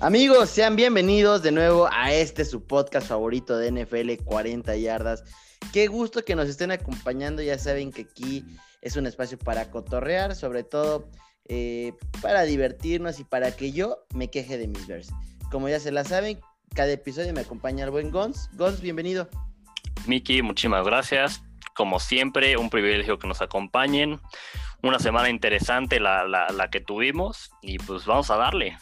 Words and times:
Amigos, 0.00 0.50
sean 0.50 0.76
bienvenidos 0.76 1.42
de 1.42 1.50
nuevo 1.50 1.88
a 1.90 2.12
este 2.12 2.44
su 2.44 2.64
podcast 2.64 3.08
favorito 3.08 3.58
de 3.58 3.72
NFL 3.72 4.24
40 4.24 4.76
yardas. 4.76 5.24
Qué 5.72 5.88
gusto 5.88 6.24
que 6.24 6.36
nos 6.36 6.48
estén 6.48 6.70
acompañando. 6.70 7.42
Ya 7.42 7.58
saben 7.58 7.90
que 7.90 8.02
aquí 8.02 8.44
es 8.80 8.94
un 8.94 9.08
espacio 9.08 9.38
para 9.38 9.72
cotorrear, 9.72 10.36
sobre 10.36 10.62
todo 10.62 11.10
eh, 11.48 11.94
para 12.22 12.44
divertirnos 12.44 13.18
y 13.18 13.24
para 13.24 13.56
que 13.56 13.72
yo 13.72 14.04
me 14.14 14.30
queje 14.30 14.56
de 14.56 14.68
mis 14.68 14.86
versos. 14.86 15.12
Como 15.50 15.68
ya 15.68 15.80
se 15.80 15.90
la 15.90 16.04
saben, 16.04 16.38
cada 16.76 16.92
episodio 16.92 17.32
me 17.32 17.40
acompaña 17.40 17.84
el 17.84 17.90
buen 17.90 18.12
Gons. 18.12 18.50
Gons, 18.52 18.80
bienvenido. 18.80 19.28
Miki, 20.06 20.42
muchísimas 20.42 20.86
gracias. 20.86 21.42
Como 21.74 21.98
siempre, 21.98 22.56
un 22.56 22.70
privilegio 22.70 23.18
que 23.18 23.26
nos 23.26 23.42
acompañen. 23.42 24.20
Una 24.80 25.00
semana 25.00 25.28
interesante 25.28 25.98
la, 25.98 26.24
la 26.24 26.70
que 26.70 26.80
tuvimos 26.80 27.50
y 27.62 27.78
pues 27.78 28.06
vamos 28.06 28.30
a 28.30 28.36
darle. 28.36 28.78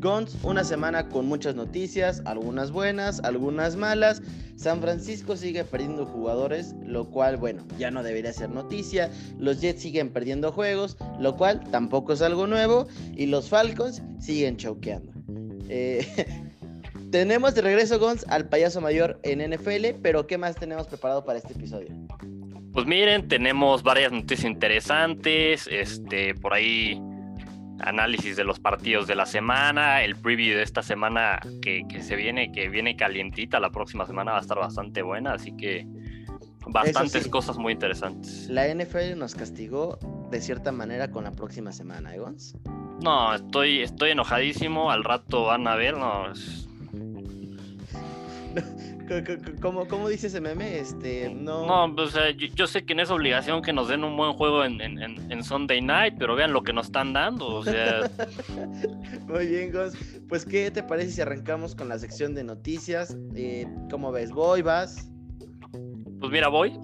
Gons, 0.00 0.36
una 0.44 0.62
semana 0.62 1.08
con 1.08 1.26
muchas 1.26 1.56
noticias, 1.56 2.22
algunas 2.24 2.70
buenas, 2.70 3.20
algunas 3.24 3.74
malas. 3.74 4.22
San 4.54 4.80
Francisco 4.80 5.36
sigue 5.36 5.64
perdiendo 5.64 6.06
jugadores, 6.06 6.74
lo 6.84 7.10
cual, 7.10 7.36
bueno, 7.36 7.66
ya 7.78 7.90
no 7.90 8.02
debería 8.04 8.32
ser 8.32 8.50
noticia. 8.50 9.10
Los 9.38 9.60
Jets 9.60 9.82
siguen 9.82 10.10
perdiendo 10.10 10.52
juegos, 10.52 10.96
lo 11.18 11.36
cual 11.36 11.60
tampoco 11.70 12.12
es 12.12 12.22
algo 12.22 12.46
nuevo. 12.46 12.86
Y 13.16 13.26
los 13.26 13.48
Falcons 13.48 14.02
siguen 14.20 14.56
choqueando. 14.56 15.12
Eh, 15.68 16.06
tenemos 17.10 17.56
de 17.56 17.62
regreso, 17.62 17.98
Gons, 17.98 18.24
al 18.28 18.48
payaso 18.48 18.80
mayor 18.80 19.18
en 19.24 19.40
NFL, 19.50 20.00
pero 20.00 20.28
¿qué 20.28 20.38
más 20.38 20.54
tenemos 20.54 20.86
preparado 20.86 21.24
para 21.24 21.38
este 21.38 21.54
episodio? 21.54 21.88
Pues 22.72 22.86
miren, 22.86 23.26
tenemos 23.26 23.82
varias 23.82 24.12
noticias 24.12 24.48
interesantes. 24.48 25.68
Este, 25.70 26.34
por 26.34 26.54
ahí 26.54 27.00
análisis 27.80 28.36
de 28.36 28.44
los 28.44 28.60
partidos 28.60 29.06
de 29.06 29.14
la 29.14 29.26
semana, 29.26 30.02
el 30.02 30.16
preview 30.16 30.56
de 30.56 30.62
esta 30.62 30.82
semana 30.82 31.40
que, 31.62 31.84
se 32.00 32.16
viene, 32.16 32.52
que 32.52 32.68
viene 32.68 32.96
calientita, 32.96 33.60
la 33.60 33.70
próxima 33.70 34.06
semana 34.06 34.32
va 34.32 34.38
a 34.38 34.40
estar 34.40 34.58
bastante 34.58 35.02
buena, 35.02 35.32
así 35.32 35.56
que 35.56 35.86
bastantes 36.66 37.28
cosas 37.28 37.56
muy 37.56 37.72
interesantes. 37.72 38.48
La 38.48 38.72
NFL 38.72 39.16
nos 39.16 39.34
castigó 39.34 39.98
de 40.30 40.40
cierta 40.40 40.72
manera 40.72 41.10
con 41.10 41.24
la 41.24 41.32
próxima 41.32 41.72
semana, 41.72 42.14
¿eh, 42.14 42.20
No, 43.02 43.34
estoy, 43.34 43.80
estoy 43.80 44.10
enojadísimo, 44.10 44.90
al 44.90 45.04
rato 45.04 45.44
van 45.44 45.66
a 45.66 45.74
ver, 45.76 45.96
no, 45.96 46.26
¿Cómo, 49.60 49.86
¿Cómo, 49.88 50.08
dice 50.08 50.26
ese 50.26 50.40
meme? 50.40 50.78
Este, 50.78 51.32
no. 51.34 51.66
No, 51.66 51.94
pues, 51.94 52.14
yo, 52.54 52.66
sé 52.66 52.84
que 52.84 52.94
no 52.94 53.02
es 53.02 53.10
obligación 53.10 53.62
que 53.62 53.72
nos 53.72 53.88
den 53.88 54.04
un 54.04 54.16
buen 54.16 54.32
juego 54.34 54.64
en, 54.64 54.80
en, 54.80 55.44
Sunday 55.44 55.80
night, 55.80 56.14
pero 56.18 56.34
vean 56.34 56.52
lo 56.52 56.62
que 56.62 56.72
nos 56.72 56.86
están 56.86 57.12
dando. 57.12 57.46
O 57.46 57.64
sea. 57.64 58.10
Muy 59.26 59.46
bien, 59.46 59.72
Gus. 59.72 59.94
Pues, 60.28 60.44
¿qué 60.44 60.70
te 60.70 60.82
parece 60.82 61.10
si 61.10 61.20
arrancamos 61.20 61.74
con 61.74 61.88
la 61.88 61.98
sección 61.98 62.34
de 62.34 62.44
noticias? 62.44 63.16
Eh, 63.34 63.66
¿Cómo 63.90 64.12
ves? 64.12 64.30
¿Voy? 64.30 64.62
¿Vas? 64.62 65.10
Pues 66.20 66.30
mira, 66.30 66.48
voy. 66.48 66.78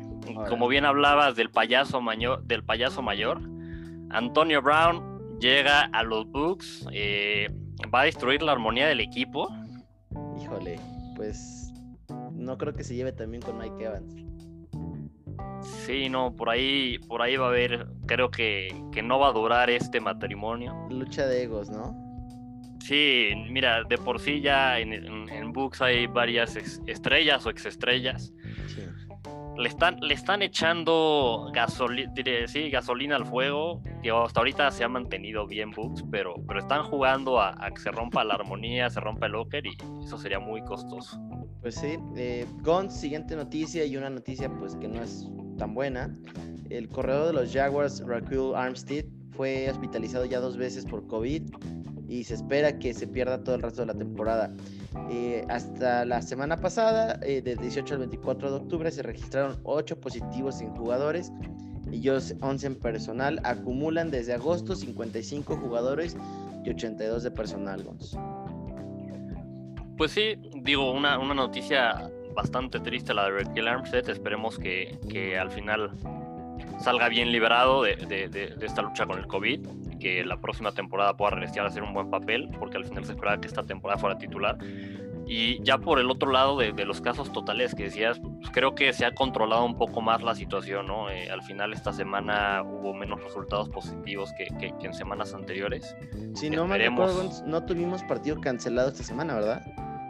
Como 0.48 0.68
bien 0.68 0.84
hablabas 0.84 1.36
del 1.36 1.50
payaso 1.50 2.00
mayor, 2.00 2.42
del 2.44 2.64
payaso 2.64 3.02
mayor, 3.02 3.40
Antonio 4.10 4.62
Brown 4.62 5.38
llega 5.38 5.82
a 5.92 6.02
los 6.02 6.26
Bucks, 6.30 6.86
eh, 6.92 7.50
va 7.92 8.02
a 8.02 8.04
destruir 8.04 8.42
la 8.42 8.52
armonía 8.52 8.86
del 8.86 9.00
equipo. 9.00 9.48
Híjole, 10.40 10.78
pues 11.16 11.63
no 12.44 12.58
creo 12.58 12.74
que 12.74 12.84
se 12.84 12.94
lleve 12.94 13.12
también 13.12 13.42
con 13.42 13.58
Mike 13.58 13.84
Evans. 13.84 14.14
Sí, 15.86 16.08
no, 16.08 16.34
por 16.36 16.50
ahí, 16.50 16.98
por 17.08 17.22
ahí 17.22 17.36
va 17.36 17.46
a 17.46 17.48
haber, 17.48 17.86
creo 18.06 18.30
que, 18.30 18.74
no 19.02 19.18
va 19.18 19.28
a 19.28 19.32
durar 19.32 19.70
este 19.70 20.00
matrimonio. 20.00 20.86
Lucha 20.90 21.26
de 21.26 21.44
egos, 21.44 21.70
¿no? 21.70 21.94
Sí, 22.80 23.30
mira, 23.50 23.82
de 23.84 23.96
por 23.96 24.20
sí 24.20 24.40
ya 24.40 24.78
en, 24.78 24.92
en, 24.92 25.52
Books 25.52 25.80
hay 25.80 26.06
varias 26.06 26.56
estrellas 26.86 27.46
o 27.46 27.50
exestrellas. 27.50 28.34
Sí. 28.66 28.82
Le 29.56 29.68
están, 29.68 29.98
le 30.00 30.14
están 30.14 30.42
echando 30.42 31.52
sí, 32.46 32.70
gasolina 32.70 33.16
al 33.16 33.24
fuego. 33.24 33.80
hasta 34.24 34.40
ahorita 34.40 34.70
se 34.70 34.84
ha 34.84 34.88
mantenido 34.88 35.46
bien 35.46 35.70
Books, 35.70 36.04
pero, 36.10 36.34
pero 36.46 36.60
están 36.60 36.82
jugando 36.84 37.40
a, 37.40 37.54
que 37.74 37.80
se 37.80 37.90
rompa 37.90 38.24
la 38.24 38.34
armonía, 38.34 38.90
se 38.90 39.00
rompa 39.00 39.26
el 39.26 39.32
locker 39.32 39.64
y 39.66 39.76
eso 40.04 40.18
sería 40.18 40.40
muy 40.40 40.62
costoso. 40.62 41.20
Pues 41.60 41.76
sí, 41.76 41.96
eh, 42.16 42.46
siguiente 42.88 43.36
noticia 43.36 43.84
y 43.84 43.96
una 43.96 44.10
noticia 44.10 44.50
pues 44.58 44.74
que 44.76 44.88
no 44.88 45.02
es 45.02 45.28
tan 45.56 45.74
buena. 45.74 46.14
El 46.70 46.88
corredor 46.88 47.28
de 47.28 47.32
los 47.34 47.52
Jaguars, 47.52 48.02
Raquel 48.04 48.54
Armstead, 48.54 49.04
fue 49.30 49.70
hospitalizado 49.70 50.24
ya 50.24 50.40
dos 50.40 50.56
veces 50.56 50.84
por 50.84 51.06
COVID 51.06 51.42
y 52.08 52.24
se 52.24 52.34
espera 52.34 52.78
que 52.78 52.94
se 52.94 53.06
pierda 53.06 53.42
todo 53.42 53.54
el 53.56 53.62
resto 53.62 53.82
de 53.82 53.86
la 53.86 53.94
temporada. 53.94 54.52
Eh, 55.10 55.44
hasta 55.48 56.04
la 56.04 56.22
semana 56.22 56.56
pasada, 56.56 57.18
eh, 57.22 57.42
del 57.42 57.58
18 57.58 57.94
al 57.94 58.00
24 58.00 58.50
de 58.50 58.56
octubre, 58.56 58.90
se 58.90 59.02
registraron 59.02 59.60
8 59.64 60.00
positivos 60.00 60.60
en 60.60 60.74
jugadores 60.74 61.30
ellos 61.92 62.34
11 62.40 62.66
en 62.66 62.74
personal. 62.76 63.40
Acumulan 63.44 64.10
desde 64.10 64.34
agosto 64.34 64.74
55 64.74 65.56
jugadores 65.56 66.16
y 66.64 66.70
82 66.70 67.22
de 67.22 67.30
personal. 67.30 67.86
Pues 69.96 70.12
sí, 70.12 70.36
digo, 70.56 70.92
una, 70.92 71.18
una 71.18 71.34
noticia 71.34 72.10
bastante 72.34 72.80
triste 72.80 73.14
la 73.14 73.24
de 73.24 73.44
Raquel 73.44 73.68
Armstead. 73.68 74.08
Esperemos 74.08 74.58
que, 74.58 74.98
que 75.08 75.38
al 75.38 75.50
final 75.50 75.92
salga 76.80 77.08
bien 77.08 77.30
liberado 77.30 77.82
de, 77.82 77.96
de, 77.96 78.54
esta 78.60 78.82
lucha 78.82 79.06
con 79.06 79.18
el 79.18 79.26
COVID, 79.26 79.60
que 79.98 80.24
la 80.24 80.40
próxima 80.40 80.72
temporada 80.72 81.16
pueda 81.16 81.32
regresar 81.32 81.64
a 81.64 81.68
hacer 81.68 81.82
un 81.82 81.94
buen 81.94 82.10
papel, 82.10 82.48
porque 82.58 82.76
al 82.76 82.84
final 82.84 83.04
se 83.04 83.12
esperaba 83.12 83.40
que 83.40 83.48
esta 83.48 83.62
temporada 83.62 83.98
fuera 84.00 84.18
titular. 84.18 84.58
Y 85.26 85.62
ya 85.62 85.78
por 85.78 85.98
el 85.98 86.10
otro 86.10 86.30
lado 86.30 86.58
de, 86.58 86.72
los 86.84 87.00
casos 87.00 87.32
totales 87.32 87.74
que 87.74 87.84
decías, 87.84 88.20
pues 88.20 88.50
creo 88.52 88.74
que 88.74 88.92
se 88.92 89.06
ha 89.06 89.14
controlado 89.14 89.64
un 89.64 89.78
poco 89.78 90.02
más 90.02 90.22
la 90.22 90.34
situación, 90.34 90.86
¿no? 90.86 91.08
Eh, 91.08 91.30
al 91.30 91.42
final 91.42 91.72
esta 91.72 91.92
semana 91.92 92.62
hubo 92.62 92.92
menos 92.92 93.22
resultados 93.22 93.70
positivos 93.70 94.30
que, 94.36 94.48
que, 94.58 94.86
en 94.86 94.92
semanas 94.92 95.32
anteriores. 95.32 95.96
Si 96.34 96.50
no 96.50 96.66
me 96.66 96.76
recuerdo, 96.76 97.30
no 97.46 97.64
tuvimos 97.64 98.02
partido 98.02 98.40
cancelado 98.40 98.90
esta 98.90 99.02
semana, 99.02 99.34
¿verdad? 99.34 99.62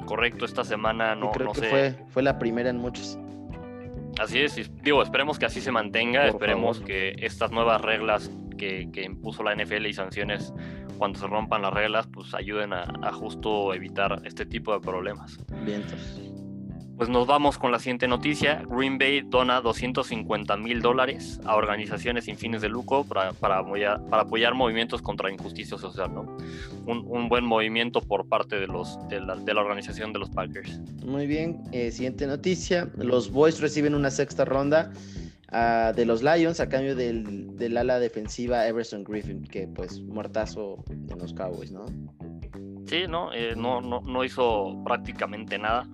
Correcto, 0.06 0.44
esta 0.44 0.64
semana 0.64 1.14
no, 1.14 1.30
creo 1.30 1.52
que 1.52 1.62
Fue, 1.62 1.94
fue 2.08 2.22
la 2.22 2.38
primera 2.38 2.70
en 2.70 2.78
muchos. 2.78 3.16
Así 4.18 4.40
es, 4.40 4.70
digo, 4.82 5.02
esperemos 5.02 5.38
que 5.38 5.46
así 5.46 5.60
se 5.60 5.72
mantenga, 5.72 6.26
esperemos 6.26 6.80
que 6.80 7.16
estas 7.18 7.50
nuevas 7.50 7.80
reglas 7.80 8.30
que, 8.56 8.88
que, 8.92 9.04
impuso 9.04 9.42
la 9.42 9.54
NFL 9.54 9.86
y 9.86 9.94
sanciones 9.94 10.52
cuando 10.98 11.18
se 11.18 11.26
rompan 11.26 11.62
las 11.62 11.72
reglas, 11.72 12.06
pues 12.06 12.34
ayuden 12.34 12.72
a, 12.72 12.82
a 13.02 13.12
justo 13.12 13.74
evitar 13.74 14.20
este 14.24 14.46
tipo 14.46 14.72
de 14.72 14.80
problemas. 14.80 15.38
Bien, 15.64 15.82
entonces. 15.82 16.34
Pues 16.96 17.08
nos 17.08 17.26
vamos 17.26 17.58
con 17.58 17.72
la 17.72 17.80
siguiente 17.80 18.06
noticia. 18.06 18.62
Green 18.68 18.98
Bay 18.98 19.22
dona 19.22 19.60
250 19.60 20.56
mil 20.58 20.80
dólares 20.80 21.40
a 21.44 21.56
organizaciones 21.56 22.26
sin 22.26 22.36
fines 22.36 22.62
de 22.62 22.68
lucro 22.68 23.02
para, 23.02 23.32
para, 23.32 23.58
apoyar, 23.58 24.00
para 24.06 24.22
apoyar 24.22 24.54
movimientos 24.54 25.02
contra 25.02 25.28
injusticia 25.32 25.76
social, 25.76 26.14
¿no? 26.14 26.36
Un, 26.86 27.04
un 27.08 27.28
buen 27.28 27.44
movimiento 27.44 28.00
por 28.00 28.28
parte 28.28 28.60
de, 28.60 28.68
los, 28.68 28.96
de, 29.08 29.20
la, 29.20 29.34
de 29.34 29.54
la 29.54 29.62
organización 29.62 30.12
de 30.12 30.20
los 30.20 30.30
Packers. 30.30 30.78
Muy 31.04 31.26
bien, 31.26 31.64
eh, 31.72 31.90
siguiente 31.90 32.28
noticia. 32.28 32.88
Los 32.96 33.32
Boys 33.32 33.60
reciben 33.60 33.96
una 33.96 34.12
sexta 34.12 34.44
ronda 34.44 34.92
uh, 35.54 35.94
de 35.94 36.04
los 36.04 36.22
Lions 36.22 36.60
a 36.60 36.68
cambio 36.68 36.94
del, 36.94 37.56
del 37.56 37.76
ala 37.76 37.98
defensiva 37.98 38.66
Everson 38.66 39.04
Griffin, 39.04 39.44
que 39.44 39.66
pues 39.68 40.00
muertazo 40.02 40.84
en 40.90 41.18
los 41.18 41.32
Cowboys, 41.32 41.70
¿no? 41.70 41.86
Sí, 42.86 43.04
no, 43.08 43.32
eh, 43.32 43.54
no, 43.56 43.80
no, 43.80 44.00
no 44.02 44.24
hizo 44.24 44.82
prácticamente 44.84 45.58
nada 45.58 45.88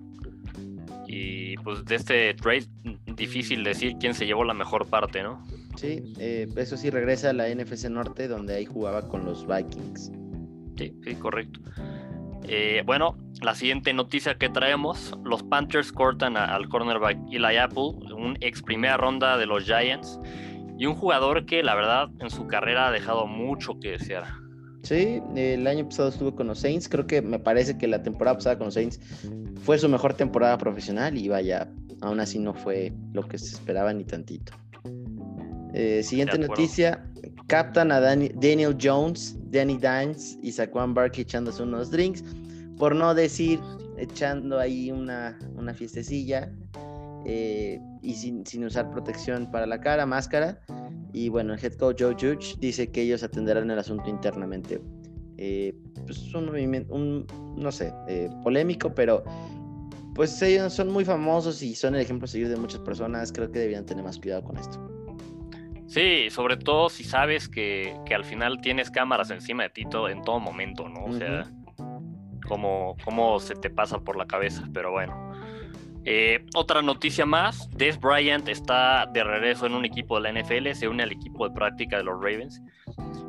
y 1.13 1.57
pues 1.57 1.83
de 1.83 1.95
este 1.95 2.33
trade, 2.35 2.67
difícil 3.17 3.65
decir 3.65 3.97
quién 3.99 4.13
se 4.13 4.25
llevó 4.25 4.45
la 4.45 4.53
mejor 4.53 4.87
parte, 4.87 5.21
¿no? 5.21 5.45
Sí, 5.75 6.13
eh, 6.19 6.47
eso 6.55 6.77
sí 6.77 6.89
regresa 6.89 7.31
a 7.31 7.33
la 7.33 7.53
NFC 7.53 7.89
Norte, 7.89 8.29
donde 8.29 8.55
ahí 8.55 8.65
jugaba 8.65 9.07
con 9.09 9.25
los 9.25 9.45
Vikings. 9.45 10.11
Sí, 10.77 10.93
sí, 11.03 11.15
correcto. 11.15 11.59
Eh, 12.47 12.83
bueno, 12.85 13.17
la 13.41 13.55
siguiente 13.55 13.93
noticia 13.93 14.35
que 14.35 14.49
traemos, 14.49 15.17
los 15.23 15.43
Panthers 15.43 15.91
cortan 15.91 16.37
al 16.37 16.67
cornerback 16.69 17.17
Eli 17.31 17.57
Apple, 17.57 17.93
un 18.15 18.37
ex 18.41 18.61
primera 18.61 18.97
ronda 18.97 19.37
de 19.37 19.45
los 19.45 19.63
Giants, 19.63 20.19
y 20.77 20.85
un 20.85 20.95
jugador 20.95 21.45
que 21.45 21.61
la 21.61 21.75
verdad 21.75 22.09
en 22.19 22.29
su 22.29 22.47
carrera 22.47 22.87
ha 22.87 22.91
dejado 22.91 23.27
mucho 23.27 23.79
que 23.79 23.91
desear. 23.91 24.25
Sí, 24.83 25.21
el 25.35 25.67
año 25.67 25.85
pasado 25.85 26.09
estuvo 26.09 26.35
con 26.35 26.47
los 26.47 26.59
Saints. 26.59 26.89
Creo 26.89 27.05
que 27.05 27.21
me 27.21 27.37
parece 27.37 27.77
que 27.77 27.87
la 27.87 28.01
temporada 28.01 28.37
pasada 28.37 28.57
con 28.57 28.65
los 28.65 28.73
Saints 28.73 28.99
fue 29.63 29.77
su 29.77 29.87
mejor 29.87 30.15
temporada 30.15 30.57
profesional 30.57 31.15
y 31.15 31.29
vaya, 31.29 31.69
aún 32.01 32.19
así 32.19 32.39
no 32.39 32.55
fue 32.55 32.91
lo 33.13 33.21
que 33.27 33.37
se 33.37 33.53
esperaba 33.53 33.93
ni 33.93 34.03
tantito. 34.03 34.53
Eh, 35.75 36.01
siguiente 36.01 36.39
noticia: 36.39 37.05
captan 37.45 37.91
a 37.91 37.99
Daniel 37.99 38.75
Jones, 38.81 39.37
Danny 39.51 39.77
Dines 39.77 40.37
y 40.41 40.51
Saquon 40.51 40.93
Barkley 40.93 41.23
echándose 41.23 41.61
unos 41.63 41.91
drinks, 41.91 42.23
por 42.77 42.95
no 42.95 43.13
decir 43.13 43.59
echando 43.97 44.59
ahí 44.59 44.91
una, 44.91 45.37
una 45.55 45.73
fiestecilla. 45.73 46.51
eh, 47.25 47.79
y 48.01 48.15
sin, 48.15 48.43
sin, 48.47 48.65
usar 48.65 48.89
protección 48.89 49.51
para 49.51 49.67
la 49.67 49.79
cara, 49.79 50.05
máscara. 50.07 50.59
Y 51.13 51.29
bueno, 51.29 51.53
el 51.53 51.63
head 51.63 51.73
coach 51.73 52.01
Joe 52.01 52.13
Judge 52.13 52.55
dice 52.59 52.89
que 52.89 53.03
ellos 53.03 53.21
atenderán 53.21 53.69
el 53.69 53.77
asunto 53.77 54.09
internamente. 54.09 54.81
Eh, 55.37 55.75
pues 56.05 56.33
un 56.33 56.47
movimiento, 56.47 56.93
un, 56.93 57.27
no 57.57 57.71
sé, 57.71 57.93
eh, 58.07 58.29
polémico, 58.43 58.93
pero 58.95 59.23
pues 60.15 60.41
ellos 60.41 60.73
son 60.73 60.89
muy 60.89 61.05
famosos 61.05 61.61
y 61.61 61.75
son 61.75 61.95
el 61.95 62.01
ejemplo 62.01 62.27
de 62.27 62.55
muchas 62.57 62.81
personas. 62.81 63.31
Creo 63.31 63.51
que 63.51 63.59
deberían 63.59 63.85
tener 63.85 64.03
más 64.03 64.17
cuidado 64.19 64.43
con 64.43 64.57
esto. 64.57 64.90
Sí, 65.91 66.29
sobre 66.29 66.55
todo 66.55 66.87
si 66.87 67.03
sabes 67.03 67.49
que, 67.49 67.93
que 68.05 68.15
al 68.15 68.23
final 68.23 68.61
tienes 68.61 68.89
cámaras 68.89 69.29
encima 69.29 69.63
de 69.63 69.71
ti 69.71 69.83
todo, 69.83 70.07
en 70.07 70.21
todo 70.21 70.39
momento, 70.39 70.87
¿no? 70.87 71.03
O 71.03 71.11
sea, 71.11 71.43
cómo, 72.47 72.95
cómo 73.03 73.41
se 73.41 73.55
te 73.55 73.69
pasa 73.69 73.99
por 73.99 74.15
la 74.15 74.25
cabeza, 74.25 74.63
pero 74.73 74.91
bueno. 74.91 75.33
Eh, 76.05 76.45
otra 76.55 76.81
noticia 76.81 77.25
más, 77.25 77.69
Des 77.71 77.99
Bryant 77.99 78.47
está 78.47 79.05
de 79.05 79.21
regreso 79.21 79.65
en 79.65 79.73
un 79.73 79.83
equipo 79.83 80.17
de 80.17 80.31
la 80.31 80.41
NFL, 80.41 80.71
se 80.75 80.87
une 80.87 81.03
al 81.03 81.11
equipo 81.11 81.45
de 81.45 81.53
práctica 81.53 81.97
de 81.97 82.05
los 82.05 82.15
Ravens. 82.15 82.61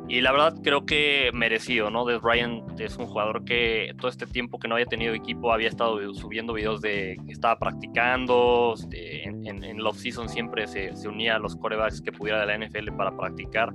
Y 0.09 0.21
la 0.21 0.31
verdad 0.31 0.55
creo 0.61 0.85
que 0.85 1.31
merecido, 1.33 1.89
¿no? 1.89 2.05
Des 2.05 2.21
Bryant 2.21 2.79
es 2.79 2.97
un 2.97 3.07
jugador 3.07 3.45
que 3.45 3.93
todo 3.99 4.09
este 4.09 4.25
tiempo 4.27 4.59
que 4.59 4.67
no 4.67 4.75
había 4.75 4.85
tenido 4.85 5.13
equipo 5.13 5.51
había 5.53 5.69
estado 5.69 6.13
subiendo 6.13 6.53
videos 6.53 6.81
de 6.81 7.17
que 7.25 7.31
estaba 7.31 7.57
practicando, 7.57 8.73
este, 8.77 9.27
en, 9.27 9.47
en, 9.47 9.63
en 9.63 9.81
off-season 9.81 10.27
siempre 10.27 10.67
se, 10.67 10.95
se, 10.95 11.07
unía 11.07 11.37
a 11.37 11.39
los 11.39 11.55
corebacks 11.55 12.01
que 12.01 12.11
pudiera 12.11 12.45
de 12.45 12.47
la 12.47 12.65
NFL 12.65 12.91
para 12.97 13.15
practicar, 13.15 13.73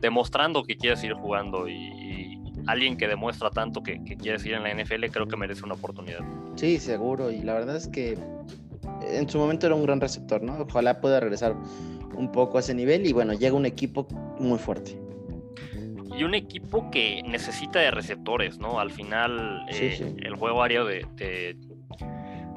demostrando 0.00 0.62
que 0.62 0.76
quiere 0.76 0.96
seguir 0.96 1.14
jugando 1.14 1.68
y, 1.68 2.38
alguien 2.66 2.96
que 2.96 3.08
demuestra 3.08 3.50
tanto 3.50 3.82
que, 3.82 4.02
que, 4.04 4.16
quiere 4.16 4.38
seguir 4.38 4.54
en 4.54 4.62
la 4.62 4.72
NFL, 4.72 5.06
creo 5.06 5.26
que 5.26 5.36
merece 5.36 5.64
una 5.64 5.74
oportunidad. 5.74 6.20
Sí, 6.54 6.78
seguro. 6.78 7.32
Y 7.32 7.42
la 7.42 7.54
verdad 7.54 7.74
es 7.74 7.88
que 7.88 8.16
en 9.02 9.28
su 9.28 9.38
momento 9.38 9.66
era 9.66 9.74
un 9.74 9.82
gran 9.82 10.00
receptor, 10.00 10.42
¿no? 10.42 10.58
Ojalá 10.60 11.00
pueda 11.00 11.18
regresar 11.18 11.56
un 12.14 12.30
poco 12.30 12.58
a 12.58 12.60
ese 12.60 12.74
nivel. 12.74 13.06
Y 13.06 13.12
bueno, 13.12 13.32
llega 13.32 13.56
un 13.56 13.66
equipo 13.66 14.06
muy 14.38 14.58
fuerte. 14.58 15.01
Y 16.16 16.24
un 16.24 16.34
equipo 16.34 16.90
que 16.90 17.22
necesita 17.22 17.80
de 17.80 17.90
receptores, 17.90 18.58
¿no? 18.58 18.78
Al 18.78 18.90
final, 18.90 19.64
sí, 19.70 19.84
eh, 19.84 19.94
sí. 19.96 20.16
el 20.22 20.36
juego 20.36 20.62
aéreo 20.62 20.84
de, 20.84 21.06
de, 21.16 21.56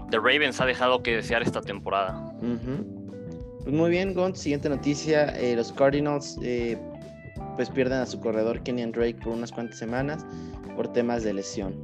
de, 0.09 0.17
Ravens 0.17 0.59
ha 0.59 0.65
dejado 0.65 1.01
que 1.01 1.15
desear 1.15 1.41
esta 1.41 1.61
temporada. 1.61 2.15
Uh 2.41 2.45
-huh. 2.45 2.95
Pues 3.63 3.73
muy 3.73 3.89
bien, 3.89 4.13
Gon. 4.13 4.35
Siguiente 4.35 4.69
noticia: 4.69 5.29
eh, 5.39 5.55
los 5.55 5.71
Cardinals 5.71 6.37
eh, 6.43 6.77
pues 7.55 7.69
pierden 7.69 7.99
a 7.99 8.05
su 8.05 8.19
corredor 8.19 8.61
Kenyan 8.61 8.91
Drake 8.91 9.15
por 9.23 9.33
unas 9.33 9.51
cuantas 9.51 9.77
semanas 9.79 10.25
por 10.75 10.91
temas 10.91 11.23
de 11.23 11.33
lesión. 11.33 11.83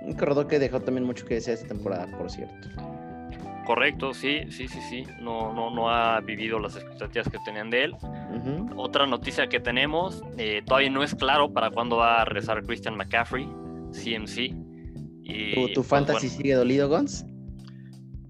Un 0.00 0.14
corredor 0.14 0.48
que 0.48 0.58
dejó 0.58 0.80
también 0.80 1.04
mucho 1.06 1.24
que 1.26 1.34
desear 1.34 1.58
esta 1.58 1.68
temporada, 1.68 2.06
por 2.18 2.30
cierto. 2.30 2.68
Correcto, 3.64 4.12
sí, 4.12 4.40
sí, 4.50 4.68
sí, 4.68 4.78
sí. 4.90 5.04
No, 5.20 5.52
no, 5.52 5.70
no 5.70 5.90
ha 5.90 6.20
vivido 6.20 6.58
las 6.58 6.76
expectativas 6.76 7.28
que 7.28 7.38
tenían 7.44 7.70
de 7.70 7.84
él. 7.84 7.92
Uh 8.02 8.06
-huh. 8.06 8.72
Otra 8.76 9.06
noticia 9.06 9.48
que 9.48 9.60
tenemos, 9.60 10.22
eh, 10.36 10.62
todavía 10.66 10.90
no 10.90 11.02
es 11.02 11.14
claro 11.14 11.52
para 11.52 11.70
cuándo 11.70 11.96
va 11.96 12.22
a 12.22 12.24
regresar 12.24 12.62
Christian 12.64 12.96
McCaffrey, 12.96 13.48
CMC. 13.92 14.54
Y, 15.22 15.54
¿Tu, 15.54 15.68
tu 15.68 15.74
pues, 15.74 15.86
fantasy 15.86 16.26
bueno, 16.26 16.42
sigue 16.42 16.54
dolido, 16.54 16.88
Gons? 16.88 17.24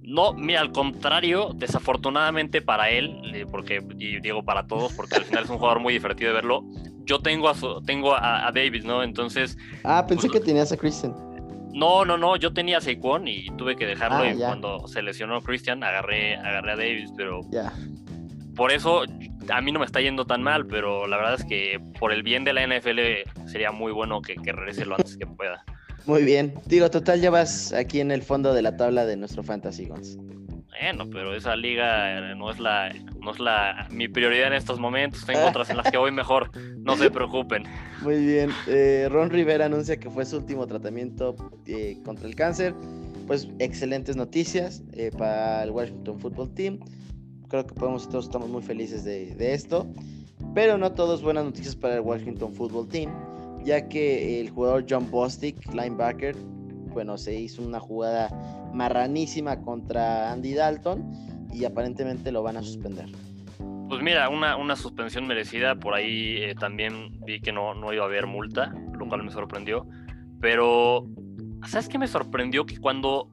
No, 0.02 0.34
mira, 0.34 0.60
al 0.60 0.70
contrario, 0.70 1.50
desafortunadamente 1.54 2.60
para 2.60 2.90
él, 2.90 3.20
eh, 3.34 3.46
porque, 3.50 3.82
y 3.98 4.20
digo 4.20 4.44
para 4.44 4.66
todos, 4.66 4.92
porque 4.92 5.16
al 5.16 5.24
final 5.24 5.44
es 5.44 5.50
un 5.50 5.56
jugador 5.56 5.80
muy 5.80 5.94
divertido 5.94 6.28
de 6.28 6.34
verlo, 6.34 6.62
yo 7.06 7.20
tengo 7.20 7.48
a, 7.48 7.54
su, 7.54 7.80
tengo 7.82 8.14
a, 8.14 8.46
a 8.46 8.52
Davis, 8.52 8.84
¿no? 8.84 9.02
Entonces... 9.02 9.56
Ah, 9.82 10.04
pensé 10.06 10.28
pues, 10.28 10.40
que 10.40 10.46
tenías 10.46 10.72
a 10.72 10.76
Christian. 10.76 11.14
No, 11.74 12.04
no, 12.04 12.16
no, 12.16 12.36
yo 12.36 12.52
tenía 12.52 12.78
a 12.78 12.80
Saquon 12.80 13.26
y 13.26 13.48
tuve 13.56 13.76
que 13.76 13.84
dejarlo 13.84 14.18
ah, 14.18 14.32
y 14.32 14.36
cuando 14.36 14.86
se 14.86 15.02
lesionó 15.02 15.42
Christian 15.42 15.82
agarré, 15.82 16.36
agarré 16.36 16.72
a 16.72 16.76
Davis, 16.76 17.10
pero... 17.16 17.40
Ya. 17.50 17.72
Por 18.54 18.70
eso 18.70 19.02
a 19.48 19.60
mí 19.60 19.72
no 19.72 19.80
me 19.80 19.86
está 19.86 20.00
yendo 20.00 20.24
tan 20.24 20.40
mal, 20.40 20.66
pero 20.66 21.08
la 21.08 21.16
verdad 21.16 21.34
es 21.34 21.44
que 21.44 21.80
por 21.98 22.12
el 22.12 22.22
bien 22.22 22.44
de 22.44 22.52
la 22.52 22.64
NFL 22.64 23.48
sería 23.48 23.72
muy 23.72 23.90
bueno 23.90 24.22
que, 24.22 24.36
que 24.36 24.52
regrese 24.52 24.86
lo 24.86 24.94
antes 24.94 25.16
que 25.16 25.26
pueda. 25.26 25.64
Muy 26.06 26.22
bien. 26.22 26.54
Digo, 26.66 26.90
total, 26.90 27.20
ya 27.20 27.30
vas 27.30 27.72
aquí 27.72 28.00
en 28.00 28.10
el 28.10 28.22
fondo 28.22 28.54
de 28.54 28.62
la 28.62 28.76
tabla 28.76 29.06
de 29.06 29.16
nuestro 29.16 29.42
Fantasy 29.42 29.86
Guns. 29.86 30.18
Bueno, 30.80 31.08
pero 31.10 31.34
esa 31.34 31.56
liga 31.56 32.34
no 32.34 32.50
es 32.50 32.58
la, 32.58 32.92
no 33.20 33.30
es 33.30 33.38
la 33.38 33.86
mi 33.90 34.08
prioridad 34.08 34.48
en 34.48 34.54
estos 34.54 34.78
momentos. 34.78 35.24
Tengo 35.24 35.46
otras 35.48 35.70
en 35.70 35.76
las 35.76 35.90
que 35.90 35.96
voy 35.96 36.10
mejor. 36.10 36.50
No 36.78 36.96
se 36.96 37.10
preocupen. 37.10 37.64
Muy 38.02 38.24
bien. 38.24 38.50
Eh, 38.66 39.08
Ron 39.10 39.30
Rivera 39.30 39.66
anuncia 39.66 39.96
que 39.98 40.10
fue 40.10 40.24
su 40.24 40.38
último 40.38 40.66
tratamiento 40.66 41.36
eh, 41.66 41.98
contra 42.04 42.26
el 42.26 42.34
cáncer. 42.34 42.74
Pues 43.26 43.48
excelentes 43.58 44.16
noticias 44.16 44.82
eh, 44.92 45.10
para 45.16 45.62
el 45.62 45.70
Washington 45.70 46.18
Football 46.18 46.54
Team. 46.54 46.80
Creo 47.48 47.66
que 47.66 47.74
podemos 47.74 48.08
todos 48.08 48.26
estamos 48.26 48.48
muy 48.48 48.62
felices 48.62 49.04
de, 49.04 49.34
de 49.34 49.54
esto. 49.54 49.86
Pero 50.54 50.76
no 50.76 50.92
todos 50.92 51.22
buenas 51.22 51.44
noticias 51.44 51.74
para 51.74 51.94
el 51.94 52.00
Washington 52.00 52.52
Football 52.52 52.88
Team 52.88 53.10
ya 53.64 53.88
que 53.88 54.40
el 54.40 54.50
jugador 54.50 54.84
John 54.88 55.10
Bostic, 55.10 55.56
linebacker, 55.72 56.36
bueno, 56.94 57.18
se 57.18 57.34
hizo 57.34 57.62
una 57.62 57.80
jugada 57.80 58.30
marranísima 58.72 59.60
contra 59.60 60.32
Andy 60.32 60.54
Dalton 60.54 61.48
y 61.52 61.64
aparentemente 61.64 62.32
lo 62.32 62.42
van 62.42 62.56
a 62.56 62.62
suspender. 62.62 63.10
Pues 63.88 64.02
mira, 64.02 64.28
una, 64.30 64.56
una 64.56 64.76
suspensión 64.76 65.26
merecida, 65.26 65.74
por 65.74 65.94
ahí 65.94 66.36
eh, 66.38 66.54
también 66.58 67.20
vi 67.26 67.40
que 67.40 67.52
no, 67.52 67.74
no 67.74 67.92
iba 67.92 68.04
a 68.04 68.06
haber 68.06 68.26
multa, 68.26 68.72
lo 68.98 69.06
cual 69.06 69.22
me 69.22 69.30
sorprendió, 69.30 69.86
pero 70.40 71.06
¿sabes 71.66 71.88
qué 71.88 71.98
me 71.98 72.06
sorprendió? 72.06 72.64
Que 72.64 72.78
cuando, 72.78 73.30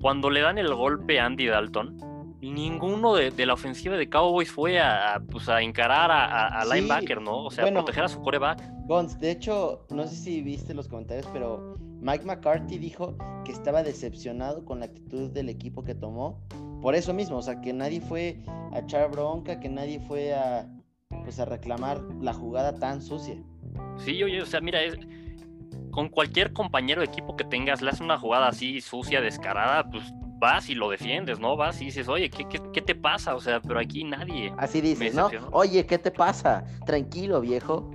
cuando 0.00 0.28
le 0.28 0.40
dan 0.40 0.58
el 0.58 0.74
golpe 0.74 1.20
a 1.20 1.26
Andy 1.26 1.46
Dalton, 1.46 1.96
ninguno 2.40 3.14
de, 3.14 3.30
de, 3.30 3.46
la 3.46 3.54
ofensiva 3.54 3.96
de 3.96 4.08
Cowboys 4.08 4.50
fue 4.50 4.80
a, 4.80 5.22
pues, 5.30 5.48
a 5.48 5.60
encarar 5.62 6.10
a, 6.10 6.24
a, 6.24 6.60
a 6.60 6.64
sí. 6.64 6.74
linebacker, 6.74 7.20
¿no? 7.20 7.44
O 7.44 7.50
sea, 7.50 7.64
bueno, 7.64 7.80
proteger 7.80 8.04
a 8.04 8.08
su 8.08 8.20
coreback. 8.22 8.60
Gons, 8.86 9.18
de 9.20 9.30
hecho, 9.30 9.86
no 9.90 10.06
sé 10.06 10.16
si 10.16 10.42
viste 10.42 10.74
los 10.74 10.88
comentarios, 10.88 11.26
pero 11.32 11.74
Mike 12.00 12.24
McCarthy 12.24 12.78
dijo 12.78 13.16
que 13.44 13.52
estaba 13.52 13.82
decepcionado 13.82 14.64
con 14.64 14.80
la 14.80 14.86
actitud 14.86 15.30
del 15.30 15.48
equipo 15.48 15.84
que 15.84 15.94
tomó. 15.94 16.40
Por 16.80 16.94
eso 16.94 17.12
mismo, 17.12 17.36
o 17.36 17.42
sea, 17.42 17.60
que 17.60 17.72
nadie 17.72 18.00
fue 18.00 18.38
a 18.72 18.78
echar 18.78 19.10
bronca, 19.10 19.60
que 19.60 19.68
nadie 19.68 20.00
fue 20.00 20.34
a, 20.34 20.66
pues, 21.24 21.38
a 21.38 21.44
reclamar 21.44 22.00
la 22.20 22.32
jugada 22.32 22.74
tan 22.74 23.02
sucia. 23.02 23.36
Sí, 23.98 24.22
oye, 24.22 24.40
o 24.40 24.46
sea, 24.46 24.60
mira, 24.60 24.82
es, 24.82 24.98
con 25.90 26.08
cualquier 26.08 26.52
compañero 26.52 27.02
de 27.02 27.08
equipo 27.08 27.36
que 27.36 27.44
tengas, 27.44 27.82
le 27.82 27.90
hace 27.90 28.02
una 28.02 28.18
jugada 28.18 28.48
así 28.48 28.80
sucia, 28.80 29.20
descarada, 29.20 29.90
pues 29.90 30.04
vas 30.38 30.70
y 30.70 30.74
lo 30.74 30.88
defiendes, 30.88 31.38
¿no? 31.38 31.56
Vas 31.56 31.82
y 31.82 31.86
dices, 31.86 32.08
oye, 32.08 32.30
¿qué, 32.30 32.48
qué, 32.48 32.60
qué 32.72 32.80
te 32.80 32.94
pasa? 32.94 33.34
O 33.34 33.40
sea, 33.40 33.60
pero 33.60 33.78
aquí 33.78 34.04
nadie. 34.04 34.52
Así 34.56 34.80
dices, 34.80 35.14
¿no? 35.14 35.30
Oye, 35.52 35.84
¿qué 35.84 35.98
te 35.98 36.10
pasa? 36.10 36.64
Tranquilo, 36.86 37.42
viejo. 37.42 37.90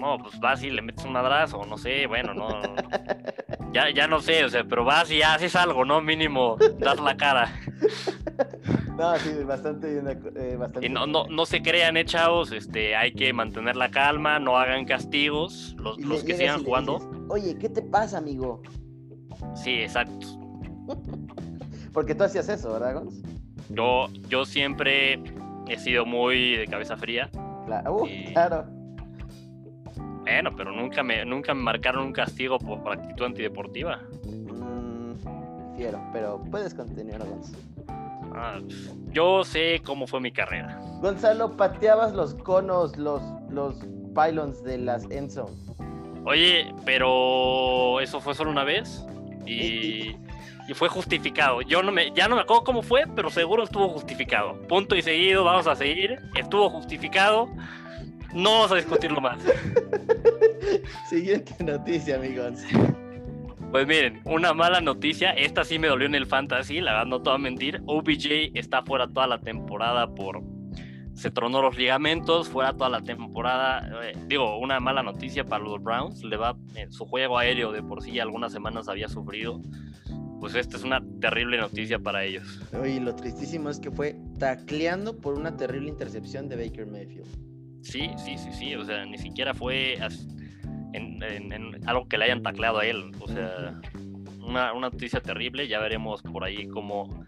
No, 0.00 0.16
pues 0.16 0.40
vas 0.40 0.62
y 0.62 0.70
le 0.70 0.80
metes 0.80 1.04
un 1.04 1.12
madrazo, 1.12 1.62
no 1.66 1.76
sé, 1.76 2.06
bueno, 2.06 2.32
no. 2.32 2.48
ya, 3.72 3.90
ya 3.90 4.06
no 4.06 4.20
sé, 4.20 4.44
o 4.44 4.48
sea, 4.48 4.64
pero 4.64 4.82
vas 4.82 5.10
y 5.10 5.20
haces 5.20 5.54
algo, 5.54 5.84
¿no? 5.84 6.00
Mínimo, 6.00 6.56
das 6.78 6.98
la 6.98 7.16
cara. 7.18 7.52
No, 8.96 9.14
sí, 9.16 9.44
bastante 9.44 9.92
bien. 9.92 10.08
Eh, 10.36 10.56
bastante 10.56 10.86
y 10.86 10.88
no, 10.88 11.06
no, 11.06 11.26
no 11.26 11.44
se 11.44 11.60
crean, 11.60 11.98
eh, 11.98 12.04
chavos, 12.06 12.50
este, 12.52 12.96
hay 12.96 13.12
que 13.12 13.32
mantener 13.34 13.76
la 13.76 13.90
calma, 13.90 14.38
no 14.38 14.56
hagan 14.56 14.86
castigos, 14.86 15.74
los, 15.78 15.98
los 15.98 16.24
que 16.24 16.34
sigan 16.34 16.64
jugando. 16.64 16.98
Dices, 16.98 17.18
Oye, 17.28 17.58
¿qué 17.58 17.68
te 17.68 17.82
pasa, 17.82 18.18
amigo? 18.18 18.62
Sí, 19.54 19.82
exacto. 19.82 20.26
Porque 21.92 22.14
tú 22.14 22.24
hacías 22.24 22.48
eso, 22.48 22.72
¿verdad, 22.72 22.94
Gons? 22.94 23.22
Yo, 23.68 24.08
yo 24.28 24.46
siempre 24.46 25.22
he 25.68 25.78
sido 25.78 26.06
muy 26.06 26.56
de 26.56 26.66
cabeza 26.66 26.96
fría. 26.96 27.30
Claro, 27.66 27.96
uh, 27.96 28.06
y... 28.06 28.32
claro. 28.32 28.79
Bueno, 30.30 30.54
pero 30.56 30.70
nunca 30.70 31.02
me, 31.02 31.24
nunca 31.24 31.54
me 31.54 31.62
marcaron 31.62 32.06
un 32.06 32.12
castigo 32.12 32.56
por, 32.58 32.80
por 32.84 32.92
actitud 32.92 33.26
antideportiva. 33.26 34.00
Mm, 34.24 35.76
fiero, 35.76 36.00
pero 36.12 36.40
puedes 36.52 36.72
continuar, 36.72 37.18
Gonzalo. 37.26 37.58
Ah, 38.32 38.60
yo 39.10 39.42
sé 39.42 39.82
cómo 39.84 40.06
fue 40.06 40.20
mi 40.20 40.30
carrera. 40.30 40.80
Gonzalo, 41.00 41.56
pateabas 41.56 42.14
los 42.14 42.36
conos, 42.36 42.96
los, 42.96 43.20
los 43.50 43.74
pylons 44.14 44.62
de 44.62 44.78
las 44.78 45.10
endzone. 45.10 45.50
Oye, 46.24 46.72
pero 46.84 47.98
eso 48.00 48.20
fue 48.20 48.34
solo 48.36 48.52
una 48.52 48.62
vez 48.62 49.04
y, 49.44 50.14
y 50.68 50.74
fue 50.74 50.88
justificado. 50.88 51.60
Yo 51.62 51.82
no 51.82 51.90
me, 51.90 52.12
ya 52.12 52.28
no 52.28 52.36
me 52.36 52.42
acuerdo 52.42 52.62
cómo 52.62 52.82
fue, 52.82 53.04
pero 53.16 53.30
seguro 53.30 53.64
estuvo 53.64 53.88
justificado. 53.88 54.54
Punto 54.68 54.94
y 54.94 55.02
seguido, 55.02 55.42
vamos 55.42 55.66
a 55.66 55.74
seguir. 55.74 56.20
Estuvo 56.36 56.70
justificado. 56.70 57.48
No 58.34 58.50
vamos 58.52 58.72
a 58.72 58.76
discutirlo 58.76 59.20
más. 59.20 59.38
Siguiente 61.08 61.52
noticia, 61.64 62.16
amigos. 62.16 62.60
Pues 63.70 63.86
miren, 63.86 64.20
una 64.24 64.52
mala 64.52 64.80
noticia, 64.80 65.30
esta 65.30 65.64
sí 65.64 65.78
me 65.78 65.86
dolió 65.86 66.06
en 66.06 66.16
el 66.16 66.26
fantasy, 66.26 66.80
la 66.80 66.92
verdad 66.92 67.06
no 67.06 67.22
te 67.22 67.30
voy 67.30 67.38
a 67.38 67.42
mentir. 67.42 67.82
OBJ 67.86 68.50
está 68.54 68.82
fuera 68.82 69.06
toda 69.06 69.26
la 69.26 69.40
temporada 69.40 70.12
por... 70.12 70.42
Se 71.14 71.30
tronó 71.30 71.60
los 71.60 71.76
ligamentos, 71.76 72.48
fuera 72.48 72.72
toda 72.72 72.88
la 72.88 73.02
temporada. 73.02 73.88
Eh, 74.04 74.14
digo, 74.26 74.58
una 74.58 74.80
mala 74.80 75.02
noticia 75.02 75.44
para 75.44 75.62
los 75.62 75.82
Browns. 75.82 76.24
Le 76.24 76.36
va 76.36 76.56
en 76.74 76.90
su 76.90 77.04
juego 77.04 77.38
aéreo 77.38 77.72
de 77.72 77.82
por 77.82 78.02
sí 78.02 78.18
algunas 78.18 78.52
semanas 78.52 78.88
había 78.88 79.08
sufrido. 79.08 79.60
pues 80.40 80.54
esta 80.54 80.76
es 80.76 80.82
una 80.82 81.02
terrible 81.20 81.58
noticia 81.58 81.98
para 81.98 82.24
ellos. 82.24 82.60
Y 82.86 83.00
lo 83.00 83.14
tristísimo 83.14 83.68
es 83.68 83.78
que 83.78 83.90
fue 83.90 84.16
tacleando 84.38 85.18
por 85.18 85.34
una 85.34 85.56
terrible 85.56 85.90
intercepción 85.90 86.48
de 86.48 86.56
Baker 86.56 86.86
Mayfield. 86.86 87.49
Sí, 87.82 88.10
sí, 88.16 88.36
sí, 88.36 88.52
sí, 88.52 88.74
o 88.74 88.84
sea, 88.84 89.04
ni 89.04 89.18
siquiera 89.18 89.54
fue 89.54 89.98
en, 90.92 91.80
algo 91.86 92.08
que 92.08 92.18
le 92.18 92.24
hayan 92.26 92.42
tacleado 92.42 92.78
a 92.78 92.86
él, 92.86 93.10
o 93.20 93.28
sea, 93.28 93.80
una, 94.38 94.72
noticia 94.74 95.20
terrible, 95.20 95.66
ya 95.68 95.78
veremos 95.80 96.22
por 96.22 96.44
ahí 96.44 96.66
cómo, 96.68 97.24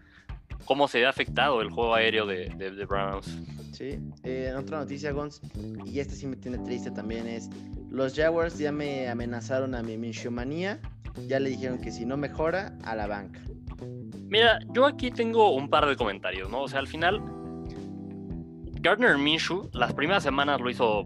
cómo 0.65 0.87
se 0.87 1.05
ha 1.05 1.09
afectado 1.09 1.61
el 1.61 1.69
juego 1.69 1.95
aéreo 1.95 2.25
de, 2.25 2.49
de, 2.49 2.85
Browns. 2.85 3.39
Sí, 3.71 3.99
eh, 4.23 4.53
otra 4.55 4.79
noticia, 4.79 5.11
Gons, 5.11 5.41
y 5.85 5.99
esta 5.99 6.13
sí 6.13 6.27
me 6.27 6.35
tiene 6.35 6.59
triste 6.59 6.91
también, 6.91 7.27
es 7.27 7.49
los 7.89 8.15
Jaguars 8.15 8.57
ya 8.57 8.71
me 8.71 9.07
amenazaron 9.07 9.75
a 9.75 9.83
mi 9.83 9.97
Minshew 9.97 10.31
ya 11.27 11.39
le 11.39 11.49
dijeron 11.49 11.79
que 11.79 11.91
si 11.91 12.05
no 12.05 12.17
mejora, 12.17 12.75
a 12.83 12.95
la 12.95 13.07
banca. 13.07 13.39
Mira, 14.29 14.59
yo 14.73 14.85
aquí 14.85 15.11
tengo 15.11 15.53
un 15.53 15.69
par 15.69 15.85
de 15.85 15.95
comentarios, 15.95 16.49
¿no? 16.49 16.63
O 16.63 16.67
sea, 16.67 16.79
al 16.79 16.87
final, 16.87 17.21
Gardner 18.83 19.17
Minshew 19.17 19.69
las 19.71 19.93
primeras 19.93 20.23
semanas 20.23 20.59
lo 20.59 20.69
hizo 20.69 21.03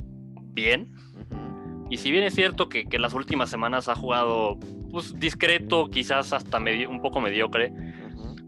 bien. 0.54 0.92
Y 1.90 1.98
si 1.98 2.12
bien 2.12 2.24
es 2.24 2.34
cierto 2.34 2.68
que, 2.68 2.86
que 2.86 2.98
las 2.98 3.14
últimas 3.14 3.50
semanas 3.50 3.88
ha 3.88 3.96
jugado 3.96 4.58
pues, 4.92 5.18
discreto, 5.20 5.88
quizás 5.90 6.34
hasta 6.34 6.58
un 6.58 7.02
poco 7.02 7.22
mediocre, 7.22 7.72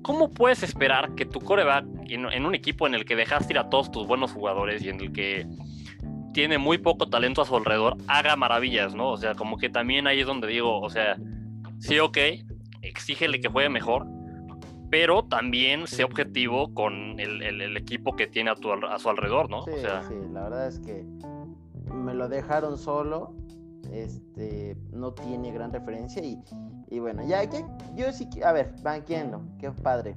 ¿cómo 0.01 0.33
puedes 0.33 0.63
esperar 0.63 1.13
que 1.13 1.25
tu 1.25 1.39
coreback 1.39 1.85
en, 2.09 2.25
en 2.25 2.45
un 2.45 2.55
equipo 2.55 2.87
en 2.87 2.95
el 2.95 3.05
que 3.05 3.15
dejaste 3.15 3.53
ir 3.53 3.59
a 3.59 3.69
todos 3.69 3.91
tus 3.91 4.07
buenos 4.07 4.31
jugadores 4.31 4.83
y 4.83 4.89
en 4.89 4.99
el 4.99 5.13
que 5.13 5.47
tiene 6.33 6.57
muy 6.57 6.79
poco 6.79 7.07
talento 7.07 7.43
a 7.43 7.45
su 7.45 7.55
alrededor, 7.55 7.97
haga 8.07 8.35
maravillas, 8.35 8.95
¿no? 8.95 9.09
O 9.09 9.17
sea, 9.17 9.35
como 9.35 9.57
que 9.57 9.69
también 9.69 10.07
ahí 10.07 10.21
es 10.21 10.27
donde 10.27 10.47
digo, 10.47 10.79
o 10.79 10.89
sea, 10.89 11.17
sí, 11.79 11.99
ok, 11.99 12.17
exígele 12.81 13.39
que 13.39 13.47
juegue 13.47 13.69
mejor, 13.69 14.07
pero 14.89 15.23
también 15.23 15.87
sé 15.87 16.03
objetivo 16.03 16.73
con 16.73 17.19
el, 17.19 17.77
equipo 17.77 18.15
que 18.15 18.27
tiene 18.27 18.51
a, 18.51 18.55
tu, 18.55 18.71
a 18.71 18.99
su 18.99 19.09
alrededor, 19.09 19.49
¿no? 19.49 19.63
Sí, 19.63 19.71
sí, 20.07 20.15
la 20.31 20.43
verdad 20.43 20.67
es 20.67 20.79
que 20.79 21.05
me 21.93 22.13
lo 22.13 22.27
dejaron 22.27 22.77
solo, 22.77 23.33
este, 23.91 24.77
no 24.91 25.13
tiene 25.13 25.51
gran 25.51 25.71
referencia 25.71 26.23
y, 26.23 26.37
y 26.89 26.99
bueno, 26.99 27.23
ya, 27.25 27.47
que 27.49 27.63
yo 27.95 28.11
sí, 28.11 28.27
a 28.43 28.51
ver, 28.51 28.73
banqueando, 28.81 29.41
qué 29.59 29.71
padre. 29.71 30.15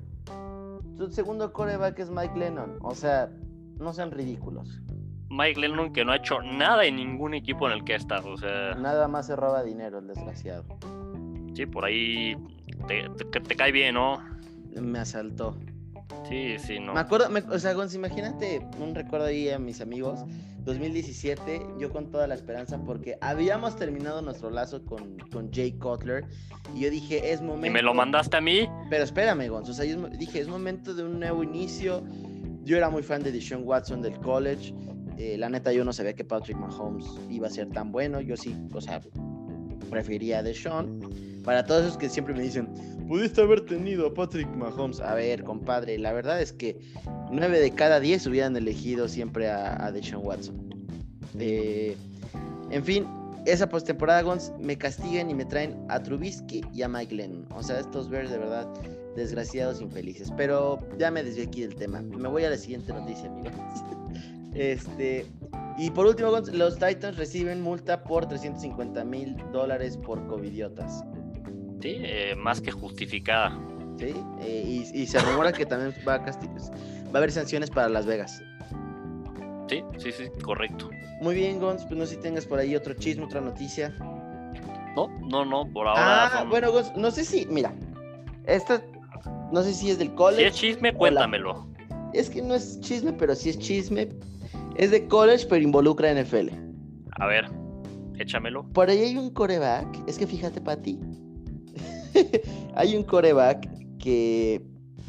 Su 0.97 1.11
segundo 1.11 1.53
coreback 1.53 1.99
es 1.99 2.11
Mike 2.11 2.39
Lennon, 2.39 2.79
o 2.81 2.95
sea, 2.95 3.31
no 3.79 3.93
sean 3.93 4.11
ridículos. 4.11 4.81
Mike 5.31 5.61
Lennon 5.61 5.93
que 5.93 6.05
no 6.05 6.13
ha 6.13 6.17
hecho 6.17 6.43
nada 6.43 6.85
en 6.85 6.97
ningún 6.97 7.33
equipo 7.33 7.67
en 7.67 7.73
el 7.73 7.85
que 7.85 7.95
ha 7.95 7.97
estado. 7.97 8.33
O 8.33 8.37
sea... 8.37 8.75
Nada 8.75 9.09
más 9.09 9.27
se 9.27 9.35
roba 9.35 9.63
dinero, 9.63 9.99
el 9.99 10.07
desgraciado. 10.07 10.65
Sí, 11.55 11.65
por 11.65 11.87
ahí 11.87 12.37
te, 12.87 13.09
te, 13.41 13.57
cae 13.57 13.73
bien, 13.73 13.95
¿no? 13.95 14.32
Me 14.81 14.99
asaltó. 14.99 15.57
Sí, 16.29 16.57
sí, 16.59 16.79
no. 16.79 16.95
Me 16.95 17.01
acuerdo, 17.01 17.29
o 17.51 17.59
sea, 17.59 17.73
Gonz, 17.75 17.95
imagínate 17.95 18.67
un 18.79 18.95
recuerdo 18.95 19.27
ahí 19.27 19.49
a 19.51 19.59
mis 19.59 19.81
amigos. 19.81 20.21
2017, 20.65 21.61
yo 21.79 21.91
con 21.91 22.11
toda 22.11 22.27
la 22.27 22.35
esperanza, 22.35 22.81
porque 22.85 23.19
habíamos 23.21 23.77
terminado 23.77 24.23
nuestro 24.23 24.51
lazo 24.51 24.85
con, 24.85 25.19
con 25.33 25.53
Jay 25.53 25.73
Cutler. 25.73 26.25
Y 26.75 26.81
yo 26.81 26.91
dije, 26.91 27.33
es 27.33 27.41
momento. 27.41 27.67
¿Y 27.67 27.71
me 27.71 27.83
lo 27.83 27.95
mandaste 27.95 28.37
a 28.37 28.41
mí? 28.41 28.69
Pero 28.89 29.05
espérame, 29.05 29.49
Gonz. 29.49 29.69
O 29.69 29.75
sea, 29.75 29.85
yo 29.85 30.09
dije, 30.09 30.41
es 30.41 30.49
momento 30.49 30.95
de 30.95 31.03
un 31.03 31.19
nuevo 31.19 31.43
inicio. 31.43 32.05
Yo 32.63 32.77
era 32.77 32.91
muy 32.91 33.03
fan 33.03 33.23
de 33.23 33.33
Deshaun 33.33 33.65
Watson 33.67 34.03
del 34.03 34.19
college. 34.21 34.73
Eh, 35.19 35.37
la 35.37 35.49
neta, 35.49 35.73
yo 35.73 35.85
no 35.85 35.93
sabía 35.93 36.15
que 36.15 36.25
Patrick 36.25 36.57
Mahomes 36.57 37.07
iba 37.29 37.49
a 37.49 37.51
ser 37.51 37.69
tan 37.71 37.91
bueno. 37.91 38.21
Yo 38.21 38.37
sí, 38.37 38.57
o 38.73 38.81
sea, 38.81 39.01
prefería 39.91 40.39
a 40.39 40.43
Deshaun. 40.43 41.01
Para 41.45 41.65
todos 41.65 41.83
esos 41.85 41.99
que 41.99 42.09
siempre 42.09 42.35
me 42.35 42.43
dicen, 42.43 42.69
pudiste 43.09 43.41
haber 43.41 43.63
tenido 43.63 44.07
a 44.07 44.15
Patrick 44.15 44.49
Mahomes. 44.55 45.01
A 45.01 45.15
ver, 45.15 45.43
compadre, 45.43 45.99
la 45.99 46.13
verdad 46.13 46.41
es 46.41 46.53
que 46.53 46.79
9 47.31 47.61
de 47.61 47.71
cada 47.73 48.01
10 48.01 48.27
hubieran 48.27 48.57
elegido 48.57 49.09
siempre 49.09 49.51
a, 49.51 49.91
Deshaun 49.93 50.25
Watson. 50.25 50.57
Eh, 51.39 51.97
en 52.71 52.85
fin, 52.85 53.07
esa 53.45 53.69
postemporada, 53.69 54.23
Gons, 54.23 54.53
me 54.61 54.79
castigan 54.79 55.29
y 55.29 55.35
me 55.35 55.45
traen 55.45 55.77
a 55.89 56.01
Trubisky 56.01 56.63
y 56.73 56.83
a 56.83 56.89
Mike 56.89 57.15
Lennon. 57.15 57.47
O 57.55 57.63
sea, 57.63 57.81
estos 57.81 58.09
Bears 58.09 58.31
de 58.31 58.39
verdad 58.39 58.69
desgraciados 59.17 59.81
infelices. 59.81 60.33
Pero 60.37 60.79
ya 60.99 61.11
me 61.11 61.23
desvié 61.23 61.47
aquí 61.47 61.63
del 61.63 61.75
tema. 61.75 62.03
Me 62.03 62.29
voy 62.29 62.45
a 62.45 62.51
la 62.51 62.57
siguiente 62.57 62.93
noticia, 62.93 63.27
amigos. 63.27 63.53
Este, 64.55 65.25
y 65.79 65.91
por 65.93 66.05
último, 66.05 66.31
los 66.31 66.75
Titans 66.75 67.17
reciben 67.17 67.63
multa 67.63 68.05
por 68.05 68.29
350 68.29 69.03
mil 69.07 69.35
dólares 69.51 69.97
por 69.97 70.27
covidiotas. 70.27 71.03
Sí, 71.83 71.97
eh, 71.99 72.37
más 72.37 72.61
que 72.61 72.71
justificada. 72.71 73.59
Sí, 73.99 74.15
eh, 74.41 74.85
y, 74.95 75.07
se 75.07 75.19
rumora 75.19 75.53
que 75.53 75.67
también 75.67 75.93
va 76.07 76.15
a, 76.15 76.19
va 76.19 76.25
a 77.13 77.19
haber 77.19 77.33
sanciones 77.33 77.71
para 77.71 77.89
Las 77.89 78.07
Vegas. 78.07 78.41
Sí, 79.69 79.83
sí, 79.99 80.13
sí, 80.13 80.25
correcto. 80.43 80.91
Muy 81.21 81.35
bien, 81.35 81.59
Gons, 81.59 81.85
pues 81.85 81.99
no 81.99 82.07
sé 82.07 82.15
si 82.15 82.21
tengas 82.21 82.47
por 82.47 82.61
ahí 82.61 82.77
otro 82.77 82.95
chisme, 82.95 83.25
otra 83.25 83.41
noticia. 83.41 83.91
No, 84.95 85.09
no, 85.29 85.45
no, 85.45 85.67
por 85.73 85.89
ahora. 85.89 86.27
Ah, 86.27 86.45
bueno, 86.45 86.71
Gons, 86.71 86.93
no 86.97 87.11
sé 87.11 87.25
si, 87.25 87.47
mira, 87.47 87.75
esta, 88.47 88.81
no 89.51 89.63
sé 89.63 89.75
si 89.75 89.91
es 89.91 89.99
del 89.99 90.15
college. 90.15 90.43
Si 90.43 90.49
es 90.49 90.55
chisme, 90.55 90.95
cuéntamelo. 90.95 91.67
Es 92.13 92.31
que 92.31 92.43
no 92.43 92.55
es 92.55 92.81
chisme, 92.81 93.13
pero 93.13 93.35
sí 93.35 93.51
es 93.51 93.59
chisme, 93.59 94.09
es 94.77 94.93
de 94.93 95.09
college, 95.09 95.47
pero 95.49 95.63
involucra 95.63 96.13
NFL. 96.13 96.51
A 97.13 97.27
ver, 97.27 97.47
échamelo. 98.19 98.65
Por 98.73 98.89
ahí 98.89 99.01
hay 99.01 99.17
un 99.17 99.31
coreback. 99.31 100.09
Es 100.09 100.19
que 100.19 100.27
fíjate, 100.27 100.61
Pati. 100.61 101.01
hay 102.75 102.97
un 102.97 103.03
coreback 103.05 103.69
que, 103.99 104.61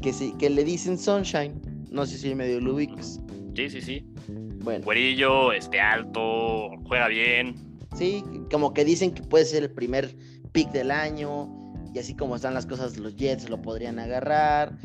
que, 0.02 0.14
que 0.38 0.50
le 0.50 0.64
dicen 0.64 0.98
Sunshine. 0.98 1.54
No 1.92 2.06
sé 2.06 2.18
si 2.18 2.34
medio 2.34 2.60
lo 2.60 2.76
ubicas. 2.76 3.20
Sí, 3.56 3.70
sí, 3.70 3.82
sí. 3.82 4.06
Bueno. 4.64 4.84
Güerillo, 4.86 5.52
este 5.52 5.80
alto, 5.80 6.70
juega 6.86 7.08
bien. 7.08 7.56
Sí, 7.96 8.24
como 8.52 8.74
que 8.74 8.84
dicen 8.84 9.12
que 9.14 9.22
puede 9.22 9.46
ser 9.46 9.64
el 9.64 9.72
primer 9.72 10.16
pick 10.52 10.72
del 10.72 10.92
año. 10.92 11.50
Y 11.94 12.00
así 12.00 12.16
como 12.16 12.36
están 12.36 12.56
las 12.56 12.66
cosas, 12.66 12.98
los 12.98 13.16
Jets 13.16 13.50
lo 13.50 13.62
podrían 13.62 14.00
agarrar. 14.00 14.76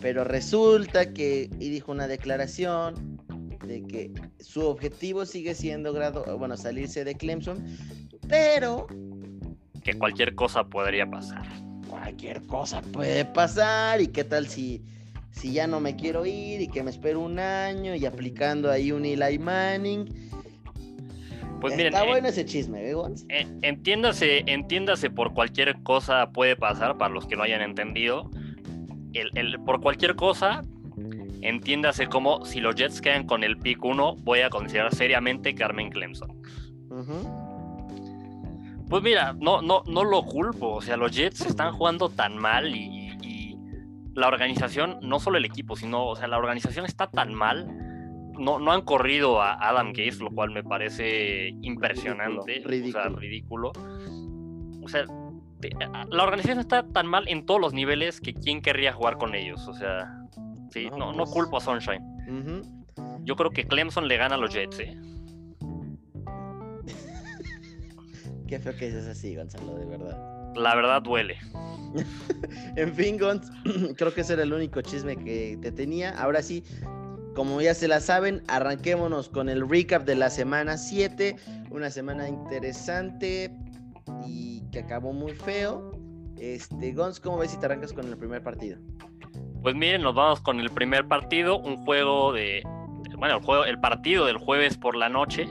Pero 0.00 0.24
resulta 0.24 1.12
que, 1.12 1.48
y 1.60 1.68
dijo 1.68 1.92
una 1.92 2.08
declaración, 2.08 3.12
de 3.66 3.82
que 3.82 4.10
su 4.40 4.66
objetivo 4.66 5.24
sigue 5.24 5.54
siendo 5.54 5.92
grado, 5.92 6.36
bueno, 6.38 6.56
salirse 6.56 7.04
de 7.04 7.14
Clemson, 7.14 7.64
pero 8.28 8.86
que 9.82 9.98
cualquier 9.98 10.34
cosa 10.34 10.64
podría 10.64 11.06
pasar. 11.06 11.46
Cualquier 11.88 12.42
cosa 12.46 12.80
puede 12.80 13.24
pasar 13.24 14.00
y 14.00 14.08
qué 14.08 14.24
tal 14.24 14.48
si 14.48 14.82
si 15.30 15.52
ya 15.52 15.66
no 15.66 15.80
me 15.80 15.96
quiero 15.96 16.26
ir 16.26 16.60
y 16.60 16.68
que 16.68 16.82
me 16.82 16.90
espero 16.90 17.20
un 17.20 17.38
año 17.38 17.94
y 17.94 18.04
aplicando 18.04 18.70
ahí 18.70 18.92
un 18.92 19.04
Eli 19.04 19.38
Manning. 19.38 20.30
Pues 21.60 21.74
miren, 21.74 21.94
Está 21.94 22.04
eh, 22.04 22.08
bueno 22.08 22.28
ese 22.28 22.44
chisme, 22.44 22.90
¿eh, 22.90 22.94
¿eh? 23.28 23.46
entiéndase, 23.62 24.42
entiéndase 24.46 25.10
por 25.10 25.32
cualquier 25.32 25.80
cosa 25.82 26.30
puede 26.32 26.56
pasar, 26.56 26.98
para 26.98 27.14
los 27.14 27.26
que 27.26 27.36
no 27.36 27.44
hayan 27.44 27.62
entendido. 27.62 28.30
El, 29.14 29.30
el, 29.34 29.60
por 29.60 29.80
cualquier 29.80 30.16
cosa 30.16 30.62
Entiéndase 31.42 32.06
como 32.06 32.44
si 32.44 32.60
los 32.60 32.76
Jets 32.76 33.00
quedan 33.00 33.26
con 33.26 33.42
el 33.42 33.58
pick 33.58 33.84
1, 33.84 34.16
voy 34.20 34.40
a 34.40 34.50
considerar 34.50 34.94
seriamente 34.94 35.54
Carmen 35.54 35.90
Clemson. 35.90 36.40
Pues 38.92 39.02
mira, 39.02 39.32
no, 39.32 39.62
no, 39.62 39.82
no 39.86 40.04
lo 40.04 40.22
culpo. 40.22 40.74
O 40.74 40.82
sea, 40.82 40.98
los 40.98 41.12
Jets 41.12 41.40
están 41.40 41.72
jugando 41.72 42.10
tan 42.10 42.36
mal 42.36 42.76
y, 42.76 43.56
la 44.14 44.28
organización, 44.28 44.98
no 45.00 45.18
solo 45.18 45.38
el 45.38 45.46
equipo, 45.46 45.76
sino, 45.76 46.04
o 46.06 46.14
sea, 46.14 46.28
la 46.28 46.36
organización 46.36 46.84
está 46.84 47.06
tan 47.10 47.32
mal. 47.32 47.66
No, 48.38 48.58
no 48.58 48.70
han 48.70 48.82
corrido 48.82 49.40
a 49.40 49.54
Adam 49.54 49.94
Gates, 49.94 50.20
lo 50.20 50.30
cual 50.30 50.50
me 50.50 50.62
parece 50.62 51.54
impresionante. 51.62 52.62
Ridículo. 52.66 53.00
O 53.00 53.02
sea, 53.02 53.08
ridículo. 53.08 53.72
O 54.82 54.88
sea, 54.88 55.06
la 56.10 56.22
organización 56.22 56.58
está 56.58 56.86
tan 56.86 57.06
mal 57.06 57.26
en 57.28 57.46
todos 57.46 57.62
los 57.62 57.72
niveles 57.72 58.20
que 58.20 58.34
quién 58.34 58.60
querría 58.60 58.92
jugar 58.92 59.16
con 59.16 59.34
ellos. 59.34 59.66
O 59.68 59.72
sea, 59.72 60.22
Sí, 60.70 60.90
no, 60.90 61.12
no, 61.12 61.24
pues. 61.24 61.30
culpo 61.30 61.56
a 61.56 61.60
Sunshine. 61.60 62.02
Yo 63.24 63.36
creo 63.36 63.50
que 63.52 63.64
Clemson 63.64 64.06
le 64.06 64.18
gana 64.18 64.34
a 64.34 64.38
los 64.38 64.52
Jets, 64.52 64.80
¿eh? 64.80 64.96
Qué 68.52 68.58
feo 68.58 68.76
que 68.76 68.84
dices 68.88 69.06
así, 69.06 69.34
Gonzalo, 69.34 69.76
de 69.76 69.86
verdad. 69.86 70.54
La 70.54 70.74
verdad 70.74 71.00
duele. 71.00 71.38
en 72.76 72.94
fin, 72.94 73.16
Gonz, 73.18 73.50
creo 73.96 74.12
que 74.12 74.20
ese 74.20 74.34
era 74.34 74.42
el 74.42 74.52
único 74.52 74.82
chisme 74.82 75.16
que 75.16 75.58
te 75.62 75.72
tenía. 75.72 76.10
Ahora 76.22 76.42
sí, 76.42 76.62
como 77.34 77.62
ya 77.62 77.72
se 77.72 77.88
la 77.88 77.98
saben, 77.98 78.42
arranquémonos 78.48 79.30
con 79.30 79.48
el 79.48 79.66
recap 79.66 80.04
de 80.04 80.16
la 80.16 80.28
semana 80.28 80.76
7. 80.76 81.34
Una 81.70 81.88
semana 81.88 82.28
interesante 82.28 83.50
y 84.26 84.60
que 84.70 84.80
acabó 84.80 85.14
muy 85.14 85.32
feo. 85.32 85.90
Este, 86.36 86.92
Gonz, 86.92 87.20
¿cómo 87.20 87.38
ves 87.38 87.52
si 87.52 87.56
te 87.58 87.64
arrancas 87.64 87.94
con 87.94 88.06
el 88.06 88.18
primer 88.18 88.42
partido? 88.42 88.76
Pues 89.62 89.74
miren, 89.74 90.02
nos 90.02 90.14
vamos 90.14 90.42
con 90.42 90.60
el 90.60 90.68
primer 90.68 91.08
partido, 91.08 91.58
un 91.58 91.78
juego 91.86 92.34
de, 92.34 92.62
bueno, 93.16 93.38
el 93.38 93.42
juego, 93.42 93.64
el 93.64 93.80
partido 93.80 94.26
del 94.26 94.36
jueves 94.36 94.76
por 94.76 94.94
la 94.94 95.08
noche. 95.08 95.48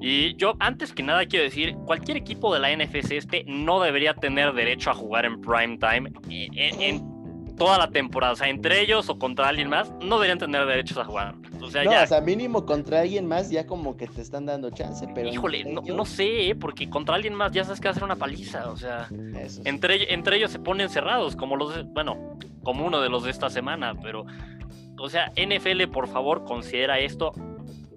Y 0.00 0.34
yo, 0.36 0.54
antes 0.58 0.92
que 0.92 1.02
nada, 1.02 1.24
quiero 1.26 1.44
decir, 1.44 1.74
cualquier 1.86 2.18
equipo 2.18 2.52
de 2.52 2.60
la 2.60 2.74
NFC 2.74 3.12
este 3.12 3.44
no 3.46 3.80
debería 3.80 4.14
tener 4.14 4.52
derecho 4.52 4.90
a 4.90 4.94
jugar 4.94 5.24
en 5.24 5.40
prime 5.40 5.78
time 5.78 6.12
en, 6.28 7.16
toda 7.56 7.78
la 7.78 7.88
temporada. 7.88 8.34
O 8.34 8.36
sea, 8.36 8.48
entre 8.48 8.82
ellos 8.82 9.08
o 9.08 9.18
contra 9.18 9.48
alguien 9.48 9.70
más, 9.70 9.90
no 10.02 10.16
deberían 10.16 10.38
tener 10.38 10.66
derechos 10.66 10.98
a 10.98 11.04
jugar. 11.04 11.34
O 11.62 11.70
sea, 11.70 11.84
no, 11.84 11.90
ya. 11.90 12.02
o 12.02 12.06
sea, 12.06 12.20
mínimo 12.20 12.66
contra 12.66 13.00
alguien 13.00 13.26
más 13.26 13.48
ya 13.48 13.66
como 13.66 13.96
que 13.96 14.06
te 14.06 14.20
están 14.20 14.44
dando 14.44 14.68
chance, 14.70 15.08
pero... 15.14 15.30
Híjole, 15.30 15.64
no, 15.64 16.04
sé, 16.04 16.50
¿eh? 16.50 16.54
porque 16.54 16.90
contra 16.90 17.14
alguien 17.14 17.34
más 17.34 17.52
ya 17.52 17.64
sabes 17.64 17.80
que 17.80 17.88
va 17.88 17.92
a 17.92 17.94
ser 17.94 18.04
una 18.04 18.16
paliza. 18.16 18.70
O 18.70 18.76
sea, 18.76 19.08
entre, 19.64 20.12
entre 20.12 20.36
ellos 20.36 20.50
se 20.50 20.58
ponen 20.58 20.90
cerrados, 20.90 21.34
como 21.34 21.56
los, 21.56 21.90
bueno, 21.94 22.36
como 22.62 22.86
uno 22.86 23.00
de 23.00 23.08
los 23.08 23.24
de 23.24 23.30
esta 23.30 23.48
semana, 23.48 23.94
pero... 24.02 24.26
O 24.98 25.10
sea, 25.10 25.30
NFL, 25.36 25.88
por 25.92 26.08
favor, 26.08 26.44
considera 26.44 26.98
esto 26.98 27.32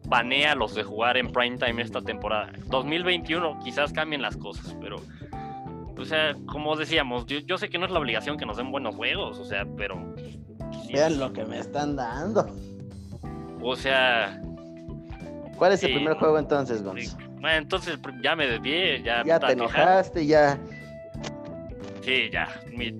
banea 0.10 0.56
los 0.56 0.76
de 0.76 0.84
jugar 0.84 1.18
en 1.18 1.32
prime 1.32 1.58
time 1.58 1.82
esta 1.82 2.02
temporada. 2.02 2.52
2021 2.66 3.60
quizás 3.64 3.94
cambien 3.94 4.22
las 4.22 4.36
cosas, 4.36 4.76
pero 4.82 4.98
o 5.98 6.06
sea, 6.06 6.34
como 6.46 6.76
decíamos, 6.76 7.26
yo, 7.26 7.58
sé 7.58 7.70
que 7.70 7.78
no 7.78 7.86
es 7.86 7.92
la 7.92 8.00
obligación 8.00 8.38
que 8.38 8.46
nos 8.46 8.58
den 8.58 8.72
buenos 8.72 8.96
juegos, 8.96 9.38
o 9.38 9.46
sea, 9.46 9.66
pero 9.78 9.96
vean 10.92 11.20
lo 11.20 11.34
que 11.34 11.46
me 11.46 11.60
están 11.60 11.96
dando. 11.96 12.48
O 13.62 13.76
sea, 13.76 14.42
¿cuál 15.58 15.74
es 15.74 15.84
el 15.84 15.94
primer 15.94 16.16
juego 16.16 16.40
entonces, 16.40 16.82
Gonz? 16.82 17.18
Bueno, 17.42 17.58
entonces 17.58 18.00
ya 18.24 18.36
me 18.36 18.48
desvié, 18.48 19.04
ya 19.04 19.24
ya 19.26 19.40
te 19.40 19.54
enojaste, 19.54 20.26
ya 20.26 20.58
Sí, 22.02 22.30
ya, 22.32 22.48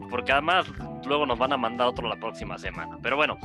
porque 0.10 0.32
además 0.32 0.68
luego 1.06 1.26
nos 1.26 1.40
van 1.40 1.54
a 1.54 1.58
mandar 1.58 1.88
otro 1.88 2.08
la 2.08 2.18
próxima 2.18 2.58
semana. 2.58 2.98
Pero 3.02 3.16
bueno, 3.16 3.38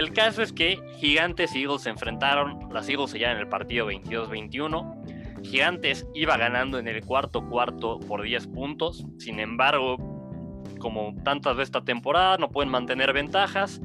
el 0.00 0.14
caso 0.14 0.40
es 0.40 0.52
que 0.52 0.80
Gigantes 0.96 1.54
y 1.54 1.62
Eagles 1.62 1.82
se 1.82 1.90
enfrentaron, 1.90 2.72
las 2.72 2.88
Eagles 2.88 3.12
ya 3.12 3.32
en 3.32 3.36
el 3.38 3.48
partido 3.48 3.86
22-21. 3.90 5.44
Gigantes 5.44 6.06
iba 6.14 6.38
ganando 6.38 6.78
en 6.78 6.88
el 6.88 7.04
cuarto 7.04 7.46
cuarto 7.46 8.00
por 8.00 8.22
10 8.22 8.46
puntos, 8.46 9.04
sin 9.18 9.40
embargo, 9.40 9.98
como 10.78 11.14
tantas 11.22 11.58
de 11.58 11.64
esta 11.64 11.82
temporada, 11.84 12.38
no 12.38 12.50
pueden 12.50 12.70
mantener 12.70 13.12
ventajas 13.12 13.82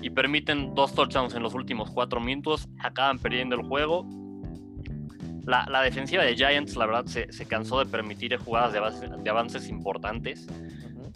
y 0.00 0.10
permiten 0.10 0.72
dos 0.76 0.94
touchdowns 0.94 1.34
en 1.34 1.42
los 1.42 1.54
últimos 1.54 1.90
cuatro 1.90 2.20
minutos, 2.20 2.68
acaban 2.78 3.18
perdiendo 3.18 3.56
el 3.56 3.62
juego. 3.62 4.06
La, 5.46 5.82
defensiva 5.82 6.22
de 6.22 6.36
Giants, 6.36 6.76
la 6.76 6.86
verdad, 6.86 7.06
se, 7.06 7.46
cansó 7.46 7.80
de 7.84 7.90
permitir 7.90 8.36
jugadas 8.36 8.72
de, 8.72 9.30
avances 9.30 9.68
importantes. 9.68 10.46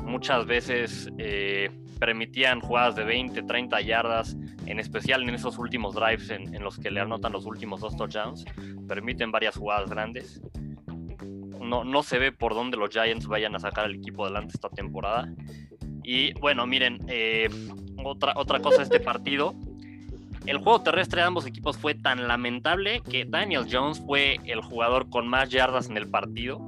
Muchas 0.03 0.45
veces 0.45 1.09
eh, 1.19 1.71
permitían 1.99 2.61
jugadas 2.61 2.97
de 2.97 3.05
20, 3.05 3.43
30 3.43 3.81
yardas, 3.81 4.37
en 4.67 4.79
especial 4.79 5.23
en 5.23 5.35
esos 5.35 5.59
últimos 5.59 5.95
drives 5.95 6.31
en, 6.31 6.63
los 6.63 6.79
que 6.79 6.91
le 6.91 7.01
anotan 7.01 7.33
los 7.33 7.47
últimos 7.47 7.81
dos 7.81 7.97
touchdowns, 7.97 8.45
permiten 8.87 9.31
varias 9.31 9.57
jugadas 9.57 9.91
grandes. 9.91 10.41
No, 11.61 11.85
no 11.85 12.03
se 12.03 12.19
ve 12.19 12.33
por 12.33 12.55
dónde 12.55 12.77
los 12.77 12.91
Giants 12.91 13.27
vayan 13.27 13.55
a 13.55 13.59
sacar 13.59 13.85
al 13.85 13.95
equipo 13.97 14.25
adelante 14.25 14.53
esta 14.55 14.71
temporada. 14.71 15.33
Y 16.03 16.33
bueno, 16.35 16.67
miren, 16.67 17.05
eh, 17.09 17.49
otra, 18.03 18.33
otra 18.37 18.61
cosa 18.61 18.79
de 18.79 18.85
este 18.85 19.01
partido. 19.01 19.55
El 20.47 20.59
juego 20.59 20.81
terrestre 20.81 21.21
de 21.21 21.27
ambos 21.27 21.45
equipos 21.45 21.77
fue 21.77 21.95
tan 21.95 22.27
lamentable 22.27 23.03
que 23.03 23.27
Daniel 23.27 23.67
Jones 23.71 24.01
fue 24.01 24.39
el 24.47 24.63
jugador 24.63 25.11
con 25.11 25.29
más 25.29 25.51
yardas 25.51 25.91
en 25.91 25.97
el 25.97 26.09
partido. 26.09 26.59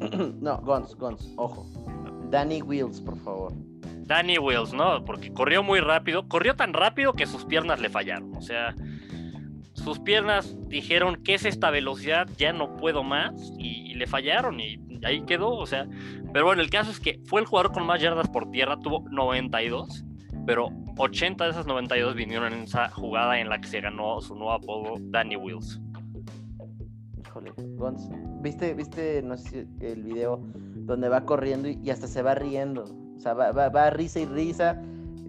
No, 0.40 0.58
Guns, 0.58 0.94
Guns, 0.96 1.32
ojo. 1.36 1.66
Danny 2.30 2.62
Wheels, 2.62 3.00
por 3.00 3.18
favor. 3.18 3.52
Danny 4.06 4.38
Wills, 4.38 4.72
¿no? 4.72 5.04
Porque 5.04 5.32
corrió 5.32 5.62
muy 5.62 5.80
rápido, 5.80 6.28
corrió 6.28 6.56
tan 6.56 6.72
rápido 6.72 7.14
que 7.14 7.26
sus 7.26 7.44
piernas 7.44 7.80
le 7.80 7.88
fallaron, 7.88 8.34
o 8.36 8.42
sea, 8.42 8.74
sus 9.72 9.98
piernas 9.98 10.56
dijeron, 10.68 11.22
¿qué 11.24 11.34
es 11.34 11.44
esta 11.44 11.70
velocidad? 11.70 12.28
Ya 12.38 12.52
no 12.52 12.76
puedo 12.76 13.02
más, 13.02 13.52
y, 13.58 13.94
le 13.94 14.06
fallaron, 14.06 14.58
y 14.58 14.80
ahí 15.04 15.22
quedó, 15.22 15.50
o 15.50 15.66
sea, 15.66 15.86
pero 16.32 16.46
bueno, 16.46 16.62
el 16.62 16.70
caso 16.70 16.90
es 16.90 16.98
que 16.98 17.20
fue 17.26 17.40
el 17.40 17.46
jugador 17.46 17.72
con 17.72 17.86
más 17.86 18.00
yardas 18.00 18.28
por 18.28 18.50
tierra, 18.50 18.76
tuvo 18.80 19.04
92, 19.10 20.04
pero 20.46 20.68
80 20.98 21.44
de 21.44 21.50
esas 21.50 21.66
92 21.66 22.14
vinieron 22.14 22.52
en 22.52 22.64
esa 22.64 22.88
jugada 22.88 23.38
en 23.38 23.48
la 23.48 23.60
que 23.60 23.68
se 23.68 23.80
ganó 23.80 24.20
su 24.20 24.34
nuevo 24.34 24.52
apodo, 24.52 24.96
Danny 24.98 25.36
Wills. 25.36 25.80
Híjole, 27.18 27.52
¿viste, 28.42 28.74
viste 28.74 29.22
no 29.22 29.36
sé, 29.36 29.66
el 29.80 30.02
video 30.02 30.40
donde 30.74 31.08
va 31.08 31.24
corriendo 31.24 31.68
y 31.68 31.90
hasta 31.90 32.06
se 32.06 32.22
va 32.22 32.34
riendo? 32.34 32.84
O 33.16 33.20
sea, 33.20 33.34
va, 33.34 33.50
va, 33.50 33.90
risa 33.90 34.20
y 34.20 34.26
risa, 34.26 34.80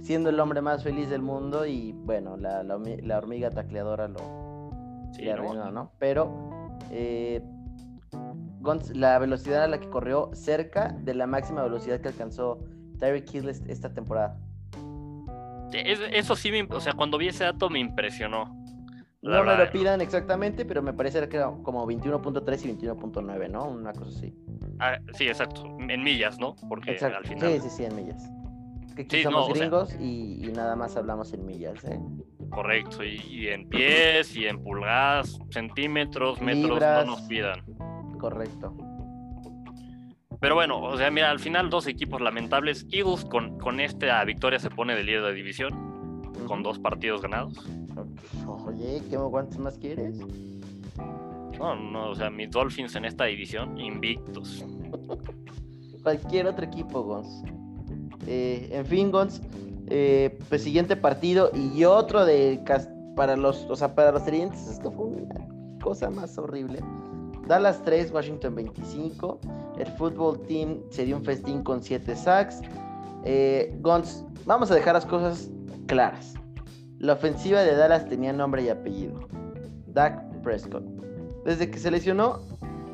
siendo 0.02 0.30
el 0.30 0.40
hombre 0.40 0.62
más 0.62 0.84
feliz 0.84 1.10
del 1.10 1.22
mundo 1.22 1.66
y 1.66 1.94
bueno, 1.94 2.38
la, 2.38 2.64
la, 2.64 3.18
hormiga 3.18 3.50
tacleadora 3.50 4.08
lo 4.08 5.10
sí, 5.14 5.30
arruinó, 5.30 5.72
¿no? 5.72 5.92
Pero 6.00 6.70
eh, 6.92 7.42
la 8.94 9.20
velocidad 9.20 9.64
a 9.64 9.68
la 9.68 9.80
que 9.80 9.90
corrió 9.90 10.32
cerca 10.34 10.96
de 11.02 11.14
la 11.14 11.28
máxima 11.28 11.64
velocidad 11.64 12.02
que 12.02 12.10
alcanzó 12.10 12.60
Tyreek 13.00 13.34
Hill 13.34 13.50
esta 13.50 13.94
temporada. 13.94 14.40
Eso 15.74 16.36
sí, 16.36 16.52
o 16.70 16.80
sea, 16.80 16.94
cuando 16.94 17.18
vi 17.18 17.28
ese 17.28 17.44
dato 17.44 17.70
me 17.70 17.80
impresionó. 17.80 18.66
No 19.22 19.44
me 19.44 19.58
lo 19.58 19.72
pidan 19.72 20.02
exactamente, 20.02 20.66
pero 20.66 20.84
me 20.84 20.94
parece 20.94 21.28
que 21.28 21.38
era 21.38 21.52
como 21.64 21.86
21.3 21.88 22.64
y 22.64 22.86
21.9, 22.86 23.50
¿no? 23.50 23.66
Una 23.66 23.92
cosa 23.92 24.16
así. 24.16 24.36
Ah, 24.80 24.98
sí, 25.14 25.28
exacto. 25.28 25.66
En 25.80 26.04
millas, 26.04 26.40
¿no? 26.40 26.56
Porque 26.68 26.92
al 26.92 27.26
final. 27.26 27.54
Sí, 27.54 27.60
sí, 27.62 27.70
sí, 27.70 27.86
en 27.86 27.96
millas. 27.96 28.30
que 28.96 29.04
aquí 29.04 29.24
somos 29.24 29.54
gringos 29.54 29.94
y, 30.00 30.52
nada 30.56 30.76
más 30.76 30.96
hablamos 30.98 31.34
en 31.34 31.46
millas, 31.46 31.84
¿eh? 31.86 32.00
Correcto. 32.50 33.04
Y, 33.04 33.48
en 33.48 33.68
pies, 33.68 34.36
y 34.36 34.46
en 34.46 34.62
pulgadas, 34.64 35.40
centímetros, 35.50 36.42
metros, 36.42 36.80
no 36.80 37.06
nos 37.06 37.22
pidan. 37.24 37.64
Correcto. 38.20 38.76
Pero 40.40 40.56
bueno, 40.56 40.82
o 40.82 40.98
sea, 40.98 41.10
mira, 41.10 41.32
al 41.32 41.40
final 41.40 41.70
dos 41.70 41.88
equipos 41.88 42.22
lamentables. 42.22 42.86
Eagles 42.92 43.26
con, 43.26 43.58
con 43.58 43.80
esta 43.80 44.24
victoria 44.26 44.60
se 44.60 44.70
pone 44.70 44.96
de 44.96 45.04
líder 45.04 45.24
de 45.24 45.34
división, 45.34 46.34
con 46.48 46.62
dos 46.62 46.78
partidos 46.80 47.22
ganados. 47.22 47.54
Oye, 48.66 49.02
¿qué 49.10 49.18
cuántos 49.18 49.58
más 49.58 49.78
quieres? 49.78 50.20
No, 51.60 51.76
no, 51.76 52.10
o 52.10 52.16
sea, 52.16 52.30
mis 52.30 52.52
Dolphins 52.52 52.96
en 52.96 53.06
esta 53.06 53.26
división, 53.26 53.78
invictos. 53.80 54.66
Cualquier 56.04 56.48
otro 56.48 56.66
equipo, 56.66 57.04
Gons. 57.04 57.44
Eh, 58.28 58.70
en 58.72 58.86
fin, 58.86 59.12
Gons, 59.12 59.42
eh, 59.88 60.38
pues 60.50 60.64
siguiente 60.64 60.96
partido 60.96 61.52
y 61.54 61.84
otro 61.84 62.26
de 62.26 62.62
para 63.16 63.36
los, 63.36 63.66
o 63.70 63.76
sea, 63.76 63.96
para 63.96 64.12
los 64.12 64.24
siguientes, 64.24 64.68
esto 64.68 64.92
fue 64.92 65.06
una 65.06 65.80
cosa 65.82 66.10
más 66.10 66.38
horrible. 66.38 66.80
Dallas 67.48 67.82
3, 67.84 68.12
Washington 68.12 68.56
25. 68.56 69.40
El 69.78 69.88
fútbol 69.94 70.42
team 70.48 70.80
se 70.90 71.06
dio 71.06 71.18
un 71.18 71.24
festín 71.24 71.64
con 71.64 71.82
7 71.82 72.16
sacks. 72.16 72.62
Eh, 73.24 73.78
Gons, 73.82 74.26
vamos 74.46 74.72
a 74.72 74.76
dejar 74.76 74.96
las 74.96 75.06
cosas 75.06 75.50
claras. 75.88 76.34
La 77.00 77.14
ofensiva 77.14 77.62
de 77.62 77.76
Dallas 77.76 78.08
tenía 78.08 78.34
nombre 78.34 78.64
y 78.64 78.70
apellido. 78.70 79.20
Dak 79.88 80.42
Prescott. 80.42 80.84
Desde 81.46 81.70
que 81.70 81.80
se 81.80 81.92
lesionó, 81.92 82.40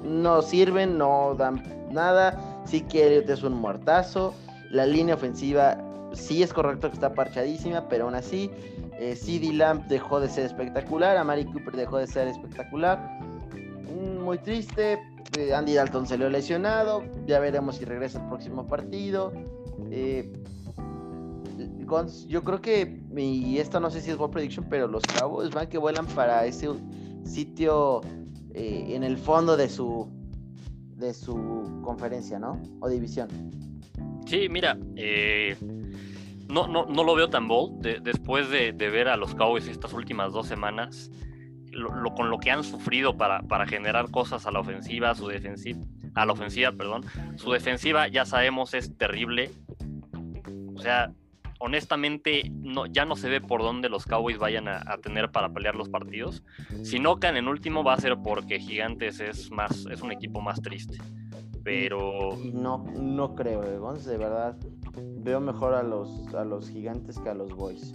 no 0.03 0.41
sirven, 0.41 0.97
no 0.97 1.35
dan 1.35 1.63
nada. 1.91 2.61
Sí 2.65 2.81
que 2.81 3.17
es 3.17 3.43
un 3.43 3.53
muertazo. 3.53 4.33
La 4.69 4.85
línea 4.85 5.15
ofensiva 5.15 5.77
sí 6.13 6.43
es 6.43 6.53
correcto 6.53 6.89
que 6.89 6.95
está 6.95 7.13
parchadísima, 7.13 7.87
pero 7.87 8.05
aún 8.05 8.15
así, 8.15 8.51
eh, 8.99 9.15
CD 9.15 9.53
Lamp 9.53 9.87
dejó 9.87 10.19
de 10.19 10.29
ser 10.29 10.45
espectacular. 10.45 11.17
Amari 11.17 11.45
Cooper 11.45 11.75
dejó 11.75 11.97
de 11.97 12.07
ser 12.07 12.27
espectacular. 12.27 12.99
Mm, 13.89 14.21
muy 14.21 14.37
triste. 14.37 14.99
Eh, 15.37 15.53
Andy 15.53 15.73
Dalton 15.73 16.05
se 16.05 16.15
ha 16.15 16.17
lesionado. 16.17 17.03
Ya 17.25 17.39
veremos 17.39 17.77
si 17.77 17.85
regresa 17.85 18.19
el 18.19 18.27
próximo 18.27 18.67
partido. 18.67 19.31
Eh, 19.89 20.29
yo 22.27 22.43
creo 22.43 22.61
que, 22.61 23.01
y 23.17 23.57
esto 23.57 23.79
no 23.79 23.89
sé 23.89 24.01
si 24.01 24.11
es 24.11 24.17
World 24.17 24.33
Prediction, 24.33 24.65
pero 24.69 24.87
los 24.87 25.03
Cowboys 25.03 25.53
van 25.53 25.67
que 25.67 25.77
vuelan 25.77 26.05
para 26.07 26.45
ese 26.45 26.69
sitio 27.25 28.01
eh, 28.53 28.95
en 28.95 29.03
el 29.03 29.17
fondo 29.17 29.57
de 29.57 29.69
su 29.69 30.09
de 31.01 31.13
su 31.13 31.81
conferencia, 31.83 32.39
¿no? 32.39 32.61
O 32.79 32.87
división. 32.87 33.27
Sí, 34.25 34.47
mira, 34.49 34.77
eh, 34.95 35.57
no, 36.47 36.67
no, 36.67 36.85
no, 36.85 37.03
lo 37.03 37.15
veo 37.15 37.29
tan 37.29 37.47
bold. 37.47 37.81
después 37.81 38.49
de, 38.49 38.71
ver 38.71 39.07
a 39.07 39.17
los 39.17 39.33
Cowboys 39.35 39.67
estas 39.67 39.93
últimas 39.93 40.31
dos 40.31 40.47
semanas, 40.47 41.11
con 42.15 42.29
lo 42.29 42.37
que 42.37 42.51
han 42.51 42.63
sufrido 42.63 43.17
para, 43.17 43.41
para 43.41 43.65
generar 43.65 44.11
cosas 44.11 44.45
a 44.45 44.51
la 44.51 44.59
ofensiva, 44.59 45.15
su 45.15 45.27
defensiva, 45.27 45.79
a 46.13 46.25
la 46.25 46.33
ofensiva, 46.33 46.71
perdón, 46.71 47.03
su 47.35 47.51
defensiva 47.51 48.07
ya 48.07 48.25
sabemos 48.25 48.73
es 48.73 48.95
terrible. 48.97 49.51
O 50.75 50.79
sea, 50.79 51.13
honestamente 51.61 52.51
no, 52.51 52.87
ya 52.87 53.05
no 53.05 53.15
se 53.15 53.29
ve 53.29 53.39
por 53.39 53.61
dónde 53.61 53.87
los 53.87 54.05
Cowboys 54.05 54.37
vayan 54.37 54.67
a, 54.67 54.97
tener 55.01 55.31
para 55.31 55.53
pelear 55.53 55.75
los 55.75 55.89
partidos. 55.89 56.43
Si 56.83 56.99
no 56.99 57.19
caen 57.19 57.37
en 57.37 57.47
último 57.47 57.83
va 57.83 57.93
a 57.93 57.97
ser 57.97 58.17
porque 58.23 58.59
Gigantes 58.59 59.19
es 59.19 59.51
más 59.51 59.85
es 59.85 60.01
un 60.01 60.11
equipo 60.11 60.41
más 60.41 60.61
triste. 60.61 60.97
Pero 61.63 62.37
no 62.53 62.83
no 62.99 63.35
creo, 63.35 63.63
eh, 63.63 63.99
de 64.05 64.17
verdad 64.17 64.57
veo 65.17 65.39
mejor 65.39 65.75
a 65.75 65.83
los 65.83 66.33
a 66.33 66.43
los 66.43 66.69
Gigantes 66.69 67.19
que 67.19 67.29
a 67.29 67.35
los 67.35 67.53
Boys. 67.55 67.93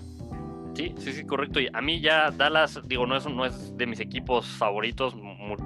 Sí, 0.75 0.95
sí, 0.99 1.13
sí, 1.13 1.25
correcto. 1.25 1.59
Y 1.59 1.69
a 1.73 1.81
mí 1.81 2.01
ya 2.03 2.31
Dallas, 2.31 2.79
digo, 2.87 3.07
no 3.07 3.17
es, 3.17 3.27
no 3.27 3.47
es 3.47 3.75
de 3.79 3.87
mis 3.87 3.99
equipos 3.99 4.47
favoritos, 4.47 5.17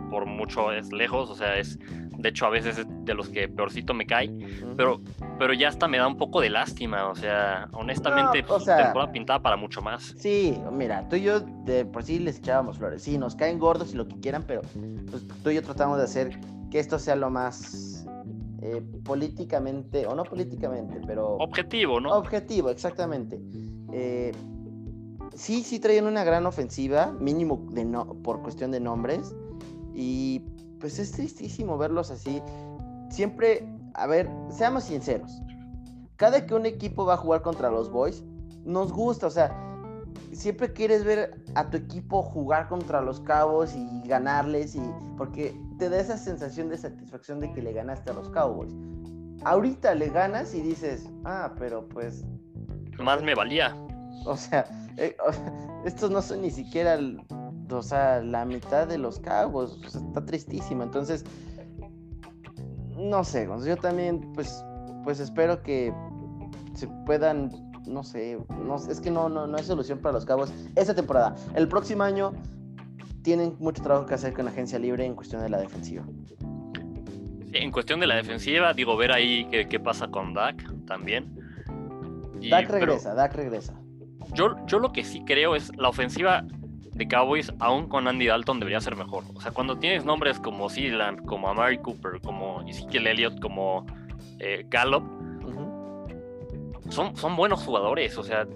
por 0.09 0.25
mucho 0.25 0.73
es 0.73 0.93
lejos, 0.93 1.31
o 1.31 1.35
sea, 1.35 1.59
es 1.59 1.81
de 2.21 2.29
hecho 2.29 2.47
a 2.47 2.51
veces 2.51 2.79
es 2.79 2.87
de 3.05 3.15
los 3.15 3.29
que 3.29 3.49
peorcito 3.49 3.95
me 3.95 4.07
cae, 4.07 4.31
pero, 4.77 5.01
pero 5.39 5.53
ya 5.53 5.69
hasta 5.69 5.89
me 5.89 5.99
da 5.99 6.07
un 6.07 6.17
poco 6.17 6.41
de 6.41 6.51
lástima, 6.51 7.09
o 7.09 7.15
sea, 7.15 7.69
honestamente, 7.73 8.43
pues, 8.43 8.65
temporada 8.65 9.13
pintada 9.13 9.43
para 9.43 9.57
mucho 9.57 9.83
más. 9.83 10.15
Sí, 10.17 10.57
mira, 10.73 11.09
tú 11.09 11.17
y 11.17 11.23
yo 11.23 11.41
de 11.41 11.85
por 11.85 12.03
sí 12.03 12.19
les 12.19 12.39
echábamos 12.39 12.79
flores, 12.79 13.03
sí, 13.03 13.19
nos 13.19 13.35
caen 13.35 13.59
gordos 13.59 13.93
y 13.93 13.97
lo 13.97 14.07
que 14.07 14.19
quieran, 14.21 14.45
pero 14.47 14.63
pues, 15.11 15.27
tú 15.43 15.51
y 15.51 15.55
yo 15.55 15.63
tratamos 15.63 15.99
de 15.99 16.05
hacer 16.05 16.39
que 16.71 16.79
esto 16.79 16.99
sea 16.99 17.17
lo 17.17 17.31
más 17.31 18.07
eh, 18.63 18.83
políticamente, 19.05 20.07
o 20.07 20.15
no 20.15 20.25
políticamente, 20.25 21.01
pero... 21.07 21.37
Objetivo, 21.37 22.01
¿no? 22.01 22.13
Objetivo, 22.13 22.71
exactamente. 22.71 23.41
Eh, 23.93 24.33
sí, 25.35 25.63
sí 25.63 25.81
traían 25.81 26.07
una 26.07 26.25
gran 26.25 26.47
ofensiva, 26.47 27.13
mínimo 27.19 27.67
de 27.71 27.85
no, 27.85 28.15
por 28.23 28.43
cuestión 28.43 28.71
de 28.71 28.81
nombres. 28.81 29.35
Y 29.95 30.43
pues 30.81 30.99
es 30.99 31.13
tristísimo 31.13 31.79
verlos 31.79 32.11
así. 32.11 32.43
Siempre, 33.11 33.67
a 33.95 34.07
ver, 34.07 34.29
seamos 34.51 34.85
sinceros. 34.85 35.41
Cada 36.17 36.47
que 36.47 36.55
un 36.55 36.67
equipo 36.67 37.05
va 37.05 37.15
a 37.15 37.17
jugar 37.17 37.43
contra 37.43 37.71
los 37.71 37.91
Boys, 37.91 38.23
nos 38.65 38.93
gusta, 38.93 39.27
o 39.27 39.31
sea, 39.31 39.57
siempre 40.33 40.73
quieres 40.73 41.05
ver 41.05 41.43
a 41.55 41.71
tu 41.71 41.77
equipo 41.77 42.23
jugar 42.23 42.69
contra 42.69 43.01
los 43.01 43.21
Cowboys 43.21 43.75
y 43.75 44.07
ganarles 44.07 44.75
y 44.75 44.83
porque 45.17 45.55
te 45.79 45.89
da 45.89 46.01
esa 46.01 46.17
sensación 46.17 46.69
de 46.69 46.79
satisfacción 46.79 47.41
de 47.41 47.53
que 47.53 47.63
le 47.63 47.73
ganaste 47.73 48.11
a 48.11 48.15
los 48.15 48.29
Cowboys. 48.31 48.73
Ahorita 49.45 49.95
le 49.95 50.11
ganas 50.11 50.55
y 50.55 50.61
dices, 50.61 51.09
ah, 51.25 51.55
pero 51.59 51.89
pues 51.89 52.25
más 52.99 53.23
me 53.23 53.35
valía. 53.35 53.75
O 54.27 54.37
sea, 54.37 54.67
eh, 54.99 55.17
estos 55.85 56.11
no 56.11 56.21
son 56.21 56.43
ni 56.43 56.51
siquiera 56.51 56.99
o 57.79 57.83
sea, 57.83 58.21
la 58.21 58.45
mitad 58.45 58.87
de 58.87 58.99
los 58.99 59.19
cabos. 59.19 59.79
está 59.85 60.25
tristísimo. 60.25 60.83
Entonces, 60.83 61.25
no 62.97 63.25
sé, 63.25 63.49
yo 63.67 63.77
también, 63.77 64.21
pues, 64.35 64.65
pues 65.05 65.21
espero 65.21 65.63
que 65.63 65.93
se 66.75 66.87
puedan, 67.07 67.51
no 67.87 68.03
sé, 68.03 68.39
no, 68.65 68.77
es 68.77 69.01
que 69.01 69.11
no, 69.11 69.29
no, 69.29 69.47
no 69.47 69.57
hay 69.57 69.65
solución 69.65 69.99
para 69.99 70.13
los 70.13 70.25
cabos 70.25 70.53
esta 70.77 70.95
temporada. 70.95 71.35
El 71.55 71.69
próximo 71.69 72.03
año 72.03 72.33
tienen 73.23 73.57
mucho 73.59 73.83
trabajo 73.83 74.07
que 74.07 74.15
hacer 74.15 74.33
con 74.33 74.45
la 74.45 74.51
agencia 74.51 74.79
libre 74.79 75.05
en 75.05 75.15
cuestión 75.15 75.43
de 75.43 75.49
la 75.49 75.59
defensiva. 75.59 76.05
en 77.53 77.71
cuestión 77.71 78.01
de 78.01 78.07
la 78.07 78.17
defensiva, 78.17 78.73
digo, 78.75 78.97
ver 78.97 79.13
ahí 79.13 79.47
qué, 79.51 79.67
qué 79.69 79.81
pasa 79.81 80.09
con 80.09 80.35
Dak 80.35 80.63
también. 80.87 81.35
Dak 82.49 82.71
regresa, 82.71 83.15
Dak 83.15 83.35
regresa. 83.35 83.75
Yo, 84.33 84.55
yo 84.67 84.79
lo 84.79 84.93
que 84.93 85.05
sí 85.05 85.23
creo 85.25 85.57
es 85.57 85.75
la 85.77 85.89
ofensiva 85.89 86.47
de 87.01 87.09
Cowboys, 87.09 87.51
aún 87.61 87.89
con 87.89 88.07
Andy 88.07 88.27
Dalton, 88.27 88.61
debería 88.61 88.79
ser 88.79 88.95
mejor. 88.95 89.25
O 89.35 89.41
sea, 89.41 89.53
cuando 89.53 89.79
tienes 89.79 90.05
nombres 90.05 90.39
como 90.39 90.69
Sealand, 90.69 91.25
como 91.25 91.49
Amari 91.49 91.79
Cooper, 91.79 92.21
como 92.21 92.61
Ezekiel 92.69 93.07
Elliott, 93.07 93.41
como 93.41 93.87
eh, 94.39 94.67
Gallup, 94.69 95.03
son, 96.91 97.17
son 97.17 97.37
buenos 97.37 97.65
jugadores. 97.65 98.19
O 98.19 98.23
sea, 98.23 98.47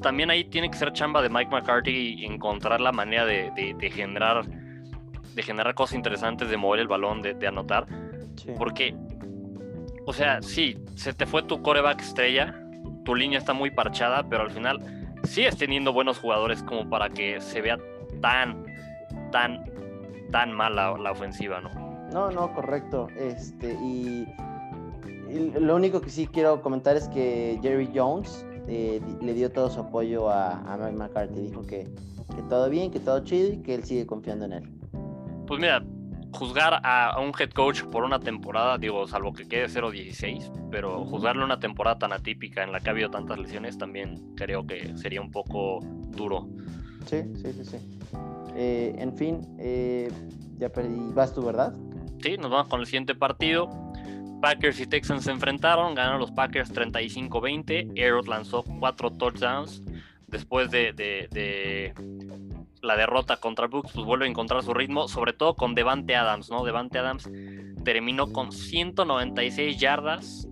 también 0.00 0.30
ahí 0.30 0.44
tiene 0.44 0.70
que 0.70 0.78
ser 0.78 0.92
chamba 0.92 1.22
de 1.22 1.28
Mike 1.28 1.50
McCarthy 1.50 2.14
y 2.20 2.24
encontrar 2.24 2.80
la 2.80 2.92
manera 2.92 3.26
de, 3.26 3.76
generar 3.92 4.44
de 5.34 5.42
generar 5.42 5.74
cosas 5.74 5.96
interesantes, 5.96 6.48
de 6.50 6.56
mover 6.56 6.78
el 6.78 6.88
balón, 6.88 7.20
de, 7.20 7.46
anotar. 7.48 7.86
Porque, 8.58 8.94
o 10.06 10.12
sea, 10.12 10.40
sí, 10.40 10.78
se 10.94 11.12
te 11.12 11.26
fue 11.26 11.42
tu 11.42 11.62
coreback 11.62 12.00
estrella, 12.00 12.54
tu 13.04 13.16
línea 13.16 13.40
está 13.40 13.54
muy 13.54 13.72
parchada, 13.72 14.28
pero 14.28 14.42
al 14.42 14.52
final 14.52 15.09
sigues 15.30 15.56
teniendo 15.56 15.92
buenos 15.92 16.18
jugadores 16.18 16.62
como 16.64 16.88
para 16.90 17.08
que 17.08 17.40
se 17.40 17.60
vea 17.60 17.78
tan, 18.20 18.64
tan, 19.30 19.64
tan 20.32 20.52
mal 20.52 20.74
la, 20.74 21.12
ofensiva, 21.12 21.60
¿no? 21.60 21.70
No, 22.12 22.30
no, 22.32 22.52
correcto. 22.52 23.06
Este, 23.16 23.72
y, 23.74 24.26
lo 25.60 25.76
único 25.76 26.00
que 26.00 26.10
sí 26.10 26.26
quiero 26.26 26.60
comentar 26.60 26.96
es 26.96 27.06
que 27.08 27.60
Jerry 27.62 27.88
Jones 27.94 28.44
eh, 28.66 29.00
le 29.22 29.32
dio 29.32 29.52
todo 29.52 29.70
su 29.70 29.78
apoyo 29.78 30.28
a, 30.28 30.58
a 30.72 30.76
Mike 30.76 30.96
McCarthy. 30.96 31.40
Dijo 31.42 31.62
que, 31.62 31.86
que 32.34 32.42
todo 32.48 32.68
bien, 32.68 32.90
que 32.90 32.98
todo 32.98 33.20
chido 33.20 33.52
y 33.52 33.58
que 33.58 33.76
él 33.76 33.84
sigue 33.84 34.06
confiando 34.06 34.46
en 34.46 34.54
él. 34.54 34.68
Pues 35.46 35.60
mira, 35.60 35.84
juzgar 36.32 36.80
a, 36.84 37.18
un 37.20 37.32
head 37.38 37.50
coach 37.50 37.82
por 37.84 38.04
una 38.04 38.20
temporada, 38.20 38.78
digo, 38.78 39.06
salvo 39.06 39.32
que 39.32 39.46
quede 39.46 39.66
0-16, 39.66 40.68
pero 40.70 41.04
juzgarle 41.04 41.44
una 41.44 41.58
temporada 41.58 41.98
tan 41.98 42.12
atípica 42.12 42.62
en 42.62 42.72
la 42.72 42.80
que 42.80 42.88
ha 42.88 42.92
habido 42.92 43.10
tantas 43.10 43.38
lesiones 43.38 43.78
también 43.78 44.34
creo 44.36 44.66
que 44.66 44.96
sería 44.96 45.20
un 45.20 45.30
poco 45.30 45.80
duro. 45.82 46.48
Sí, 47.06 47.22
sí, 47.34 47.52
sí, 47.52 47.64
sí. 47.64 47.76
Eh, 48.54 48.94
en 48.98 49.16
fin, 49.16 49.40
eh, 49.58 50.10
ya 50.58 50.68
perdí. 50.68 51.12
¿Vas 51.14 51.34
tú, 51.34 51.44
verdad? 51.44 51.74
Sí, 52.22 52.36
nos 52.36 52.50
vamos 52.50 52.68
con 52.68 52.80
el 52.80 52.86
siguiente 52.86 53.14
partido. 53.14 53.68
Packers 54.40 54.80
y 54.80 54.86
Texans 54.86 55.24
se 55.24 55.30
enfrentaron, 55.30 55.94
ganaron 55.94 56.20
los 56.20 56.30
Packers 56.30 56.72
35-20. 56.72 57.98
Aerod 57.98 58.26
lanzó 58.26 58.64
cuatro 58.78 59.10
touchdowns 59.10 59.82
después 60.26 60.70
de, 60.70 60.92
de 60.92 61.92
la 62.82 62.96
derrota 62.96 63.36
contra 63.36 63.66
Brooks, 63.66 63.92
pues 63.92 64.06
vuelve 64.06 64.26
a 64.26 64.28
encontrar 64.28 64.62
su 64.62 64.74
ritmo, 64.74 65.08
sobre 65.08 65.32
todo 65.32 65.54
con 65.54 65.74
Devante 65.74 66.16
Adams, 66.16 66.50
¿no? 66.50 66.64
Devante 66.64 66.98
Adams 66.98 67.30
terminó 67.84 68.32
con 68.32 68.52
196 68.52 69.78
yardas, 69.78 70.48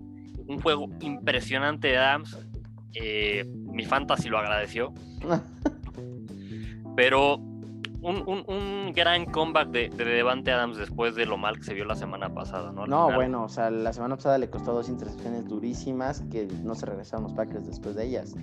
un 0.47 0.61
juego 0.61 0.87
impresionante 1.01 1.89
de 1.89 1.97
Adams. 1.97 2.37
Eh, 2.93 3.45
mi 3.45 3.85
fantasy 3.85 4.29
lo 4.29 4.39
agradeció. 4.39 4.93
Pero 6.95 7.39
un, 8.01 8.93
gran 8.93 9.25
comeback 9.25 9.69
de, 9.69 9.89
Devante 9.89 10.51
Adams 10.51 10.77
después 10.77 11.15
de 11.15 11.25
lo 11.25 11.37
mal 11.37 11.57
que 11.57 11.63
se 11.63 11.73
vio 11.73 11.85
la 11.85 11.95
semana 11.95 12.33
pasada, 12.33 12.71
¿no? 12.71 12.87
no, 12.87 13.13
bueno, 13.13 13.43
o 13.43 13.49
sea, 13.49 13.69
la 13.69 13.93
semana 13.93 14.15
pasada 14.15 14.37
le 14.37 14.49
costó 14.49 14.73
dos 14.73 14.89
intercepciones 14.89 15.45
durísimas 15.47 16.21
que 16.31 16.47
no 16.63 16.75
se 16.75 16.85
regresaron 16.85 17.23
los 17.23 17.33
Packers 17.33 17.67
después 17.67 17.95
de 17.95 18.05
ellas. 18.05 18.35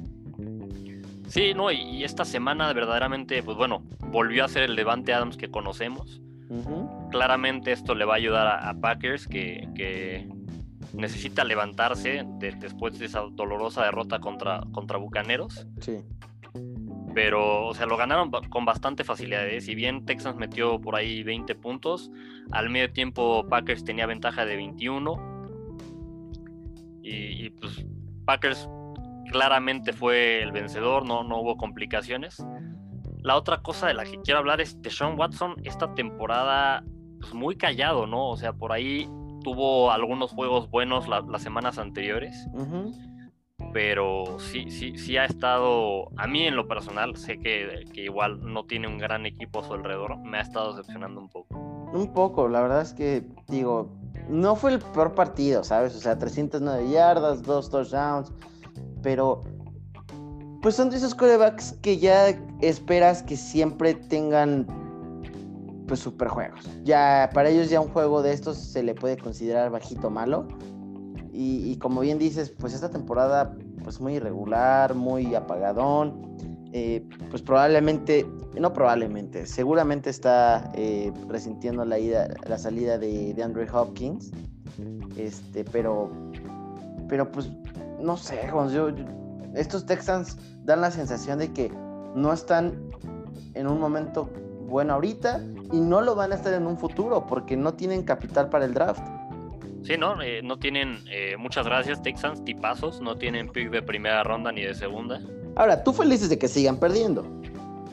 Sí, 1.28 1.54
no, 1.54 1.70
y, 1.70 2.04
esta 2.04 2.24
semana 2.24 2.72
verdaderamente, 2.72 3.42
pues 3.42 3.56
bueno, 3.56 3.82
volvió 4.10 4.44
a 4.44 4.48
ser 4.48 4.62
el 4.62 4.74
Levante 4.74 5.12
Adams 5.12 5.36
que 5.36 5.50
conocemos. 5.50 6.20
Claramente 7.10 7.72
esto 7.72 7.96
le 7.96 8.04
va 8.04 8.14
a 8.14 8.16
ayudar 8.16 8.46
a, 8.46 8.72
Packers 8.74 9.26
que, 9.26 10.28
necesita 10.94 11.44
levantarse 11.44 12.24
después 12.38 12.98
de 12.98 13.06
esa 13.06 13.22
dolorosa 13.32 13.84
derrota 13.84 14.20
contra, 14.20 14.62
contra 14.72 14.98
Bucaneros. 14.98 15.66
Sí. 15.80 16.04
Pero, 17.14 17.66
o 17.66 17.74
sea, 17.74 17.86
lo 17.86 17.96
ganaron 17.96 18.30
con 18.30 18.64
bastante 18.64 19.02
facilidad. 19.02 19.46
¿eh? 19.48 19.60
Si 19.60 19.74
bien 19.74 20.04
Texans 20.04 20.36
metió 20.36 20.80
por 20.80 20.94
ahí 20.94 21.22
20 21.22 21.54
puntos, 21.56 22.10
al 22.52 22.70
medio 22.70 22.92
tiempo 22.92 23.46
Packers 23.48 23.84
tenía 23.84 24.06
ventaja 24.06 24.44
de 24.44 24.56
21. 24.56 25.60
Y, 27.02 27.46
y 27.46 27.50
pues 27.50 27.84
Packers 28.24 28.68
claramente 29.36 29.92
fue 29.92 30.42
el 30.42 30.50
vencedor, 30.50 31.04
no, 31.04 31.22
no 31.22 31.40
hubo 31.40 31.56
complicaciones. 31.56 32.42
La 33.22 33.36
otra 33.36 33.60
cosa 33.60 33.86
de 33.86 33.94
la 33.94 34.04
que 34.04 34.18
quiero 34.22 34.38
hablar 34.38 34.60
es 34.60 34.80
de 34.80 34.90
Sean 34.90 35.18
Watson 35.18 35.56
esta 35.64 35.94
temporada 35.94 36.84
pues, 37.20 37.34
muy 37.34 37.56
callado, 37.56 38.06
¿no? 38.06 38.30
O 38.30 38.36
sea, 38.36 38.54
por 38.54 38.72
ahí 38.72 39.08
tuvo 39.42 39.90
algunos 39.90 40.30
juegos 40.30 40.70
buenos 40.70 41.06
las 41.06 41.42
semanas 41.42 41.78
anteriores. 41.78 42.48
Pero 43.72 44.38
sí, 44.38 44.70
sí, 44.70 44.96
sí 44.96 45.18
ha 45.18 45.26
estado, 45.26 46.08
a 46.16 46.26
mí 46.26 46.46
en 46.46 46.56
lo 46.56 46.66
personal, 46.66 47.16
sé 47.16 47.38
que, 47.38 47.84
que, 47.92 48.04
igual 48.04 48.40
no 48.40 48.64
tiene 48.64 48.88
un 48.88 48.96
gran 48.96 49.26
equipo 49.26 49.60
a 49.60 49.64
su 49.64 49.74
alrededor, 49.74 50.18
me 50.18 50.38
ha 50.38 50.42
estado 50.42 50.74
decepcionando 50.74 51.20
un 51.20 51.28
poco. 51.28 51.54
Un 51.92 52.12
poco, 52.12 52.48
la 52.48 52.62
verdad 52.62 52.82
es 52.82 52.92
que, 52.92 53.26
digo, 53.48 53.90
no 54.28 54.56
fue 54.56 54.72
el 54.72 54.78
peor 54.78 55.14
partido, 55.14 55.62
¿sabes? 55.64 55.94
O 55.94 56.00
sea, 56.00 56.18
309 56.18 56.90
yardas, 56.90 57.42
dos 57.42 57.70
touchdowns, 57.70 58.32
pero 59.02 59.42
pues 60.62 60.74
son 60.74 60.90
de 60.90 60.96
esos 60.96 61.14
corebacks 61.14 61.74
que 61.82 61.98
ya 61.98 62.28
esperas 62.60 63.22
que 63.22 63.36
siempre 63.36 63.94
tengan 63.94 64.66
pues 65.86 66.00
super 66.00 66.28
juegos. 66.28 66.68
Ya 66.84 67.30
para 67.32 67.48
ellos 67.48 67.70
ya 67.70 67.80
un 67.80 67.88
juego 67.88 68.22
de 68.22 68.32
estos 68.32 68.56
se 68.56 68.82
le 68.82 68.94
puede 68.94 69.16
considerar 69.16 69.70
bajito 69.70 70.10
malo. 70.10 70.48
Y, 71.38 71.76
como 71.76 72.00
bien 72.00 72.18
dices, 72.18 72.50
pues 72.50 72.72
esta 72.72 72.90
temporada 72.90 73.54
pues 73.84 74.00
muy 74.00 74.14
irregular, 74.14 74.94
muy 74.94 75.34
apagadón. 75.34 76.34
Eh, 76.72 77.06
pues 77.30 77.42
probablemente, 77.42 78.26
no 78.58 78.72
probablemente, 78.72 79.46
seguramente 79.46 80.08
está 80.08 80.72
eh, 80.74 81.12
resintiendo 81.28 81.84
la, 81.84 81.98
ida, 81.98 82.28
la 82.48 82.56
salida 82.56 82.98
de, 82.98 83.34
de 83.34 83.42
Andrew 83.42 83.66
Hopkins. 83.70 84.30
Este, 85.16 85.64
pero, 85.64 86.10
pero 87.06 87.30
pues 87.30 87.50
no 88.00 88.16
sé, 88.16 88.50
yo, 88.72 88.88
estos 89.54 89.86
Texans 89.86 90.36
dan 90.64 90.80
la 90.80 90.90
sensación 90.90 91.38
de 91.38 91.52
que 91.52 91.72
no 92.14 92.32
están 92.32 92.90
en 93.54 93.66
un 93.66 93.80
momento 93.80 94.30
bueno 94.68 94.94
ahorita 94.94 95.40
y 95.72 95.80
no 95.80 96.00
lo 96.00 96.14
van 96.14 96.32
a 96.32 96.34
estar 96.34 96.52
en 96.52 96.66
un 96.66 96.78
futuro 96.78 97.26
porque 97.26 97.56
no 97.56 97.74
tienen 97.74 98.02
capital 98.02 98.48
para 98.48 98.64
el 98.64 98.74
draft. 98.74 99.02
Sí, 99.82 99.96
no, 99.96 100.20
eh, 100.20 100.42
no 100.42 100.58
tienen, 100.58 100.98
eh, 101.08 101.36
muchas 101.38 101.64
gracias 101.66 102.02
Texans, 102.02 102.44
tipazos, 102.44 103.00
no 103.00 103.16
tienen 103.16 103.48
pick 103.48 103.70
de 103.70 103.82
primera 103.82 104.24
ronda 104.24 104.50
ni 104.50 104.62
de 104.62 104.74
segunda. 104.74 105.20
Ahora, 105.54 105.82
tú 105.84 105.92
felices 105.92 106.28
de 106.28 106.38
que 106.38 106.48
sigan 106.48 106.78
perdiendo. 106.78 107.24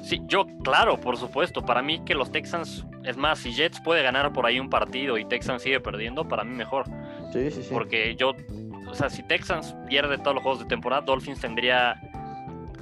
Sí, 0.03 0.21
yo, 0.27 0.45
claro, 0.63 0.99
por 0.99 1.17
supuesto. 1.17 1.65
Para 1.65 1.81
mí 1.81 2.01
que 2.03 2.13
los 2.13 2.29
Texans 2.31 2.85
Es 3.03 3.17
más, 3.17 3.39
si 3.39 3.53
Jets 3.53 3.81
puede 3.81 4.01
ganar 4.01 4.31
por 4.31 4.45
ahí 4.45 4.59
un 4.59 4.69
partido 4.69 5.17
y 5.17 5.25
Texans 5.25 5.61
sigue 5.61 5.79
perdiendo, 5.79 6.27
para 6.27 6.43
mí 6.43 6.55
mejor. 6.55 6.85
Sí, 7.31 7.51
sí, 7.51 7.63
sí. 7.63 7.69
Porque 7.71 8.15
yo, 8.15 8.33
o 8.93 8.95
sea, 8.95 9.09
si 9.09 9.23
Texans 9.23 9.75
pierde 9.89 10.19
todos 10.19 10.35
los 10.35 10.43
juegos 10.43 10.59
de 10.61 10.65
temporada, 10.67 11.01
Dolphins 11.01 11.39
tendría 11.41 11.95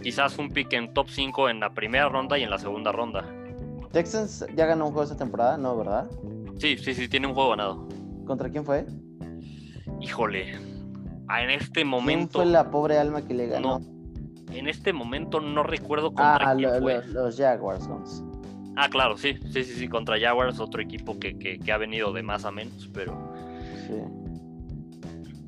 quizás 0.03 0.37
un 0.37 0.49
pick 0.49 0.73
en 0.73 0.93
top 0.93 1.07
5 1.09 1.47
en 1.49 1.61
la 1.61 1.73
primera 1.73 2.09
ronda 2.09 2.37
y 2.37 2.43
en 2.43 2.49
la 2.49 2.57
segunda 2.59 2.91
ronda. 2.91 3.23
Texans 3.93 4.45
ya 4.55 4.65
ganó 4.65 4.87
un 4.87 4.91
juego 4.91 5.03
esta 5.03 5.15
temporada, 5.15 5.55
¿no, 5.57 5.77
verdad? 5.77 6.09
Sí, 6.57 6.77
sí, 6.77 6.93
sí, 6.93 7.07
tiene 7.07 7.27
un 7.27 7.33
juego 7.33 7.51
ganado. 7.51 7.87
¿Contra 8.25 8.49
quién 8.49 8.65
fue? 8.65 8.85
Híjole, 10.01 10.53
ah, 11.29 11.43
en 11.43 11.49
este 11.51 11.71
¿Quién 11.75 11.87
momento... 11.87 12.39
fue 12.39 12.45
la 12.45 12.69
pobre 12.71 12.97
alma 12.99 13.21
que 13.25 13.33
le 13.33 13.47
ganó? 13.47 13.79
No, 13.79 14.53
en 14.53 14.67
este 14.67 14.91
momento 14.91 15.39
no 15.39 15.63
recuerdo 15.63 16.07
contra 16.13 16.51
ah, 16.51 16.55
quién 16.55 16.73
lo- 16.73 16.79
fue. 16.81 17.05
lo- 17.07 17.23
los 17.23 17.37
Jaguars. 17.37 17.87
Ah, 18.75 18.89
claro, 18.89 19.17
sí, 19.17 19.37
sí, 19.51 19.63
sí, 19.63 19.73
sí, 19.75 19.87
contra 19.87 20.19
Jaguars, 20.19 20.59
otro 20.59 20.81
equipo 20.81 21.17
que, 21.19 21.37
que- 21.39 21.57
que 21.59 21.71
ha 21.71 21.77
venido 21.77 22.11
de 22.11 22.21
más 22.23 22.43
a 22.43 22.51
menos, 22.51 22.89
pero, 22.93 23.17
Sí. 23.87 23.95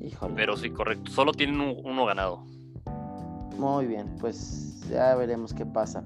Híjole. 0.04 0.34
pero 0.36 0.56
sí, 0.56 0.70
correcto. 0.70 1.10
Solo 1.10 1.32
tienen 1.32 1.60
un- 1.60 1.76
uno 1.84 2.04
ganado. 2.06 2.44
Muy 3.58 3.86
bien, 3.86 4.16
pues 4.20 4.80
ya 4.90 5.14
veremos 5.14 5.54
qué 5.54 5.64
pasa. 5.64 6.02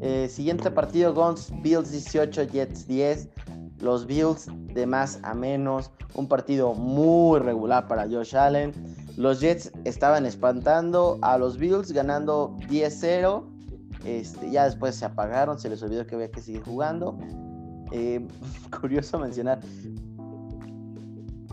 Eh, 0.00 0.28
siguiente 0.28 0.70
partido, 0.70 1.14
Gons, 1.14 1.52
Bills 1.62 1.90
18, 1.92 2.44
Jets 2.44 2.86
10. 2.86 3.28
Los 3.80 4.06
Bills 4.06 4.48
de 4.74 4.86
más 4.86 5.20
a 5.22 5.34
menos. 5.34 5.90
Un 6.14 6.26
partido 6.26 6.74
muy 6.74 7.38
regular 7.38 7.86
para 7.86 8.08
Josh 8.08 8.36
Allen. 8.36 8.72
Los 9.16 9.40
Jets 9.40 9.72
estaban 9.84 10.26
espantando 10.26 11.18
a 11.22 11.38
los 11.38 11.56
Bills 11.58 11.92
ganando 11.92 12.56
10-0. 12.68 13.44
Este, 14.04 14.50
ya 14.50 14.64
después 14.64 14.96
se 14.96 15.04
apagaron, 15.04 15.58
se 15.58 15.68
les 15.68 15.82
olvidó 15.82 16.06
que 16.06 16.14
había 16.14 16.30
que 16.30 16.40
seguir 16.40 16.62
jugando. 16.62 17.16
Eh, 17.92 18.26
curioso 18.80 19.18
mencionar. 19.18 19.60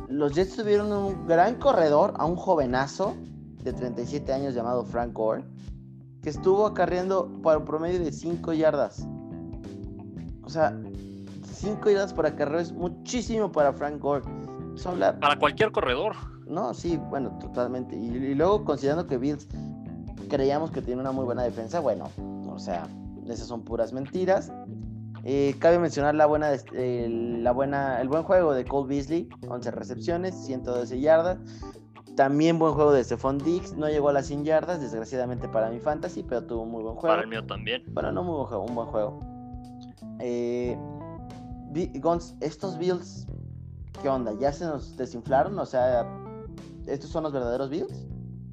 Los 0.09 0.33
Jets 0.33 0.55
tuvieron 0.55 0.91
un 0.91 1.27
gran 1.27 1.55
corredor, 1.55 2.13
a 2.17 2.25
un 2.25 2.35
jovenazo 2.35 3.15
de 3.63 3.73
37 3.73 4.31
años 4.33 4.53
llamado 4.55 4.85
Frank 4.85 5.13
Gore, 5.13 5.43
que 6.21 6.29
estuvo 6.29 6.65
acarreando 6.65 7.27
por 7.43 7.57
un 7.57 7.65
promedio 7.65 7.99
de 7.99 8.11
5 8.11 8.53
yardas. 8.53 9.05
O 10.43 10.49
sea, 10.49 10.79
5 11.53 11.89
yardas 11.89 12.13
por 12.13 12.25
acarreo 12.25 12.59
es 12.59 12.71
muchísimo 12.71 13.51
para 13.51 13.73
Frank 13.73 13.99
Gore. 14.01 14.23
Habla- 14.85 15.19
Para 15.19 15.37
cualquier 15.37 15.71
corredor. 15.71 16.15
No, 16.47 16.73
sí, 16.73 16.97
bueno, 17.09 17.37
totalmente. 17.39 17.97
Y, 17.97 18.05
y 18.07 18.35
luego 18.35 18.63
considerando 18.63 19.07
que 19.07 19.17
Bills 19.17 19.47
creíamos 20.29 20.71
que 20.71 20.81
tiene 20.81 21.01
una 21.01 21.11
muy 21.11 21.25
buena 21.25 21.43
defensa, 21.43 21.79
bueno, 21.81 22.05
o 22.49 22.59
sea, 22.59 22.87
esas 23.27 23.47
son 23.47 23.63
puras 23.63 23.91
mentiras. 23.91 24.51
Eh, 25.29 25.55
cabe 25.59 25.77
mencionar 25.77 26.15
la 26.15 26.25
buena, 26.25 26.51
eh, 26.71 27.07
la 27.09 27.51
buena, 27.51 27.99
el 27.99 28.07
buen 28.07 28.23
juego 28.23 28.53
de 28.53 28.63
Cole 28.63 28.87
Beasley, 28.87 29.27
11 29.49 29.71
recepciones, 29.71 30.33
112 30.45 31.01
yardas. 31.01 31.37
También 32.15 32.57
buen 32.57 32.73
juego 32.73 32.93
de 32.93 33.03
Stephon 33.03 33.37
Diggs, 33.37 33.73
no 33.75 33.89
llegó 33.89 34.07
a 34.07 34.13
las 34.13 34.27
100 34.27 34.45
yardas, 34.45 34.79
desgraciadamente 34.79 35.49
para 35.49 35.69
mi 35.69 35.79
fantasy, 35.79 36.23
pero 36.23 36.45
tuvo 36.45 36.61
un 36.61 36.71
muy 36.71 36.81
buen 36.81 36.95
juego. 36.95 37.09
Para 37.13 37.23
el 37.23 37.27
mío 37.27 37.45
también. 37.45 37.83
Bueno, 37.89 38.13
no 38.13 38.23
muy 38.23 38.35
buen 38.35 38.47
juego, 38.47 38.63
un 38.63 38.75
buen 38.75 38.87
juego. 38.87 39.19
Eh, 40.21 40.77
estos 42.39 42.77
Bills, 42.77 43.27
¿qué 44.01 44.07
onda? 44.07 44.31
¿Ya 44.39 44.53
se 44.53 44.63
nos 44.63 44.95
desinflaron? 44.95 45.59
O 45.59 45.65
sea, 45.65 46.07
¿estos 46.87 47.09
son 47.09 47.23
los 47.23 47.33
verdaderos 47.33 47.69
Bills? 47.69 48.07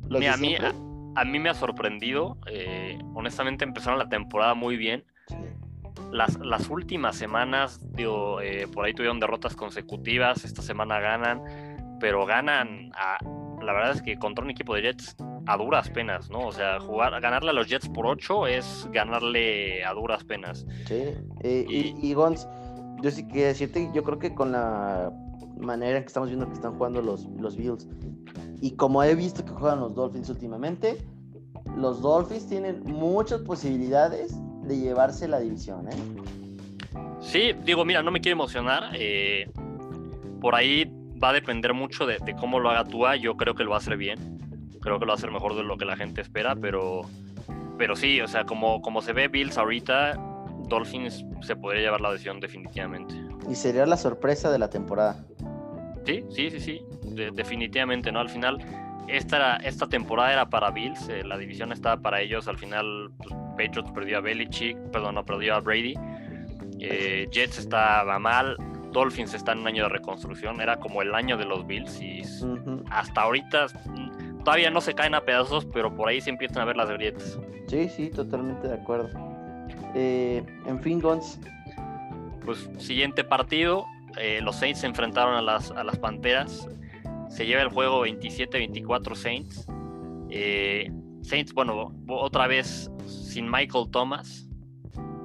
¿Los 0.09 0.19
Mira, 0.19 0.33
de 0.33 0.35
a 0.35 0.37
mí, 0.37 0.49
siempre? 0.49 0.69
a, 1.15 1.21
a 1.21 1.25
mí 1.25 1.39
me 1.39 1.51
ha 1.51 1.55
sorprendido. 1.55 2.37
eh, 2.49 2.99
honestamente 3.15 3.65
empezaron 3.65 3.99
la 3.99 4.09
temporada 4.09 4.55
muy 4.55 4.77
bien. 4.77 5.05
Sí. 5.29 5.37
Las, 6.11 6.39
las 6.41 6.69
últimas 6.69 7.17
semanas, 7.17 7.81
digo, 7.93 8.41
eh, 8.41 8.67
por 8.73 8.85
ahí 8.85 8.95
tuvieron 8.95 9.21
derrotas 9.21 9.57
consecutivas. 9.57 10.45
Esta 10.45 10.63
semana 10.63 11.01
ganan, 11.01 11.43
pero 12.01 12.27
ganan 12.27 12.93
a, 12.95 13.19
la 13.63 13.73
verdad 13.73 13.93
es 13.93 14.03
que 14.03 14.19
contra 14.19 14.45
un 14.45 14.51
equipo 14.51 14.75
de 14.75 14.83
Jets 14.83 15.17
a 15.47 15.57
duras 15.57 15.91
penas, 15.91 16.31
¿no? 16.31 16.47
O 16.47 16.53
sea, 16.53 16.81
jugar, 16.81 17.21
ganarle 17.21 17.51
a 17.51 17.53
los 17.53 17.69
Jets 17.69 17.89
por 17.89 18.07
8 18.07 18.47
es 18.47 18.89
ganarle 18.93 19.85
a 19.85 19.93
duras 19.93 20.25
penas. 20.25 20.67
Sí. 20.87 21.15
Eh, 21.41 21.67
y, 21.69 21.95
y 22.01 22.15
Gons, 22.15 22.49
yo 23.03 23.11
sí 23.11 23.27
quería 23.27 23.49
decirte, 23.49 23.91
yo 23.93 24.03
creo 24.03 24.19
que 24.19 24.35
con 24.35 24.53
la 24.53 25.13
manera 25.59 25.99
en 25.99 26.03
que 26.03 26.09
estamos 26.09 26.29
viendo 26.29 26.47
que 26.47 26.55
están 26.55 26.75
jugando 26.75 27.03
los, 27.03 27.27
los 27.39 27.57
Bills 27.57 27.89
y 28.61 28.73
como 28.77 29.03
he 29.03 29.15
visto 29.15 29.45
que 29.45 29.51
juegan 29.51 29.81
los 29.81 29.95
Dolphins 29.95 30.31
últimamente, 30.31 31.07
los 31.77 32.01
Dolphins 32.01 32.47
tienen 32.47 32.83
muchas 32.85 33.41
posibilidades 33.43 34.35
de 34.67 34.79
llevarse 34.79 35.29
la 35.29 35.39
división, 35.41 35.89
¿eh? 35.89 35.97
Sí, 37.21 37.53
digo, 37.65 37.85
mira, 37.85 38.03
no 38.03 38.11
me 38.11 38.21
quiero 38.21 38.35
emocionar. 38.37 38.91
eh, 38.95 39.49
por 40.41 40.55
ahí 40.55 40.85
va 41.23 41.31
a 41.31 41.33
depender 41.33 41.73
mucho 41.73 42.05
de, 42.07 42.19
de 42.19 42.35
cómo 42.35 42.61
lo 42.61 42.71
haga 42.71 42.85
Tua. 42.85 43.17
Yo 43.17 43.37
creo 43.37 43.55
que 43.55 43.65
lo 43.65 43.71
va 43.71 43.77
a 43.77 43.79
hacer 43.79 43.97
bien. 43.97 44.19
Creo 44.83 44.99
que 44.99 45.07
lo 45.07 45.11
va 45.11 45.15
a 45.15 45.17
hacer 45.17 45.31
mejor 45.31 45.57
de 45.57 45.63
lo 45.63 45.79
que 45.79 45.87
la 45.87 45.97
gente 45.97 46.21
espera, 46.21 46.55
pero, 46.55 47.03
pero 47.79 47.97
sí, 47.97 48.21
o 48.21 48.29
sea, 48.29 48.45
como, 48.45 48.83
como 48.83 49.01
se 49.01 49.15
ve 49.15 49.29
Bills 49.29 49.57
ahorita, 49.57 50.21
Dolphins 50.69 51.25
se 51.41 51.57
podría 51.57 51.81
llevar 51.83 52.03
la 52.03 52.11
decisión 52.13 52.41
definitivamente. 52.41 53.15
Y 53.49 53.55
sería 53.55 53.87
la 53.87 53.97
sorpresa 53.97 54.51
de 54.53 54.59
la 54.59 54.69
temporada. 54.69 55.25
Sí, 56.05 56.23
sí, 56.29 56.51
sí, 56.51 56.61
sí, 56.61 56.83
de- 57.15 57.31
definitivamente, 57.31 58.13
¿no? 58.13 58.21
Al 58.21 58.29
final, 58.29 58.59
esta, 59.09 59.57
esta 59.57 59.87
temporada 59.87 60.33
era 60.35 60.51
para 60.51 60.71
Bills, 60.71 61.09
eh, 61.09 61.25
la 61.25 61.39
división 61.39 61.73
estaba 61.73 61.97
para 62.03 62.21
ellos, 62.21 62.47
al 62.47 62.59
final 62.59 63.11
pues, 63.17 63.31
Patriots 63.57 63.91
perdió 63.93 64.19
a 64.19 64.21
Belichick, 64.21 64.77
perdón, 64.91 65.17
no, 65.17 65.25
perdió 65.25 65.55
a 65.55 65.61
Brady, 65.61 65.95
eh, 66.81 67.29
Jets 67.31 67.59
estaba 67.59 68.19
mal, 68.19 68.57
Dolphins 68.93 69.35
está 69.35 69.53
en 69.53 69.59
un 69.59 69.67
año 69.67 69.83
de 69.85 69.89
reconstrucción, 69.91 70.61
era 70.61 70.79
como 70.79 71.03
el 71.03 71.15
año 71.15 71.37
de 71.37 71.45
los 71.45 71.67
Bills 71.67 72.01
y 72.01 72.23
hasta 72.91 73.23
ahorita 73.23 73.67
mm, 73.85 74.45
todavía 74.45 74.71
no 74.71 74.81
se 74.81 74.95
caen 74.95 75.15
a 75.15 75.23
pedazos, 75.23 75.67
pero 75.67 75.95
por 75.95 76.09
ahí 76.09 76.21
se 76.21 76.31
empiezan 76.31 76.63
a 76.63 76.65
ver 76.65 76.77
las 76.77 76.91
grietas. 76.91 77.39
Sí, 77.67 77.89
sí, 77.89 78.11
totalmente 78.11 78.69
de 78.69 78.75
acuerdo. 78.75 79.11
Eh, 79.95 80.43
en 80.67 80.81
fin, 80.81 81.01
Gons, 81.01 81.41
Pues 82.45 82.69
siguiente 82.79 83.25
partido, 83.25 83.87
eh, 84.19 84.41
los 84.43 84.57
Saints 84.57 84.81
se 84.81 84.87
enfrentaron 84.87 85.35
a 85.35 85.43
las, 85.43 85.71
a 85.71 85.83
las 85.85 85.99
Panteras. 85.99 86.69
Se 87.29 87.47
lleva 87.47 87.63
el 87.63 87.69
juego 87.69 88.07
27-24 88.07 89.15
Saints. 89.15 89.67
Eh, 90.31 90.91
Saints, 91.23 91.53
bueno, 91.53 91.93
otra 92.09 92.47
vez 92.47 92.91
sin 93.35 93.51
Michael 93.51 93.91
Thomas. 93.91 94.49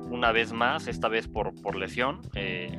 Una 0.10 0.32
vez 0.32 0.52
más, 0.52 0.88
esta 0.88 1.08
vez 1.08 1.28
por, 1.28 1.54
por 1.62 1.76
lesión. 1.76 2.22
Eh, 2.36 2.76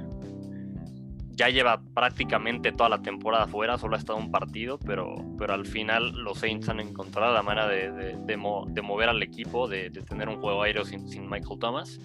ya 1.30 1.48
lleva 1.48 1.80
prácticamente 1.94 2.72
toda 2.72 2.90
la 2.90 3.00
temporada 3.00 3.46
fuera, 3.46 3.78
solo 3.78 3.94
ha 3.94 3.98
estado 3.98 4.18
un 4.18 4.30
partido, 4.30 4.78
pero, 4.78 5.14
pero 5.38 5.54
al 5.54 5.64
final 5.64 6.10
los 6.10 6.38
Saints 6.38 6.68
han 6.68 6.80
encontrado 6.80 7.32
la 7.32 7.42
manera 7.42 7.66
de, 7.68 7.90
de- 7.92 8.16
de 8.18 8.36
mo- 8.36 8.66
de 8.68 8.82
mover 8.82 9.08
al 9.08 9.22
equipo, 9.22 9.66
de, 9.66 9.88
de 9.88 10.02
tener 10.02 10.28
un 10.28 10.38
juego 10.40 10.62
aéreo 10.62 10.84
sin, 10.84 11.08
sin 11.08 11.30
Michael 11.30 11.58
Thomas. 11.58 11.98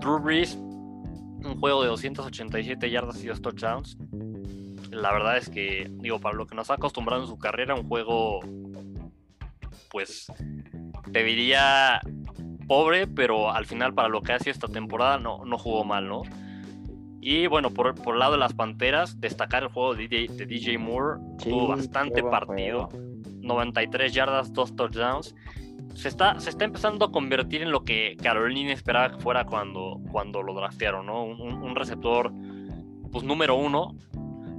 Drew 0.00 0.18
Brees, 0.18 0.56
un 0.56 1.58
juego 1.60 1.82
de 1.82 1.88
287 1.90 2.90
yardas 2.90 3.22
y 3.22 3.28
dos 3.28 3.40
touchdowns. 3.40 3.96
La 4.90 5.12
verdad 5.12 5.36
es 5.36 5.48
que, 5.48 5.88
digo, 6.00 6.18
para 6.18 6.34
lo 6.34 6.46
que 6.46 6.56
nos 6.56 6.70
ha 6.70 6.74
acostumbrado 6.74 7.22
en 7.22 7.28
su 7.28 7.38
carrera, 7.38 7.74
un 7.76 7.86
juego, 7.86 8.40
pues, 9.92 10.26
te 11.12 11.22
diría 11.22 12.00
pobre, 12.70 13.08
pero 13.08 13.50
al 13.50 13.66
final 13.66 13.92
para 13.94 14.06
lo 14.08 14.22
que 14.22 14.32
ha 14.32 14.38
sido 14.38 14.52
esta 14.52 14.68
temporada 14.68 15.18
no, 15.18 15.44
no 15.44 15.58
jugó 15.58 15.82
mal, 15.84 16.06
¿no? 16.06 16.22
Y 17.20 17.48
bueno, 17.48 17.70
por, 17.70 17.96
por 17.96 18.14
el 18.14 18.20
lado 18.20 18.32
de 18.34 18.38
las 18.38 18.52
Panteras, 18.54 19.20
destacar 19.20 19.64
el 19.64 19.70
juego 19.70 19.96
de 19.96 20.06
DJ, 20.06 20.34
de 20.36 20.46
DJ 20.46 20.78
Moore, 20.78 21.18
Sí, 21.40 21.50
tuvo 21.50 21.66
bastante 21.66 22.22
partido, 22.22 22.88
93 23.40 24.14
yardas, 24.14 24.52
dos 24.52 24.76
touchdowns. 24.76 25.34
Se 25.94 26.06
está, 26.06 26.38
se 26.38 26.50
está 26.50 26.64
empezando 26.64 27.04
a 27.06 27.10
convertir 27.10 27.62
en 27.62 27.72
lo 27.72 27.82
que 27.84 28.16
Carolina 28.22 28.72
esperaba 28.72 29.10
que 29.16 29.20
fuera 29.20 29.44
cuando, 29.44 29.98
cuando 30.12 30.40
lo 30.44 30.54
draftearon, 30.54 31.06
¿no? 31.06 31.24
Un, 31.24 31.40
un- 31.40 31.74
receptor, 31.74 32.30
pues 33.10 33.24
número 33.24 33.56
uno. 33.56 33.96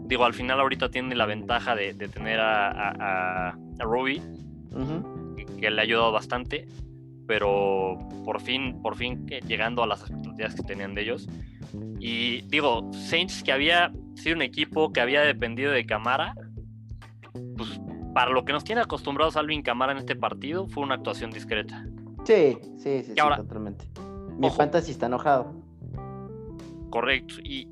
Digo, 0.05 0.25
al 0.25 0.33
final 0.33 0.59
ahorita 0.59 0.91
tiene 0.91 1.15
la 1.15 1.25
ventaja 1.25 1.75
de, 1.75 1.93
de 1.93 2.09
tener 2.09 2.41
a, 2.41 2.67
a, 2.69 2.89
a- 2.99 3.49
a 3.79 3.83
Roby, 3.83 4.21
Ujú. 4.71 5.35
que, 5.37 5.45
que 5.45 5.71
le 5.71 5.79
ha 5.79 5.83
ayudado 5.85 6.11
bastante, 6.11 6.67
pero 7.27 7.97
por 8.25 8.41
fin, 8.41 8.81
por 8.81 8.95
fin 8.95 9.25
llegando 9.47 9.83
a 9.83 9.87
las 9.87 10.01
expectativas 10.01 10.55
que 10.55 10.63
tenían 10.63 10.95
de 10.95 11.01
ellos. 11.03 11.27
Y 11.99 12.41
digo, 12.43 12.89
Saints 12.93 13.43
que 13.43 13.51
había 13.51 13.91
sido 14.15 14.35
un 14.35 14.41
equipo 14.41 14.91
que 14.91 15.01
había 15.01 15.21
dependido 15.21 15.71
de 15.71 15.85
Camara, 15.85 16.35
pues 17.57 17.79
para 18.13 18.31
lo 18.31 18.43
que 18.43 18.51
nos 18.53 18.63
tiene 18.63 18.81
acostumbrados 18.81 19.37
Alvin 19.37 19.61
Camara 19.61 19.93
en 19.93 19.99
este 19.99 20.15
partido, 20.15 20.67
fue 20.67 20.83
una 20.83 20.95
actuación 20.95 21.31
discreta. 21.31 21.85
Sí, 22.25 22.57
sí, 22.77 23.03
sí, 23.03 23.13
sí, 23.13 23.19
ahora- 23.19 23.37
totalmente. 23.37 23.85
Mi 24.37 24.47
Ojo. 24.47 24.57
fantasy 24.57 24.91
está 24.91 25.05
enojado. 25.05 25.53
Correcto. 26.89 27.35
Y 27.43 27.67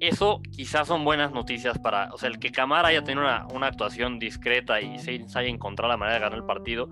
eso 0.00 0.40
quizás 0.50 0.86
son 0.86 1.04
buenas 1.04 1.32
noticias 1.32 1.78
para, 1.78 2.12
o 2.12 2.18
sea, 2.18 2.28
el 2.28 2.38
que 2.38 2.50
Camara 2.50 2.88
haya 2.88 3.02
tenido 3.02 3.22
una, 3.22 3.46
una 3.54 3.66
actuación 3.68 4.18
discreta 4.18 4.80
y 4.80 4.98
Saints 4.98 5.34
haya 5.36 5.48
encontrado 5.48 5.90
la 5.90 5.96
manera 5.96 6.16
de 6.16 6.20
ganar 6.20 6.38
el 6.38 6.44
partido, 6.44 6.88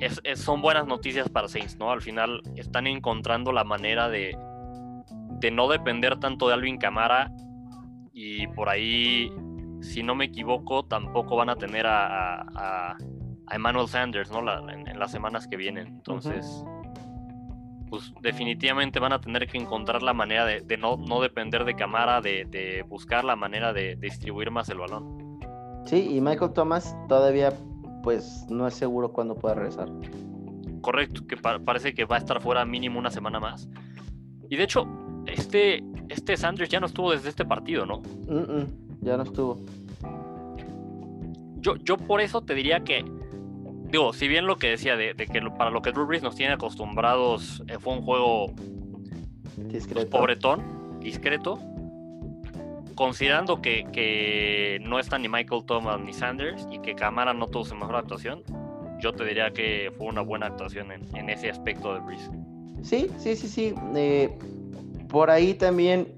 es, 0.00 0.20
son 0.40 0.62
buenas 0.62 0.86
noticias 0.86 1.28
para 1.28 1.48
Saints, 1.48 1.76
¿no? 1.78 1.90
Al 1.90 2.00
final 2.02 2.42
están 2.56 2.86
encontrando 2.86 3.52
la 3.52 3.64
manera 3.64 4.08
de, 4.08 4.36
de 5.40 5.50
no 5.50 5.68
depender 5.68 6.18
tanto 6.18 6.48
de 6.48 6.54
Alvin 6.54 6.78
Camara 6.78 7.32
y 8.12 8.46
por 8.48 8.68
ahí, 8.68 9.32
si 9.80 10.02
no 10.02 10.14
me 10.14 10.26
equivoco, 10.26 10.84
tampoco 10.84 11.36
van 11.36 11.50
a 11.50 11.56
tener 11.56 11.86
a, 11.86 12.42
a, 12.42 12.96
Emmanuel 13.50 13.88
Sanders, 13.88 14.30
¿no? 14.30 14.40
en, 14.70 14.98
las 14.98 15.10
semanas 15.10 15.48
que 15.48 15.56
vienen. 15.56 15.86
Entonces, 15.88 16.64
pues 17.88 18.12
definitivamente 18.20 19.00
van 19.00 19.12
a 19.12 19.20
tener 19.20 19.48
que 19.48 19.58
encontrar 19.58 20.02
la 20.02 20.12
manera 20.12 20.44
de, 20.44 20.76
no, 20.76 20.96
no, 20.96 21.20
depender 21.20 21.64
de 21.64 21.74
Camara, 21.74 22.20
de, 22.20 22.44
de, 22.48 22.84
buscar 22.86 23.24
la 23.24 23.34
manera 23.34 23.72
de, 23.72 23.96
distribuir 23.96 24.50
más 24.50 24.68
el 24.68 24.78
balón. 24.78 25.40
Sí, 25.86 26.08
y 26.14 26.20
Michael 26.20 26.52
Thomas 26.52 26.96
todavía 27.08 27.52
pues 28.02 28.46
no 28.48 28.66
es 28.66 28.74
seguro 28.74 29.12
cuándo 29.12 29.34
pueda 29.34 29.54
regresar. 29.54 29.88
Correcto, 30.80 31.26
que 31.26 31.36
parece 31.36 31.94
que 31.94 32.04
va 32.04 32.16
a 32.16 32.18
estar 32.18 32.40
fuera 32.40 32.64
mínimo 32.64 32.98
una 32.98 33.10
semana 33.10 33.38
más. 33.38 33.68
Y 34.48 34.56
de 34.56 34.64
hecho, 34.64 34.86
este, 35.26 35.82
este 36.08 36.36
Sanders 36.36 36.70
ya 36.70 36.80
no 36.80 36.86
estuvo 36.86 37.12
desde 37.12 37.28
este 37.28 37.44
partido, 37.44 37.86
¿no? 37.86 38.02
ya 39.00 39.16
no 39.16 39.22
estuvo. 39.22 39.58
Yo, 41.56 41.76
yo 41.76 41.96
por 41.96 42.20
eso 42.20 42.40
te 42.42 42.54
diría 42.54 42.80
que, 42.80 43.04
digo, 43.90 44.12
si 44.12 44.28
bien 44.28 44.46
lo 44.46 44.56
que 44.56 44.70
decía 44.70 44.96
de, 44.96 45.14
que 45.14 45.42
para 45.56 45.70
lo 45.70 45.82
que 45.82 45.92
Drew 45.92 46.06
Brees 46.06 46.22
nos 46.22 46.34
tiene 46.36 46.54
acostumbrados 46.54 47.62
eh, 47.68 47.78
fue 47.78 47.94
un 47.94 48.02
juego 48.02 48.46
pues, 49.56 49.68
discreto. 49.68 50.10
pobretón, 50.10 51.00
discreto, 51.00 51.58
considerando 53.00 53.62
que, 53.62 54.78
no 54.82 54.98
está 54.98 55.18
ni 55.18 55.26
Michael 55.26 55.64
Thomas 55.64 55.98
ni 56.00 56.12
Sanders 56.12 56.68
y 56.70 56.80
que 56.80 56.94
Camara 56.94 57.32
no 57.32 57.46
tuvo 57.46 57.64
su 57.64 57.74
mejor 57.74 57.96
actuación, 57.96 58.42
yo 59.00 59.10
te 59.14 59.24
diría 59.24 59.50
que 59.52 59.90
fue 59.96 60.08
una 60.08 60.20
buena 60.20 60.48
actuación 60.48 60.92
en, 60.92 61.30
ese 61.30 61.48
aspecto 61.48 61.94
de 61.94 62.00
Brees. 62.00 62.30
Sí, 62.82 63.10
sí, 63.16 63.36
sí, 63.36 63.48
sí. 63.48 63.74
Eh, 63.96 64.28
por 65.08 65.30
ahí 65.30 65.54
también 65.54 66.08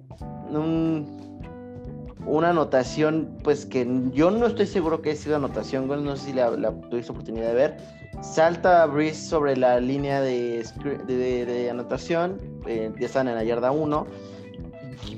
una 2.27 2.51
anotación, 2.51 3.39
pues 3.45 3.65
que 3.65 3.87
yo 4.13 4.33
no 4.33 4.45
estoy 4.47 4.67
seguro 4.67 5.03
que 5.03 5.11
haya 5.11 5.21
sido 5.21 5.37
anotación, 5.37 5.87
no 5.87 6.17
sé 6.17 6.31
si 6.31 6.33
la, 6.33 6.51
tuviste 6.91 7.13
oportunidad 7.13 7.47
de 7.47 7.55
ver. 7.55 7.77
Salta 8.23 8.87
Breeze 8.87 9.29
sobre 9.29 9.57
la 9.57 9.79
línea 9.79 10.21
de, 10.21 10.67
de, 11.07 11.71
anotación, 11.71 12.41
eh, 12.67 12.91
ya 12.99 13.07
están 13.07 13.29
en 13.29 13.37
la 13.37 13.45
yarda 13.45 13.71
1. 13.71 14.33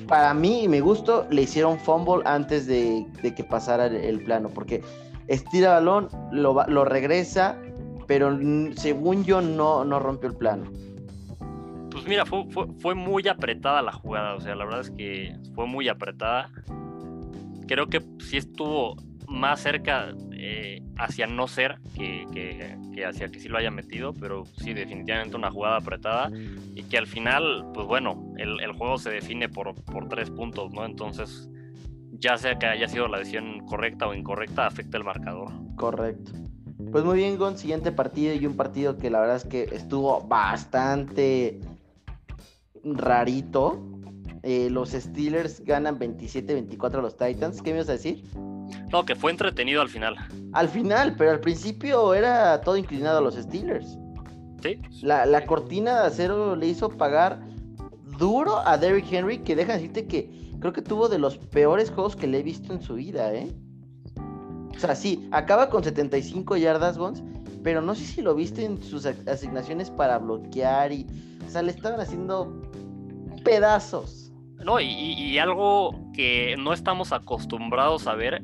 Para 0.08 0.34
mí 0.34 0.64
y 0.64 0.68
mi 0.68 0.80
gusto, 0.80 1.26
le 1.30 1.42
hicieron 1.42 1.78
fumble 1.78 2.22
antes 2.24 2.66
de, 2.66 3.06
que 3.36 3.44
pasara 3.44 3.86
el, 3.86 4.22
plano, 4.22 4.48
porque 4.48 4.82
estira 5.28 5.72
balón, 5.74 6.08
lo, 6.32 6.64
lo 6.66 6.84
regresa, 6.84 7.56
pero 8.06 8.38
según 8.76 9.24
yo 9.24 9.40
no, 9.40 9.84
no 9.84 9.98
rompió 9.98 10.28
el 10.28 10.36
plano. 10.36 10.64
Pues 11.90 12.06
mira, 12.06 12.26
fue, 12.26 12.44
fue, 12.80 12.94
muy 12.94 13.28
apretada 13.28 13.80
la 13.80 13.92
jugada, 13.92 14.34
o 14.34 14.40
sea, 14.40 14.54
la 14.56 14.64
verdad 14.64 14.80
es 14.80 14.90
que 14.90 15.36
fue 15.54 15.66
muy 15.66 15.88
apretada. 15.88 16.50
Creo 17.68 17.86
que 17.86 18.02
sí 18.18 18.36
estuvo 18.36 18.96
más 19.28 19.60
cerca 19.60 20.12
eh, 20.46 20.82
hacia 20.98 21.26
no 21.26 21.48
ser 21.48 21.78
que, 21.96 22.26
que, 22.30 23.02
hacia 23.06 23.30
que 23.30 23.40
sí 23.40 23.48
lo 23.48 23.56
haya 23.56 23.70
metido, 23.70 24.12
pero 24.12 24.44
sí, 24.44 24.74
definitivamente 24.74 25.36
una 25.36 25.50
jugada 25.50 25.78
apretada 25.78 26.30
y 26.74 26.82
que 26.82 26.98
al 26.98 27.06
final, 27.06 27.64
pues 27.72 27.86
bueno, 27.86 28.34
el, 28.36 28.72
juego 28.72 28.98
se 28.98 29.08
define 29.08 29.48
por, 29.48 29.74
por 29.86 30.06
tres 30.06 30.28
puntos, 30.28 30.70
¿no? 30.70 30.84
Entonces, 30.84 31.48
ya 32.18 32.36
sea 32.36 32.58
que 32.58 32.66
haya 32.66 32.86
sido 32.88 33.08
la 33.08 33.20
decisión 33.20 33.64
correcta 33.66 34.06
o 34.06 34.12
incorrecta, 34.12 34.66
afecta 34.66 34.98
el 34.98 35.04
marcador. 35.04 35.50
Correcto. 35.76 36.32
Pues 36.92 37.04
muy 37.04 37.16
bien, 37.16 37.38
Gon, 37.38 37.56
siguiente 37.56 37.90
partido 37.90 38.34
y 38.34 38.44
un 38.44 38.54
partido 38.54 38.98
que 38.98 39.08
la 39.08 39.20
verdad 39.20 39.36
es 39.36 39.46
que 39.46 39.62
estuvo 39.72 40.20
bastante 40.28 41.58
rarito. 42.84 43.93
Eh, 44.46 44.68
los 44.70 44.90
Steelers 44.90 45.64
ganan 45.64 45.98
27-24 45.98 46.98
a 46.98 47.02
los 47.02 47.16
Titans. 47.16 47.62
¿Qué 47.62 47.70
me 47.70 47.78
ibas 47.78 47.88
a 47.88 47.92
decir? 47.92 48.24
No, 48.92 49.06
que 49.06 49.16
fue 49.16 49.30
entretenido 49.30 49.80
al 49.80 49.88
final. 49.88 50.16
Al 50.52 50.68
final, 50.68 51.14
pero 51.16 51.30
al 51.30 51.40
principio 51.40 52.12
era 52.12 52.60
todo 52.60 52.76
inclinado 52.76 53.18
a 53.18 53.20
los 53.22 53.36
Steelers. 53.36 53.98
Sí. 54.62 54.78
La, 55.02 55.46
cortina 55.46 56.02
de 56.02 56.06
acero 56.08 56.56
le 56.56 56.66
hizo 56.66 56.90
pagar 56.90 57.40
duro 58.18 58.58
a 58.66 58.76
Derrick 58.76 59.10
Henry, 59.10 59.38
que 59.38 59.56
deja 59.56 59.74
decirte 59.74 60.06
que 60.06 60.30
creo 60.60 60.74
que 60.74 60.82
tuvo 60.82 61.08
de 61.08 61.18
los 61.18 61.38
peores 61.38 61.90
juegos 61.90 62.14
que 62.14 62.26
le 62.26 62.40
he 62.40 62.42
visto 62.42 62.74
en 62.74 62.82
su 62.82 62.94
vida, 62.94 63.32
¿eh? 63.34 63.50
O 64.76 64.78
sea, 64.78 64.94
sí, 64.94 65.26
acaba 65.32 65.70
con 65.70 65.82
75 65.82 66.58
yardas, 66.58 66.98
Gons, 66.98 67.22
pero 67.62 67.80
no 67.80 67.94
sé 67.94 68.04
si 68.04 68.20
lo 68.20 68.34
viste 68.34 68.64
en 68.64 68.82
sus 68.82 69.06
asignaciones 69.06 69.90
para 69.90 70.18
bloquear 70.18 70.92
y. 70.92 71.06
O 71.46 71.50
sea, 71.50 71.62
le 71.62 71.70
estaban 71.70 72.00
haciendo 72.00 72.62
pedazos. 73.42 74.23
No, 74.64 74.80
y, 74.80 75.38
algo 75.38 76.10
que 76.14 76.56
no 76.58 76.72
estamos 76.72 77.12
acostumbrados 77.12 78.06
a 78.06 78.14
ver, 78.14 78.42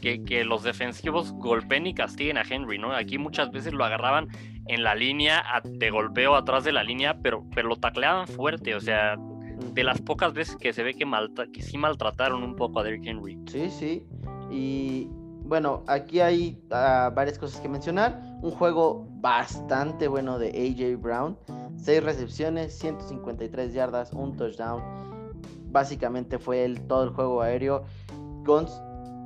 que, 0.00 0.44
los 0.44 0.62
defensivos 0.62 1.32
golpeen 1.32 1.86
y 1.86 1.94
castiguen 1.94 2.38
a 2.38 2.42
Henry, 2.42 2.78
¿no? 2.78 2.92
Aquí 2.92 3.18
muchas 3.18 3.50
veces 3.50 3.74
lo 3.74 3.84
agarraban 3.84 4.28
en 4.66 4.82
la 4.82 4.94
línea 4.94 5.44
de 5.64 5.90
golpeo 5.90 6.36
atrás 6.36 6.64
de 6.64 6.72
la 6.72 6.82
línea, 6.82 7.18
pero, 7.22 7.44
pero 7.54 7.68
lo 7.68 7.76
tacleaban 7.76 8.26
fuerte, 8.28 8.74
o 8.74 8.80
sea, 8.80 9.16
de 9.74 9.84
las 9.84 10.00
pocas 10.00 10.32
veces 10.32 10.56
que 10.56 10.72
se 10.72 10.82
ve 10.82 10.94
que, 10.94 11.04
que 11.52 11.62
sí 11.62 11.76
maltrataron 11.76 12.42
un 12.42 12.56
poco 12.56 12.80
a 12.80 12.84
Derrick 12.84 13.06
Henry. 13.06 13.38
Sí, 13.46 13.68
sí. 13.70 14.06
Y 14.50 15.08
bueno, 15.44 15.82
aquí 15.86 16.20
hay 16.20 16.62
ah, 16.70 17.10
varias 17.14 17.38
cosas 17.38 17.60
que 17.60 17.68
mencionar. 17.68 18.20
Un 18.42 18.52
juego 18.52 19.06
bastante 19.20 20.08
bueno 20.08 20.38
de 20.38 20.48
AJ 20.48 21.00
Brown. 21.00 21.38
6 21.76 22.02
recepciones, 22.02 22.78
153 22.78 23.72
yardas, 23.72 24.12
un 24.12 24.36
touchdown. 24.36 25.17
Básicamente 25.70 26.38
fue 26.38 26.64
el, 26.64 26.80
todo 26.86 27.04
el 27.04 27.10
juego 27.10 27.42
aéreo. 27.42 27.84
Con 28.44 28.66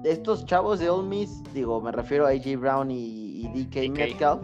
estos 0.05 0.45
chavos 0.47 0.81
de 0.81 0.91
Ole 0.91 1.09
Miss, 1.09 1.43
digo, 1.55 1.81
me 1.81 1.93
refiero 1.93 2.27
a 2.27 2.31
AJ 2.31 2.57
Brown 2.59 2.91
y, 2.91 3.49
DK, 3.55 3.91
Metcalf, 3.91 4.43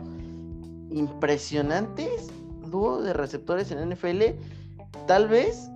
impresionantes 0.90 2.32
dúo 2.70 3.02
de 3.02 3.12
receptores 3.12 3.70
en 3.70 3.90
NFL. 3.90 4.22
Tal 5.06 5.28
vez 5.28 5.70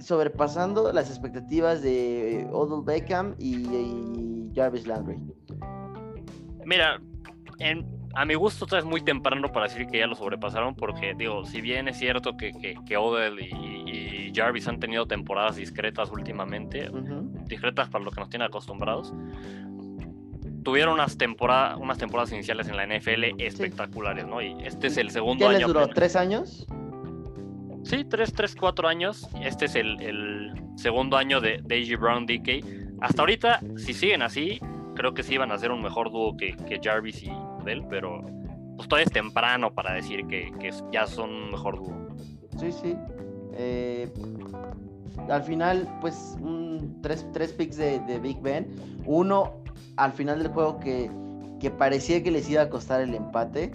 sobrepasando 0.00 0.92
las 0.92 1.08
expectativas 1.08 1.82
de 1.82 2.48
Odell 2.52 2.84
Beckham 2.84 3.34
y, 3.38 4.50
Jarvis 4.54 4.86
Landry. 4.86 5.18
Mira, 6.66 7.00
en, 7.58 7.86
a 8.14 8.24
mi 8.24 8.34
gusto 8.34 8.76
es 8.76 8.84
muy 8.84 9.00
temprano 9.00 9.50
para 9.52 9.68
decir 9.68 9.86
que 9.86 9.98
ya 9.98 10.06
lo 10.06 10.14
sobrepasaron, 10.14 10.74
porque 10.74 11.14
digo, 11.14 11.44
si 11.44 11.60
bien 11.60 11.88
es 11.88 11.98
cierto 11.98 12.36
que, 12.36 12.52
que, 12.86 12.96
Odell 12.96 13.40
y, 13.40 14.32
Jarvis 14.34 14.66
han 14.66 14.80
tenido 14.80 15.06
temporadas 15.06 15.56
discretas 15.56 16.10
últimamente, 16.10 16.90
discretas 17.46 17.88
para 17.90 18.02
lo 18.04 18.10
que 18.10 18.20
nos 18.20 18.30
tienen 18.30 18.48
acostumbrados, 18.48 19.12
tuvieron 20.62 20.94
unas, 20.94 21.18
temporadas 21.18 21.78
unas 21.78 21.98
temporadas 21.98 22.32
iniciales 22.32 22.68
en 22.68 22.76
la 22.76 22.86
NFL 22.86 23.40
espectaculares, 23.42 24.26
¿no? 24.26 24.40
Y 24.40 24.56
este 24.64 24.86
es 24.86 24.96
el 24.96 25.10
segundo 25.10 25.48
¿Qué 25.48 25.56
año. 25.56 25.66
les 25.66 25.66
duró? 25.66 25.88
¿Tres 25.88 26.16
años? 26.16 26.66
Sí, 27.84 28.04
tres, 28.04 28.32
tres, 28.32 28.54
cuatro 28.54 28.88
años. 28.88 29.28
Este 29.42 29.66
es 29.66 29.74
el, 29.74 30.52
segundo 30.76 31.16
año 31.16 31.40
de 31.40 31.60
Daisy 31.62 31.96
Brown 31.96 32.26
DK. 32.26 32.64
Hasta 33.00 33.22
ahorita, 33.22 33.60
si 33.76 33.92
siguen 33.92 34.22
así, 34.22 34.60
creo 34.94 35.12
que 35.12 35.22
sí 35.22 35.36
van 35.36 35.50
a 35.52 35.58
ser 35.58 35.72
un 35.72 35.82
mejor 35.82 36.10
dúo 36.10 36.36
que, 36.36 36.56
que 36.56 36.80
Jarvis 36.82 37.22
y 37.24 37.32
Odell, 37.62 37.84
pero 37.88 38.22
pues 38.76 38.88
todavía 38.88 39.06
es 39.06 39.12
temprano 39.12 39.72
para 39.72 39.94
decir 39.94 40.26
que, 40.26 40.52
ya 40.90 41.06
son 41.06 41.30
un 41.30 41.50
mejor 41.52 41.76
dúo. 41.78 42.08
Sí, 42.58 42.72
sí. 42.72 42.96
Eh, 43.54 44.10
al 45.28 45.42
final, 45.42 45.88
pues, 46.00 46.36
un, 46.40 47.00
tres, 47.02 47.24
picks 47.52 47.76
de, 47.76 48.18
Big 48.20 48.40
Ben. 48.40 48.74
Uno 49.06 49.62
al 49.96 50.12
final 50.12 50.42
del 50.42 50.48
juego 50.52 50.78
que, 50.80 51.10
que 51.60 51.70
parecía 51.70 52.22
que 52.22 52.30
les 52.30 52.48
iba 52.48 52.62
a 52.62 52.70
costar 52.70 53.00
el 53.02 53.14
empate. 53.14 53.72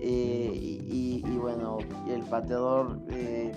Eh, 0.00 0.50
y, 0.86 1.22
bueno, 1.38 1.78
el 2.08 2.22
pateador, 2.22 3.00
eh, 3.10 3.52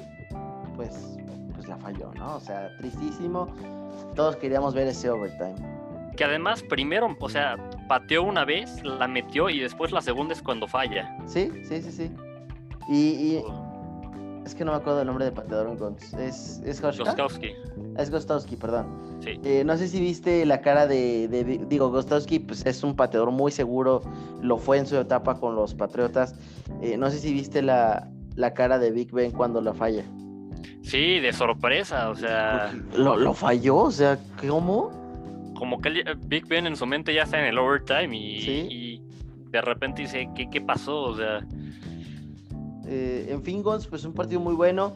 pues, 0.75 1.17
pues 1.53 1.67
la 1.67 1.77
falló, 1.77 2.13
¿no? 2.15 2.35
O 2.35 2.39
sea, 2.39 2.69
tristísimo. 2.77 3.47
Todos 4.15 4.35
queríamos 4.35 4.73
ver 4.73 4.87
ese 4.87 5.09
overtime 5.09 5.76
que 6.17 6.25
además 6.25 6.63
primero, 6.63 7.15
o 7.19 7.29
sea, 7.29 7.55
pateó 7.87 8.23
una 8.23 8.43
vez, 8.43 8.83
la 8.83 9.07
metió 9.07 9.49
y 9.49 9.59
después 9.59 9.91
la 9.91 10.01
segunda 10.01 10.33
es 10.33 10.41
cuando 10.41 10.67
falla. 10.67 11.15
Sí, 11.25 11.49
sí, 11.63 11.81
sí, 11.81 11.91
sí. 11.91 12.11
Y, 12.89 13.39
es 14.45 14.55
que 14.55 14.65
no 14.65 14.71
me 14.71 14.77
acuerdo 14.77 15.01
el 15.01 15.07
nombre 15.07 15.25
de 15.25 15.31
pateador 15.31 15.95
Es, 16.17 16.61
es 16.65 16.81
Gostowski. 16.81 17.51
Es 17.97 18.09
Gostowski, 18.09 18.55
perdón. 18.55 19.19
Sí. 19.19 19.39
Eh, 19.43 19.63
no 19.65 19.77
sé 19.77 19.87
si 19.87 19.99
viste 19.99 20.45
la 20.45 20.61
cara 20.61 20.87
de, 20.87 21.27
digo, 21.67 21.89
Gostowski 21.91 22.39
pues 22.39 22.65
es 22.65 22.81
un 22.83 22.95
pateador 22.95 23.31
muy 23.31 23.51
seguro, 23.51 24.01
lo 24.41 24.57
fue 24.57 24.77
en 24.77 24.87
su 24.87 24.97
etapa 24.97 25.39
con 25.39 25.55
los 25.55 25.75
Patriotas. 25.75 26.35
Eh, 26.81 26.97
no 26.97 27.11
sé 27.11 27.19
si 27.19 27.33
viste 27.33 27.61
la, 27.61 28.09
la 28.35 28.53
cara 28.53 28.79
de 28.79 28.91
Big 28.91 29.11
Ben 29.11 29.31
cuando 29.31 29.61
la 29.61 29.73
falla. 29.73 30.05
Sí, 30.81 31.19
de 31.19 31.33
sorpresa, 31.33 32.09
o 32.09 32.15
sea. 32.15 32.73
Lo, 32.95 33.17
lo 33.17 33.33
falló, 33.33 33.77
o 33.77 33.91
sea, 33.91 34.17
¿cómo? 34.47 34.96
Como 35.57 35.81
que 35.81 36.03
Big 36.25 36.47
Ben 36.47 36.67
en 36.67 36.75
su 36.75 36.85
mente 36.85 37.13
ya 37.13 37.23
está 37.23 37.39
en 37.39 37.45
el 37.45 37.57
overtime 37.57 38.15
y, 38.15 39.01
de 39.49 39.61
repente 39.61 40.03
dice, 40.03 40.29
¿qué, 40.35 40.49
qué 40.49 40.61
pasó? 40.61 41.03
O 41.03 41.17
sea... 41.17 41.45
Eh, 42.89 43.27
en 43.29 43.43
fin, 43.43 43.63
Gons, 43.63 43.85
pues 43.87 44.05
un 44.05 44.13
partido 44.13 44.39
muy 44.39 44.55
bueno. 44.55 44.93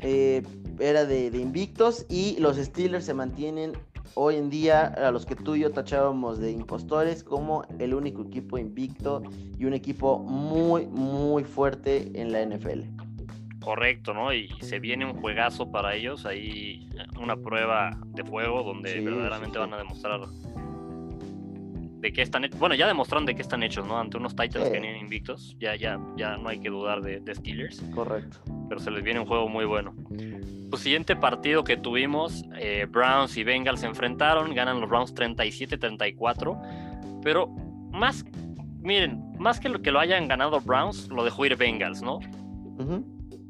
Eh, 0.00 0.42
era 0.78 1.04
de, 1.04 1.30
de 1.30 1.38
invictos 1.38 2.06
y 2.08 2.36
los 2.38 2.56
Steelers 2.56 3.04
se 3.04 3.14
mantienen 3.14 3.72
hoy 4.14 4.36
en 4.36 4.50
día 4.50 4.86
a 4.86 5.10
los 5.10 5.26
que 5.26 5.34
tú 5.34 5.54
y 5.54 5.60
yo 5.60 5.70
tachábamos 5.70 6.38
de 6.38 6.52
impostores 6.52 7.24
como 7.24 7.64
el 7.78 7.94
único 7.94 8.22
equipo 8.22 8.58
invicto 8.58 9.22
y 9.58 9.64
un 9.64 9.74
equipo 9.74 10.18
muy, 10.18 10.86
muy 10.86 11.44
fuerte 11.44 12.10
en 12.14 12.32
la 12.32 12.44
NFL. 12.44 13.07
Correcto, 13.60 14.14
¿no? 14.14 14.32
Y 14.32 14.48
se 14.60 14.78
viene 14.78 15.04
un 15.04 15.14
juegazo 15.14 15.70
para 15.70 15.94
ellos, 15.94 16.26
ahí 16.26 16.88
una 17.20 17.36
prueba 17.36 17.98
de 18.06 18.24
fuego 18.24 18.62
donde 18.62 19.00
verdaderamente 19.00 19.58
van 19.58 19.74
a 19.74 19.78
demostrar 19.78 20.20
de 22.00 22.12
qué 22.12 22.22
están 22.22 22.44
hechos. 22.44 22.58
Bueno, 22.60 22.74
ya 22.74 22.86
demostraron 22.86 23.26
de 23.26 23.34
qué 23.34 23.42
están 23.42 23.62
hechos, 23.62 23.86
¿no? 23.86 23.98
Ante 23.98 24.16
unos 24.16 24.36
Titans 24.36 24.66
que 24.66 24.80
vienen 24.80 24.96
invictos, 24.96 25.56
ya, 25.58 25.74
ya, 25.74 25.98
ya 26.16 26.36
no 26.36 26.48
hay 26.48 26.60
que 26.60 26.70
dudar 26.70 27.02
de, 27.02 27.20
de 27.20 27.34
Steelers. 27.34 27.82
Correcto. 27.94 28.38
Pero 28.68 28.80
se 28.80 28.90
les 28.90 29.02
viene 29.02 29.20
un 29.20 29.26
juego 29.26 29.48
muy 29.48 29.64
bueno. 29.64 29.94
Pues 30.70 30.82
siguiente 30.82 31.16
partido 31.16 31.64
que 31.64 31.76
tuvimos, 31.76 32.44
eh, 32.58 32.86
Browns 32.88 33.36
y 33.36 33.44
Bengals 33.44 33.80
se 33.80 33.86
enfrentaron, 33.86 34.54
ganan 34.54 34.80
los 34.80 34.88
Browns 34.88 35.14
37-34, 35.14 37.20
pero 37.22 37.48
más, 37.90 38.24
miren, 38.80 39.32
más 39.38 39.60
que 39.60 39.68
lo 39.68 39.80
que 39.80 39.90
lo 39.90 39.98
hayan 39.98 40.28
ganado 40.28 40.60
Browns, 40.60 41.08
lo 41.08 41.24
dejó 41.24 41.46
ir 41.46 41.56
Bengals, 41.56 42.02
¿no? 42.02 42.20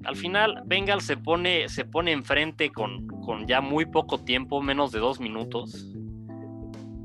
Al 0.08 0.16
final, 0.16 0.62
Bengals 0.64 1.04
se 1.04 1.18
pone, 1.18 1.68
se 1.68 1.84
pone 1.84 2.12
enfrente 2.12 2.70
con, 2.70 3.06
con 3.20 3.46
ya 3.46 3.60
muy 3.60 3.84
poco 3.84 4.18
tiempo, 4.18 4.62
menos 4.62 4.90
de 4.90 5.00
dos 5.00 5.20
minutos. 5.20 5.86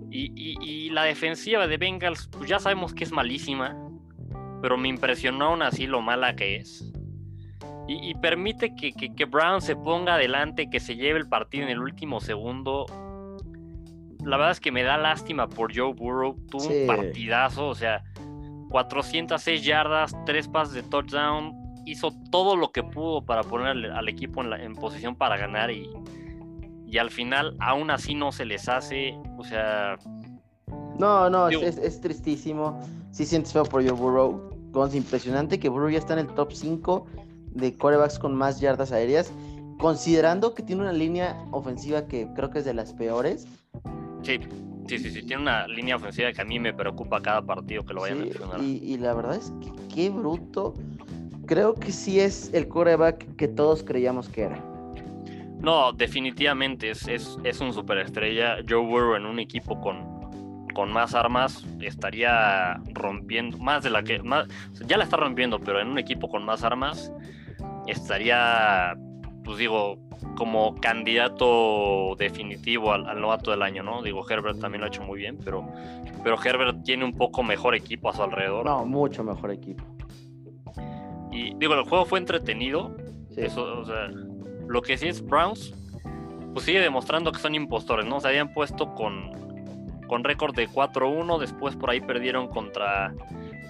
Y, 0.09 0.89
la 0.89 1.03
defensiva 1.03 1.67
de 1.67 1.75
Bengals, 1.75 2.29
pues 2.31 2.49
ya 2.49 2.59
sabemos 2.59 2.93
que 2.93 3.03
es 3.03 3.11
malísima, 3.11 3.75
pero 4.61 4.77
me 4.77 4.87
impresionó 4.87 5.47
aún 5.47 5.63
así 5.63 5.85
lo 5.85 5.99
mala 6.01 6.37
que 6.37 6.55
es. 6.55 6.93
Y, 7.89 8.15
permite 8.15 8.73
que, 8.73 8.93
que, 8.93 9.25
Brown 9.25 9.61
se 9.61 9.75
ponga 9.75 10.13
adelante, 10.13 10.69
que 10.69 10.79
se 10.79 10.95
lleve 10.95 11.19
el 11.19 11.27
partido 11.27 11.65
en 11.65 11.71
el 11.71 11.79
último 11.79 12.21
segundo. 12.21 12.85
La 14.23 14.37
verdad 14.37 14.53
es 14.53 14.61
que 14.61 14.71
me 14.71 14.83
da 14.83 14.97
lástima 14.97 15.49
por 15.49 15.77
Joe 15.77 15.91
Burrow. 15.91 16.37
Tuvo 16.49 16.69
un 16.69 16.87
partidazo, 16.87 17.67
o 17.67 17.75
sea, 17.75 18.01
406 18.69 19.61
yardas, 19.61 20.15
3 20.25 20.47
pases 20.47 20.73
de 20.75 20.83
touchdown. 20.83 21.62
Hizo 21.85 22.13
todo 22.31 22.55
lo 22.55 22.71
que 22.71 22.83
pudo 22.83 23.25
para 23.25 23.43
poner 23.43 23.91
al, 23.91 24.09
equipo 24.09 24.43
en, 24.43 24.53
en, 24.53 24.75
posición 24.75 25.15
para 25.15 25.37
ganar 25.37 25.69
y, 25.71 25.89
y 26.87 26.97
al 26.97 27.09
final 27.09 27.55
aún 27.59 27.89
así 27.89 28.13
no 28.13 28.31
se 28.31 28.45
les 28.45 28.69
hace, 28.69 29.17
o 29.37 29.43
sea... 29.43 29.97
No, 30.99 31.27
no, 31.29 31.49
es, 31.49 32.01
tristísimo. 32.01 32.79
Sí 33.11 33.25
sientes 33.25 33.51
feo 33.51 33.63
por 33.63 33.81
Joe 33.81 33.97
Burrow. 33.97 34.53
Es 34.87 34.95
impresionante 34.95 35.59
que 35.59 35.69
Burrow 35.69 35.89
ya 35.89 35.97
está 35.97 36.13
en 36.13 36.19
el 36.19 36.27
top 36.27 36.51
5 36.51 37.07
de 37.47 37.75
corebacks 37.75 38.19
con 38.19 38.35
más 38.35 38.59
yardas 38.59 38.91
aéreas, 38.91 39.31
considerando 39.79 40.53
que 40.53 40.63
tiene 40.63 40.83
una 40.83 40.93
línea 40.93 41.43
ofensiva 41.51 42.07
que 42.07 42.27
creo 42.35 42.49
que 42.49 42.59
es 42.59 42.65
de 42.65 42.73
las 42.73 42.93
peores. 42.93 43.47
Sí, 44.21 44.39
sí, 44.87 44.99
sí, 44.99 45.11
sí, 45.11 45.23
tiene 45.23 45.41
una 45.41 45.67
línea 45.67 45.95
ofensiva 45.95 46.31
que 46.31 46.41
a 46.41 46.45
mí 46.45 46.59
me 46.59 46.73
preocupa 46.73 47.21
cada 47.21 47.41
partido 47.41 47.83
que 47.83 47.93
lo 47.93 48.01
vaya 48.01 48.13
a 48.13 48.17
mencionar. 48.17 48.61
Y, 48.61 48.77
y, 48.83 48.97
la 48.97 49.13
verdad 49.13 49.35
es 49.35 49.51
que 49.61 49.71
qué 49.93 50.09
bruto. 50.09 50.73
Creo 51.53 51.75
que 51.75 51.91
sí 51.91 52.19
es 52.19 52.51
el 52.51 52.67
coreback 52.67 53.35
que 53.35 53.47
todos 53.47 53.83
creíamos 53.83 54.27
que 54.27 54.41
era. 54.41 54.59
No, 55.59 55.93
definitivamente 55.93 56.89
es, 56.89 57.07
es, 57.07 57.61
un 57.61 57.71
superestrella. 57.71 58.55
Joe 58.67 58.83
Burrow 58.83 59.15
en 59.17 59.27
un 59.27 59.37
equipo 59.37 59.79
con, 59.79 60.03
con 60.73 60.91
más 60.91 61.13
armas 61.13 61.63
estaría 61.79 62.81
rompiendo, 62.95 63.59
más 63.59 63.83
de 63.83 63.91
la 63.91 64.01
que, 64.01 64.17
más, 64.23 64.47
ya 64.87 64.97
la 64.97 65.03
está 65.03 65.17
rompiendo, 65.17 65.59
pero 65.59 65.79
en 65.79 65.89
un 65.89 65.99
equipo 65.99 66.27
con 66.27 66.43
más 66.43 66.63
armas 66.63 67.13
estaría, 67.85 68.97
pues 69.43 69.59
digo, 69.59 69.99
como 70.35 70.73
candidato 70.77 72.15
definitivo 72.17 72.93
al, 72.93 73.21
novato 73.21 73.51
del 73.51 73.61
año, 73.61 73.83
¿no? 73.83 74.01
Digo, 74.01 74.27
Herbert 74.27 74.59
también 74.59 74.81
lo 74.81 74.85
ha 74.85 74.89
hecho 74.89 75.03
muy 75.03 75.19
bien, 75.19 75.37
pero, 75.45 75.67
pero 76.23 76.35
Herbert 76.43 76.83
tiene 76.83 77.05
un 77.05 77.13
poco 77.13 77.43
mejor 77.43 77.75
equipo 77.75 78.09
a 78.09 78.15
su 78.15 78.23
alrededor. 78.23 78.65
No, 78.65 78.87
mucho 78.87 79.23
mejor 79.23 79.51
equipo. 79.51 79.83
Y 81.33 81.55
digo, 81.55 81.73
el 81.73 81.83
juego 81.83 82.05
fue 82.05 82.19
entretenido. 82.19 82.95
Eso, 83.35 83.79
o 83.79 83.85
sea, 83.85 84.09
lo 84.67 84.81
que 84.81 84.97
sí 84.97 85.07
es 85.07 85.25
Browns, 85.25 85.73
pues 86.53 86.65
sigue 86.65 86.79
demostrando 86.79 87.31
que 87.31 87.39
son 87.39 87.55
impostores, 87.55 88.05
¿no? 88.05 88.21
Se 88.21 88.27
habían 88.27 88.53
puesto 88.53 88.93
con, 88.93 89.31
con 90.07 90.23
récord 90.23 90.55
de 90.55 90.69
4-1, 90.69 91.39
después 91.39 91.75
por 91.75 91.89
ahí 91.89 91.99
perdieron 91.99 92.47
contra, 92.47 93.13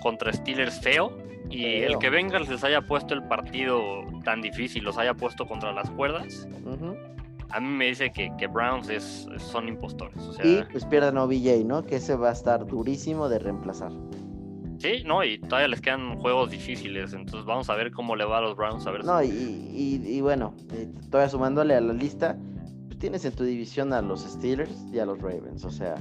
contra 0.01 0.33
Steelers 0.33 0.81
feo. 0.81 1.17
Y 1.49 1.65
el 1.83 1.97
que 1.99 2.09
Bengals 2.09 2.49
les 2.49 2.63
haya 2.63 2.81
puesto 2.81 3.13
el 3.13 3.23
partido 3.23 3.79
tan 4.23 4.41
difícil, 4.41 4.83
los 4.83 4.97
haya 4.97 5.13
puesto 5.13 5.45
contra 5.45 5.71
las 5.71 5.89
cuerdas, 5.91 6.47
a 7.49 7.59
mí 7.59 7.67
me 7.67 7.85
dice 7.85 8.11
que, 8.11 8.31
que 8.37 8.47
Browns 8.47 8.89
es, 8.89 9.27
son 9.37 9.67
impostores. 9.67 10.17
y 10.43 10.63
pues 10.71 10.85
pierden 10.85 11.17
a 11.17 11.23
OBJ, 11.23 11.63
¿no? 11.63 11.83
Que 11.83 11.97
ese 11.97 12.15
va 12.15 12.29
a 12.29 12.33
estar 12.33 12.65
durísimo 12.65 13.29
de 13.29 13.37
reemplazar. 13.37 13.91
Sí, 14.83 15.01
no, 15.05 15.23
y 15.23 15.37
todavía 15.37 15.69
les 15.69 15.79
quedan 15.79 16.17
juegos 16.19 16.51
difíciles, 16.51 17.13
entonces 17.13 17.45
vamos 17.45 17.69
a 17.69 17.75
ver 17.75 17.93
cómo 17.93 18.17
le 18.17 18.25
va 18.25 18.39
a 18.39 18.41
los 18.41 18.57
Browns. 18.57 18.85
A 18.85 18.91
ver 18.91 19.05
no, 19.05 19.23
y, 19.23 19.29
y, 20.05 20.19
bueno, 20.19 20.53
eh, 20.73 20.91
todavía 21.09 21.29
sumándole 21.29 21.73
a 21.73 21.79
la 21.79 21.93
lista, 21.93 22.37
pues 22.87 22.99
tienes 22.99 23.23
en 23.23 23.33
tu 23.33 23.45
división 23.45 23.93
a 23.93 24.01
los 24.01 24.23
Steelers 24.23 24.85
y 24.91 24.99
a 24.99 25.05
los 25.05 25.21
Ravens, 25.21 25.63
o 25.63 25.69
sea, 25.69 25.95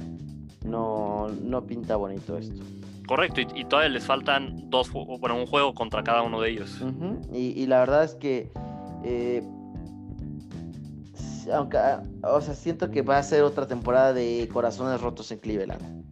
no, 0.65 1.29
no 1.29 1.65
pinta 1.65 1.95
bonito 1.95 2.37
esto. 2.37 2.61
Correcto, 3.07 3.39
y, 3.39 3.63
todavía 3.63 3.87
les 3.87 4.03
faltan 4.03 4.69
dos, 4.69 4.91
bueno, 4.91 5.37
un 5.37 5.45
juego 5.45 5.73
contra 5.73 6.03
cada 6.03 6.21
uno 6.21 6.41
de 6.41 6.49
ellos. 6.49 6.83
y, 7.31 7.65
la 7.67 7.79
verdad 7.79 8.03
es 8.03 8.15
que, 8.15 8.51
eh, 9.05 9.41
aunque, 11.53 11.77
o 12.21 12.41
sea, 12.41 12.53
siento 12.53 12.91
que 12.91 13.01
va 13.01 13.17
a 13.17 13.23
ser 13.23 13.43
otra 13.43 13.65
temporada 13.65 14.11
de 14.11 14.49
corazones 14.51 14.99
rotos 14.99 15.31
en 15.31 15.39
Cleveland. 15.39 16.03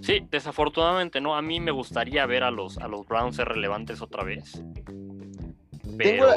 Sí, 0.00 0.26
desafortunadamente 0.30 1.20
no. 1.20 1.36
A 1.36 1.42
mí 1.42 1.60
me 1.60 1.70
gustaría 1.70 2.24
ver 2.26 2.42
a 2.42 2.50
los, 2.50 2.78
a 2.78 2.88
los 2.88 3.06
Browns 3.06 3.36
ser 3.36 3.48
relevantes 3.48 4.00
otra 4.00 4.24
vez. 4.24 4.62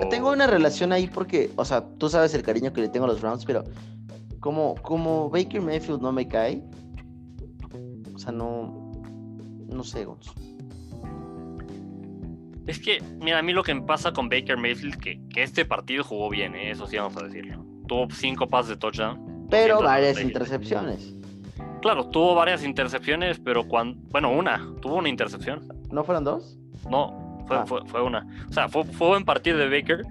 Tengo, 0.09 0.32
una 0.32 0.47
relación 0.47 0.91
ahí 0.91 1.07
porque, 1.07 1.49
o 1.55 1.64
sea, 1.64 1.86
tú 1.97 2.09
sabes 2.09 2.34
el 2.34 2.43
cariño 2.43 2.74
que 2.74 2.82
le 2.82 2.89
tengo 2.89 3.05
a 3.05 3.07
los 3.07 3.22
Browns, 3.22 3.45
pero 3.45 3.64
como, 4.39 4.76
como 4.76 5.30
Baker 5.30 5.61
Mayfield 5.61 6.01
no 6.01 6.11
me 6.11 6.28
cae, 6.28 6.61
o 8.14 8.20
sea, 8.20 8.34
no, 8.34 8.91
no 9.68 9.84
sé, 9.84 10.03
Gonzo. 10.03 10.34
Es 12.68 12.80
que, 12.80 13.01
mira, 13.20 13.39
a 13.39 13.41
mí 13.41 13.53
lo 13.53 13.64
que 13.64 13.74
me 13.74 13.82
pasa 13.82 14.11
con 14.11 14.30
Baker 14.30 14.57
Mayfield, 14.57 14.97
que, 14.97 15.22
que 15.30 15.43
este 15.43 15.66
partido 15.66 16.03
jugó 16.03 16.30
bien, 16.30 16.55
¿eh? 16.55 16.72
eso 16.72 16.88
sí 16.88 16.97
vamos 16.97 17.16
a 17.18 17.26
decirlo. 17.26 17.66
Tuvo 17.88 18.07
cinco 18.11 18.47
pases 18.47 18.70
de 18.70 18.78
touchdown. 18.78 19.47
Pero 19.49 19.82
varias 19.82 20.20
intercepciones. 20.20 21.14
Claro, 21.84 22.06
tuvo 22.06 22.34
varias 22.34 22.64
intercepciones, 22.64 23.42
pero 23.42 23.68
cuando. 23.68 24.00
Bueno, 24.10 24.32
una, 24.32 24.66
tuvo 24.82 24.96
una 24.96 25.10
intercepción. 25.10 25.68
¿No 25.92 26.06
fueron 26.06 26.24
dos? 26.24 26.58
No, 26.90 27.46
fue, 27.46 27.58
ah. 27.58 28.02
una. 28.02 28.26
O 28.50 28.54
sea, 28.54 28.70
fue, 28.70 28.86
fue 28.86 29.10
buen 29.10 29.26
partido 29.26 29.58
de 29.58 29.68
Baker. 29.68 30.02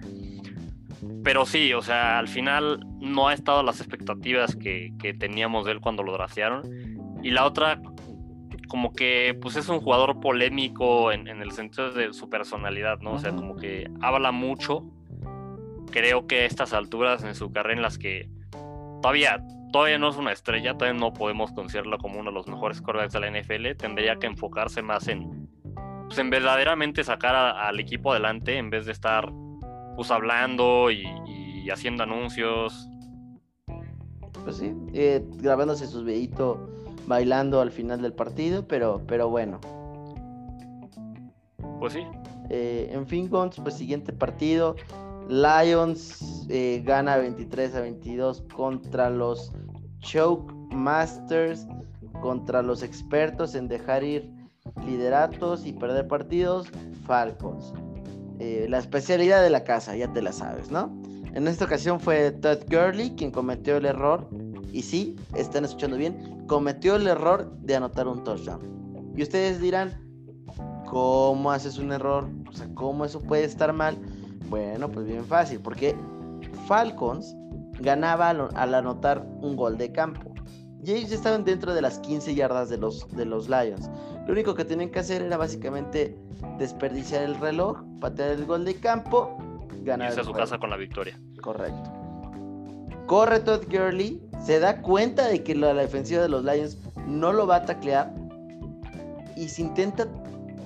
Pero 1.25 1.47
sí, 1.47 1.73
o 1.73 1.81
sea, 1.81 2.19
al 2.19 2.29
final 2.29 2.85
no 3.01 3.29
ha 3.29 3.33
estado 3.33 3.61
a 3.61 3.63
las 3.63 3.81
expectativas 3.81 4.55
que, 4.55 4.93
teníamos 5.19 5.65
de 5.65 5.73
él 5.73 5.81
cuando 5.81 6.03
lo 6.03 6.13
dracearon. 6.13 6.61
Y 7.23 7.31
la 7.31 7.47
otra, 7.47 7.81
como 8.69 8.93
que 8.93 9.35
pues 9.41 9.57
es 9.57 9.71
un 9.71 9.81
jugador 9.81 10.21
polémico 10.21 11.11
en, 11.11 11.27
el 11.27 11.53
sentido 11.53 11.91
de 11.91 12.13
su 12.13 12.29
personalidad, 12.29 12.99
¿no? 12.99 13.13
O 13.13 13.19
sea, 13.19 13.31
como 13.31 13.57
que 13.57 13.91
habla 14.03 14.31
mucho. 14.31 14.85
Creo 15.91 16.27
que 16.27 16.41
a 16.41 16.45
estas 16.45 16.75
alturas 16.75 17.25
en 17.25 17.35
su 17.35 17.51
carrera 17.51 17.77
en 17.77 17.83
las 17.83 17.97
que 17.97 18.29
todavía 19.03 19.45
todavía 19.73 19.99
no 19.99 20.11
es 20.11 20.17
una 20.17 20.33
estrella, 20.33 20.75
todavía 20.75 21.01
no 21.01 21.13
podemos 21.13 21.51
considerarlo 21.53 21.99
como 21.99 22.21
uno 22.21 22.31
de 22.31 22.35
los 22.35 22.47
mejores 22.47 22.81
quarterbacks 22.81 23.15
de 23.15 23.21
la 23.21 23.31
NFL. 23.31 23.77
Tendría 23.77 24.17
que 24.17 24.27
enfocarse 24.27 24.83
más 24.83 25.09
en, 25.09 25.49
pues, 26.07 26.19
en 26.19 26.31
verdaderamente 26.31 27.03
sacar 27.03 27.35
al 27.35 27.81
equipo 27.81 28.13
adelante 28.13 28.59
en 28.59 28.71
vez 28.71 28.87
de 28.87 28.93
estar 28.93 29.33
pues 29.97 30.11
hablando 30.11 30.91
y, 30.91 31.05
haciendo 31.71 32.03
anuncios. 32.03 32.89
Pues 34.45 34.57
sí, 34.57 34.73
eh, 34.93 35.25
grabándose 35.39 35.87
sus 35.87 36.05
videitos 36.05 36.59
bailando 37.07 37.61
al 37.61 37.71
final 37.71 38.03
del 38.03 38.13
partido, 38.13 38.67
pero, 38.67 39.03
pero 39.07 39.29
bueno. 39.29 39.61
Pues 41.79 41.95
sí. 41.95 42.05
Eh, 42.51 42.91
en 42.93 43.07
fin, 43.07 43.29
con 43.29 43.51
pues 43.51 43.75
siguiente 43.75 44.13
partido. 44.13 44.77
Lions 45.29 46.47
eh, 46.49 46.83
gana 46.85 47.17
23 47.17 47.75
a 47.75 47.81
22 47.81 48.45
contra 48.55 49.11
los 49.11 49.53
Choke 50.01 50.53
Masters, 50.75 51.67
contra 52.21 52.63
los 52.63 52.83
expertos 52.83 53.55
en 53.55 53.69
dejar 53.69 54.05
ir 54.05 54.31
lideratos 54.87 55.67
y 55.67 55.73
perder 55.73 56.09
partidos, 56.09 56.69
Falcons. 57.07 57.73
Eh, 58.39 58.67
la 58.69 58.79
especialidad 58.79 59.43
de 59.43 59.51
la 59.51 59.65
casa, 59.65 59.97
ya 59.97 60.13
te 60.13 60.23
la 60.23 60.33
sabes, 60.33 60.71
¿no? 60.71 60.93
En 61.35 61.47
esta 61.49 61.65
ocasión 61.65 62.01
fue 62.01 62.31
Todd 62.33 62.59
Gurley 62.69 63.15
quien 63.17 63.31
cometió 63.31 63.77
el 63.77 63.87
error, 63.87 64.29
y 64.73 64.83
sí, 64.83 65.17
están 65.35 65.65
escuchando 65.65 65.97
bien, 65.97 66.45
cometió 66.47 66.97
el 66.97 67.07
error 67.07 67.51
de 67.61 67.77
anotar 67.77 68.09
un 68.09 68.25
touchdown. 68.25 69.13
Y 69.17 69.23
ustedes 69.23 69.61
dirán, 69.61 69.93
¿cómo 70.87 71.51
haces 71.51 71.79
un 71.79 71.93
error? 71.93 72.29
O 72.49 72.53
sea, 72.53 72.69
¿cómo 72.75 73.05
eso 73.05 73.21
puede 73.21 73.45
estar 73.45 73.73
mal? 73.73 73.99
Bueno, 74.53 74.91
pues 74.91 75.07
bien 75.07 75.25
fácil, 75.25 75.61
porque 75.61 75.97
Falcons 76.69 77.35
ganaba 77.81 78.29
al, 78.29 78.75
anotar 78.75 79.27
un 79.41 79.57
gol 79.57 79.79
de 79.79 79.91
campo. 79.93 80.35
Y 80.85 80.93
ellos 80.93 81.11
estaban 81.11 81.43
dentro 81.43 81.73
de 81.73 81.81
las 81.81 81.99
15 82.01 82.35
yardas 82.35 82.69
de 82.69 82.77
los, 82.77 83.09
de 83.17 83.25
los 83.25 83.49
Lions. 83.49 83.89
Lo 84.27 84.35
único 84.35 84.55
que 84.55 84.67
tenían 84.67 84.91
que 84.91 84.99
hacer 84.99 85.23
era 85.23 85.39
básicamente 85.39 86.19
desperdiciar 86.59 87.23
el 87.23 87.37
reloj, 87.37 87.83
patear 87.99 88.33
el 88.33 88.45
gol 88.45 88.67
de 88.67 88.75
campo, 88.75 89.39
ganar. 89.85 90.09
Irse 90.09 90.21
a 90.21 90.25
su 90.25 90.35
casa 90.35 90.59
con 90.59 90.69
la 90.69 90.77
victoria. 90.77 91.19
Correcto. 91.41 91.91
Corre 93.07 93.41
Todd 93.41 93.65
Gurley, 93.71 94.21
se 94.45 94.61
da 94.61 94.83
cuenta 94.83 95.29
de 95.29 95.43
que 95.43 95.55
la, 95.55 95.73
defensiva 95.73 96.21
de 96.21 96.29
los 96.29 96.45
Lions 96.45 96.77
no 97.07 97.33
lo 97.33 97.47
va 97.47 97.57
a 97.57 97.65
taclear 97.65 98.13
y 99.35 99.49
se 99.49 99.63
intenta 99.63 100.07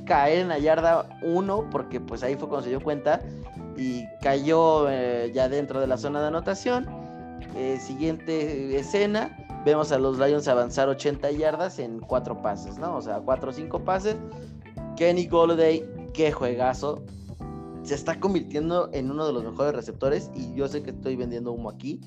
caer 0.06 0.40
en 0.40 0.48
la 0.48 0.58
yarda 0.58 1.08
1 1.22 1.70
porque 1.70 2.00
pues 2.00 2.24
ahí 2.24 2.34
fue 2.34 2.48
cuando 2.48 2.64
se 2.64 2.70
dio 2.70 2.80
cuenta 2.80 3.20
y 3.76 4.06
cayó 4.22 4.88
eh, 4.88 5.30
ya 5.34 5.48
dentro 5.48 5.80
de 5.80 5.86
la 5.86 5.96
zona 5.96 6.20
de 6.20 6.28
anotación. 6.28 6.86
Eh, 7.54 7.78
siguiente 7.80 8.78
escena, 8.78 9.36
vemos 9.64 9.92
a 9.92 9.98
los 9.98 10.18
Lions 10.18 10.48
avanzar 10.48 10.88
80 10.88 11.30
yardas 11.32 11.78
en 11.78 12.00
cuatro 12.00 12.40
pases, 12.42 12.78
¿no? 12.78 12.96
O 12.96 13.02
sea, 13.02 13.20
4 13.20 13.50
o 13.50 13.52
5 13.52 13.84
pases. 13.84 14.16
Kenny 14.96 15.26
Golladay, 15.26 15.84
qué 16.14 16.32
juegazo. 16.32 17.02
Se 17.82 17.94
está 17.94 18.18
convirtiendo 18.18 18.90
en 18.92 19.10
uno 19.10 19.26
de 19.26 19.32
los 19.32 19.44
mejores 19.44 19.74
receptores 19.74 20.30
y 20.34 20.54
yo 20.54 20.66
sé 20.68 20.82
que 20.82 20.90
estoy 20.90 21.16
vendiendo 21.16 21.52
humo 21.52 21.70
aquí, 21.70 22.00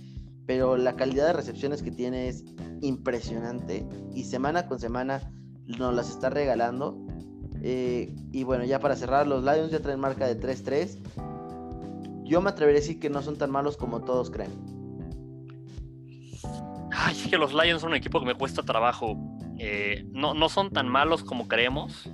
pero 0.46 0.76
la 0.76 0.96
calidad 0.96 1.28
de 1.28 1.34
recepciones 1.34 1.82
que 1.82 1.92
tiene 1.92 2.28
es 2.28 2.44
impresionante 2.82 3.88
y 4.14 4.24
semana 4.24 4.68
con 4.68 4.80
semana 4.80 5.32
nos 5.78 5.94
las 5.94 6.10
está 6.10 6.30
regalando. 6.30 6.98
Eh, 7.62 8.16
y 8.32 8.44
bueno, 8.44 8.64
ya 8.66 8.80
para 8.80 8.96
cerrar, 8.96 9.28
los 9.28 9.44
Lions 9.44 9.72
ya 9.72 9.80
traen 9.80 10.00
marca 10.00 10.26
de 10.28 10.40
3-3. 10.40 10.98
Yo 12.30 12.42
me 12.42 12.52
atrevería 12.52 12.78
a 12.78 12.82
decir 12.82 13.00
que 13.00 13.10
no 13.10 13.24
son 13.24 13.38
tan 13.38 13.50
malos 13.50 13.76
como 13.76 14.02
todos 14.02 14.30
creen. 14.30 14.52
Ay, 16.92 17.16
es 17.16 17.28
que 17.28 17.40
los 17.40 17.56
Lions 17.56 17.82
son 17.82 17.90
un 17.90 17.96
equipo 17.96 18.20
que 18.20 18.28
me 18.28 18.36
cuesta 18.36 18.62
trabajo. 18.62 19.18
Eh, 19.58 20.06
no, 20.12 20.36
no 20.36 20.48
son 20.48 20.70
tan 20.70 20.88
malos 20.88 21.24
como 21.24 21.48
creemos. 21.48 22.08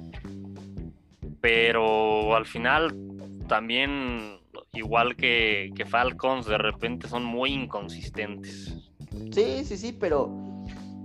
Pero 1.42 2.34
al 2.34 2.46
final 2.46 2.96
también, 3.50 4.40
igual 4.72 5.18
que, 5.18 5.74
que 5.76 5.86
Falcons, 5.86 6.46
de 6.46 6.60
repente 6.60 7.10
son 7.10 7.26
muy 7.26 7.52
inconsistentes. 7.52 8.74
Sí, 9.34 9.66
sí, 9.66 9.76
sí, 9.76 9.92
pero 9.92 10.30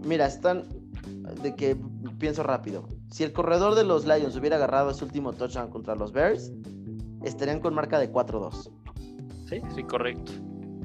mira, 0.04 0.26
están 0.26 0.68
de 1.42 1.56
que 1.56 1.76
pienso 2.20 2.44
rápido. 2.44 2.86
Si 3.10 3.24
el 3.24 3.32
corredor 3.32 3.74
de 3.74 3.82
los 3.82 4.06
Lions 4.06 4.36
hubiera 4.36 4.54
agarrado 4.54 4.90
ese 4.90 5.04
último 5.04 5.32
touchdown 5.32 5.68
contra 5.68 5.96
los 5.96 6.12
Bears, 6.12 6.52
estarían 7.24 7.58
con 7.58 7.74
marca 7.74 7.98
de 7.98 8.12
4-2. 8.12 8.70
Sí, 9.50 9.60
sí, 9.74 9.82
correcto. 9.82 10.32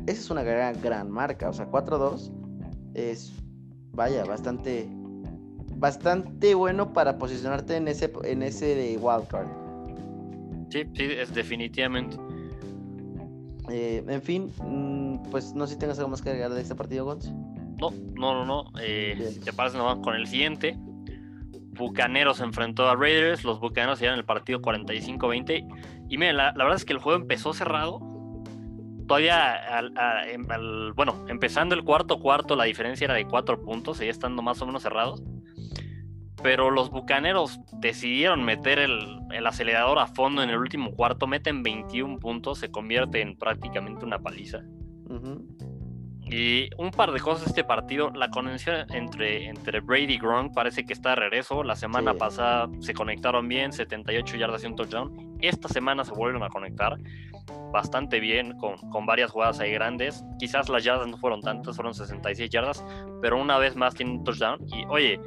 Esa 0.07 0.20
es 0.20 0.30
una 0.32 0.43
gran, 0.43 0.82
gran 0.82 1.09
marca. 1.09 1.49
O 1.49 1.53
sea, 1.53 1.70
4-2 1.70 2.32
es, 2.95 3.32
vaya, 3.93 4.26
bastante, 4.26 4.88
bastante 5.76 6.55
bueno 6.55 6.91
para 6.91 7.18
posicionarte 7.18 7.78
en 7.78 7.88
ese, 7.88 8.11
en 8.24 8.41
ese 8.41 8.76
de 8.76 8.97
wildcard. 8.97 9.47
Sí, 10.70 10.84
sí, 10.93 11.03
es 11.03 11.34
definitivamente. 11.34 12.18
Eh, 13.70 14.03
en 14.07 14.22
fin, 14.22 14.51
mm, 14.63 15.30
pues 15.30 15.53
no 15.53 15.66
sé 15.68 15.74
si 15.74 15.80
tengas 15.80 15.97
algo 15.99 16.09
más 16.09 16.22
que 16.22 16.30
agregar 16.30 16.51
de 16.51 16.61
este 16.61 16.76
partido, 16.76 17.05
Gonz. 17.05 17.32
No, 17.80 17.91
no, 18.16 18.34
no, 18.34 18.45
no. 18.45 18.72
Eh, 18.82 19.32
si 19.34 19.39
te 19.39 19.53
parece, 19.53 19.78
nos 19.78 19.86
vamos 19.86 20.03
con 20.03 20.16
el 20.16 20.28
siguiente. 20.28 20.78
Bucaneros 21.78 22.39
enfrentó 22.39 22.88
a 22.88 22.95
Raiders. 22.95 23.43
Los 23.43 23.59
Bucaneros 23.59 24.01
en 24.01 24.13
el 24.13 24.26
partido 24.26 24.59
45-20. 24.61 25.68
Y 26.09 26.18
miren, 26.18 26.38
la, 26.38 26.51
verdad 26.53 26.76
es 26.76 26.86
que 26.86 26.93
el 26.93 26.99
juego 26.99 27.20
empezó 27.20 27.53
cerrado. 27.53 27.99
Todavía, 29.08 29.62
em, 30.28 30.45
bueno, 30.95 31.26
empezando 31.28 31.76
el 31.76 31.84
cuarto 31.84 32.20
cuarto, 32.20 32.56
la 32.56 32.64
diferencia 32.64 33.06
era 33.06 33.14
de 33.14 33.26
cuatro 33.26 33.62
puntos, 33.62 33.97
seguía 33.97 34.12
estando 34.12 34.41
más 34.41 34.62
o 34.62 34.66
menos 34.66 34.84
cerrado. 34.84 35.16
Pero 36.41 36.70
los 36.72 36.89
Bucaneros 36.89 37.60
decidieron 37.74 38.43
meter 38.43 38.80
el, 38.80 39.20
el 39.32 39.47
acelerador 39.47 39.99
a 39.99 40.08
fondo 40.08 40.43
en 40.43 40.49
el 40.49 40.58
último 40.58 40.91
cuarto, 40.91 41.28
meten 41.28 41.64
21 41.64 42.20
puntos, 42.20 42.60
se 42.60 42.72
convierte 42.72 43.22
en 43.22 43.38
prácticamente 43.38 44.06
una 44.06 44.20
paliza. 44.20 44.62
Y 46.28 46.70
un 46.78 46.89
par 46.89 47.12
de 47.12 47.20
cosas 47.20 47.45
de 47.45 47.49
este 47.49 47.64
partido, 47.64 48.10
la 48.10 48.30
conexión 48.30 48.91
entre, 48.91 49.47
entre 49.47 49.80
Brady 49.80 50.14
y 50.14 50.18
Gronk 50.18 50.53
parece 50.53 50.84
que 50.84 50.93
está 50.93 51.10
de 51.10 51.18
regreso. 51.18 51.64
La 51.64 51.76
semana 51.76 52.16
pasada 52.16 52.68
se 52.80 52.95
conectaron 52.95 53.47
bien, 53.47 53.72
78 53.72 54.38
yardas 54.38 54.64
y 54.64 54.68
un 54.68 54.76
touchdown. 54.76 55.38
Esta 55.39 55.68
semana 55.68 56.03
se 56.03 56.14
vuelven 56.14 56.41
a 56.41 56.49
conectar 56.49 56.97
bastante 57.72 58.20
bien, 58.20 58.58
con, 58.58 58.78
con, 58.89 59.06
varias 59.06 59.32
jugadas 59.32 59.60
ahí 59.60 59.72
grandes. 59.72 60.24
Quizás 60.39 60.70
las 60.70 60.84
yardas 60.84 61.08
no 61.08 61.18
fueron 61.18 61.41
tantas, 61.41 61.76
fueron 61.76 61.93
66 61.93 62.50
yardas, 62.50 62.84
pero 63.22 63.39
una 63.41 63.58
vez 63.58 63.76
más 63.76 63.93
tienen 63.93 64.18
un 64.18 64.24
touchdown. 64.24 64.60
Y 64.68 64.86
oye, 64.89 65.20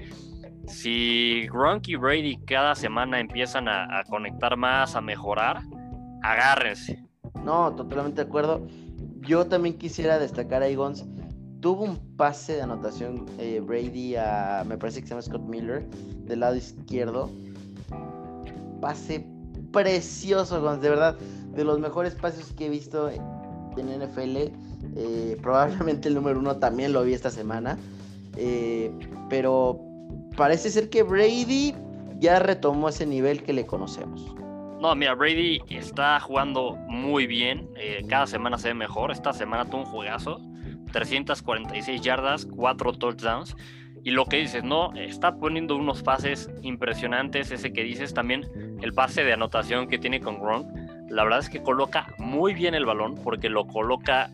si 0.66 1.47
Gronk 1.49 1.89
y 1.89 1.97
Brady 1.97 2.37
cada 2.47 2.75
semana 2.75 3.21
empiezan 3.21 3.69
a, 3.69 3.99
a 3.99 4.05
conectar 4.05 4.57
más, 4.57 4.97
a 4.97 5.01
mejorar, 5.01 5.62
agárrense. 6.23 7.05
No, 7.45 7.75
totalmente 7.75 8.23
de 8.23 8.29
acuerdo 8.29 8.66
yo 9.29 9.47
también 9.47 9.77
quisiera 9.79 10.19
destacar 10.19 10.62
a 10.62 10.69
Igons. 10.69 11.05
Tuvo 11.61 11.85
un 11.85 12.16
pase 12.16 12.55
de 12.55 12.62
anotación 12.62 13.27
eh, 13.39 13.61
Brady 13.61 14.16
a, 14.16 14.64
me 14.66 14.79
parece 14.79 15.01
que 15.01 15.07
se 15.07 15.11
llama 15.11 15.23
Scott 15.23 15.43
Miller, 15.43 15.89
del 16.25 16.41
lado 16.41 16.57
izquierdo. 16.57 17.31
Pase 18.81 19.27
precioso, 19.73 20.61
Gons, 20.62 20.81
de 20.81 20.91
verdad. 20.91 21.16
De 21.59 21.65
los 21.65 21.81
mejores 21.81 22.15
pases 22.15 22.53
que 22.53 22.67
he 22.67 22.69
visto 22.69 23.11
en 23.11 24.01
NFL. 24.01 24.37
Eh, 24.97 25.37
probablemente 25.43 26.07
el 26.07 26.15
número 26.15 26.39
uno 26.39 26.59
también 26.59 26.93
lo 26.93 27.03
vi 27.03 27.15
esta 27.15 27.33
semana. 27.33 27.77
Eh, 28.37 28.93
pero 29.29 29.81
parece 30.37 30.71
ser 30.71 30.89
que 30.89 31.03
Brady 31.03 31.75
ya 32.21 32.39
retomó 32.39 32.91
ese 32.91 33.07
nivel 33.07 33.43
que 33.43 33.53
le 33.53 33.67
conocemos. 33.67 34.37
No, 34.81 34.95
mira, 34.95 35.17
Brady 35.17 35.61
está 35.69 36.21
jugando 36.21 36.77
muy 36.87 37.27
bien. 37.27 37.69
Eh, 37.77 38.05
cada 38.09 38.29
semana 38.29 38.57
se 38.57 38.69
ve 38.69 38.75
mejor. 38.75 39.11
Esta 39.11 39.33
semana 39.33 39.65
tuvo 39.65 39.81
un 39.81 39.87
juegazo. 39.87 40.41
346 40.93 42.01
yardas, 42.03 42.47
4 42.47 42.93
touchdowns. 42.93 43.57
Y 44.05 44.13
lo 44.13 44.27
que 44.27 44.37
dices, 44.37 44.63
no, 44.63 44.95
está 44.95 45.35
poniendo 45.35 45.75
unos 45.75 46.05
pases 46.05 46.49
impresionantes. 46.63 47.51
Ese 47.51 47.73
que 47.73 47.83
dices 47.83 48.15
también, 48.15 48.47
el 48.81 48.93
pase 48.93 49.25
de 49.25 49.33
anotación 49.33 49.89
que 49.89 49.99
tiene 49.99 50.21
con 50.21 50.39
Gronk. 50.39 50.69
La 51.09 51.25
verdad 51.25 51.41
es 51.41 51.49
que 51.51 51.63
coloca 51.63 52.09
muy 52.19 52.55
bien 52.55 52.75
el 52.75 52.85
balón 52.85 53.15
porque 53.17 53.49
lo 53.49 53.67
coloca 53.67 54.31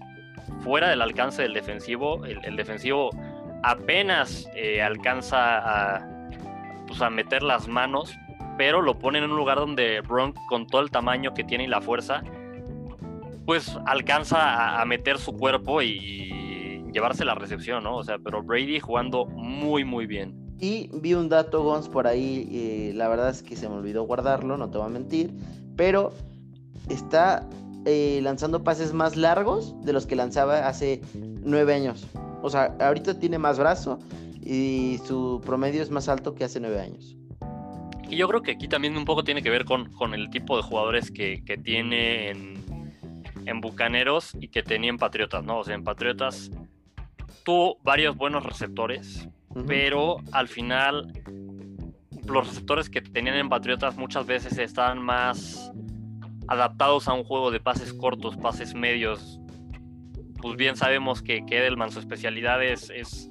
fuera 0.62 0.89
del 0.89 1.03
alcance 1.03 1.43
del 1.43 1.55
defensivo. 1.55 2.25
El, 2.25 2.57
defensivo 2.57 3.11
apenas 3.62 4.49
eh, 4.55 4.83
alcanza 4.83 5.97
a, 5.97 6.29
pues, 6.87 7.01
a 7.01 7.11
meter 7.11 7.43
las 7.43 7.68
manos 7.68 8.14
pero 8.57 8.83
lo 8.83 8.99
ponen 8.99 9.25
en 9.25 9.31
un 9.31 9.37
lugar 9.37 9.59
donde 9.59 10.01
Bronk, 10.01 10.37
con 10.49 10.66
todo 10.66 10.81
el 10.83 10.91
tamaño 10.91 11.35
que 11.35 11.45
tiene 11.45 11.64
y 11.64 11.66
la 11.66 11.81
fuerza, 11.81 12.22
pues 13.47 13.77
alcanza 13.87 14.81
a, 14.81 14.85
meter 14.85 15.18
su 15.18 15.33
cuerpo 15.37 15.83
y 15.83 16.83
llevarse 16.93 17.25
la 17.25 17.35
recepción, 17.35 17.85
¿no? 17.85 17.97
O 17.97 18.05
sea, 18.05 18.18
pero 18.18 18.43
Brady 18.43 18.81
jugando 18.81 19.27
muy, 19.27 19.85
muy 19.85 20.07
bien. 20.07 20.35
Y 20.61 20.89
vi 20.95 21.14
un 21.14 21.29
dato, 21.29 21.62
Gons, 21.62 21.89
por 21.89 22.07
ahí, 22.07 22.49
y 22.51 22.93
la 22.93 23.09
verdad 23.09 23.31
es 23.31 23.43
que 23.43 23.57
se 23.57 23.68
me 23.68 23.75
olvidó 23.75 24.05
guardarlo, 24.05 24.57
no 24.57 24.70
te 24.70 24.79
voy 24.79 24.87
a 24.87 24.91
mentir, 24.91 25.35
pero 25.77 26.12
está 26.89 27.49
eh, 27.87 28.20
lanzando 28.22 28.64
pases 28.64 28.93
más 28.93 29.16
largos 29.16 29.74
de 29.85 29.93
los 29.93 30.07
que 30.07 30.16
lanzaba 30.16 30.66
hace 30.66 31.01
nueve 31.14 31.74
años. 31.74 32.07
O 32.43 32.51
sea, 32.51 32.76
ahorita 32.80 33.18
tiene 33.18 33.39
más 33.39 33.59
brazo 33.59 33.99
y 34.43 35.01
su 35.07 35.43
promedio 35.45 35.82
es 35.82 35.91
más 35.91 36.09
alto 36.09 36.35
que 36.35 36.45
hace 36.45 36.61
nueve 36.61 36.80
años. 36.80 37.16
Y 38.09 38.16
yo 38.16 38.28
creo 38.28 38.43
que 38.43 38.53
aquí 38.53 38.68
también 38.68 38.97
un 38.97 39.05
poco 39.05 39.24
tiene 39.24 39.43
que 39.43 39.51
ver 39.51 39.64
con, 39.64 39.91
con 39.93 40.14
el 40.14 40.30
tipo 40.30 40.57
de 40.57 40.62
jugadores 40.62 41.11
que, 41.11 41.43
que 41.45 41.57
tiene 41.57 42.30
en, 42.30 42.64
en, 43.47 43.61
Bucaneros 43.61 44.37
y 44.41 44.49
que 44.49 44.62
tenía 44.62 44.91
en 44.91 44.99
Patriotas, 44.99 45.45
¿no? 45.45 45.59
O 45.59 45.64
sea, 45.64 45.74
en 45.74 45.85
Patriotas 45.85 46.51
tuvo 47.45 47.78
varios 47.82 48.16
buenos 48.16 48.45
receptores, 48.45 49.28
pero 49.66 50.18
al 50.32 50.49
final 50.49 51.12
los 52.26 52.49
receptores 52.49 52.89
que 52.89 53.03
tenían 53.03 53.37
en 53.37 53.49
Patriotas 53.49 53.97
muchas 53.97 54.26
veces 54.26 54.59
estaban 54.59 55.03
más 55.03 55.72
adaptados 56.49 57.09
a 57.09 57.12
un 57.12 57.24
juego 57.24 57.51
de 57.51 57.61
pases 57.61 57.92
cortos, 57.92 58.36
pases 58.36 58.74
medios. 58.74 59.40
Pues 60.40 60.57
bien 60.57 60.76
sabemos 60.76 61.22
que, 61.22 61.45
que 61.47 61.59
Edelman 61.59 61.90
su 61.90 61.99
especialidad 61.99 62.62
es, 62.62 62.90
es 62.90 63.30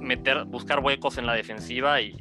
meter, 0.00 0.44
buscar 0.44 0.80
huecos 0.80 1.18
en 1.18 1.26
la 1.26 1.34
defensiva 1.34 2.00
y 2.00 2.16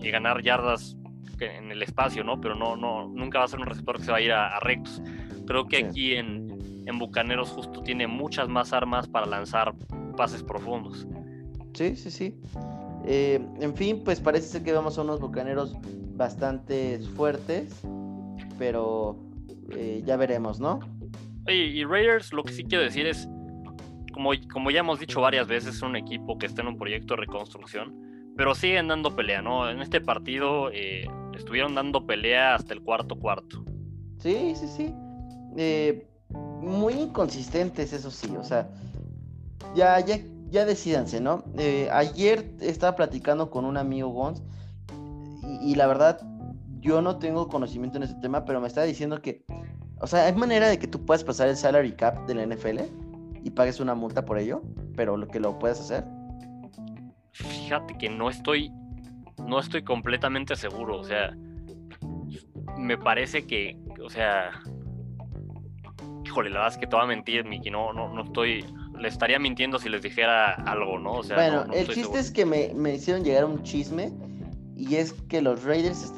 y 0.00 0.10
ganar 0.10 0.42
yardas 0.42 0.96
en 1.40 1.70
el 1.70 1.82
espacio, 1.82 2.24
¿no? 2.24 2.40
Pero 2.40 2.54
no, 2.54 2.76
no, 2.76 3.08
nunca 3.08 3.38
va 3.38 3.44
a 3.44 3.48
ser 3.48 3.60
un 3.60 3.66
receptor 3.66 3.98
que 3.98 4.04
se 4.04 4.10
va 4.10 4.18
a 4.18 4.20
ir 4.20 4.32
a, 4.32 4.58
rectos. 4.60 5.00
Creo 5.46 5.66
que 5.66 5.78
aquí 5.78 6.14
en, 6.14 6.82
en, 6.86 6.98
Bucaneros 6.98 7.50
justo 7.50 7.82
tiene 7.82 8.06
muchas 8.06 8.48
más 8.48 8.72
armas 8.72 9.06
para 9.06 9.26
lanzar 9.26 9.74
pases 10.16 10.42
profundos. 10.42 11.06
Sí, 11.74 11.94
sí, 11.94 12.10
sí. 12.10 12.34
Eh, 13.06 13.40
en 13.60 13.74
fin, 13.74 14.02
pues 14.04 14.20
parece 14.20 14.48
ser 14.48 14.62
que 14.64 14.72
vamos 14.72 14.98
a 14.98 15.02
unos 15.02 15.20
Bucaneros 15.20 15.76
bastante 16.16 16.98
fuertes, 17.14 17.82
pero 18.58 19.16
eh, 19.74 20.02
ya 20.04 20.16
veremos, 20.16 20.60
¿no? 20.60 20.80
y 21.50 21.82
Raiders, 21.82 22.34
lo 22.34 22.44
que 22.44 22.52
sí 22.52 22.62
quiero 22.62 22.84
decir 22.84 23.06
es, 23.06 23.26
como, 24.12 24.32
como 24.52 24.70
ya 24.70 24.80
hemos 24.80 25.00
dicho 25.00 25.20
varias 25.20 25.46
veces, 25.46 25.76
es 25.76 25.82
un 25.82 25.96
equipo 25.96 26.36
que 26.36 26.46
está 26.46 26.60
en 26.60 26.68
un 26.68 26.76
proyecto 26.76 27.14
de 27.14 27.20
reconstrucción, 27.20 28.32
pero 28.36 28.54
siguen 28.54 28.88
dando 28.88 29.14
pelea, 29.14 29.42
¿no? 29.42 29.70
En 29.70 29.80
este 29.80 30.00
partido 30.00 30.70
eh, 30.72 31.08
estuvieron 31.36 31.74
dando 31.74 32.06
pelea 32.06 32.54
hasta 32.54 32.74
el 32.74 32.82
cuarto 32.82 33.16
cuarto. 33.18 33.64
Sí, 34.18 34.54
sí, 34.56 34.68
sí. 34.68 34.94
Eh, 35.56 36.08
muy 36.60 36.94
inconsistentes, 36.94 37.92
eso 37.92 38.10
sí, 38.10 38.34
o 38.36 38.44
sea, 38.44 38.68
ya, 39.74 40.00
ya, 40.00 40.18
ya 40.50 40.64
decidanse, 40.64 41.20
¿no? 41.20 41.44
Eh, 41.56 41.88
ayer 41.92 42.50
estaba 42.60 42.96
platicando 42.96 43.50
con 43.50 43.64
un 43.64 43.76
amigo 43.76 44.08
Gons 44.10 44.42
y, 45.62 45.74
la 45.76 45.86
verdad, 45.86 46.20
yo 46.80 47.02
no 47.02 47.18
tengo 47.18 47.48
conocimiento 47.48 47.96
en 47.96 48.04
ese 48.04 48.14
tema, 48.14 48.44
pero 48.44 48.60
me 48.60 48.68
estaba 48.68 48.86
diciendo 48.86 49.20
que, 49.20 49.44
o 50.00 50.06
sea, 50.06 50.26
hay 50.26 50.34
manera 50.34 50.68
de 50.68 50.78
que 50.78 50.86
tú 50.86 51.04
puedas 51.04 51.24
pasar 51.24 51.48
el 51.48 51.56
salary 51.56 51.92
cap 51.92 52.26
de 52.26 52.34
la 52.34 52.46
NFL 52.46 52.80
y 53.42 53.50
pagues 53.50 53.80
una 53.80 53.94
multa 53.94 54.24
por 54.24 54.38
ello, 54.38 54.62
pero 54.96 55.16
lo 55.16 55.28
que 55.28 55.40
lo 55.40 55.58
puedes 55.58 55.80
hacer. 55.80 56.04
Fíjate 57.32 57.96
que 57.98 58.08
no 58.08 58.30
estoy, 58.30 58.72
no 59.44 59.58
estoy 59.58 59.82
completamente 59.82 60.56
seguro, 60.56 60.98
o 60.98 61.04
sea, 61.04 61.36
me 62.76 62.96
parece 62.96 63.46
que, 63.46 63.76
o 64.02 64.10
sea, 64.10 64.50
híjole, 66.24 66.50
la 66.50 66.60
verdad 66.60 66.74
es 66.74 66.78
que 66.78 66.86
te 66.86 66.96
voy 66.96 67.04
a 67.04 67.08
mentir, 67.08 67.44
Miki, 67.44 67.70
no, 67.70 67.92
no, 67.92 68.12
no 68.12 68.22
estoy, 68.22 68.64
le 68.98 69.08
estaría 69.08 69.38
mintiendo 69.38 69.78
si 69.78 69.88
les 69.88 70.02
dijera 70.02 70.52
algo, 70.54 70.98
¿no? 70.98 71.12
O 71.12 71.22
sea, 71.22 71.36
bueno, 71.36 71.72
el 71.72 71.88
chiste 71.88 72.18
es 72.18 72.30
que 72.30 72.44
me, 72.44 72.72
me, 72.74 72.94
hicieron 72.94 73.24
llegar 73.24 73.44
un 73.44 73.62
chisme 73.62 74.12
y 74.78 74.94
es 74.94 75.12
que 75.28 75.42
los 75.42 75.64
Raiders 75.64 76.14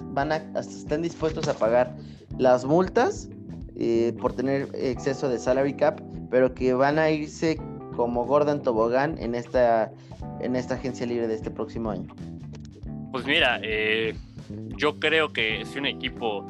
están 0.56 1.02
dispuestos 1.02 1.48
a 1.48 1.54
pagar 1.54 1.96
las 2.38 2.66
multas 2.66 3.30
eh, 3.76 4.14
por 4.20 4.34
tener 4.34 4.68
exceso 4.74 5.30
de 5.30 5.38
salary 5.38 5.74
cap, 5.74 5.98
pero 6.30 6.54
que 6.54 6.74
van 6.74 6.98
a 6.98 7.10
irse 7.10 7.58
como 7.96 8.26
Gordon 8.26 8.62
Tobogán 8.62 9.16
en 9.18 9.34
esta, 9.34 9.90
en 10.40 10.56
esta 10.56 10.74
agencia 10.74 11.06
libre 11.06 11.26
de 11.26 11.34
este 11.34 11.50
próximo 11.50 11.90
año. 11.90 12.14
Pues 13.10 13.24
mira, 13.24 13.58
eh, 13.62 14.14
yo 14.76 15.00
creo 15.00 15.32
que 15.32 15.64
si 15.64 15.78
un 15.78 15.86
equipo 15.86 16.46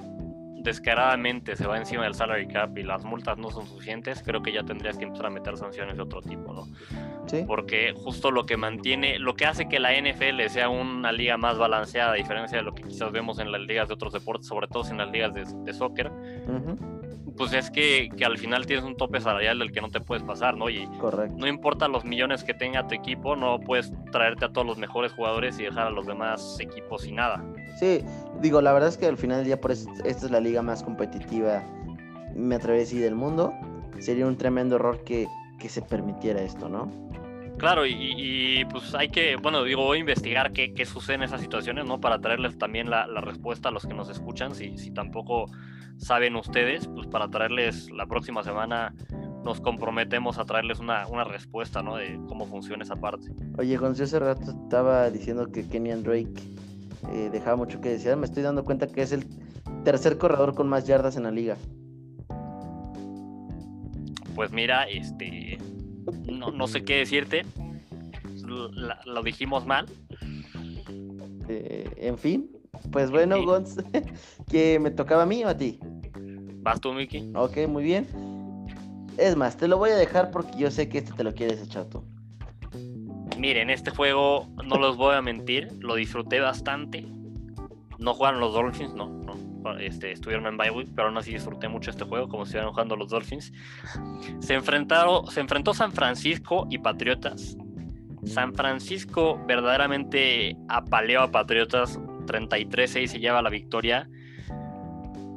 descaradamente 0.63 1.57
se 1.57 1.67
va 1.67 1.79
encima 1.79 2.05
del 2.05 2.15
salary 2.15 2.47
cap 2.49 2.77
y 2.77 2.83
las 2.83 3.05
multas 3.05 3.39
no 3.39 3.51
son 3.51 3.67
suficientes, 3.67 4.23
creo 4.25 4.43
que 4.43 4.53
ya 4.53 4.63
tendrías 4.63 4.99
que 4.99 5.05
empezar 5.05 5.27
a 5.27 5.31
meter 5.31 5.57
sanciones 5.57 5.97
de 5.97 6.03
otro 6.03 6.21
tipo, 6.21 6.53
¿no? 6.53 6.67
¿Sí? 7.31 7.45
Porque 7.47 7.93
justo 7.95 8.33
lo 8.33 8.45
que 8.45 8.57
mantiene, 8.57 9.21
lo 9.21 9.35
que 9.35 9.47
hace 9.47 9.69
que 9.69 9.79
la 9.79 9.93
NFL 9.93 10.49
sea 10.49 10.69
una 10.69 11.13
liga 11.13 11.37
más 11.37 11.59
balanceada, 11.59 12.13
a 12.13 12.17
diferencia 12.17 12.59
de 12.59 12.65
lo 12.65 12.75
que 12.75 12.83
quizás 12.83 13.13
vemos 13.13 13.39
en 13.39 13.53
las 13.53 13.61
ligas 13.61 13.87
de 13.87 13.95
otros 13.95 14.13
deportes, 14.13 14.49
sobre 14.49 14.67
todo 14.67 14.85
en 14.91 14.99
las 14.99 15.11
ligas 15.13 15.33
de, 15.35 15.73
soccer, 15.73 16.11
pues 17.37 17.53
es 17.53 17.71
que, 17.71 18.11
al 18.25 18.37
final 18.37 18.67
tienes 18.67 18.85
un 18.85 18.97
tope 18.97 19.21
salarial 19.21 19.61
del 19.61 19.71
que 19.71 19.81
no 19.81 19.89
te 19.89 20.01
puedes 20.01 20.25
pasar, 20.25 20.57
¿no? 20.57 20.69
Y 20.69 20.89
no 21.37 21.47
importa 21.47 21.87
los 21.87 22.05
millones 22.05 22.43
que 22.43 22.53
tenga 22.53 22.87
tu 22.87 22.95
equipo, 22.95 23.37
no 23.37 23.61
puedes 23.61 23.93
traerte 24.11 24.47
a 24.47 24.53
todos 24.53 24.67
los 24.67 24.79
mejores 24.79 25.13
jugadores 25.13 25.59
y 25.59 25.65
dejar 25.65 25.87
a 25.87 25.91
los 25.91 26.07
demás 26.07 26.59
equipos 26.59 27.03
sin 27.03 27.15
nada. 27.17 27.45
Sí, 27.79 28.05
digo, 28.41 28.61
la 28.61 28.73
verdad 28.73 28.89
es 28.89 28.99
que 28.99 29.07
al 29.07 29.17
final 29.17 29.45
día, 29.45 29.61
por 29.61 29.71
eso, 29.71 29.89
esta 30.05 30.27
es 30.27 30.33
la 30.33 30.41
liga 30.41 30.63
más 30.63 30.83
competitiva, 30.83 31.63
me 32.35 32.57
atrevería 32.57 32.83
a 32.83 32.87
decir, 32.87 33.01
del 33.03 33.15
mundo. 33.15 33.53
Sería 34.01 34.27
un 34.27 34.37
tremendo 34.37 34.77
error 34.77 35.05
que, 35.05 35.27
se 35.69 35.83
permitiera 35.83 36.41
esto, 36.43 36.69
¿no? 36.69 36.91
Claro, 37.59 37.85
y, 37.87 38.65
pues 38.71 38.95
hay 38.95 39.11
que, 39.11 39.37
bueno, 39.37 39.65
digo, 39.65 39.95
investigar 39.95 40.53
qué, 40.53 40.87
sucede 40.87 41.17
en 41.17 41.23
esas 41.25 41.43
situaciones, 41.43 41.85
¿no? 41.85 42.01
Para 42.01 42.19
traerles 42.19 42.57
también 42.57 42.89
la, 42.89 43.07
respuesta 43.21 43.69
a 43.69 43.73
los 43.73 43.87
que 43.87 43.93
nos 43.93 44.09
escuchan, 44.09 44.55
si, 44.55 44.79
si 44.79 44.91
tampoco 44.93 45.47
saben 45.99 46.37
ustedes, 46.37 46.87
pues 46.89 47.07
para 47.07 47.29
traerles 47.29 47.91
la 47.91 48.07
próxima 48.07 48.43
semana 48.43 48.95
nos 49.45 49.61
comprometemos 49.61 50.39
a 50.39 50.45
traerles 50.45 50.81
una, 50.81 51.25
respuesta, 51.25 51.83
¿no? 51.83 51.97
De 51.97 52.21
cómo 52.29 52.47
funciona 52.47 52.85
esa 52.85 52.97
parte. 52.97 53.33
Oye, 53.59 53.77
José 53.77 54.05
hace 54.05 54.19
rato 54.19 54.51
estaba 54.51 55.11
diciendo 55.11 55.51
que 55.51 55.67
Kenyan 55.67 56.03
Drake 56.03 56.33
eh, 57.13 57.31
dejaba 57.33 57.57
mucho 57.57 57.81
que 57.81 57.91
decir. 57.91 58.15
Me 58.17 58.27
estoy 58.27 58.43
dando 58.43 58.65
cuenta 58.65 58.87
que 58.87 59.03
es 59.03 59.13
el 59.13 59.27
tercer 59.85 60.19
corredor 60.19 60.55
con 60.55 60.69
más 60.69 60.87
yardas 60.87 61.17
en 61.17 61.25
la 61.25 61.31
liga. 61.31 61.57
Pues 64.41 64.53
mira, 64.53 64.85
este, 64.85 65.59
no, 66.27 66.67
sé 66.67 66.83
qué 66.83 66.97
decirte. 66.97 67.45
lo 69.05 69.23
dijimos 69.23 69.67
mal. 69.67 69.85
Eh, 71.47 71.91
en 71.99 72.17
fin, 72.17 72.51
pues 72.91 73.11
bueno, 73.11 73.45
Gonz, 73.45 73.77
que 74.51 74.79
me 74.79 74.93
tocaba 74.93 75.25
a 75.25 75.27
mí 75.27 75.45
o 75.45 75.49
a 75.49 75.59
ti. 75.59 75.79
Vas 76.63 76.81
tú, 76.81 76.95
Miki. 76.95 77.31
Ok, 77.35 77.69
muy 77.69 77.85
bien. 77.85 78.09
Es 79.19 79.37
más, 79.37 79.59
te 79.59 79.69
lo 79.69 79.77
voy 79.77 79.91
a 79.91 79.97
dejar 79.97 80.31
porque 80.31 80.57
yo 80.57 80.71
sé 80.71 80.89
que 80.89 80.97
este 80.97 81.13
te 81.13 81.23
lo 81.23 81.35
quieres 81.35 81.61
echar 81.61 81.85
tú. 81.91 82.03
Miren, 83.37 83.69
este 83.69 83.91
juego, 83.91 84.49
no 84.65 84.77
los 84.77 84.97
voy 84.97 85.17
a 85.17 85.21
mentir, 85.21 85.69
lo 85.81 85.97
disfruté 85.97 86.41
bastante. 86.41 87.05
No 87.99 88.15
jugaron 88.15 88.41
los 88.41 88.55
Dolphins, 88.55 88.95
no, 88.95 89.11
no. 89.11 89.20
Este, 89.79 90.13
estuvieron 90.13 90.47
en 90.47 90.57
bye 90.57 90.71
pero 90.95 91.09
aún 91.09 91.19
así 91.19 91.33
disfruté 91.33 91.69
mucho 91.69 91.91
este 91.91 92.05
juego, 92.05 92.29
como 92.29 92.45
si 92.45 92.51
estuvieran 92.51 92.73
jugando 92.73 92.97
los 92.97 93.09
Dolphins. 93.09 93.53
Se 94.41 94.55
enfrentaron, 94.55 95.27
se 95.27 95.41
enfrentó 95.41 95.75
San 95.75 95.93
Francisco 95.93 96.67
y 96.71 96.79
Patriotas. 96.79 97.57
San 98.25 98.55
Francisco 98.55 99.41
verdaderamente 99.47 100.57
apaleó 100.69 101.23
a 101.23 101.31
Patriotas 101.31 101.99
33-6 102.31 103.07
se 103.07 103.19
lleva 103.19 103.43
la 103.43 103.51
victoria. 103.51 104.09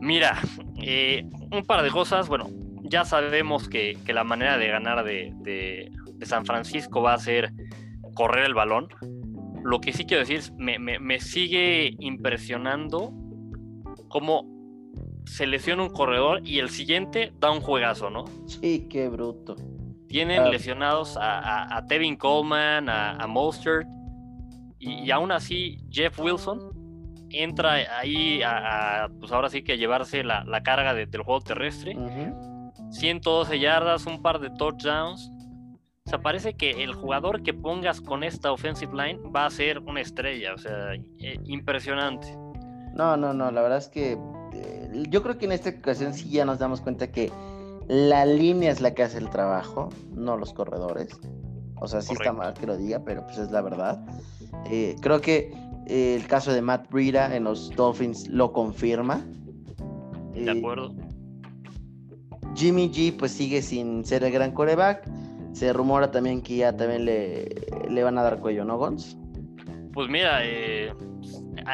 Mira, 0.01 0.39
eh, 0.81 1.25
un 1.51 1.63
par 1.63 1.83
de 1.83 1.89
cosas. 1.89 2.27
Bueno, 2.27 2.49
ya 2.83 3.05
sabemos 3.05 3.67
que, 3.69 3.97
la 4.07 4.23
manera 4.23 4.57
de 4.57 4.67
ganar 4.67 5.03
de, 5.03 5.91
San 6.21 6.45
Francisco 6.45 7.01
va 7.01 7.13
a 7.13 7.19
ser 7.19 7.51
correr 8.13 8.45
el 8.45 8.53
balón. 8.53 8.87
Lo 9.63 9.79
que 9.79 9.93
sí 9.93 10.05
quiero 10.05 10.21
decir 10.21 10.37
es, 10.37 10.53
me, 10.53 10.77
me, 10.77 11.19
sigue 11.19 11.95
impresionando 11.99 13.13
cómo 14.13 14.45
se 15.25 15.47
lesiona 15.47 15.81
un 15.81 15.89
corredor 15.89 16.47
y 16.47 16.59
el 16.59 16.69
siguiente 16.69 17.33
da 17.39 17.49
un 17.49 17.61
juegazo, 17.61 18.11
¿no? 18.11 18.25
Sí, 18.45 18.87
qué 18.87 19.09
bruto. 19.09 19.55
Tienen 20.07 20.43
ah. 20.43 20.49
lesionados 20.49 21.17
a, 21.19 21.83
Tevin 21.89 22.15
Coleman, 22.15 22.89
a, 22.89 23.17
a 23.17 23.25
Mostert, 23.25 23.87
y, 24.77 25.09
aún 25.09 25.31
así 25.31 25.79
Jeff 25.89 26.19
Wilson 26.19 26.59
entra 27.31 27.73
ahí 27.97 28.43
a, 28.43 29.09
pues 29.19 29.31
ahora 29.31 29.49
sí 29.49 29.63
que 29.63 29.79
llevarse 29.79 30.23
la, 30.23 30.61
carga 30.61 30.93
del 30.93 31.23
juego 31.23 31.41
terrestre. 31.41 31.97
112 32.91 33.59
yardas, 33.59 34.05
un 34.05 34.21
par 34.21 34.39
de 34.39 34.51
touchdowns. 34.51 35.31
O 36.05 36.09
sea, 36.09 36.19
parece 36.19 36.53
que 36.53 36.83
el 36.83 36.93
jugador 36.93 37.41
que 37.41 37.55
pongas 37.55 37.99
con 37.99 38.23
esta 38.23 38.51
offensive 38.51 38.93
line 38.93 39.19
va 39.35 39.47
a 39.47 39.49
ser 39.49 39.79
una 39.79 40.01
estrella, 40.01 40.53
o 40.53 40.57
sea, 40.59 40.93
eh, 40.93 41.39
impresionante. 41.45 42.42
No, 42.93 43.17
no, 43.17 43.33
no, 43.33 43.51
la 43.51 43.61
verdad 43.61 43.79
es 43.79 43.87
que 43.87 44.17
eh, 44.53 45.03
yo 45.09 45.23
creo 45.23 45.37
que 45.37 45.45
en 45.45 45.51
esta 45.51 45.69
ocasión 45.69 46.13
sí 46.13 46.29
ya 46.29 46.45
nos 46.45 46.59
damos 46.59 46.81
cuenta 46.81 47.11
que 47.11 47.31
la 47.87 48.25
línea 48.25 48.71
es 48.71 48.81
la 48.81 48.93
que 48.93 49.03
hace 49.03 49.17
el 49.17 49.29
trabajo, 49.29 49.89
no 50.15 50.37
los 50.37 50.53
corredores. 50.53 51.09
O 51.79 51.87
sea, 51.87 52.01
sí 52.01 52.13
está 52.13 52.31
mal 52.31 52.53
que 52.53 52.65
lo 52.65 52.77
diga, 52.77 53.03
pero 53.03 53.25
pues 53.25 53.37
es 53.37 53.51
la 53.51 53.61
verdad. 53.61 54.05
Eh, 54.69 54.95
creo 55.01 55.19
que 55.19 55.53
el 55.87 56.25
caso 56.27 56.53
de 56.53 56.61
Matt 56.61 56.89
Breida 56.89 57.35
en 57.35 57.43
los 57.43 57.71
Dolphins 57.71 58.27
lo 58.29 58.53
confirma. 58.53 59.21
De 60.33 60.45
eh, 60.45 60.51
acuerdo. 60.51 60.93
Jimmy 62.55 62.89
G 62.89 63.17
pues 63.17 63.31
sigue 63.31 63.61
sin 63.61 64.05
ser 64.05 64.23
el 64.23 64.31
gran 64.31 64.51
coreback. 64.51 65.09
Se 65.51 65.73
rumora 65.73 66.09
también 66.11 66.41
que 66.41 66.57
ya 66.57 66.75
también 66.75 67.05
le, 67.05 67.49
le 67.89 68.03
van 68.03 68.17
a 68.17 68.23
dar 68.23 68.39
cuello, 68.39 68.63
¿no, 68.65 68.77
Gons? 68.77 69.17
Pues 69.93 70.09
mira, 70.09 70.39
eh, 70.43 70.93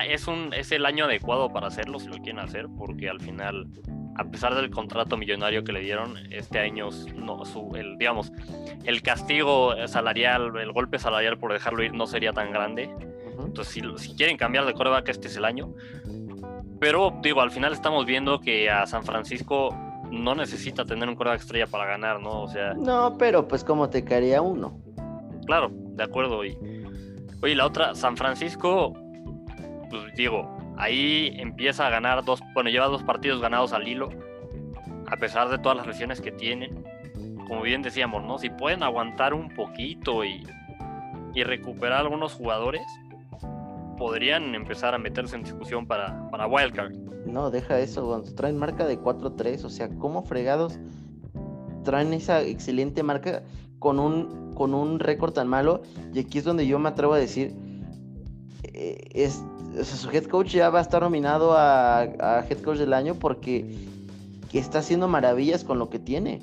es, 0.07 0.27
un, 0.27 0.53
es 0.53 0.71
el 0.71 0.85
año 0.85 1.05
adecuado 1.05 1.51
para 1.51 1.67
hacerlo 1.67 1.99
si 1.99 2.07
lo 2.07 2.17
quieren 2.17 2.39
hacer, 2.39 2.67
porque 2.77 3.09
al 3.09 3.19
final, 3.19 3.67
a 4.15 4.25
pesar 4.25 4.55
del 4.55 4.69
contrato 4.69 5.17
millonario 5.17 5.63
que 5.63 5.71
le 5.71 5.81
dieron, 5.81 6.17
este 6.31 6.59
año, 6.59 6.89
no, 7.15 7.45
su, 7.45 7.75
el, 7.75 7.97
digamos, 7.97 8.31
el 8.85 9.01
castigo 9.01 9.75
salarial, 9.87 10.55
el 10.57 10.71
golpe 10.71 10.99
salarial 10.99 11.37
por 11.37 11.53
dejarlo 11.53 11.83
ir 11.83 11.93
no 11.93 12.07
sería 12.07 12.33
tan 12.33 12.51
grande. 12.51 12.89
Entonces, 13.43 13.83
si, 13.97 14.15
quieren 14.15 14.37
cambiar 14.37 14.65
de 14.65 14.73
coreback, 14.73 15.09
este 15.09 15.27
es 15.27 15.37
el 15.37 15.45
año. 15.45 15.73
Pero, 16.79 17.17
digo, 17.21 17.41
al 17.41 17.51
final 17.51 17.73
estamos 17.73 18.05
viendo 18.05 18.39
que 18.39 18.69
a 18.69 18.85
San 18.85 19.03
Francisco 19.03 19.75
no 20.11 20.35
necesita 20.35 20.85
tener 20.85 21.07
un 21.09 21.15
coreback 21.15 21.41
estrella 21.41 21.67
para 21.67 21.85
ganar, 21.85 22.19
¿no? 22.21 22.43
O 22.43 22.47
sea. 22.47 22.73
No, 22.73 23.17
pero 23.17 23.47
pues, 23.47 23.63
¿cómo 23.63 23.89
te 23.89 24.03
caería 24.03 24.41
uno? 24.41 24.79
Claro, 25.45 25.71
de 25.71 26.03
acuerdo. 26.03 26.45
Y, 26.45 26.57
oye, 27.41 27.55
la 27.55 27.65
otra, 27.65 27.95
San 27.95 28.17
Francisco, 28.17 28.93
pues 29.89 30.13
digo, 30.15 30.57
ahí 30.77 31.35
empieza 31.37 31.87
a 31.87 31.89
ganar 31.89 32.23
dos, 32.23 32.41
bueno, 32.53 32.69
lleva 32.69 32.87
dos 32.87 33.03
partidos 33.03 33.41
ganados 33.41 33.73
al 33.73 33.87
hilo, 33.87 34.09
a 35.07 35.17
pesar 35.17 35.49
de 35.49 35.57
todas 35.57 35.77
las 35.77 35.87
lesiones 35.87 36.21
que 36.21 36.31
tienen. 36.31 36.83
Como 37.47 37.61
bien 37.61 37.81
decíamos, 37.81 38.23
¿no? 38.23 38.37
Si 38.37 38.49
pueden 38.49 38.83
aguantar 38.83 39.33
un 39.33 39.49
poquito 39.49 40.23
y, 40.23 40.45
y 41.33 41.43
recuperar 41.43 42.01
algunos 42.01 42.33
jugadores, 42.33 42.83
podrían 43.97 44.53
empezar 44.55 44.93
a 44.93 44.97
meterse 44.97 45.35
en 45.35 45.43
discusión 45.43 45.87
para, 45.87 46.29
para 46.29 46.47
Wildcard. 46.47 46.93
No, 47.25 47.49
deja 47.49 47.79
eso, 47.79 48.23
traen 48.35 48.57
marca 48.57 48.85
de 48.85 48.99
4-3, 48.99 49.63
o 49.65 49.69
sea, 49.69 49.89
¿cómo 49.89 50.23
fregados 50.23 50.79
traen 51.83 52.13
esa 52.13 52.41
excelente 52.41 53.03
marca 53.03 53.43
con 53.79 53.99
un, 53.99 54.53
con 54.53 54.73
un 54.73 54.99
récord 54.99 55.33
tan 55.33 55.47
malo. 55.47 55.81
Y 56.13 56.19
aquí 56.19 56.37
es 56.37 56.43
donde 56.43 56.67
yo 56.67 56.79
me 56.79 56.89
atrevo 56.89 57.13
a 57.13 57.17
decir, 57.17 57.55
eh, 58.63 59.09
es, 59.13 59.43
su 59.83 60.09
head 60.11 60.25
coach 60.25 60.49
ya 60.49 60.69
va 60.69 60.79
a 60.79 60.81
estar 60.81 61.01
nominado 61.01 61.53
a, 61.53 62.01
a 62.01 62.45
head 62.49 62.61
coach 62.61 62.77
del 62.77 62.93
año 62.93 63.15
porque 63.15 63.87
que 64.51 64.59
está 64.59 64.79
haciendo 64.79 65.07
maravillas 65.07 65.63
con 65.63 65.79
lo 65.79 65.89
que 65.89 65.99
tiene. 65.99 66.41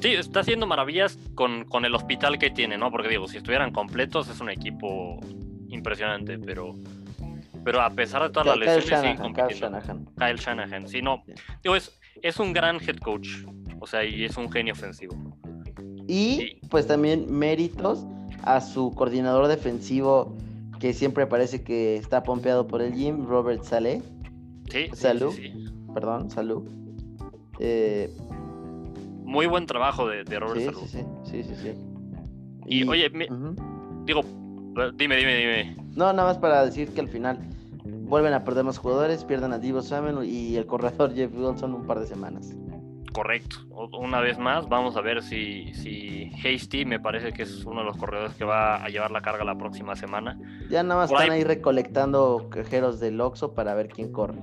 Sí, 0.00 0.08
está 0.08 0.40
haciendo 0.40 0.66
maravillas 0.66 1.18
con, 1.34 1.64
con, 1.64 1.84
el 1.84 1.94
hospital 1.94 2.38
que 2.38 2.50
tiene, 2.50 2.78
¿no? 2.78 2.90
Porque 2.90 3.08
digo, 3.08 3.28
si 3.28 3.36
estuvieran 3.36 3.72
completos 3.72 4.28
es 4.28 4.40
un 4.40 4.48
equipo 4.48 5.20
impresionante, 5.68 6.38
pero 6.38 6.74
pero 7.62 7.82
a 7.82 7.90
pesar 7.90 8.22
de 8.22 8.30
todas 8.30 8.46
las 8.46 8.58
lesiones 8.58 8.88
Shanahan, 8.88 9.34
Kyle 9.34 9.58
Shanahan. 9.58 10.06
Kyle 10.16 10.36
Shanahan, 10.36 10.88
sí, 10.88 11.02
no. 11.02 11.22
Digo, 11.62 11.76
es, 11.76 11.98
es 12.22 12.38
un 12.38 12.54
gran 12.54 12.76
head 12.76 12.96
coach, 12.96 13.28
o 13.78 13.86
sea, 13.86 14.02
y 14.04 14.24
es 14.24 14.36
un 14.38 14.50
genio 14.50 14.72
ofensivo. 14.72 15.14
Y 16.08 16.56
pues 16.70 16.86
también 16.86 17.30
méritos 17.30 18.06
a 18.42 18.62
su 18.62 18.94
coordinador 18.94 19.48
defensivo 19.48 20.34
que 20.80 20.92
siempre 20.94 21.26
parece 21.26 21.62
que 21.62 21.96
está 21.96 22.22
pompeado 22.24 22.66
por 22.66 22.82
el 22.82 22.94
gym, 22.94 23.26
Robert 23.26 23.62
Saleh. 23.62 24.02
Sí, 24.70 24.88
Salud. 24.94 25.32
Sí, 25.32 25.52
sí, 25.52 25.64
Perdón, 25.94 26.30
salud. 26.30 26.62
Eh, 27.58 28.12
Muy 29.24 29.46
buen 29.46 29.66
trabajo 29.66 30.08
de, 30.08 30.24
de 30.24 30.38
Robert 30.40 30.60
Salud. 30.64 30.80
sí, 31.24 31.42
sí, 31.44 31.54
sí. 31.54 31.72
Y, 32.66 32.88
oye, 32.88 33.10
me- 33.10 33.28
digo, 34.04 34.22
dime, 34.96 35.16
dime, 35.16 35.36
dime. 35.36 35.76
No, 35.96 36.12
nada 36.12 36.24
más 36.28 36.38
para 36.38 36.64
decir 36.64 36.88
que 36.90 37.00
al 37.00 37.08
final 37.08 37.38
vuelven 38.08 38.32
a 38.32 38.44
perder 38.44 38.64
más 38.64 38.78
jugadores, 38.78 39.24
pierden 39.24 39.52
a 39.52 39.58
Divo 39.58 39.82
Samuel 39.82 40.24
y 40.28 40.56
el 40.56 40.66
corredor 40.66 41.12
Jeff 41.14 41.32
Wilson 41.34 41.74
un 41.74 41.84
par 41.86 41.98
de 42.00 42.06
semanas. 42.06 42.54
Correcto. 43.12 43.56
Una 43.98 44.20
vez 44.20 44.38
más, 44.38 44.68
vamos 44.68 44.96
a 44.96 45.00
ver 45.00 45.22
si, 45.22 45.72
si 45.74 46.30
Hasty 46.44 46.84
me 46.84 47.00
parece 47.00 47.32
que 47.32 47.42
es 47.42 47.64
uno 47.64 47.80
de 47.80 47.86
los 47.86 47.96
corredores 47.96 48.34
que 48.34 48.44
va 48.44 48.76
a 48.84 48.88
llevar 48.88 49.10
la 49.10 49.20
carga 49.20 49.44
la 49.44 49.56
próxima 49.56 49.96
semana. 49.96 50.38
Ya 50.70 50.82
nada 50.82 51.00
más 51.00 51.10
Por 51.10 51.18
están 51.20 51.32
ahí- 51.32 51.38
ahí 51.40 51.44
recolectando 51.44 52.48
cajeros 52.50 53.00
del 53.00 53.20
Oxxo 53.20 53.54
para 53.54 53.74
ver 53.74 53.88
quién 53.88 54.12
corre. 54.12 54.38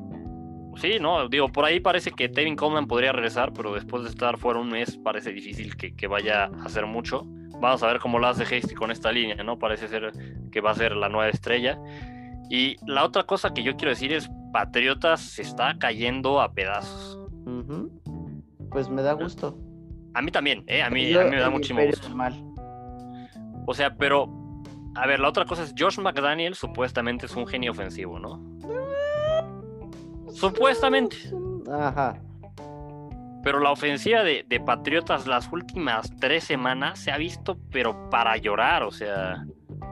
Sí, 0.76 0.98
no, 1.02 1.28
digo, 1.28 1.48
por 1.50 1.66
ahí 1.66 1.80
parece 1.80 2.12
que 2.12 2.30
Tevin 2.30 2.56
Coleman 2.56 2.86
podría 2.88 3.12
regresar, 3.12 3.52
pero 3.54 3.74
después 3.74 4.04
de 4.04 4.10
estar 4.10 4.38
fuera 4.38 4.60
un 4.60 4.70
mes 4.70 4.98
parece 4.98 5.32
difícil 5.32 5.76
que, 5.76 5.96
que 5.96 6.06
vaya 6.08 6.44
a 6.46 6.66
hacer 6.66 6.86
mucho. 6.86 7.24
Vamos 7.60 7.82
a 7.82 7.88
ver 7.88 8.00
cómo 8.00 8.20
lo 8.20 8.28
hace 8.28 8.44
Hasty 8.44 8.76
con 8.76 8.92
esta 8.92 9.12
línea, 9.12 9.44
¿no? 9.44 9.58
Parece 9.58 9.88
ser 9.88 10.12
que 10.52 10.62
va 10.62 10.72
a 10.72 10.76
ser 10.76 10.96
la 10.96 11.10
nueva 11.10 11.30
estrella. 11.30 11.80
Y 12.52 12.76
la 12.86 13.04
otra 13.06 13.24
cosa 13.24 13.54
que 13.54 13.64
yo 13.64 13.76
quiero 13.76 13.90
decir 13.90 14.14
es, 14.14 14.30
Patriotas 14.54 15.20
se 15.22 15.42
está 15.42 15.76
cayendo 15.80 16.40
a 16.42 16.54
pedazos. 16.54 17.18
Ujú. 17.46 17.92
Pues 18.70 18.90
me 18.90 19.02
da 19.02 19.14
gusto. 19.14 19.58
A 20.14 20.22
mí 20.22 20.32
también, 20.32 20.64
¿eh? 20.68 20.82
A 20.82 20.90
mí, 20.90 21.10
Yo, 21.10 21.22
a 21.22 21.24
mí 21.26 21.32
me 21.32 21.40
da 21.40 21.50
muchísimo 21.50 21.86
gusto. 21.86 22.10
Mal. 22.10 22.34
O 23.66 23.74
sea, 23.74 23.96
pero, 23.96 24.30
a 24.96 25.06
ver, 25.06 25.20
la 25.20 25.30
otra 25.30 25.46
cosa 25.46 25.64
es, 25.64 25.74
Josh 25.78 26.00
McDaniel 26.00 26.56
supuestamente 26.56 27.26
es 27.26 27.36
un 27.36 27.46
genio 27.46 27.72
ofensivo, 27.72 28.18
¿no? 28.18 28.42
Supuestamente. 30.32 31.18
Ajá. 31.72 32.20
Pero 33.44 33.60
la 33.60 33.72
ofensiva 33.72 34.24
de, 34.24 34.46
de 34.48 34.60
Patriotas 34.60 35.28
las 35.28 35.52
últimas 35.52 36.12
tres 36.20 36.44
semanas 36.44 37.00
se 37.00 37.12
ha 37.12 37.18
visto, 37.18 37.58
pero 37.72 38.10
para 38.10 38.38
llorar, 38.38 38.84
o 38.84 38.92
sea. 38.92 39.46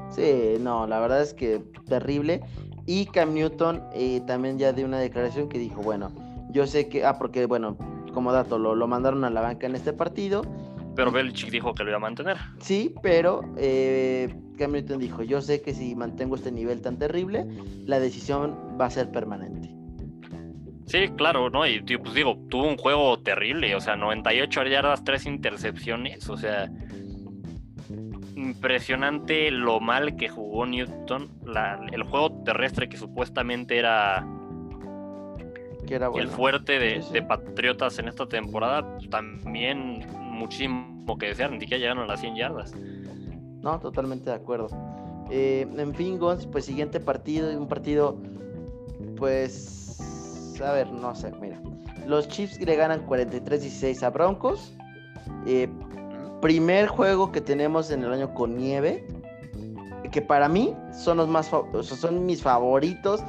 Sí, 0.09 0.55
no, 0.59 0.87
la 0.87 0.99
verdad 0.99 1.21
es 1.21 1.33
que 1.33 1.61
terrible. 1.87 2.41
Y 2.85 3.05
Cam 3.07 3.33
Newton 3.33 3.83
eh, 3.93 4.21
también 4.27 4.59
ya 4.59 4.71
dio 4.71 4.85
una 4.85 4.99
declaración 4.99 5.49
que 5.49 5.57
dijo, 5.57 5.81
bueno, 5.81 6.11
yo 6.51 6.67
sé 6.67 6.87
que, 6.87 7.05
ah, 7.05 7.17
porque 7.17 7.45
bueno, 7.45 7.77
como 8.15 8.31
dato, 8.31 8.57
lo, 8.57 8.73
lo 8.73 8.87
mandaron 8.87 9.23
a 9.25 9.29
la 9.29 9.41
banca 9.41 9.67
en 9.67 9.75
este 9.75 9.93
partido, 9.93 10.41
Pero 10.95 11.11
Belichick 11.11 11.51
dijo 11.51 11.73
que 11.75 11.83
lo 11.83 11.89
iba 11.91 11.97
a 11.97 11.99
mantener. 11.99 12.37
sí, 12.59 12.95
pero 13.03 13.41
eh, 13.57 14.33
Cam 14.57 14.71
Newton 14.71 14.97
dijo, 14.99 15.21
yo 15.21 15.41
sé 15.41 15.61
que 15.61 15.73
si 15.75 15.93
mantengo 15.95 16.35
este 16.35 16.51
nivel 16.51 16.81
tan 16.81 16.97
terrible, 16.97 17.45
la 17.85 17.99
decisión 17.99 18.77
va 18.81 18.85
a 18.85 18.89
ser 18.89 19.11
permanente. 19.11 19.69
Sí, 20.87 21.09
claro, 21.17 21.49
¿no? 21.49 21.67
Y 21.67 21.81
pues 21.81 22.13
digo, 22.13 22.37
tuvo 22.49 22.67
un 22.67 22.77
juego 22.77 23.19
terrible, 23.19 23.75
o 23.75 23.81
sea, 23.81 23.95
98 23.95 24.63
yardas, 24.65 25.03
3 25.03 25.25
intercepciones, 25.25 26.29
o 26.29 26.37
sea, 26.37 26.69
impresionante 28.35 29.49
lo 29.51 29.79
mal 29.79 30.15
que 30.15 30.29
jugó 30.29 30.65
Newton. 30.65 31.29
La- 31.45 31.79
el 31.91 32.03
juego 32.03 32.43
terrestre 32.43 32.87
que 32.89 32.97
supuestamente 32.97 33.77
era 33.77 34.25
Que 35.85 35.95
era 35.95 36.09
bueno. 36.09 36.29
el 36.29 36.35
fuerte 36.35 36.79
de, 36.79 37.01
Sí, 37.01 37.07
sí. 37.07 37.13
de 37.13 37.21
Patriotas 37.21 37.99
en 37.99 38.07
esta 38.07 38.27
temporada, 38.27 38.97
también 39.09 40.05
muchísimo 40.11 41.17
que 41.17 41.27
desear, 41.27 41.51
ni 41.51 41.59
siquiera 41.59 41.79
llegaron 41.79 42.03
a 42.03 42.07
las 42.07 42.19
100 42.19 42.35
yardas. 42.35 42.73
No, 43.61 43.79
totalmente 43.79 44.29
de 44.29 44.35
acuerdo. 44.35 44.67
Eh, 45.31 45.67
en 45.77 45.93
fin, 45.95 46.19
Gonz, 46.19 46.45
pues 46.47 46.65
siguiente 46.65 46.99
partido, 46.99 47.57
un 47.57 47.67
partido, 47.67 48.17
pues, 49.17 50.59
a 50.63 50.71
ver, 50.71 50.91
no 50.91 51.15
sé, 51.15 51.31
mira. 51.41 51.59
Los 52.07 52.27
Chiefs 52.27 52.59
le 52.61 52.75
ganan 52.75 53.05
43-16 53.07 54.03
a 54.03 54.09
Broncos. 54.11 54.73
Eh, 55.47 55.67
primer 56.41 56.87
juego 56.87 57.31
que 57.31 57.41
tenemos 57.41 57.89
en 57.89 58.03
el 58.03 58.13
año 58.13 58.33
con 58.33 58.55
nieve. 58.55 59.07
Que 60.15 60.21
para 60.21 60.47
mí 60.47 60.73
son 60.93 61.17
los 61.17 61.27
más, 61.27 61.51
son 61.83 62.25
mis 62.25 62.41
favoritos. 62.41 63.19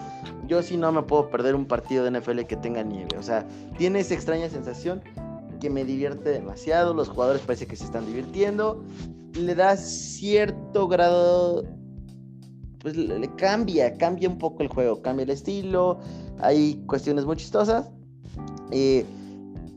Yo 0.46 0.62
sí 0.62 0.76
no 0.76 0.92
me 0.92 1.02
puedo 1.02 1.28
perder 1.30 1.56
un 1.56 1.66
partido 1.66 2.04
de 2.04 2.12
NFL 2.12 2.42
que 2.42 2.54
tenga 2.54 2.84
nieve. 2.84 3.18
O 3.18 3.24
sea, 3.24 3.44
tiene 3.76 3.98
esa 3.98 4.14
extraña 4.14 4.48
sensación 4.48 5.02
que 5.60 5.68
me 5.68 5.84
divierte 5.84 6.30
demasiado. 6.30 6.94
Los 6.94 7.08
jugadores 7.08 7.42
parece 7.42 7.66
que 7.66 7.74
se 7.74 7.86
están 7.86 8.06
divirtiendo. 8.06 8.84
Le 9.32 9.56
da 9.56 9.76
cierto 9.76 10.86
grado. 10.86 11.64
Pues 12.78 12.96
le, 12.96 13.34
cambia, 13.34 13.98
cambia 13.98 14.28
un 14.28 14.38
poco 14.38 14.62
el 14.62 14.68
juego, 14.68 15.02
cambia 15.02 15.24
el 15.24 15.30
estilo. 15.30 15.98
Hay 16.38 16.84
cuestiones 16.86 17.24
muy 17.24 17.34
chistosas. 17.34 17.90
Eh, 18.70 19.04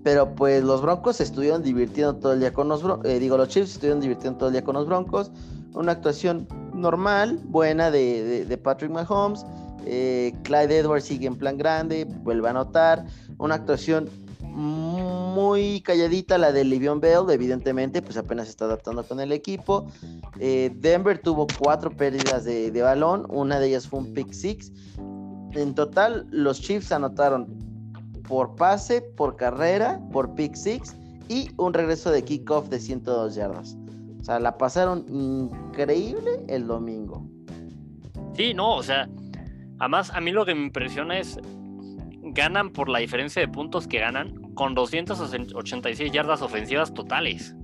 pero 0.04 0.36
pues 0.36 0.64
los 0.64 0.84
Broncos 0.84 1.16
se 1.16 1.24
estuvieron 1.24 1.64
divirtiendo 1.64 2.18
todo 2.18 2.34
el 2.34 2.40
día 2.40 2.54
con 2.54 2.70
los 2.70 2.84
Broncos. 2.84 3.12
digo, 3.20 3.36
los 3.36 3.48
Chiefs 3.50 3.70
se 3.70 3.74
estuvieron 3.78 4.00
divirtiendo 4.00 4.38
todo 4.38 4.50
el 4.50 4.54
día 4.54 4.64
con 4.64 4.76
los 4.76 4.86
Broncos. 4.86 5.32
Una 5.74 5.94
actuación 5.94 6.48
normal, 6.80 7.40
buena 7.46 7.92
de, 7.92 8.46
de- 8.46 8.58
Patrick 8.58 8.92
Mahomes. 8.92 9.46
Eh, 9.86 10.34
Clyde 10.44 10.80
Edwards 10.80 11.06
sigue 11.06 11.28
en 11.28 11.36
plan 11.38 11.58
grande, 11.58 12.06
vuelve 12.06 12.48
a 12.48 12.52
anotar. 12.52 13.06
Una 13.38 13.56
actuación 13.56 14.10
muy 14.44 15.82
calladita 15.82 16.38
la 16.38 16.52
de 16.52 16.64
Livion 16.64 17.00
Bell, 17.00 17.30
evidentemente, 17.30 18.02
pues 18.02 18.18
apenas 18.18 18.48
se 18.48 18.52
está 18.52 18.66
adaptando 18.66 19.04
con 19.04 19.20
el 19.20 19.32
equipo. 19.32 19.88
Eh, 20.40 20.72
Denver 20.76 21.20
tuvo 21.22 21.48
cuatro 21.60 21.92
pérdidas 21.92 22.44
de, 22.46 22.72
de 22.72 22.82
balón, 22.82 23.26
una 23.30 23.60
de 23.60 23.68
ellas 23.68 23.88
fue 23.88 24.00
un 24.00 24.14
pick 24.14 24.32
six. 24.34 24.72
En 25.54 25.74
total, 25.76 26.28
los 26.32 26.62
Chiefs 26.62 26.92
anotaron 26.92 27.48
por 28.28 28.56
pase, 28.56 29.02
por 29.02 29.36
carrera, 29.36 30.00
por 30.12 30.36
pick 30.36 30.56
six 30.56 30.96
y 31.30 31.50
un 31.58 31.74
regreso 31.74 32.12
de 32.12 32.24
kickoff 32.24 32.70
de 32.70 32.80
102 32.80 33.36
yardas. 33.36 33.78
O 34.20 34.24
sea, 34.24 34.40
la 34.40 34.58
pasaron 34.58 35.06
increíble 35.10 36.44
el 36.48 36.68
domingo. 36.68 37.26
Sí, 38.36 38.54
no, 38.54 38.76
o 38.76 38.84
sea, 38.84 39.10
además 39.80 40.12
a 40.14 40.22
mí 40.22 40.32
lo 40.32 40.46
que 40.46 40.56
me 40.56 40.64
impresiona 40.64 41.20
es 41.20 41.40
ganan 42.22 42.72
por 42.72 42.90
la 42.90 43.00
diferencia 43.00 43.42
de 43.42 43.48
puntos 43.48 43.88
que 43.88 44.00
ganan 44.00 44.34
con 44.54 44.76
286 44.76 46.12
yardas 46.12 46.42
ofensivas 46.42 46.94
totales. 46.94 47.56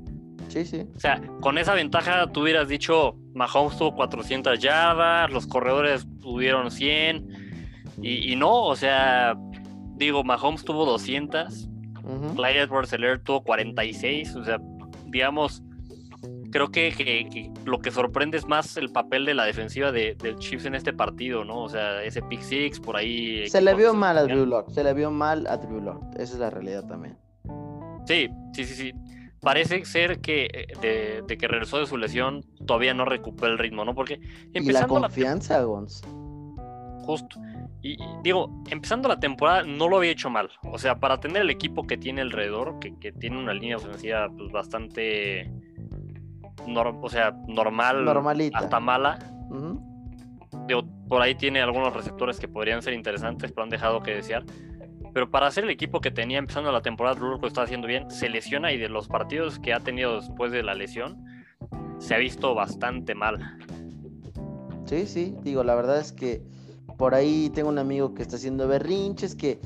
Sí, 0.48 0.66
sí. 0.66 0.86
O 0.96 1.00
sea, 1.00 1.22
con 1.42 1.58
esa 1.58 1.74
ventaja 1.74 2.28
tú 2.32 2.42
hubieras 2.42 2.68
dicho, 2.68 3.18
Mahomes 3.34 3.78
tuvo 3.78 3.94
400 3.96 4.60
yardas, 4.60 5.32
los 5.32 5.48
corredores 5.48 6.08
tuvieron 6.22 6.72
100 6.72 7.30
y, 8.02 8.32
y 8.32 8.36
no, 8.36 8.64
o 8.64 8.76
sea, 8.76 9.36
digo, 9.98 10.24
Mahomes 10.24 10.64
tuvo 10.64 10.86
200, 10.86 11.70
Ujú. 12.04 12.36
Clyde 12.36 12.62
edwards 12.62 12.94
helaire 12.94 13.20
tuvo 13.20 13.44
46, 13.44 14.36
o 14.36 14.44
sea, 14.46 14.60
digamos, 15.08 15.64
creo 16.56 16.70
que, 16.70 16.94
que- 16.96 17.28
que 17.30 17.52
lo 17.66 17.80
que 17.80 17.92
sorprende 17.92 18.38
es 18.38 18.48
más 18.48 18.78
el 18.78 18.90
papel 18.90 19.26
de 19.26 19.34
la 19.34 19.44
defensiva 19.44 19.92
de, 19.92 20.16
del 20.16 20.38
Chiefs 20.38 20.64
en 20.66 20.74
este 20.74 20.94
partido, 20.94 21.44
¿no? 21.44 21.64
O 21.64 21.68
sea, 21.68 22.02
ese 22.02 22.22
pick 22.22 22.40
six 22.40 22.80
por 22.80 22.96
ahí. 22.96 23.46
Se 23.50 23.60
le 23.60 23.74
vio 23.76 23.94
mal 23.94 24.18
a 24.18 24.24
Drew 24.24 24.46
Lock, 24.46 24.70
se 24.70 24.82
le 24.82 24.94
vio 24.94 25.12
mal 25.12 25.48
a 25.48 25.58
Drew 25.58 25.82
Lock. 25.82 26.02
Esa 26.14 26.34
es 26.36 26.40
la 26.40 26.50
realidad 26.50 26.86
también. 26.88 27.18
Sí, 28.08 28.30
sí, 28.54 28.64
sí, 28.64 28.74
sí. 28.74 28.94
Parece 29.42 29.84
ser 29.84 30.22
que 30.22 30.46
eh, 30.46 30.68
de, 30.82 31.24
de 31.28 31.38
que 31.38 31.46
regresó 31.50 31.78
de 31.78 31.88
su 31.88 31.98
lesión 31.98 32.42
todavía 32.66 32.94
no 32.94 33.04
recupera 33.04 33.52
el 33.52 33.58
ritmo, 33.60 33.84
¿no? 33.84 33.94
Porque 33.94 34.14
Y 34.14 34.54
la 34.54 34.60
empezando 34.60 34.96
la, 34.96 35.02
confianza, 35.08 35.62
Gons. 35.62 36.04
justo. 37.04 37.38
Y, 37.82 38.02
y 38.02 38.06
digo, 38.24 38.50
empezando 38.72 39.10
la 39.10 39.20
temporada 39.20 39.64
no 39.64 39.90
lo 39.90 39.98
había 39.98 40.12
hecho 40.12 40.30
mal. 40.30 40.50
O 40.72 40.78
sea, 40.80 40.96
para 41.02 41.20
tener 41.20 41.42
el 41.42 41.50
equipo 41.50 41.86
que 41.86 41.98
tiene 41.98 42.22
alrededor, 42.22 42.80
que, 42.80 42.98
que 42.98 43.12
tiene 43.12 43.38
una 43.38 43.54
línea 43.54 43.76
ofensiva 43.76 44.30
pues, 44.36 44.52
bastante 44.54 45.52
nor- 46.68 46.98
o 47.02 47.10
sea, 47.10 47.32
normal 47.48 48.06
Normalita. 48.06 48.58
hasta 48.58 48.80
mala. 48.80 49.20
Digo, 50.68 50.84
por 51.08 51.22
ahí 51.22 51.36
tiene 51.36 51.62
algunos 51.62 51.94
receptores 51.94 52.40
que 52.40 52.48
podrían 52.48 52.82
ser 52.82 52.94
interesantes, 52.94 53.52
pero 53.52 53.64
han 53.64 53.70
dejado 53.70 54.02
que 54.02 54.12
desear. 54.16 54.44
pero 55.14 55.32
para 55.32 55.50
ser 55.50 55.64
el 55.64 55.70
equipo 55.70 56.02
que 56.02 56.12
tenía 56.12 56.40
empezando 56.40 56.72
la 56.74 56.82
temporada, 56.82 57.16
Drew 57.16 57.38
lo 57.40 57.48
está 57.48 57.62
haciendo 57.62 57.88
bien, 57.88 58.12
se 58.12 58.28
lesiona 58.28 58.74
y 58.74 58.78
de 58.78 58.90
los 58.90 59.08
partidos 59.08 59.60
que 59.60 59.74
ha 59.74 59.80
tenido 59.80 60.20
después 60.20 60.52
de 60.52 60.62
la 60.62 60.74
lesión, 60.74 61.24
se 62.00 62.16
ha 62.16 62.18
visto 62.18 62.54
bastante 62.54 63.16
mal. 63.16 63.58
Sí, 64.86 65.06
sí, 65.08 65.34
digo, 65.42 65.64
la 65.64 65.74
verdad 65.76 66.00
es 66.00 66.12
que 66.12 66.42
por 66.98 67.16
ahí 67.16 67.50
tengo 67.54 67.70
un 67.70 67.80
amigo 67.80 68.14
que 68.14 68.24
está 68.24 68.36
haciendo 68.36 68.68
berrinches, 68.68 69.36
que, 69.36 69.60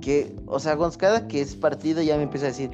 que 0.00 0.34
o 0.46 0.58
sea, 0.58 0.76
cada 0.98 1.28
que 1.28 1.42
es 1.42 1.54
partido 1.54 2.00
ya 2.02 2.16
me 2.16 2.22
empieza 2.22 2.46
a 2.46 2.48
decir, 2.48 2.70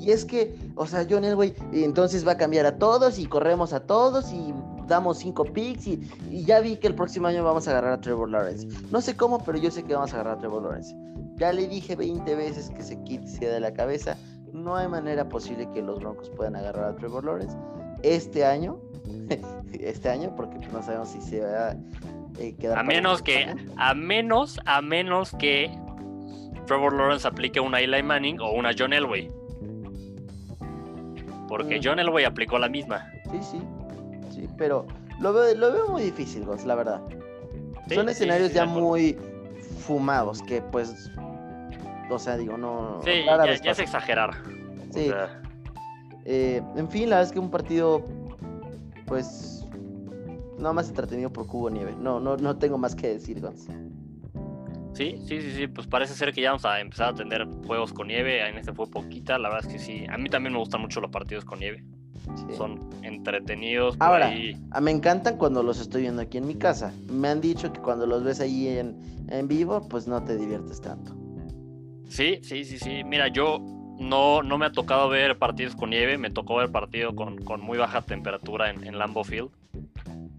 y 0.00 0.10
es 0.10 0.24
que, 0.24 0.54
o 0.74 0.86
sea, 0.86 1.06
John 1.08 1.24
Elway 1.24 1.54
entonces 1.72 2.26
va 2.26 2.32
a 2.32 2.36
cambiar 2.36 2.66
a 2.66 2.78
todos 2.78 3.18
y 3.18 3.26
corremos 3.26 3.72
a 3.72 3.80
todos 3.80 4.32
y 4.32 4.54
damos 4.86 5.18
cinco 5.18 5.44
picks 5.44 5.86
y, 5.86 6.10
y, 6.30 6.44
ya 6.44 6.60
vi 6.60 6.76
que 6.76 6.86
el 6.86 6.94
próximo 6.94 7.26
año 7.26 7.44
vamos 7.44 7.66
a 7.68 7.70
agarrar 7.70 7.92
a 7.92 8.00
Trevor 8.00 8.30
Lawrence. 8.30 8.66
No 8.90 9.00
sé 9.00 9.16
cómo, 9.16 9.42
pero 9.42 9.58
yo 9.58 9.70
sé 9.70 9.82
que 9.82 9.94
vamos 9.94 10.12
a 10.12 10.16
agarrar 10.16 10.36
a 10.36 10.38
Trevor 10.38 10.62
Lawrence. 10.62 10.94
Ya 11.36 11.52
le 11.52 11.66
dije 11.66 11.96
20 11.96 12.34
veces 12.34 12.70
que 12.70 12.82
se 12.82 13.00
quite 13.02 13.46
de 13.46 13.60
la 13.60 13.72
cabeza. 13.72 14.16
No 14.52 14.76
hay 14.76 14.86
manera 14.86 15.28
posible 15.28 15.68
que 15.74 15.82
los 15.82 15.98
Broncos 16.00 16.30
puedan 16.30 16.54
agarrar 16.54 16.84
a 16.84 16.96
Trevor 16.96 17.24
Lawrence. 17.24 17.56
Este 18.02 18.44
año, 18.44 18.78
este 19.72 20.08
año, 20.08 20.34
porque 20.36 20.58
no 20.68 20.82
sabemos 20.82 21.08
si 21.08 21.20
se 21.20 21.40
va 21.40 21.70
a 21.70 21.76
eh, 22.38 22.54
quedar. 22.56 22.78
A 22.78 22.82
menos 22.82 23.22
que, 23.22 23.52
a 23.76 23.94
menos, 23.94 24.60
a 24.64 24.80
menos 24.80 25.32
que 25.38 25.76
Trevor 26.66 26.94
Lawrence 26.94 27.26
aplique 27.26 27.58
una 27.58 27.80
Eli 27.80 28.02
Manning 28.02 28.40
o 28.40 28.52
una 28.52 28.70
John 28.78 28.92
Elway. 28.92 29.28
Porque 31.56 31.78
mm. 31.78 31.82
John 31.84 31.98
Elway 32.00 32.24
aplicó 32.24 32.58
la 32.58 32.68
misma. 32.68 33.08
Sí, 33.30 33.38
sí. 33.40 33.62
Sí, 34.30 34.48
pero 34.58 34.86
lo 35.20 35.32
veo, 35.32 35.54
lo 35.54 35.72
veo 35.72 35.88
muy 35.88 36.02
difícil, 36.02 36.44
Gonz, 36.44 36.64
la 36.64 36.74
verdad. 36.74 37.00
Son 37.94 38.08
escenarios 38.08 38.52
ya 38.52 38.66
muy 38.66 39.16
fumados 39.86 40.42
que 40.42 40.60
pues 40.62 41.12
o 42.10 42.18
sea 42.18 42.36
digo 42.36 42.56
no 42.56 43.00
sí 43.04 43.24
ya, 43.24 43.70
es 43.70 43.78
exagerar 43.78 44.30
sí 44.90 45.10
eh, 46.24 46.62
en 46.76 46.88
fin 46.88 47.10
la 47.10 47.16
verdad 47.16 47.28
es 47.28 47.32
que 47.32 47.38
un 47.38 47.50
partido 47.50 48.02
pues 49.06 49.66
no 50.58 50.72
más 50.72 50.88
entretenido 50.88 51.30
por 51.30 51.46
cubo 51.46 51.68
nieve 51.68 51.94
no 51.98 52.18
no 52.20 52.36
no 52.36 52.56
tengo 52.56 52.78
más 52.78 52.94
que 52.94 53.08
decir 53.08 53.40
Gonz. 53.40 53.68
Sí, 54.94 55.16
sí, 55.26 55.42
sí, 55.42 55.50
sí, 55.56 55.66
pues 55.66 55.88
parece 55.88 56.14
ser 56.14 56.32
que 56.32 56.40
ya 56.40 56.50
vamos 56.50 56.64
a 56.64 56.80
empezar 56.80 57.08
a 57.10 57.14
tener 57.14 57.44
juegos 57.66 57.92
con 57.92 58.06
nieve. 58.06 58.48
En 58.48 58.56
este 58.56 58.72
fue 58.72 58.88
poquita, 58.88 59.38
la 59.38 59.48
verdad 59.48 59.66
es 59.66 59.72
que 59.72 59.78
sí. 59.80 60.06
A 60.08 60.16
mí 60.16 60.28
también 60.28 60.52
me 60.52 60.58
gustan 60.60 60.80
mucho 60.80 61.00
los 61.00 61.10
partidos 61.10 61.44
con 61.44 61.58
nieve. 61.58 61.84
Son 62.56 62.90
entretenidos. 63.02 63.96
Ahora, 63.98 64.32
me 64.80 64.90
encantan 64.90 65.36
cuando 65.36 65.62
los 65.62 65.80
estoy 65.80 66.02
viendo 66.02 66.22
aquí 66.22 66.38
en 66.38 66.46
mi 66.46 66.54
casa. 66.54 66.92
Me 67.10 67.28
han 67.28 67.40
dicho 67.40 67.72
que 67.72 67.80
cuando 67.80 68.06
los 68.06 68.22
ves 68.22 68.40
ahí 68.40 68.68
en, 68.68 68.96
en 69.28 69.48
vivo, 69.48 69.88
pues 69.88 70.06
no 70.06 70.22
te 70.22 70.36
diviertes 70.36 70.80
tanto. 70.80 71.16
Sí, 72.08 72.38
sí, 72.42 72.64
sí, 72.64 72.78
sí. 72.78 73.02
Mira, 73.04 73.28
yo 73.28 73.58
no, 73.98 74.42
no 74.42 74.58
me 74.58 74.66
ha 74.66 74.72
tocado 74.72 75.08
ver 75.08 75.38
partidos 75.38 75.74
con 75.74 75.90
nieve, 75.90 76.18
me 76.18 76.30
tocó 76.30 76.56
ver 76.56 76.70
partidos 76.70 77.14
con, 77.14 77.42
con 77.44 77.60
muy 77.60 77.78
baja 77.78 78.02
temperatura 78.02 78.70
en, 78.70 78.84
en 78.84 78.96
Lambeau 78.96 79.24
Field 79.24 79.50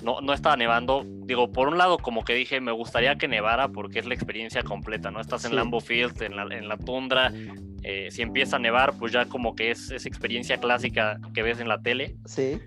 no, 0.06 0.22
no 0.22 0.34
estaba 0.34 0.56
nevando. 0.56 1.04
Digo, 1.06 1.52
por 1.52 1.68
un 1.68 1.80
lado, 1.80 1.98
como 1.98 2.24
que 2.24 2.36
dije, 2.36 2.62
me 2.62 2.72
gustaría 2.72 3.16
que 3.18 3.28
nevara 3.28 3.70
porque 3.70 4.00
es 4.00 4.06
la 4.06 4.14
experiencia 4.14 4.62
completa, 4.62 5.10
¿no? 5.10 5.20
Estás 5.20 5.46
en 5.46 5.56
Lambo 5.56 5.82
Field, 5.82 6.22
en 6.22 6.36
la, 6.36 6.44
en 6.44 6.70
la 6.70 6.78
tundra. 6.78 7.34
Eh, 7.82 8.10
si 8.12 8.22
empieza 8.22 8.58
a 8.58 8.60
nevar, 8.60 8.94
pues 9.00 9.12
ya 9.12 9.26
como 9.26 9.56
que 9.56 9.72
es 9.72 9.90
esa 9.90 10.08
experiencia 10.08 10.58
clásica 10.58 11.20
que 11.34 11.42
ves 11.42 11.60
en 11.60 11.68
la 11.68 11.82
tele. 11.82 12.16
Sí. 12.26 12.60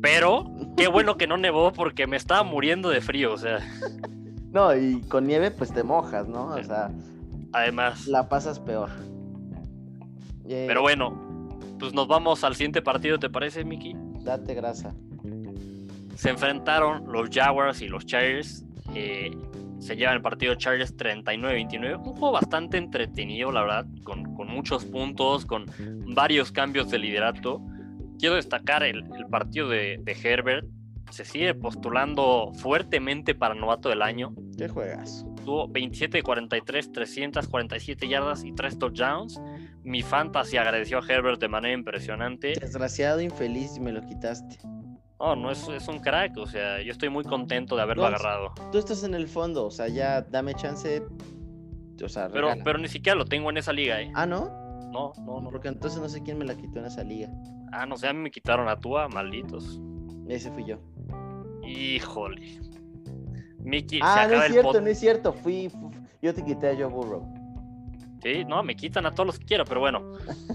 Pero 0.00 0.46
qué 0.76 0.86
bueno 0.86 1.16
que 1.16 1.26
no 1.26 1.36
nevó 1.36 1.72
porque 1.72 2.06
me 2.06 2.16
estaba 2.16 2.44
muriendo 2.44 2.88
de 2.90 3.00
frío, 3.00 3.32
o 3.32 3.38
sea. 3.38 3.58
No, 4.52 4.72
y 4.76 5.00
con 5.08 5.26
nieve 5.26 5.50
pues 5.50 5.72
te 5.72 5.82
mojas, 5.82 6.28
¿no? 6.28 6.46
O 6.54 6.62
sea. 6.62 6.92
Además. 7.52 8.06
La 8.06 8.28
pasas 8.28 8.60
peor. 8.60 8.88
Pero 10.46 10.82
bueno, 10.82 11.58
pues 11.80 11.92
nos 11.92 12.06
vamos 12.06 12.44
al 12.44 12.54
siguiente 12.54 12.82
partido, 12.82 13.18
¿te 13.18 13.30
parece, 13.30 13.64
Miki? 13.64 13.96
Date 14.22 14.54
grasa 14.54 14.94
se 16.16 16.30
enfrentaron 16.30 17.10
los 17.10 17.30
Jaguars 17.30 17.80
y 17.80 17.88
los 17.88 18.06
Chargers. 18.06 18.64
Eh, 18.94 19.30
se 19.78 19.96
llevan 19.96 20.16
el 20.16 20.22
partido 20.22 20.54
Chargers 20.54 20.96
39-29. 20.96 21.98
Un 21.98 22.14
juego 22.14 22.32
bastante 22.32 22.78
entretenido, 22.78 23.52
la 23.52 23.62
verdad, 23.62 23.86
con, 24.02 24.22
muchos 24.46 24.84
puntos, 24.84 25.44
con 25.44 25.66
varios 26.14 26.52
cambios 26.52 26.90
de 26.90 26.98
liderato. 26.98 27.60
Quiero 28.18 28.36
destacar 28.36 28.82
el, 28.82 29.04
partido 29.30 29.68
de, 29.68 30.00
Herbert. 30.22 30.66
Se 31.10 31.24
sigue 31.24 31.54
postulando 31.54 32.50
fuertemente 32.54 33.34
para 33.34 33.54
novato 33.54 33.90
del 33.90 34.02
año. 34.02 34.34
¿Qué 34.56 34.68
juegas? 34.68 35.26
Tuvo 35.44 35.68
27 35.68 36.22
43, 36.22 36.92
347 36.92 38.08
yardas 38.08 38.42
y 38.42 38.52
3 38.52 38.78
touchdowns. 38.78 39.40
Mi 39.82 40.02
fantasy 40.02 40.56
agradeció 40.56 40.98
a 40.98 41.02
Herbert 41.06 41.40
de 41.40 41.48
manera 41.48 41.74
impresionante. 41.74 42.54
Desgraciado, 42.58 43.20
infeliz, 43.20 43.78
me 43.78 43.92
lo 43.92 44.00
quitaste. 44.00 44.56
No, 45.24 45.34
no 45.34 45.50
es, 45.50 45.66
es 45.68 45.88
un 45.88 46.00
crack, 46.00 46.36
o 46.36 46.46
sea, 46.46 46.82
yo 46.82 46.92
estoy 46.92 47.08
muy 47.08 47.24
contento 47.24 47.76
de 47.76 47.80
haberlo 47.80 48.04
agarrado. 48.04 48.52
Tú 48.70 48.76
estás 48.76 49.04
en 49.04 49.14
el 49.14 49.26
fondo, 49.26 49.64
o 49.64 49.70
sea, 49.70 49.88
ya 49.88 50.20
dame 50.20 50.52
chance. 50.52 51.02
O 52.04 52.08
sea, 52.10 52.28
pero, 52.28 52.50
pero 52.62 52.78
ni 52.78 52.88
siquiera 52.88 53.16
lo 53.16 53.24
tengo 53.24 53.48
en 53.48 53.56
esa 53.56 53.72
liga, 53.72 54.02
¿eh? 54.02 54.12
Ah, 54.14 54.26
¿no? 54.26 54.50
No, 54.92 55.14
no, 55.24 55.40
no. 55.40 55.48
Porque 55.48 55.68
entonces 55.68 55.98
no 55.98 56.10
sé 56.10 56.22
quién 56.22 56.36
me 56.36 56.44
la 56.44 56.54
quitó 56.54 56.78
en 56.78 56.84
esa 56.84 57.02
liga. 57.02 57.30
Ah, 57.72 57.86
no 57.86 57.96
sé, 57.96 58.06
a 58.06 58.12
mí 58.12 58.18
me 58.18 58.30
quitaron 58.30 58.68
a 58.68 58.78
Tua, 58.78 59.08
malditos. 59.08 59.80
Ese 60.28 60.50
fui 60.50 60.66
yo. 60.66 60.76
Híjole. 61.66 62.60
Mickey, 63.60 64.00
ah, 64.02 64.26
no 64.28 64.42
es 64.42 64.52
cierto, 64.52 64.80
no 64.82 64.86
es 64.88 65.00
cierto. 65.00 65.32
Fui, 65.32 65.70
yo 66.20 66.34
te 66.34 66.44
quité 66.44 66.68
a 66.68 66.74
Joe 66.74 66.84
Burrow. 66.84 67.26
Sí, 68.22 68.44
no, 68.44 68.62
me 68.62 68.76
quitan 68.76 69.06
a 69.06 69.10
todos 69.10 69.28
los 69.28 69.38
que 69.38 69.46
quiero, 69.46 69.64
pero 69.64 69.80
bueno. 69.80 70.02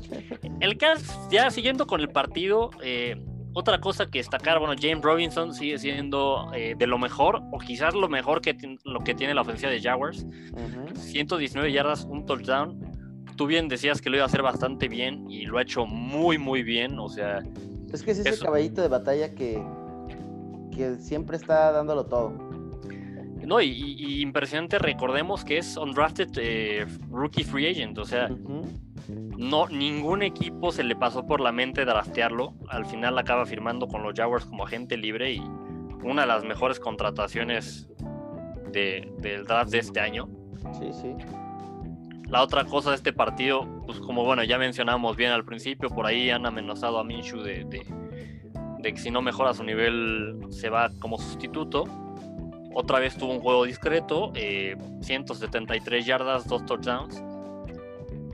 el 0.60 0.78
caso, 0.78 1.28
ya 1.32 1.50
siguiendo 1.50 1.88
con 1.88 2.02
el 2.02 2.10
partido, 2.10 2.70
eh, 2.84 3.16
otra 3.54 3.80
cosa 3.80 4.06
que 4.06 4.20
destacar, 4.20 4.60
bueno, 4.60 4.76
James 4.80 5.04
Robinson 5.04 5.54
sigue 5.54 5.78
siendo 5.80 6.52
eh, 6.54 6.76
de 6.78 6.88
lo 6.88 6.98
mejor, 6.98 7.42
o 7.52 7.58
quizás 7.58 7.94
lo 7.94 8.08
mejor 8.08 8.42
que 8.42 8.56
lo 8.84 9.04
que 9.04 9.16
tiene 9.16 9.34
la 9.34 9.42
ofensiva 9.42 9.72
de 9.72 9.82
Jaguars. 9.82 10.26
119 10.96 11.72
yardas, 11.72 12.06
un 12.06 12.26
touchdown. 12.26 12.80
Tú 13.36 13.48
bien 13.48 13.68
decías 13.68 14.02
que 14.02 14.10
lo 14.10 14.18
iba 14.18 14.26
a 14.26 14.28
hacer 14.28 14.42
bastante 14.42 14.88
bien 14.88 15.30
y 15.30 15.46
lo 15.46 15.58
ha 15.58 15.62
hecho 15.62 15.86
muy, 15.86 16.38
muy 16.38 16.64
bien. 16.64 17.00
O 17.00 17.10
sea. 17.10 17.42
Es 17.92 18.04
que 18.04 18.12
es 18.12 18.20
ese 18.20 18.44
caballito 18.44 18.82
de 18.82 18.88
batalla 18.88 19.34
que, 19.34 19.64
que 20.72 20.96
siempre 20.98 21.38
está 21.38 21.72
dándolo 21.72 22.06
todo. 22.06 22.49
No, 23.50 23.60
y, 23.62 24.22
impresionante, 24.22 24.78
recordemos 24.78 25.44
que 25.44 25.58
es 25.58 25.76
undrafted 25.76 26.30
eh, 26.38 26.86
rookie 27.10 27.44
free 27.44 27.68
agent, 27.68 27.98
o 27.98 28.06
sea, 28.06 28.30
no, 29.08 29.68
ningún 29.70 30.22
equipo 30.22 30.72
se 30.72 30.84
le 30.84 30.96
pasó 30.96 31.26
por 31.26 31.42
la 31.42 31.52
mente 31.52 31.84
draftearlo. 31.84 32.54
Al 32.68 32.86
final 32.86 33.18
acaba 33.18 33.48
firmando 33.48 33.88
con 33.88 34.04
los 34.04 34.14
Jaguars 34.14 34.46
como 34.46 34.66
agente 34.66 34.98
libre 34.98 35.34
y 35.34 35.42
una 36.04 36.22
de 36.22 36.28
las 36.28 36.44
mejores 36.44 36.80
contrataciones 36.80 37.90
del 38.72 39.46
draft 39.48 39.72
de 39.72 39.80
este 39.80 40.00
año. 40.00 40.30
Sí, 40.78 40.92
sí. 40.94 41.16
La 42.28 42.44
otra 42.44 42.66
cosa 42.66 42.92
de 42.92 42.98
este 42.98 43.14
partido, 43.14 43.68
pues 43.88 44.00
como 44.00 44.26
bueno, 44.26 44.44
ya 44.44 44.60
mencionamos 44.60 45.18
bien 45.18 45.32
al 45.32 45.44
principio, 45.44 45.90
por 45.90 46.06
ahí 46.06 46.30
han 46.30 46.46
amenazado 46.46 47.00
a 47.00 47.04
Minshew 47.04 47.42
de, 47.42 47.66
de, 47.66 48.94
que 48.94 48.98
si 49.00 49.10
no 49.10 49.24
mejora 49.24 49.56
su 49.56 49.64
nivel 49.64 50.38
se 50.52 50.70
va 50.70 50.92
como 51.00 51.18
sustituto. 51.18 51.86
Otra 52.74 53.00
vez 53.00 53.16
tuvo 53.16 53.34
un 53.34 53.40
juego 53.40 53.66
discreto, 53.66 54.32
173 55.02 56.04
eh, 56.04 56.08
yardas, 56.08 56.48
dos 56.48 56.66
touchdowns. 56.66 57.22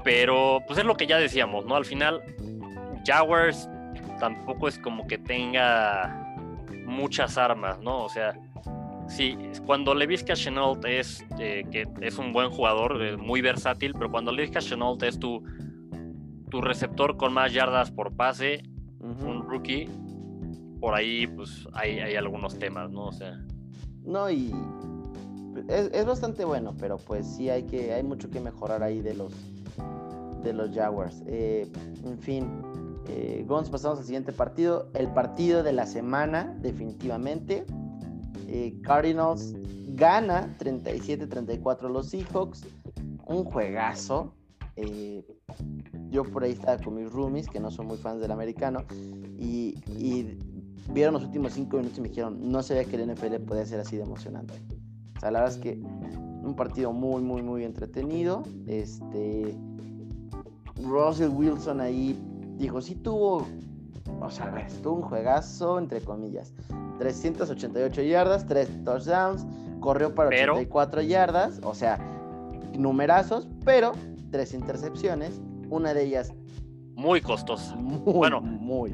Pero 0.03 0.61
pues 0.67 0.79
es 0.79 0.85
lo 0.85 0.95
que 0.95 1.07
ya 1.07 1.17
decíamos, 1.17 1.65
¿no? 1.65 1.75
Al 1.75 1.85
final, 1.85 2.21
Jaguars 3.05 3.69
tampoco 4.19 4.67
es 4.67 4.77
como 4.77 5.07
que 5.07 5.17
tenga 5.17 6.35
muchas 6.85 7.37
armas, 7.37 7.79
¿no? 7.79 8.03
O 8.03 8.09
sea, 8.09 8.33
sí, 9.07 9.37
cuando 9.65 9.95
Levisca 9.95 10.35
Chenault 10.35 10.85
es, 10.85 11.25
eh, 11.39 11.63
que 11.71 11.87
es 12.01 12.17
un 12.17 12.31
buen 12.33 12.49
jugador, 12.49 13.17
muy 13.17 13.41
versátil, 13.41 13.93
pero 13.93 14.11
cuando 14.11 14.31
Levisca 14.31 14.59
Chenault 14.59 15.01
es 15.03 15.19
tu, 15.19 15.43
tu 16.49 16.61
receptor 16.61 17.17
con 17.17 17.33
más 17.33 17.51
yardas 17.53 17.91
por 17.91 18.15
pase, 18.15 18.63
un 18.99 19.47
rookie, 19.47 19.89
por 20.79 20.95
ahí 20.95 21.27
pues 21.27 21.67
hay, 21.73 21.99
hay, 21.99 22.15
algunos 22.15 22.57
temas, 22.59 22.91
¿no? 22.91 23.05
O 23.05 23.11
sea. 23.11 23.39
No, 24.05 24.29
y 24.29 24.53
es, 25.67 25.89
es, 25.93 26.05
bastante 26.05 26.45
bueno, 26.45 26.75
pero 26.79 26.97
pues 26.97 27.25
sí 27.25 27.49
hay 27.49 27.63
que, 27.63 27.93
hay 27.93 28.03
mucho 28.03 28.29
que 28.29 28.39
mejorar 28.39 28.83
ahí 28.83 29.01
de 29.01 29.13
los 29.15 29.33
de 30.43 30.53
los 30.53 30.73
Jaguars. 30.73 31.23
Eh, 31.25 31.67
en 32.05 32.19
fin, 32.19 32.47
eh, 33.09 33.43
Gons, 33.47 33.69
pasamos 33.69 33.99
al 33.99 34.05
siguiente 34.05 34.31
partido. 34.31 34.89
El 34.93 35.09
partido 35.09 35.63
de 35.63 35.73
la 35.73 35.85
semana, 35.85 36.55
definitivamente. 36.61 37.65
Eh, 38.47 38.79
Cardinals 38.83 39.53
gana 39.95 40.55
37-34 40.59 41.89
los 41.89 42.09
Seahawks. 42.09 42.63
Un 43.25 43.43
juegazo. 43.43 44.33
Eh, 44.75 45.25
yo 46.09 46.23
por 46.23 46.43
ahí 46.43 46.51
estaba 46.51 46.81
con 46.81 46.95
mis 46.95 47.11
roomies, 47.11 47.47
que 47.47 47.59
no 47.59 47.71
son 47.71 47.87
muy 47.87 47.97
fans 47.97 48.21
del 48.21 48.31
americano, 48.31 48.85
y, 49.37 49.75
vieron 50.89 51.13
los 51.13 51.23
últimos 51.23 51.53
cinco 51.53 51.77
minutos 51.77 51.97
y 51.97 52.01
me 52.01 52.09
dijeron, 52.09 52.51
no 52.51 52.61
sabía 52.63 52.85
que 52.85 52.95
el 52.95 53.13
NFL 53.13 53.35
podía 53.45 53.65
ser 53.65 53.79
así 53.79 53.97
de 53.97 54.03
emocionante. 54.03 54.53
O 55.17 55.19
sea, 55.19 55.31
la 55.31 55.39
verdad 55.39 55.55
es 55.55 55.61
que 55.61 55.73
un 55.73 56.55
partido 56.55 56.93
muy, 56.93 57.21
muy, 57.21 57.41
muy 57.41 57.63
entretenido. 57.63 58.43
Este. 58.67 59.55
Russell 60.83 61.29
Wilson 61.29 61.81
ahí 61.81 62.19
dijo, 62.57 62.81
sí 62.81 62.95
tuvo. 62.95 63.47
O 64.21 64.29
sea, 64.29 64.47
a 64.47 64.51
ver, 64.51 64.71
tuvo 64.83 64.97
un 64.97 65.01
juegazo, 65.01 65.79
entre 65.79 66.01
comillas. 66.01 66.53
388 66.99 68.01
yardas, 68.03 68.45
3 68.45 68.83
touchdowns, 68.83 69.45
corrió 69.79 70.13
para 70.15 70.29
84 70.29 71.01
yardas, 71.01 71.59
o 71.63 71.73
sea, 71.73 71.97
numerazos, 72.77 73.47
pero 73.65 73.91
tres 74.31 74.53
intercepciones, 74.53 75.41
una 75.69 75.93
de 75.93 76.03
ellas 76.03 76.33
muy 76.95 77.21
costosa. 77.21 77.75
bueno, 77.77 78.41
muy. 78.41 78.93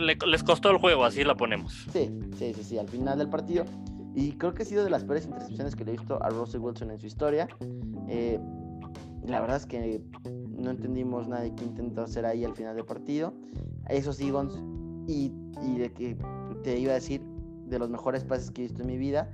Les 0.00 0.42
costó 0.42 0.70
el 0.70 0.78
juego, 0.78 1.04
así 1.04 1.24
la 1.24 1.36
ponemos. 1.36 1.86
Sí, 1.92 2.10
sí, 2.36 2.54
sí, 2.54 2.64
sí, 2.64 2.78
al 2.78 2.88
final 2.88 3.18
del 3.18 3.28
partido. 3.28 3.64
Y 4.14 4.32
creo 4.32 4.54
que 4.54 4.62
ha 4.62 4.66
sido 4.66 4.84
de 4.84 4.90
las 4.90 5.04
peores 5.04 5.24
intercepciones 5.24 5.74
que 5.74 5.84
le 5.84 5.92
he 5.92 5.96
visto 5.96 6.22
a 6.22 6.28
Russell 6.28 6.60
Wilson 6.60 6.90
en 6.90 7.00
su 7.00 7.06
historia. 7.06 7.48
Eh, 8.08 8.38
la 9.26 9.40
verdad 9.40 9.56
es 9.56 9.66
que 9.66 10.02
no 10.50 10.70
entendimos 10.70 11.28
nada 11.28 11.42
de 11.42 11.54
qué 11.54 11.64
intentó 11.64 12.02
hacer 12.02 12.26
ahí 12.26 12.44
al 12.44 12.54
final 12.54 12.76
del 12.76 12.84
partido. 12.84 13.32
Esos 13.88 14.20
Eagles, 14.20 14.54
y, 15.06 15.32
y 15.62 15.78
de 15.78 15.92
que 15.92 16.16
te 16.62 16.78
iba 16.78 16.92
a 16.92 16.96
decir, 16.96 17.22
de 17.66 17.78
los 17.78 17.88
mejores 17.88 18.24
pases 18.24 18.50
que 18.50 18.62
he 18.62 18.64
visto 18.66 18.82
en 18.82 18.88
mi 18.88 18.98
vida. 18.98 19.30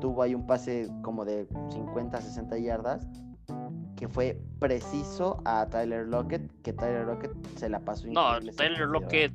Tuvo 0.00 0.22
ahí 0.22 0.34
un 0.34 0.46
pase 0.46 0.88
como 1.02 1.24
de 1.24 1.46
50, 1.70 2.20
60 2.20 2.58
yardas 2.58 3.06
que 3.96 4.08
fue 4.08 4.38
preciso 4.58 5.40
a 5.44 5.66
Tyler 5.66 6.06
Lockett, 6.06 6.50
que 6.62 6.72
Tyler 6.72 7.06
Lockett 7.06 7.32
se 7.56 7.68
la 7.68 7.80
pasó. 7.80 8.06
No, 8.08 8.38
Tyler 8.56 8.86
Lockett 8.86 9.32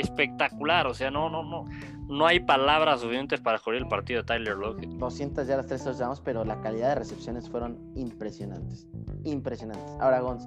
espectacular, 0.00 0.86
o 0.86 0.94
sea, 0.94 1.10
no, 1.10 1.28
no, 1.30 1.42
no, 1.42 1.64
no 2.08 2.26
hay 2.26 2.40
palabras 2.40 3.00
suficientes 3.00 3.40
para 3.40 3.58
correr 3.58 3.82
el 3.82 3.88
partido 3.88 4.20
de 4.20 4.26
Tyler 4.26 4.56
Lockett. 4.56 4.90
200 4.90 5.46
yardas, 5.46 5.66
3 5.66 5.84
touchdowns, 5.84 6.20
pero 6.20 6.44
la 6.44 6.60
calidad 6.60 6.90
de 6.90 6.94
recepciones 6.96 7.48
fueron 7.48 7.78
impresionantes, 7.94 8.86
impresionantes. 9.24 9.92
Ahora, 10.00 10.20
Gonz, 10.20 10.46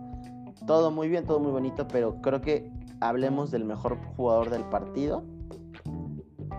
todo 0.65 0.91
muy 0.91 1.09
bien, 1.09 1.25
todo 1.25 1.39
muy 1.39 1.51
bonito, 1.51 1.87
pero 1.87 2.21
creo 2.21 2.41
que 2.41 2.69
hablemos 3.01 3.51
del 3.51 3.65
mejor 3.65 3.97
jugador 4.15 4.49
del 4.49 4.63
partido. 4.65 5.23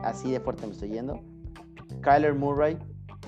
Así 0.03 0.31
de 0.31 0.41
fuerte 0.41 0.67
me 0.67 0.73
estoy 0.73 0.91
yendo. 0.91 1.21
Kyler 2.03 2.35
Murray, 2.35 2.79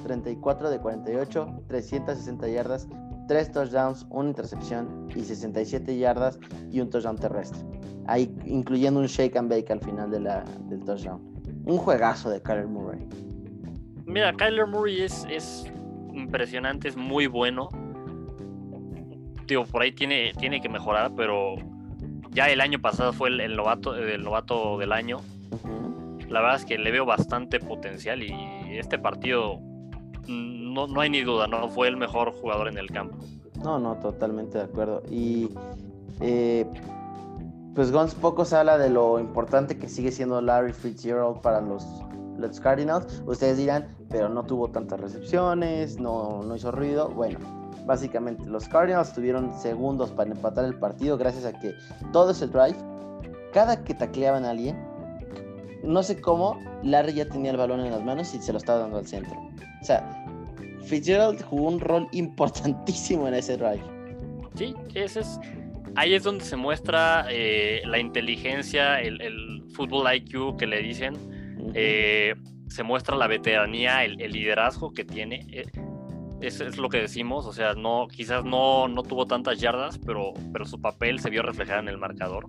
34 0.02 0.70
de 0.70 0.78
48, 0.78 1.64
360 1.68 2.48
yardas, 2.48 2.88
3 3.28 3.52
touchdowns, 3.52 4.06
una 4.10 4.30
intercepción 4.30 5.08
y 5.14 5.20
67 5.22 5.96
yardas 5.98 6.38
y 6.70 6.80
un 6.80 6.90
touchdown 6.90 7.16
terrestre. 7.16 7.60
Ahí 8.06 8.34
incluyendo 8.44 9.00
un 9.00 9.06
shake 9.06 9.36
and 9.36 9.50
bake 9.50 9.70
al 9.70 9.80
final 9.80 10.10
de 10.10 10.20
la, 10.20 10.44
del 10.68 10.80
touchdown. 10.84 11.20
Un 11.64 11.78
juegazo 11.78 12.30
de 12.30 12.40
Kyler 12.42 12.66
Murray. 12.66 13.06
Mira, 14.06 14.32
Kyler 14.32 14.66
Murray 14.66 15.02
es, 15.02 15.26
es 15.30 15.70
impresionante, 16.12 16.88
es 16.88 16.96
muy 16.96 17.26
bueno. 17.26 17.68
Digo, 19.46 19.64
por 19.64 19.82
ahí 19.82 19.92
tiene, 19.92 20.32
tiene 20.38 20.60
que 20.60 20.68
mejorar, 20.68 21.12
pero 21.16 21.56
ya 22.30 22.48
el 22.48 22.60
año 22.60 22.80
pasado 22.80 23.12
fue 23.12 23.28
el, 23.28 23.56
novato, 23.56 23.94
el 23.94 24.22
novato 24.22 24.78
del 24.78 24.92
año. 24.92 25.18
La 26.28 26.40
verdad 26.40 26.56
es 26.56 26.64
que 26.64 26.78
le 26.78 26.90
veo 26.90 27.04
bastante 27.04 27.60
potencial 27.60 28.22
y 28.22 28.32
este 28.70 28.98
partido 28.98 29.60
no, 30.26 30.86
no 30.86 31.00
hay 31.00 31.10
ni 31.10 31.22
duda, 31.22 31.46
no 31.46 31.68
fue 31.68 31.88
el 31.88 31.96
mejor 31.96 32.32
jugador 32.32 32.68
en 32.68 32.78
el 32.78 32.90
campo. 32.90 33.18
No, 33.62 33.78
no, 33.78 33.96
totalmente 33.96 34.58
de 34.58 34.64
acuerdo. 34.64 35.02
Y 35.10 35.50
eh, 36.20 36.66
pues 37.74 37.90
Gons 37.90 38.14
poco 38.14 38.44
se 38.44 38.56
habla 38.56 38.78
de 38.78 38.90
lo 38.90 39.18
importante 39.18 39.78
que 39.78 39.88
sigue 39.88 40.12
siendo 40.12 40.40
Larry 40.40 40.72
Fitzgerald 40.72 41.40
para 41.40 41.60
los, 41.60 41.86
los 42.36 42.60
Cardinals. 42.60 43.22
Ustedes 43.26 43.56
dirán, 43.56 43.96
pero 44.10 44.28
no 44.28 44.44
tuvo 44.44 44.68
tantas 44.68 45.00
recepciones, 45.00 45.98
no, 45.98 46.42
no 46.42 46.56
hizo 46.56 46.70
ruido. 46.70 47.08
Bueno, 47.08 47.38
básicamente 47.86 48.44
los 48.46 48.68
Cardinals 48.68 49.12
tuvieron 49.14 49.58
segundos 49.58 50.10
para 50.10 50.30
empatar 50.30 50.64
el 50.64 50.78
partido 50.78 51.16
gracias 51.16 51.44
a 51.46 51.52
que 51.58 51.74
todo 52.12 52.32
ese 52.32 52.46
drive, 52.46 52.76
cada 53.52 53.82
que 53.82 53.94
tacleaban 53.94 54.44
a 54.44 54.50
alguien, 54.50 54.76
no 55.82 56.02
sé 56.02 56.20
cómo, 56.20 56.60
Larry 56.82 57.14
ya 57.14 57.28
tenía 57.28 57.50
el 57.50 57.56
balón 57.56 57.80
en 57.80 57.90
las 57.90 58.04
manos 58.04 58.34
y 58.34 58.38
se 58.40 58.52
lo 58.52 58.58
estaba 58.58 58.80
dando 58.80 58.98
al 58.98 59.06
centro. 59.06 59.34
O 59.80 59.84
sea, 59.84 60.24
Fitzgerald 60.84 61.42
jugó 61.44 61.68
un 61.68 61.80
rol 61.80 62.08
importantísimo 62.12 63.26
en 63.28 63.34
ese 63.34 63.56
drive. 63.56 63.82
Sí, 64.54 64.74
ese 64.94 65.20
es, 65.20 65.40
ahí 65.96 66.14
es 66.14 66.22
donde 66.22 66.44
se 66.44 66.56
muestra 66.56 67.26
eh, 67.30 67.82
la 67.84 67.98
inteligencia, 67.98 69.00
el, 69.00 69.64
fútbol 69.74 70.14
IQ 70.14 70.56
que 70.58 70.66
le 70.66 70.82
dicen. 70.82 71.16
Eh, 71.74 72.34
se 72.68 72.82
muestra 72.82 73.16
la 73.16 73.26
veteranía, 73.26 74.04
el, 74.04 74.16
liderazgo 74.16 74.92
que 74.92 75.04
tiene. 75.04 75.46
Eh, 75.50 75.64
eso 76.40 76.66
es 76.66 76.76
lo 76.76 76.88
que 76.88 76.98
decimos, 76.98 77.46
o 77.46 77.52
sea, 77.52 77.74
no, 77.74 78.08
quizás 78.08 78.44
no, 78.44 78.88
no 78.88 79.02
tuvo 79.04 79.26
tantas 79.26 79.60
yardas, 79.60 79.98
pero, 80.04 80.32
pero 80.52 80.64
su 80.64 80.80
papel 80.80 81.20
se 81.20 81.30
vio 81.30 81.42
reflejado 81.42 81.80
en 81.80 81.88
el 81.88 81.98
marcador. 81.98 82.48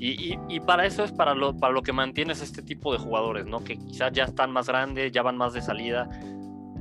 Y, 0.00 0.38
y, 0.48 0.60
para 0.60 0.86
eso 0.86 1.04
es 1.04 1.12
para 1.12 1.34
lo, 1.34 1.56
para 1.56 1.72
lo 1.72 1.82
que 1.82 1.92
mantienes 1.92 2.42
este 2.42 2.62
tipo 2.62 2.92
de 2.92 2.98
jugadores, 2.98 3.46
¿no? 3.46 3.62
Que 3.62 3.78
quizás 3.78 4.12
ya 4.12 4.24
están 4.24 4.50
más 4.50 4.66
grandes, 4.66 5.12
ya 5.12 5.22
van 5.22 5.36
más 5.36 5.52
de 5.52 5.62
salida, 5.62 6.10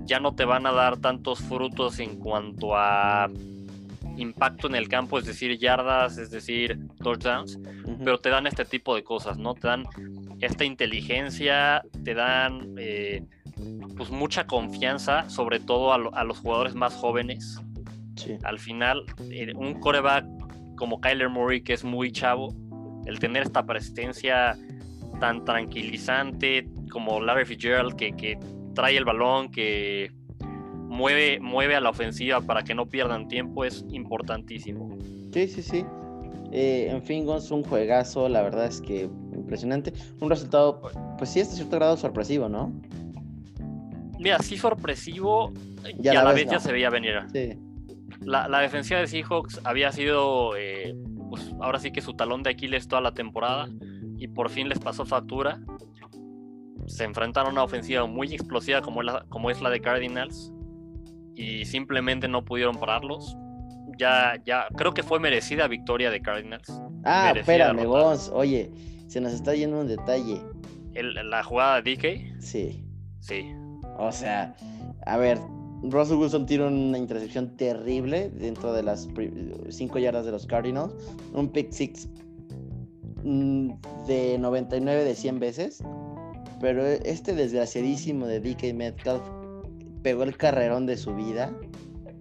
ya 0.06 0.20
no 0.20 0.34
te 0.36 0.46
van 0.46 0.66
a 0.66 0.72
dar 0.72 0.98
tantos 0.98 1.40
frutos 1.40 2.00
en 2.00 2.18
cuanto 2.20 2.76
a 2.76 3.30
impacto 4.18 4.68
en 4.68 4.76
el 4.76 4.88
campo, 4.88 5.20
es 5.20 5.26
decir, 5.26 5.58
yardas, 5.58 6.18
es 6.18 6.30
decir, 6.32 6.80
touchdowns, 7.02 7.60
pero 8.04 8.20
te 8.20 8.30
dan 8.30 8.48
este 8.48 8.66
tipo 8.66 8.96
de 8.96 9.04
cosas, 9.04 9.38
¿no? 9.38 9.54
Te 9.54 9.68
dan 9.68 9.84
esta 10.40 10.66
inteligencia, 10.66 11.84
te 12.04 12.14
dan 12.14 12.76
eh, 12.78 13.24
pues 13.98 14.10
mucha 14.10 14.46
confianza, 14.46 15.30
sobre 15.30 15.60
todo 15.60 15.94
a, 15.94 16.24
los 16.24 16.40
jugadores 16.40 16.76
más 16.76 16.94
jóvenes. 16.94 17.60
Al 18.44 18.60
final, 18.60 19.04
eh, 19.32 19.54
un 19.56 19.80
coreback 19.80 20.26
como 20.76 21.02
Kyler 21.02 21.30
Murray, 21.30 21.62
que 21.62 21.74
es 21.74 21.84
muy 21.84 22.12
chavo, 22.12 22.54
el 23.06 23.20
tener 23.20 23.44
esta 23.44 23.66
presencia 23.66 24.58
tan 25.20 25.44
tranquilizante 25.46 26.68
como 26.90 27.22
Larry 27.22 27.46
Fitzgerald, 27.46 27.96
que, 27.96 28.14
que 28.14 28.38
trae 28.74 28.98
el 28.98 29.06
balón, 29.06 29.52
que 29.52 30.12
mueve, 30.94 31.40
mueve 31.40 31.76
a 31.76 31.82
la 31.82 31.90
ofensiva 31.90 32.40
para 32.42 32.64
que 32.64 32.76
no 32.76 32.86
pierdan 32.86 33.28
tiempo, 33.28 33.66
es 33.66 33.84
importantísimo. 33.90 34.98
Sí, 35.34 35.48
sí, 35.48 35.62
sí. 35.62 35.86
Eh, 36.52 36.88
en 36.90 37.02
fin, 37.02 37.26
Gonz, 37.26 37.50
un 37.50 37.64
juegazo, 37.64 38.30
la 38.30 38.44
verdad 38.44 38.68
es 38.68 38.80
que 38.80 39.10
impresionante. 39.36 39.92
Un 40.22 40.30
resultado, 40.30 40.82
pues 41.18 41.32
sí, 41.32 41.42
hasta 41.42 41.56
cierto 41.56 41.76
grado 41.78 41.98
sorpresivo, 41.98 42.48
¿no? 42.48 42.72
Mira, 44.20 44.40
sí 44.40 44.56
sorpresivo 44.56 45.52
y 46.02 46.08
a 46.08 46.24
la 46.24 46.32
vez, 46.32 46.46
ya 46.46 46.60
se 46.60 46.72
veía 46.72 46.90
venir. 46.92 47.16
Sí. 47.34 47.58
La, 48.22 48.48
la, 48.48 48.60
defensiva 48.60 49.00
de 49.00 49.08
Seahawks 49.08 49.60
había 49.64 49.92
sido, 49.92 50.56
eh, 50.56 50.96
pues 51.30 51.54
ahora 51.60 51.80
sí 51.80 51.92
que 51.92 52.02
su 52.02 52.14
talón 52.14 52.44
de 52.44 52.52
Aquiles 52.52 52.88
toda 52.88 53.02
la 53.02 53.14
temporada 53.14 53.68
y 54.18 54.28
por 54.28 54.50
fin 54.50 54.70
les 54.70 54.80
pasó 54.80 55.06
factura 55.06 55.60
se 56.88 57.06
enfrentaron 57.06 57.50
a 57.50 57.54
una 57.54 57.64
ofensiva 57.64 58.06
muy 58.06 58.34
explosiva 58.34 58.82
como 58.82 59.02
la, 59.04 59.26
como 59.30 59.50
es 59.50 59.62
la 59.62 59.70
de 59.70 59.82
Cardinals 59.82 60.52
y 61.36 61.66
simplemente 61.66 62.28
no 62.28 62.44
pudieron 62.46 62.76
pararlos. 62.76 63.38
Ya, 63.98 64.42
ya, 64.46 64.68
creo 64.76 64.94
que 64.94 65.04
fue 65.04 65.20
merecida 65.20 65.68
victoria 65.68 66.10
de 66.10 66.22
Cardinals. 66.22 66.72
Ah, 67.04 67.34
espérame, 67.36 67.86
vos, 67.86 68.32
oye, 68.34 68.72
se 69.08 69.22
nos 69.22 69.34
está 69.34 69.54
yendo 69.54 69.82
un 69.82 69.88
detalle. 69.88 70.42
¿La 70.94 71.44
jugada 71.44 71.82
de 71.82 71.96
DK? 71.96 72.42
Sí. 72.42 72.84
Sí. 73.20 73.52
O 73.98 74.12
sea, 74.12 74.56
a 75.06 75.18
ver, 75.18 75.40
Russell 75.84 76.18
Wilson 76.18 76.46
tiró 76.46 76.68
una 76.68 76.98
intercepción 76.98 77.56
terrible 77.58 78.30
dentro 78.30 78.74
de 78.74 78.84
las 78.84 79.08
5 79.70 80.00
yardas 80.00 80.26
de 80.26 80.32
los 80.32 80.46
Cardinals. 80.46 80.94
Un 81.34 81.50
pick 81.50 81.72
six 81.72 82.08
mm, 83.24 83.74
de 84.08 84.38
99 84.40 85.04
de 85.04 85.16
100 85.16 85.40
veces. 85.40 85.84
Pero 86.62 86.86
este 86.86 87.34
desgraciadísimo 87.36 88.26
de 88.26 88.40
DK 88.40 88.74
Metcalf 88.74 89.22
pegó 90.04 90.24
el 90.24 90.38
carrerón 90.38 90.86
de 90.86 90.98
su 90.98 91.16
vida. 91.16 91.52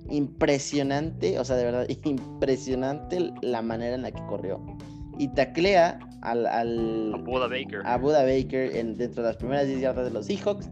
Impresionante, 0.09 1.39
o 1.39 1.45
sea, 1.45 1.57
de 1.57 1.64
verdad, 1.64 1.87
impresionante 2.05 3.33
la 3.43 3.62
manera 3.62 3.95
en 3.95 4.03
la 4.03 4.12
que 4.12 4.24
corrió. 4.26 4.64
Y 5.18 5.28
taclea 5.28 5.99
al, 6.22 6.47
al 6.47 7.14
a 7.14 7.18
Buda 7.18 7.49
Baker, 7.49 7.83
a 7.85 7.99
Buda 7.99 8.22
Baker 8.22 8.74
en, 8.74 8.97
dentro 8.97 9.22
de 9.22 9.28
las 9.28 9.37
primeras 9.37 9.66
10 9.66 9.80
yardas 9.80 10.05
de 10.07 10.11
los 10.11 10.26
Seahawks. 10.26 10.68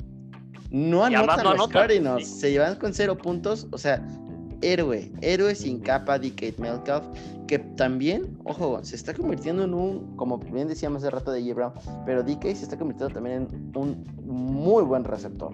No 0.71 1.05
anotan 1.05 1.57
los 1.57 1.69
Cardinals, 1.69 2.27
se 2.27 2.53
llevan 2.53 2.77
con 2.77 2.95
cero 2.95 3.19
puntos. 3.19 3.67
O 3.73 3.79
sea, 3.79 4.01
héroe, 4.63 5.11
héroe 5.21 5.55
sin 5.55 5.81
capa, 5.81 6.19
DK 6.19 6.59
Metcalf, 6.59 7.05
que 7.47 7.59
también, 7.59 8.39
ojo, 8.45 8.83
se 8.85 8.97
está 8.97 9.13
convirtiendo 9.13 9.65
en 9.65 9.75
un, 9.75 10.17
como 10.17 10.39
bien 10.39 10.69
decíamos 10.69 11.03
hace 11.03 11.11
rato 11.11 11.33
de 11.33 11.43
J. 11.43 11.55
Brown, 11.55 11.73
pero 12.07 12.23
DK 12.23 12.43
se 12.43 12.65
está 12.65 12.79
convirtiendo 12.79 13.13
también 13.13 13.49
en 13.51 13.73
un 13.77 14.07
muy 14.25 14.85
buen 14.85 15.05
receptor. 15.05 15.53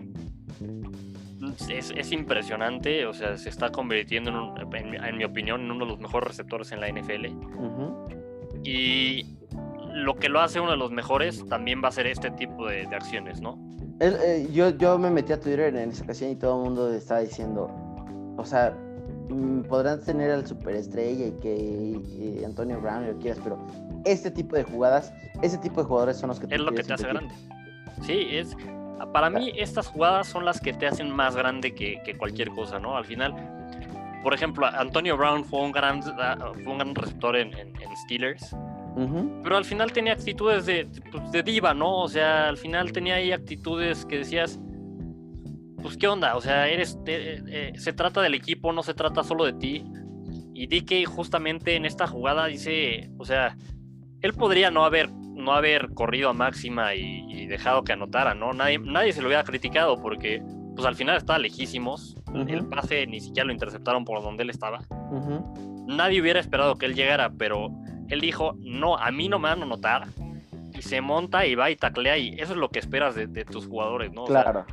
Es, 1.69 2.13
impresionante, 2.13 3.07
o 3.07 3.13
sea, 3.13 3.37
se 3.37 3.49
está 3.49 3.71
convirtiendo, 3.71 4.55
en, 4.73 4.95
en, 4.95 5.17
mi 5.17 5.25
opinión, 5.25 5.63
en 5.63 5.71
uno 5.71 5.85
de 5.85 5.91
los 5.93 6.01
mejores 6.01 6.29
receptores 6.29 6.73
en 6.73 6.81
la 6.81 6.89
NFL. 6.89 7.27
Y 8.65 9.37
lo 9.93 10.17
que 10.17 10.29
lo 10.29 10.41
hace 10.41 10.61
uno 10.61 10.73
de 10.73 10.77
los 10.77 10.91
mejores 10.91 11.47
también 11.47 11.83
va 11.83 11.89
a 11.89 11.93
ser 11.93 12.07
este 12.07 12.31
tipo 12.31 12.67
de, 12.67 12.87
acciones, 12.87 13.41
¿no? 13.41 13.59
eh, 14.01 14.49
yo, 14.53 14.71
yo 14.71 14.99
me 14.99 15.11
metí 15.11 15.33
a 15.33 15.41
Twitter 15.41 15.75
en 15.75 15.91
esa 15.91 16.05
ocasión 16.05 16.31
y 16.31 16.37
todo 16.37 16.59
el 16.59 16.65
mundo 16.65 16.93
estaba 16.93 17.21
diciendo, 17.21 17.71
o 18.37 18.45
sea, 18.45 18.77
mm, 19.29 19.63
podrán 19.63 20.03
tener 20.03 20.31
al 20.31 20.47
superestrella 20.47 21.27
y 21.27 21.33
que 21.33 22.43
Antonio 22.45 22.81
Brown 22.81 23.07
lo 23.07 23.19
quieras, 23.19 23.41
pero 23.43 23.59
este 24.05 24.31
tipo 24.31 24.57
de 24.57 24.65
jugadas, 24.65 25.13
ese 25.43 25.59
tipo 25.59 25.83
de 25.83 25.89
jugadores 25.89 26.17
son 26.17 26.29
los 26.29 26.41
que 26.41 26.55
Es 26.55 26.61
lo 26.61 26.73
que 26.73 26.83
te 26.83 26.93
hace 26.93 27.09
grande. 27.09 27.35
Sí, 28.03 28.27
es 28.31 28.57
para 29.13 29.31
mí 29.31 29.53
estas 29.57 29.87
jugadas 29.87 30.29
son 30.29 30.45
las 30.45 30.61
que 30.61 30.73
te 30.73 30.87
hacen 30.87 31.11
más 31.15 31.37
grande 31.37 31.75
que, 31.75 32.01
que 32.05 32.15
cualquier 32.17 32.51
cosa, 32.51 32.79
¿no? 32.79 32.97
Al 32.97 33.05
final, 33.05 33.35
por 34.23 34.35
ejemplo, 34.35 34.67
Antonio 34.67 35.17
Brown 35.17 35.45
fue 35.45 35.61
un 35.61 35.73
gran, 35.73 36.01
ah, 36.19 36.53
fue 36.63 36.73
un 36.73 36.79
gran 36.79 36.95
receptor 36.95 37.37
en, 37.37 37.57
en, 37.57 37.75
Steelers. 38.05 38.55
Pero 39.43 39.57
al 39.57 39.65
final 39.65 39.93
tenía 39.93 40.15
actitudes 40.15 40.65
de, 40.65 40.89
pues, 41.13 41.31
de, 41.31 41.43
diva, 41.43 41.75
¿no? 41.75 41.99
O 41.99 42.09
sea, 42.09 42.49
al 42.49 42.57
final 42.57 42.93
tenía 42.93 43.17
ahí 43.17 43.31
actitudes 43.31 44.07
que 44.07 44.19
decías, 44.19 44.59
pues 45.83 45.97
qué 45.97 46.09
onda, 46.09 46.35
o 46.35 46.41
sea, 46.41 46.67
eres, 46.69 46.99
eh, 47.07 47.73
se 47.77 47.93
trata 47.93 48.23
del 48.23 48.35
equipo, 48.35 48.73
no 48.73 48.83
se 48.83 48.95
trata 48.95 49.23
solo 49.23 49.45
de 49.45 49.53
ti. 49.53 49.85
Y 50.55 50.67
DK 50.67 51.07
justamente 51.07 51.77
en 51.77 51.85
esta 51.85 52.07
jugada 52.07 52.47
dice, 52.47 53.11
o 53.19 53.25
sea, 53.25 53.57
él 54.27 54.35
podría 54.35 54.71
no 54.71 54.85
haber, 54.85 55.11
no 55.13 55.53
haber 55.53 55.95
corrido 55.95 56.29
a 56.29 56.33
máxima 56.33 56.95
y, 56.95 57.47
dejado 57.47 57.85
que 57.85 57.93
anotara, 57.93 58.35
¿no? 58.35 58.53
Nadie, 58.53 58.79
nadie 58.81 59.13
se 59.13 59.23
lo 59.23 59.29
hubiera 59.29 59.45
criticado 59.45 60.03
porque 60.03 60.43
pues 60.75 60.87
al 60.87 60.97
final 60.97 61.17
estaba 61.17 61.39
lejísimos. 61.39 62.17
El 62.49 62.67
pase 62.67 63.07
ni 63.07 63.21
siquiera 63.21 63.47
lo 63.47 63.53
interceptaron 63.53 64.05
por 64.05 64.23
donde 64.23 64.43
él 64.43 64.51
estaba. 64.51 64.81
Nadie 65.87 66.21
hubiera 66.21 66.41
esperado 66.41 66.77
que 66.77 66.87
él 66.87 66.95
llegara, 66.95 67.31
pero 67.31 67.71
él 68.09 68.21
dijo, 68.21 68.57
no, 68.59 68.97
a 68.97 69.11
mí 69.13 69.29
no 69.29 69.39
me 69.39 69.49
van 69.49 69.61
a 69.61 69.65
anotar. 69.65 70.09
Y 70.77 70.83
se 70.83 71.01
monta 71.01 71.47
y 71.47 71.55
va 71.55 71.71
y 71.71 71.77
taclea 71.77 72.19
y 72.19 72.35
eso 72.41 72.53
es 72.53 72.59
lo 72.59 72.69
que 72.69 72.81
esperas 72.81 73.15
de, 73.15 73.45
tus 73.45 73.67
jugadores, 73.67 74.13
¿no? 74.13 74.25
Claro. 74.25 74.67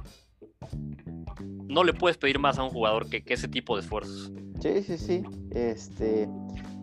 no 1.68 1.84
le 1.84 1.94
puedes 1.94 2.18
pedir 2.18 2.40
más 2.40 2.58
a 2.58 2.64
un 2.64 2.72
jugador 2.72 3.08
que, 3.08 3.24
que, 3.24 3.36
ese 3.36 3.48
tipo 3.48 3.76
de 3.76 3.84
esfuerzos. 3.84 4.32
Sí, 4.60 4.82
sí, 4.82 4.98
sí. 4.98 5.24
Este, 5.52 6.28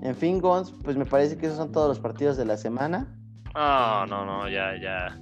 en 0.03 0.17
fin, 0.17 0.41
Gons, 0.41 0.75
pues 0.83 0.97
me 0.97 1.05
parece 1.05 1.37
que 1.37 1.47
esos 1.47 1.59
son 1.59 1.73
todos 1.73 1.89
los 1.89 1.99
partidos 1.99 2.37
de 2.37 2.45
la 2.45 2.57
semana. 2.57 3.07
No, 3.55 4.07
no, 4.07 4.25
no, 4.25 4.49
ya, 4.49 4.77
ya. 4.81 5.19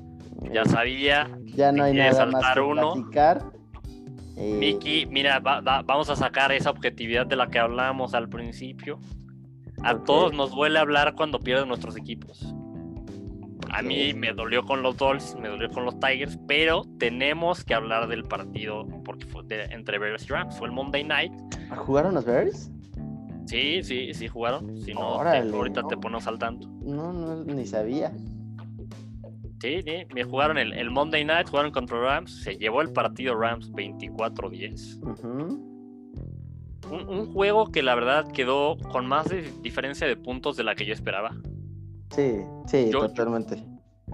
Ya 0.52 0.64
sabía. 0.64 1.28
Ya 1.44 1.72
no 1.72 1.84
hay 1.84 1.94
nada 1.94 2.26
más 2.26 2.54
que 2.54 2.60
uno. 2.60 2.94
platicar. 2.94 3.44
Eh, 4.36 4.56
Miki, 4.58 5.06
mira, 5.06 5.40
vamos 5.40 6.10
a 6.10 6.16
sacar 6.16 6.52
esa 6.52 6.70
objetividad 6.70 7.26
de 7.26 7.34
la 7.34 7.48
que 7.48 7.58
hablábamos 7.58 8.14
al 8.14 8.28
principio. 8.28 9.00
A 9.82 9.96
todos 10.04 10.32
nos 10.32 10.52
duele 10.52 10.78
hablar 10.78 11.14
cuando 11.16 11.40
pierden 11.40 11.68
nuestros 11.68 11.96
equipos. 11.96 12.54
A 13.70 13.82
mí 13.82 14.14
me 14.14 14.32
dolió 14.32 14.64
con 14.64 14.82
los 14.82 14.96
Dolls, 14.96 15.36
me 15.40 15.48
dolió 15.48 15.68
con 15.68 15.84
los 15.84 15.98
Tigers, 16.00 16.38
pero 16.46 16.84
tenemos 16.98 17.64
que 17.64 17.74
hablar 17.74 18.08
del 18.08 18.24
partido 18.24 18.86
porque 19.04 19.26
fue 19.26 19.42
entre 19.70 19.98
Bears 19.98 20.24
y 20.24 20.28
Rams. 20.28 20.56
Fue 20.56 20.68
el 20.68 20.72
Monday 20.72 21.04
Night. 21.04 21.32
¿Jugaron 21.76 22.14
los 22.14 22.24
Bears? 22.24 22.70
Sí, 23.48 23.82
sí, 23.82 24.12
sí 24.12 24.28
jugaron. 24.28 24.76
Si 24.82 24.92
no, 24.92 25.20
ahorita 25.22 25.82
te 25.88 25.96
ponemos 25.96 26.26
al 26.26 26.38
tanto. 26.38 26.68
No, 26.82 27.14
no, 27.14 27.42
ni 27.44 27.64
sabía. 27.64 28.12
Sí, 29.60 29.82
sí, 29.82 30.06
me 30.14 30.22
jugaron 30.22 30.58
el, 30.58 30.90
Monday 30.90 31.24
Night, 31.24 31.48
jugaron 31.48 31.72
contra 31.72 31.98
Rams, 31.98 32.42
se 32.42 32.58
llevó 32.58 32.82
el 32.82 32.92
partido 32.92 33.34
Rams 33.34 33.72
24-10. 33.72 35.00
un, 36.90 37.32
juego 37.32 37.72
que 37.72 37.82
la 37.82 37.94
verdad 37.94 38.30
quedó 38.30 38.76
con 38.92 39.06
más 39.06 39.26
diferencia 39.62 40.06
de 40.06 40.16
puntos 40.16 40.56
de 40.56 40.64
la 40.64 40.74
que 40.74 40.84
yo 40.84 40.92
esperaba. 40.92 41.34
Sí, 42.10 42.36
sí, 42.66 42.90
totalmente. 42.90 43.64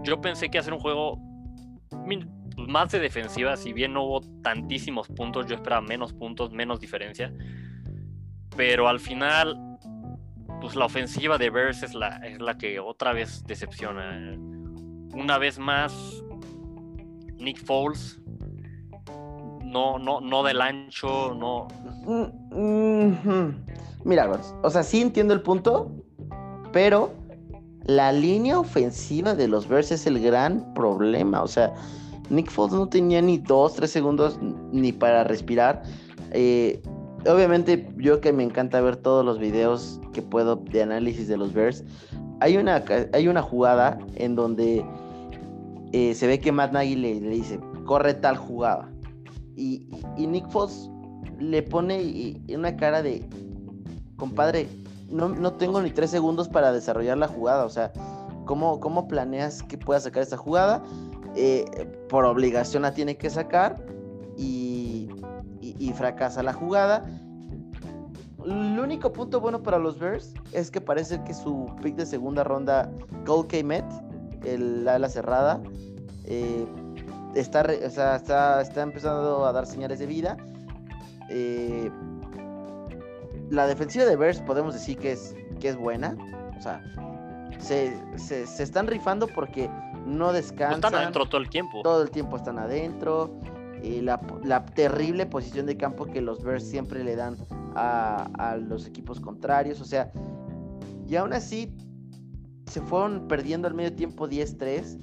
Yo, 0.04 0.20
pensé 0.20 0.48
que 0.48 0.58
hacer 0.58 0.72
un 0.72 0.80
juego 0.80 1.18
más 2.56 2.92
de 2.92 3.00
defensiva, 3.00 3.56
si 3.56 3.72
bien 3.72 3.92
no 3.94 4.04
hubo 4.04 4.20
tantísimos 4.42 5.08
puntos, 5.08 5.46
yo 5.46 5.56
esperaba 5.56 5.82
menos 5.82 6.12
puntos, 6.12 6.52
menos 6.52 6.78
diferencia. 6.80 7.34
Pero 8.56 8.88
al 8.88 9.00
final, 9.00 9.78
pues 10.60 10.76
la 10.76 10.86
ofensiva 10.86 11.38
de 11.38 11.50
Bears 11.50 11.82
es 11.82 11.94
la, 11.94 12.16
es 12.26 12.40
la 12.40 12.56
que 12.56 12.78
otra 12.80 13.12
vez 13.12 13.44
decepciona 13.46 14.36
una 15.14 15.38
vez 15.38 15.58
más, 15.58 15.92
Nick 17.38 17.64
Foles, 17.64 18.20
no, 19.62 19.98
no, 19.98 20.20
no 20.20 20.42
del 20.42 20.60
ancho, 20.60 21.34
no. 21.34 21.68
Mira, 24.04 24.30
o 24.62 24.70
sea, 24.70 24.82
sí 24.82 25.00
entiendo 25.00 25.34
el 25.34 25.40
punto, 25.40 25.90
pero 26.72 27.12
la 27.84 28.12
línea 28.12 28.58
ofensiva 28.58 29.34
de 29.34 29.48
los 29.48 29.68
Bears 29.68 29.92
es 29.92 30.06
el 30.06 30.20
gran 30.20 30.74
problema. 30.74 31.42
O 31.42 31.48
sea, 31.48 31.72
Nick 32.30 32.50
Foles 32.50 32.74
no 32.74 32.88
tenía 32.88 33.20
ni 33.22 33.38
dos, 33.38 33.74
tres 33.74 33.90
segundos 33.90 34.38
ni 34.72 34.92
para 34.92 35.24
respirar. 35.24 35.82
Eh, 36.32 36.82
obviamente, 37.26 37.88
yo 37.96 38.20
que 38.20 38.32
me 38.32 38.42
encanta 38.42 38.80
ver 38.80 38.96
todos 38.96 39.24
los 39.24 39.38
videos 39.38 40.00
que 40.12 40.22
puedo 40.22 40.56
de 40.56 40.82
análisis 40.82 41.28
de 41.28 41.36
los 41.36 41.52
Bears, 41.52 41.84
hay 42.40 42.56
una, 42.56 42.84
hay 43.12 43.28
una 43.28 43.42
jugada 43.42 43.98
en 44.16 44.34
donde 44.34 44.84
eh, 45.92 46.14
se 46.14 46.26
ve 46.26 46.40
que 46.40 46.52
Matt 46.52 46.72
Nagy 46.72 46.96
le, 46.96 47.20
dice, 47.20 47.60
corre 47.84 48.14
tal 48.14 48.36
jugada. 48.36 48.90
Y, 49.56 49.86
Nick 50.18 50.48
Foss 50.48 50.90
le 51.38 51.62
pone 51.62 52.42
una 52.48 52.76
cara 52.76 53.02
de, 53.02 53.24
compadre, 54.16 54.68
no, 55.10 55.52
tengo 55.52 55.80
ni 55.80 55.90
tres 55.90 56.10
segundos 56.10 56.48
para 56.48 56.72
desarrollar 56.72 57.18
la 57.18 57.28
jugada. 57.28 57.64
O 57.64 57.70
sea, 57.70 57.92
¿cómo, 58.44 58.80
cómo 58.80 59.06
planeas 59.06 59.62
que 59.62 59.78
pueda 59.78 60.00
sacar 60.00 60.22
esta 60.22 60.36
jugada? 60.36 60.82
Eh, 61.36 61.64
por 62.08 62.24
obligación 62.24 62.82
la 62.82 62.94
tiene 62.94 63.16
que 63.16 63.30
sacar 63.30 63.84
y, 64.36 64.93
fracasa 65.94 66.42
la 66.42 66.52
jugada. 66.52 67.04
El 68.44 68.78
único 68.78 69.12
punto 69.12 69.40
bueno 69.40 69.62
para 69.62 69.78
los 69.78 69.98
Bears 69.98 70.34
es 70.52 70.70
que 70.70 70.80
parece 70.80 71.22
que 71.24 71.32
su 71.32 71.74
pick 71.82 71.96
de 71.96 72.04
segunda 72.04 72.44
ronda, 72.44 72.90
Cole 73.24 73.48
K. 73.48 73.64
Met, 73.64 73.84
el 74.44 74.86
ala 74.86 75.08
cerrada, 75.08 75.62
eh, 76.24 76.66
está, 77.34 77.62
está, 77.62 78.60
está, 78.60 78.82
empezando 78.82 79.46
a 79.46 79.52
dar 79.52 79.66
señales 79.66 79.98
de 79.98 80.06
vida. 80.06 80.36
Eh, 81.30 81.90
la 83.50 83.66
defensiva 83.66 84.04
de 84.04 84.16
Bears 84.16 84.40
podemos 84.42 84.74
decir 84.74 84.98
que 84.98 85.12
es, 85.12 85.34
que 85.60 85.70
es 85.70 85.76
buena. 85.76 86.16
O 86.58 86.60
sea, 86.60 86.82
se, 87.58 87.96
están 88.62 88.86
rifando 88.86 89.26
porque 89.26 89.70
no 90.06 90.32
descansan. 90.32 90.76
están 90.76 90.94
adentro 90.94 91.26
todo 91.26 91.40
el 91.40 91.48
tiempo. 91.48 91.82
Todo 91.82 92.02
el 92.02 92.10
tiempo 92.10 92.36
están 92.36 92.58
adentro. 92.58 93.30
Y 93.84 94.00
la, 94.00 94.18
terrible 94.74 95.26
posición 95.26 95.66
de 95.66 95.76
campo 95.76 96.06
que 96.06 96.20
los 96.20 96.42
Bears 96.42 96.64
siempre 96.64 97.04
le 97.04 97.16
dan 97.16 97.36
a, 97.74 98.28
a 98.38 98.56
los 98.56 98.86
equipos 98.86 99.20
contrarios. 99.20 99.80
O 99.80 99.84
sea, 99.84 100.10
y 101.06 101.16
aún 101.16 101.32
así 101.32 101.74
se 102.70 102.80
fueron 102.80 103.28
perdiendo 103.28 103.68
al 103.68 103.74
medio 103.74 103.94
tiempo 103.94 104.28
10-3. 104.28 104.98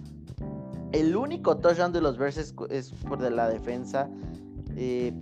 El 0.92 1.16
único 1.16 1.58
touchdown 1.58 1.94
de 1.94 2.02
los 2.02 2.18
Bears 2.18 2.38
es, 2.38 2.54
por 2.54 3.20
de 3.20 3.32
la 3.32 3.48
defensa. 3.48 4.10
Eh, 4.76 5.14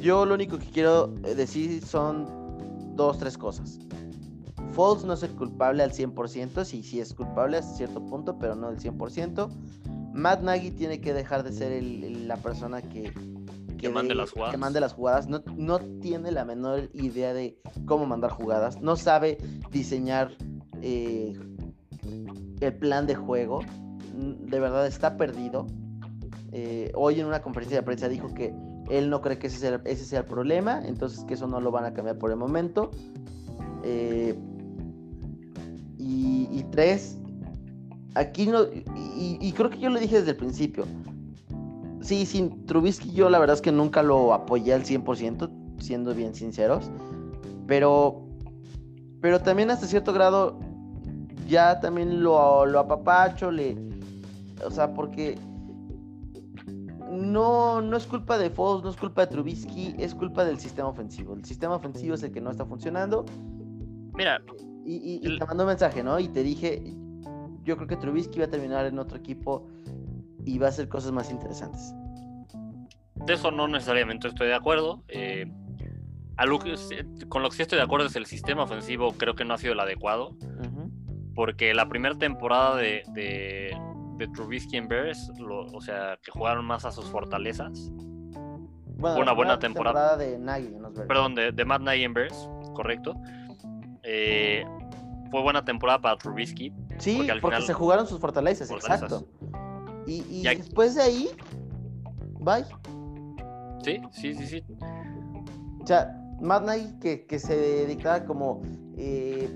yo 0.00 0.26
lo 0.26 0.34
único 0.34 0.58
que 0.58 0.66
quiero 0.66 1.08
decir 1.08 1.84
son 1.84 2.26
dos, 2.94 3.18
tres 3.18 3.38
cosas. 3.38 3.78
Foles 4.72 5.04
no 5.04 5.14
es 5.14 5.22
el 5.22 5.30
culpable 5.30 5.82
al 5.82 5.92
100%, 5.92 6.64
sí, 6.64 6.82
sí 6.82 7.00
es 7.00 7.14
culpable 7.14 7.58
hasta 7.58 7.76
cierto 7.76 8.04
punto, 8.04 8.38
pero 8.38 8.54
no 8.54 8.68
al 8.68 8.78
100%. 8.78 9.48
Matt 10.14 10.42
Nagy 10.42 10.70
tiene 10.70 11.00
que 11.00 11.12
dejar 11.12 11.42
de 11.42 11.52
ser 11.52 11.82
la 11.82 12.36
persona 12.36 12.80
que, 12.80 13.12
que, 13.78 13.88
mande 13.88 14.14
las 14.14 14.30
jugadas. 14.30 14.52
Que 14.52 14.58
mande 14.58 14.80
las 14.80 14.92
jugadas. 14.92 15.28
No, 15.28 15.42
no 15.56 15.80
tiene 16.00 16.30
la 16.30 16.44
menor 16.44 16.88
idea 16.94 17.34
de 17.34 17.60
cómo 17.84 18.06
mandar 18.06 18.30
jugadas. 18.30 18.80
No 18.80 18.96
sabe 18.96 19.38
diseñar 19.70 20.30
eh, 20.82 21.32
el 22.60 22.74
plan 22.74 23.06
de 23.06 23.14
juego. 23.16 23.60
De 24.14 24.60
verdad 24.60 24.86
está 24.86 25.16
perdido. 25.16 25.66
Eh, 26.52 26.92
hoy 26.94 27.18
en 27.18 27.26
una 27.26 27.42
conferencia 27.42 27.78
de 27.78 27.82
prensa 27.82 28.08
dijo 28.08 28.32
que 28.32 28.54
él 28.88 29.10
no 29.10 29.20
cree 29.20 29.38
que 29.38 29.48
ese 29.48 29.58
sea, 29.58 29.80
ese 29.84 30.04
sea, 30.04 30.20
el 30.20 30.26
problema, 30.26 30.80
entonces 30.86 31.24
que 31.24 31.34
eso 31.34 31.48
no 31.48 31.60
lo 31.60 31.72
van 31.72 31.84
a 31.84 31.94
cambiar 31.94 32.18
por 32.18 32.30
el 32.30 32.36
momento. 32.36 32.92
Eh, 33.82 34.34
y, 35.98 36.62
tres, 36.70 37.18
aquí 38.14 38.46
no, 38.46 38.64
y, 39.16 39.52
creo 39.52 39.70
que 39.70 39.78
yo 39.78 39.90
lo 39.90 39.98
dije 39.98 40.18
desde 40.18 40.32
el 40.32 40.36
principio. 40.36 40.84
Sí, 42.00 42.26
sin 42.26 42.66
Trubisky 42.66 43.12
yo 43.12 43.30
la 43.30 43.38
verdad 43.38 43.54
es 43.54 43.62
que 43.62 43.72
nunca 43.72 44.02
lo 44.02 44.34
apoyé 44.34 44.74
al 44.74 44.84
100%, 44.84 45.50
siendo 45.80 46.14
bien 46.14 46.34
sinceros. 46.34 46.90
Pero, 47.66 48.26
pero 49.20 49.40
también 49.40 49.70
hasta 49.70 49.86
cierto 49.86 50.12
grado 50.12 50.58
ya 51.48 51.80
también 51.80 52.22
lo, 52.22 52.66
lo 52.66 52.80
apapacho, 52.80 53.50
le, 53.50 53.76
o 54.64 54.70
sea, 54.70 54.92
porque 54.94 55.38
no, 57.10 57.80
no 57.80 57.96
es 57.96 58.06
culpa 58.06 58.38
de 58.38 58.50
Foles, 58.50 58.84
no 58.84 58.90
es 58.90 58.96
culpa 58.96 59.26
de 59.26 59.32
Trubisky, 59.32 59.94
es 59.98 60.14
culpa 60.14 60.44
del 60.44 60.58
sistema 60.58 60.88
ofensivo. 60.88 61.34
El 61.34 61.44
sistema 61.44 61.76
ofensivo 61.76 62.14
es 62.14 62.22
el 62.22 62.32
que 62.32 62.40
no 62.40 62.50
está 62.50 62.64
funcionando. 62.66 63.24
Mira. 64.14 64.42
Y, 64.86 65.20
te 65.38 65.46
mandó 65.46 65.64
un 65.64 65.68
mensaje, 65.68 66.02
¿no? 66.02 66.18
Y 66.18 66.28
te 66.28 66.42
dije, 66.42 66.82
yo 67.64 67.76
creo 67.76 67.88
que 67.88 67.96
Trubisky 67.96 68.38
va 68.38 68.46
a 68.46 68.50
terminar 68.50 68.86
en 68.86 68.98
otro 68.98 69.16
equipo 69.16 69.66
y 70.44 70.58
va 70.58 70.66
a 70.66 70.68
hacer 70.70 70.88
cosas 70.88 71.12
más 71.12 71.30
interesantes. 71.30 71.94
De 73.14 73.34
eso 73.34 73.50
no 73.50 73.66
necesariamente 73.66 74.28
estoy 74.28 74.48
de 74.48 74.54
acuerdo. 74.54 75.02
Eh, 75.08 75.50
con 77.28 77.42
lo 77.42 77.48
que 77.48 77.56
sí 77.56 77.62
estoy 77.62 77.78
de 77.78 77.84
acuerdo 77.84 78.06
es 78.06 78.16
el 78.16 78.26
sistema 78.26 78.64
ofensivo, 78.64 79.12
creo 79.12 79.34
que 79.34 79.44
no 79.44 79.54
ha 79.54 79.58
sido 79.58 79.72
el 79.72 79.80
adecuado. 79.80 80.36
Porque 81.34 81.74
la 81.74 81.88
primera 81.88 82.14
temporada 82.16 82.76
de, 82.76 83.02
de, 83.12 83.76
de 84.18 84.28
Trubisky 84.28 84.76
en 84.76 84.86
Bears, 84.86 85.32
o 85.40 85.80
sea, 85.80 86.18
que 86.22 86.30
jugaron 86.30 86.64
más 86.64 86.84
a 86.84 86.92
sus 86.92 87.06
fortalezas. 87.06 87.90
Bueno, 88.96 89.16
fue 89.16 89.22
una 89.22 89.32
buena 89.32 89.58
temporada. 89.58 90.16
de 90.16 90.38
Nagy 90.38 90.70
Perdón, 91.08 91.34
de, 91.34 91.50
de 91.50 91.64
Matt 91.64 91.82
Nagy 91.82 92.04
en 92.04 92.14
Bears, 92.14 92.48
correcto. 92.74 93.14
Eh, 94.04 94.64
fue 95.34 95.42
buena 95.42 95.64
temporada 95.64 96.00
para 96.00 96.16
Trubisky. 96.16 96.72
Sí, 96.98 97.26
porque, 97.42 97.60
se 97.62 97.72
jugaron 97.72 98.06
sus 98.06 98.20
fortalezas, 98.20 98.70
exacto. 98.70 99.26
Y, 100.06 100.44
después 100.44 100.94
de 100.94 101.02
ahí, 101.02 101.30
bye. 102.38 102.64
Sí, 103.82 104.00
sí, 104.12 104.32
sí, 104.32 104.46
sí. 104.46 104.64
O 105.82 105.86
sea, 105.88 106.16
Matt 106.40 106.66
Nagy 106.66 107.00
que, 107.00 107.26
que 107.26 107.40
se 107.40 107.56
dedicaba 107.56 108.24
como 108.24 108.62
eh, 108.96 109.50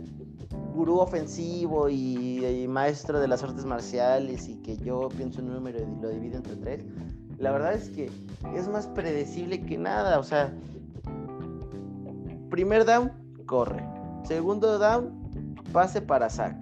gurú 0.74 0.98
ofensivo 0.98 1.88
y, 1.88 2.66
maestro 2.68 3.20
de 3.20 3.28
las 3.28 3.44
artes 3.44 3.64
marciales 3.64 4.48
y 4.48 4.56
que 4.56 4.78
yo 4.78 5.08
pienso 5.16 5.40
en 5.40 5.46
un 5.46 5.54
número 5.54 5.78
y 5.78 6.02
lo 6.02 6.08
divido 6.08 6.38
entre 6.38 6.56
tres, 6.56 6.84
la 7.38 7.52
verdad 7.52 7.74
es 7.74 7.88
que 7.90 8.10
es 8.52 8.66
más 8.66 8.88
predecible 8.88 9.64
que 9.64 9.78
nada. 9.78 10.18
O 10.18 10.24
sea, 10.24 10.52
primer 12.50 12.84
down, 12.84 13.12
corre. 13.46 13.86
Segundo 14.24 14.80
down, 14.80 15.18
pase 15.72 16.00
para 16.00 16.28
sac. 16.30 16.56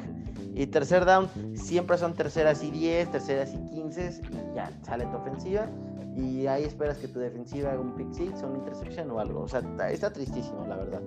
Y 0.55 0.67
tercer 0.67 1.05
down, 1.05 1.29
siempre 1.55 1.99
son 1.99 2.15
terceras 2.15 2.63
y 2.63 2.71
10, 2.71 3.11
terceras 3.11 3.53
y 3.53 3.59
15 3.75 4.21
y 4.31 4.55
ya 4.55 4.71
sale 4.83 5.05
tu 5.07 5.17
ofensiva. 5.17 5.69
Y 6.17 6.47
ahí 6.47 6.65
esperas 6.65 6.97
que 6.97 7.09
tu 7.09 7.19
defensiva 7.19 7.73
haga 7.73 7.81
un 7.81 7.95
pick 7.95 8.11
six 8.13 8.43
o 8.43 8.47
una 8.47 8.59
intercepción 8.59 9.11
o 9.11 9.21
algo. 9.21 9.43
O 9.43 9.49
sea, 9.49 9.61
está, 9.91 10.11
tristísimo, 10.11 10.65
la 10.67 10.77
verdad. 10.77 11.03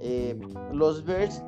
Eh, 0.00 0.38
los 0.70 1.02
Bears, 1.06 1.42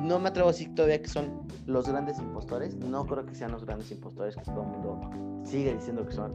no 0.00 0.20
me 0.20 0.28
atrevo 0.28 0.50
a 0.50 0.52
decir 0.52 0.72
todavía 0.76 1.02
que 1.02 1.08
son 1.08 1.42
los 1.66 1.88
grandes 1.88 2.20
impostores. 2.20 2.76
No 2.76 3.04
creo 3.04 3.26
que 3.26 3.34
sean 3.34 3.50
los 3.50 3.64
grandes 3.64 3.90
impostores 3.90 4.36
que 4.36 4.44
todo 4.44 4.62
el 4.62 4.68
mundo 4.68 5.10
sigue 5.44 5.74
diciendo 5.74 6.06
que 6.06 6.12
son. 6.12 6.34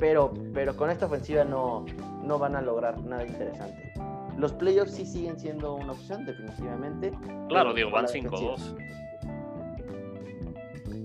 pero, 0.00 0.34
pero 0.52 0.76
con 0.76 0.90
esta 0.90 1.06
ofensiva 1.06 1.44
no, 1.44 1.86
no 2.24 2.40
van 2.40 2.56
a 2.56 2.60
lograr 2.60 3.00
nada 3.04 3.24
interesante. 3.24 3.92
Los 4.38 4.52
playoffs 4.52 4.92
sí 4.92 5.06
siguen 5.06 5.38
siendo 5.38 5.74
una 5.74 5.92
opción, 5.92 6.24
definitivamente. 6.24 7.12
Claro, 7.48 7.74
digo, 7.74 7.90
van 7.90 8.06
5-2. 8.06 8.76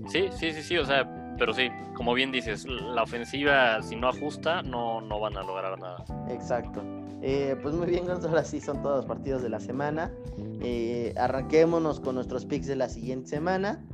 Sí, 0.08 0.28
sí, 0.32 0.52
sí, 0.52 0.62
sí, 0.62 0.78
o 0.78 0.86
sea, 0.86 1.34
pero 1.38 1.52
sí, 1.52 1.68
como 1.94 2.14
bien 2.14 2.32
dices, 2.32 2.66
la 2.66 3.02
ofensiva, 3.02 3.80
si 3.82 3.96
no 3.96 4.08
ajusta, 4.08 4.62
no, 4.62 5.00
no 5.00 5.20
van 5.20 5.36
a 5.36 5.42
lograr 5.42 5.78
nada. 5.78 6.04
Exacto. 6.28 6.82
Eh, 7.20 7.56
pues 7.62 7.74
muy 7.74 7.86
bien, 7.88 8.08
ahora 8.10 8.44
sí 8.44 8.60
son 8.60 8.82
todos 8.82 8.96
los 8.96 9.06
partidos 9.06 9.42
de 9.42 9.48
la 9.48 9.60
semana. 9.60 10.12
Eh, 10.60 11.14
arranquémonos 11.16 12.00
con 12.00 12.14
nuestros 12.14 12.46
picks 12.46 12.66
de 12.66 12.76
la 12.76 12.88
siguiente 12.88 13.28
semana. 13.28 13.84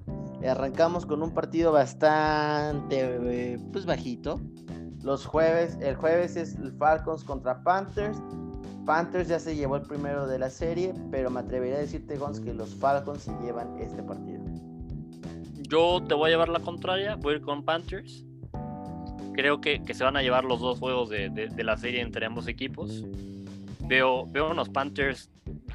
arrancamos 0.47 1.07
con 1.07 1.23
un 1.23 1.33
partido 1.33 1.73
bastante 1.73 2.99
eh, 3.01 3.59
pues 3.73 3.87
bajito. 3.87 4.41
Los 5.03 5.27
jueves, 5.27 5.77
el 5.81 5.97
jueves 5.97 6.37
es 6.37 6.55
el 6.57 6.73
Falcons 6.73 7.25
contra 7.25 7.63
Panthers. 7.63 8.19
Panthers 8.85 9.29
ya 9.29 9.39
se 9.39 9.57
llevó 9.57 9.77
el 9.77 9.83
primero 9.83 10.27
de 10.27 10.39
la 10.39 10.51
serie, 10.51 10.95
pero 11.11 11.31
me 11.31 11.41
atrevería 11.41 11.77
a 11.77 11.81
decirte, 11.81 12.17
Gons, 12.17 12.41
que 12.41 12.53
los 12.53 12.75
Falcons 12.75 13.23
se 13.23 13.33
llevan 13.43 13.79
este 13.79 14.03
partido. 14.03 14.41
Yo 15.69 16.03
te 16.07 16.15
voy 16.15 16.29
a 16.29 16.31
llevar 16.31 16.49
la 16.51 16.61
contraria, 16.61 17.17
voy 17.17 17.35
a 17.35 17.37
ir 17.39 17.43
con 17.43 17.65
Panthers. 17.65 18.25
Creo 19.33 19.61
que, 19.61 19.83
se 19.93 20.05
van 20.05 20.17
a 20.17 20.23
llevar 20.23 20.45
los 20.45 20.61
dos 20.61 20.79
juegos 20.79 21.09
de, 21.09 21.51
la 21.57 21.77
serie 21.77 22.01
entre 22.03 22.27
ambos 22.27 22.47
equipos. 22.47 23.05
Veo, 23.87 24.27
veo 24.27 24.51
unos 24.51 24.69
Panthers 24.69 25.31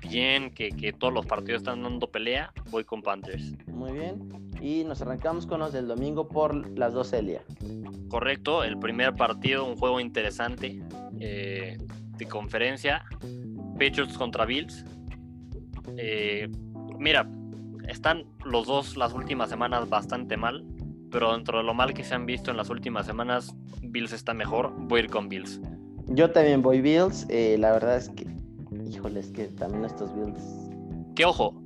bien, 0.07 0.51
que, 0.51 0.69
que, 0.69 0.93
todos 0.93 1.13
los 1.13 1.25
partidos 1.25 1.61
están 1.61 1.83
dando 1.83 2.09
pelea. 2.09 2.53
Voy 2.69 2.83
con 2.83 3.01
Panthers. 3.01 3.53
Muy 3.67 3.91
bien. 3.93 4.51
Y 4.61 4.83
nos 4.83 5.01
arrancamos 5.01 5.45
con 5.45 5.59
los 5.59 5.73
del 5.73 5.87
domingo 5.87 6.27
por 6.27 6.77
las 6.77 6.93
dos 6.93 7.11
Elia. 7.13 7.41
Correcto, 8.09 8.63
el 8.63 8.77
primer 8.77 9.15
partido, 9.15 9.65
un 9.65 9.75
juego 9.75 9.99
interesante. 9.99 10.81
Eh, 11.19 11.77
de 12.19 12.27
conferencia, 12.27 13.03
Patriots 13.73 14.17
contra 14.17 14.45
Bills. 14.45 14.85
Eh, 15.97 16.47
mira, 16.99 17.27
están 17.87 18.25
los 18.45 18.67
dos 18.67 18.95
las 18.97 19.13
últimas 19.13 19.49
semanas 19.49 19.89
bastante 19.89 20.37
mal, 20.37 20.63
pero 21.09 21.33
dentro 21.33 21.57
de 21.57 21.63
lo 21.63 21.73
mal 21.73 21.93
que 21.93 22.03
se 22.03 22.13
han 22.13 22.25
visto 22.25 22.51
en 22.51 22.57
las 22.57 22.69
últimas 22.69 23.07
semanas, 23.07 23.55
Bills 23.81 24.13
está 24.13 24.33
mejor. 24.33 24.71
Voy 24.77 24.99
a 24.99 25.03
ir 25.05 25.09
con 25.09 25.29
Bills. 25.29 25.59
Yo 26.07 26.29
también 26.29 26.61
voy 26.61 26.81
Bills. 26.81 27.25
Eh, 27.29 27.57
la 27.57 27.71
verdad 27.71 27.97
es 27.97 28.09
que, 28.09 28.27
híjole, 28.87 29.21
es 29.21 29.31
que 29.31 29.45
también 29.47 29.85
estos 29.85 30.13
Bills. 30.15 30.69
¿Qué 31.15 31.25
ojo? 31.25 31.63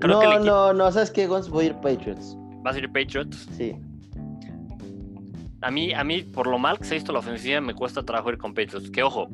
no, 0.00 0.38
no, 0.40 0.72
no, 0.72 0.92
¿sabes 0.92 1.10
qué, 1.10 1.26
Voy 1.26 1.64
a 1.64 1.68
ir 1.68 1.74
Patriots. 1.76 2.36
¿Vas 2.62 2.76
a 2.76 2.78
ir 2.78 2.90
Patriots? 2.90 3.48
Sí. 3.56 3.76
A 5.62 5.70
mí, 5.70 5.92
a 5.92 6.02
mí, 6.02 6.22
por 6.22 6.48
lo 6.48 6.58
mal 6.58 6.78
que 6.78 6.84
se 6.84 6.94
ha 6.94 6.96
visto 6.96 7.12
la 7.12 7.20
ofensiva, 7.20 7.60
me 7.60 7.74
cuesta 7.74 8.02
trabajo 8.02 8.30
ir 8.30 8.38
con 8.38 8.52
Patriots. 8.52 8.90
Que 8.90 9.02
ojo, 9.02 9.28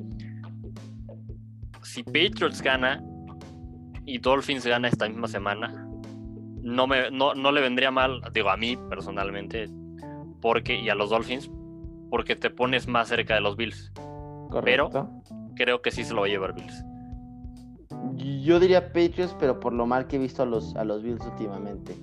si 1.83 2.03
Patriots 2.03 2.61
gana 2.61 3.03
y 4.05 4.19
Dolphins 4.19 4.67
gana 4.67 4.89
esta 4.89 5.09
misma 5.09 5.27
semana, 5.27 5.89
no, 6.63 6.87
me, 6.87 7.11
no, 7.11 7.35
le 7.35 7.61
vendría 7.61 7.91
mal, 7.91 8.21
digo, 8.33 8.51
a 8.51 8.57
mí 8.57 8.77
personalmente, 8.91 9.71
porque, 10.43 10.79
y 10.79 10.91
a 10.91 10.95
los 10.95 11.11
Dolphins, 11.11 11.51
porque 12.11 12.37
te 12.37 12.51
pones 12.51 12.87
más 12.87 13.09
cerca 13.09 13.35
de 13.35 13.41
los 13.41 13.57
Bills. 13.57 13.91
Correcto. 14.51 15.09
Pero 15.25 15.55
creo 15.57 15.83
que 15.83 15.91
sí 15.91 16.05
se 16.05 16.13
lo 16.13 16.21
va 16.21 16.27
a 16.27 16.31
llevar 16.31 16.55
Bills. 16.55 16.85
Yo 18.45 18.61
diría 18.61 18.93
Patriots, 18.93 19.35
pero 19.39 19.61
por 19.61 19.73
lo 19.73 19.87
mal 19.87 20.07
que 20.07 20.17
he 20.17 20.19
visto 20.19 20.43
a 20.43 20.47
los, 20.47 20.77
a 20.77 20.85
los 20.85 21.03
Bills 21.03 21.25
últimamente. 21.25 21.97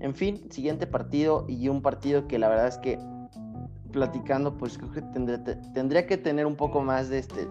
En 0.00 0.14
fin, 0.14 0.50
siguiente 0.50 0.86
partido 0.86 1.46
y 1.48 1.68
un 1.68 1.82
partido 1.82 2.26
que 2.26 2.38
la 2.38 2.48
verdad 2.48 2.68
es 2.68 2.78
que 2.78 2.98
platicando, 3.90 4.56
pues 4.56 4.78
creo 4.78 4.90
que 4.90 5.02
tendría, 5.02 6.06
que 6.06 6.16
tener 6.16 6.46
un 6.46 6.56
poco 6.56 6.82
más 6.82 7.08
de 7.08 7.18
este, 7.18 7.48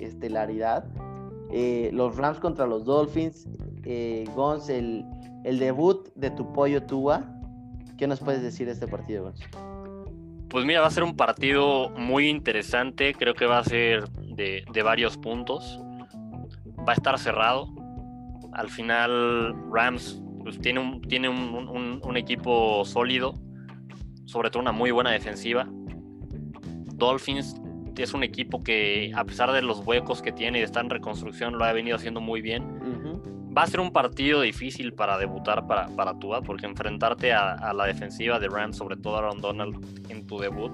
estelaridad. 0.00 0.84
Eh, 1.50 1.90
los 1.92 2.16
Rams 2.16 2.38
contra 2.38 2.66
los 2.66 2.84
Dolphins. 2.84 3.46
Eh, 3.84 4.24
Gons, 4.34 4.68
el, 4.68 5.04
debut 5.44 6.08
de 6.14 6.30
tu 6.30 6.52
pollo 6.52 6.82
Tua. 6.82 7.24
¿Qué 7.96 8.06
nos 8.06 8.20
puedes 8.20 8.42
decir 8.42 8.66
de 8.66 8.72
este 8.72 8.86
partido, 8.86 9.24
Gons? 9.24 9.40
Pues 10.50 10.64
mira, 10.64 10.80
va 10.80 10.86
a 10.86 10.90
ser 10.90 11.02
un 11.02 11.16
partido 11.16 11.90
muy 11.90 12.28
interesante. 12.28 13.14
Creo 13.14 13.34
que 13.34 13.46
va 13.46 13.58
a 13.58 13.64
ser 13.64 14.08
de, 14.10 14.64
varios 14.82 15.16
puntos. 15.16 15.80
Va 16.86 16.92
a 16.92 16.94
estar 16.94 17.18
cerrado. 17.18 17.68
Al 18.52 18.70
final, 18.70 19.54
Rams 19.70 20.22
pues, 20.42 20.58
tiene 20.60 20.80
un 20.80 22.16
equipo 22.16 22.84
sólido 22.84 23.34
sobre 24.28 24.50
todo 24.50 24.60
una 24.60 24.72
muy 24.72 24.90
buena 24.90 25.10
defensiva. 25.10 25.66
Dolphins 26.94 27.56
es 27.96 28.12
un 28.12 28.22
equipo 28.22 28.62
que, 28.62 29.10
a 29.16 29.24
pesar 29.24 29.52
de 29.52 29.62
los 29.62 29.80
huecos 29.86 30.20
que 30.20 30.32
tiene 30.32 30.58
y 30.58 30.60
de 30.60 30.66
estar 30.66 30.84
en 30.84 30.90
reconstrucción, 30.90 31.56
lo 31.56 31.64
ha 31.64 31.72
venido 31.72 31.96
haciendo 31.96 32.20
muy 32.20 32.42
bien. 32.42 32.62
Va 33.56 33.62
a 33.62 33.66
ser 33.66 33.80
un 33.80 33.90
partido 33.90 34.42
difícil 34.42 34.92
para 34.92 35.16
debutar 35.16 35.66
para, 35.66 35.88
para 35.88 36.18
Tua, 36.18 36.42
porque 36.42 36.66
enfrentarte 36.66 37.32
a, 37.32 37.72
la 37.72 37.86
defensiva 37.86 38.38
de 38.38 38.48
Rams, 38.48 38.76
sobre 38.76 38.96
todo 38.98 39.16
a 39.16 39.20
Aaron 39.20 39.40
Donald, 39.40 40.10
en 40.10 40.26
tu 40.26 40.38
debut, 40.38 40.72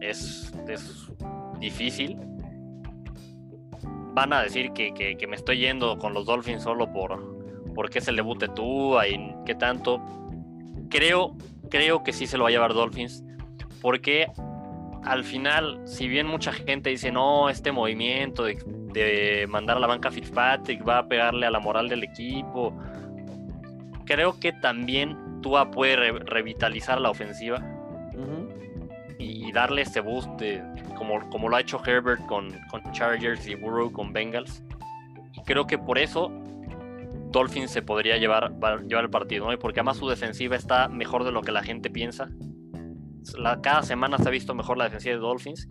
es, 0.00 0.52
es, 0.68 1.08
difícil. 1.60 2.18
Van 4.12 4.32
a 4.32 4.42
decir 4.42 4.72
que, 4.72 4.92
que, 4.92 5.26
me 5.28 5.36
estoy 5.36 5.58
yendo 5.58 5.96
con 5.98 6.12
los 6.12 6.26
Dolphins 6.26 6.64
solo 6.64 6.92
por 6.92 7.32
porque 7.74 8.00
es 8.00 8.08
el 8.08 8.16
debut 8.16 8.38
de 8.38 8.48
Tua 8.48 9.06
y 9.08 9.34
qué 9.46 9.54
tanto. 9.54 10.00
Creo 10.90 11.36
creo 11.70 12.02
que 12.02 12.12
sí 12.12 12.26
se 12.26 12.36
lo 12.36 12.44
va 12.44 12.50
a 12.50 12.52
llevar 12.52 12.74
Dolphins, 12.74 13.24
porque 13.80 14.28
al 15.04 15.24
final, 15.24 15.80
si 15.84 16.08
bien 16.08 16.26
mucha 16.26 16.52
gente 16.52 16.90
dice, 16.90 17.12
no, 17.12 17.48
este 17.50 17.72
movimiento 17.72 18.44
de, 18.44 19.46
mandar 19.48 19.76
a 19.76 19.80
la 19.80 19.86
banca 19.86 20.10
Fitzpatrick 20.10 20.86
va 20.86 20.98
a 20.98 21.08
pegarle 21.08 21.46
a 21.46 21.50
la 21.50 21.58
moral 21.58 21.88
del 21.88 22.04
equipo, 22.04 22.72
creo 24.06 24.38
que 24.38 24.52
también 24.52 25.40
Tua 25.42 25.70
puede 25.70 25.96
revitalizar 25.96 27.00
la 27.00 27.10
ofensiva 27.10 27.62
y, 29.18 29.52
darle 29.52 29.82
este 29.82 30.00
boost 30.00 30.28
como, 30.96 31.28
como 31.30 31.48
lo 31.48 31.56
ha 31.56 31.60
hecho 31.60 31.80
Herbert 31.84 32.24
con, 32.26 32.50
con 32.70 32.80
Chargers 32.92 33.46
y 33.46 33.54
Burrow 33.54 33.92
con 33.92 34.12
Bengals. 34.12 34.64
Y 35.32 35.40
creo 35.42 35.64
que 35.66 35.78
por 35.78 35.98
eso 35.98 36.32
Dolphins 37.34 37.72
se 37.72 37.82
podría 37.82 38.16
llevar, 38.16 38.54
llevar 38.86 39.04
el 39.04 39.10
partido, 39.10 39.46
¿no? 39.46 39.52
Y 39.52 39.56
porque 39.56 39.80
además 39.80 39.96
su 39.96 40.08
defensiva 40.08 40.54
está 40.54 40.88
mejor 40.88 41.24
de 41.24 41.32
lo 41.32 41.42
que 41.42 41.50
la 41.50 41.64
gente 41.64 41.90
piensa. 41.90 42.30
cada 43.60 43.82
semana 43.82 44.18
se 44.18 44.28
ha 44.28 44.30
visto 44.30 44.54
mejor 44.54 44.78
la 44.78 44.84
defensiva 44.84 45.16
de 45.16 45.20
Dolphins. 45.20 45.68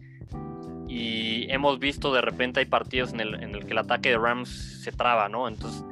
Y 0.89 1.49
hemos 1.49 1.79
visto 1.79 2.13
de 2.13 2.21
repente 2.21 2.59
hay 2.59 2.65
partidos 2.65 3.13
en 3.13 3.21
el, 3.21 3.65
que 3.65 3.71
el 3.71 3.77
ataque 3.77 4.09
de 4.09 4.17
Rams 4.17 4.83
se 4.83 4.91
traba, 4.91 5.29
¿no? 5.29 5.47
Entonces, 5.47 5.85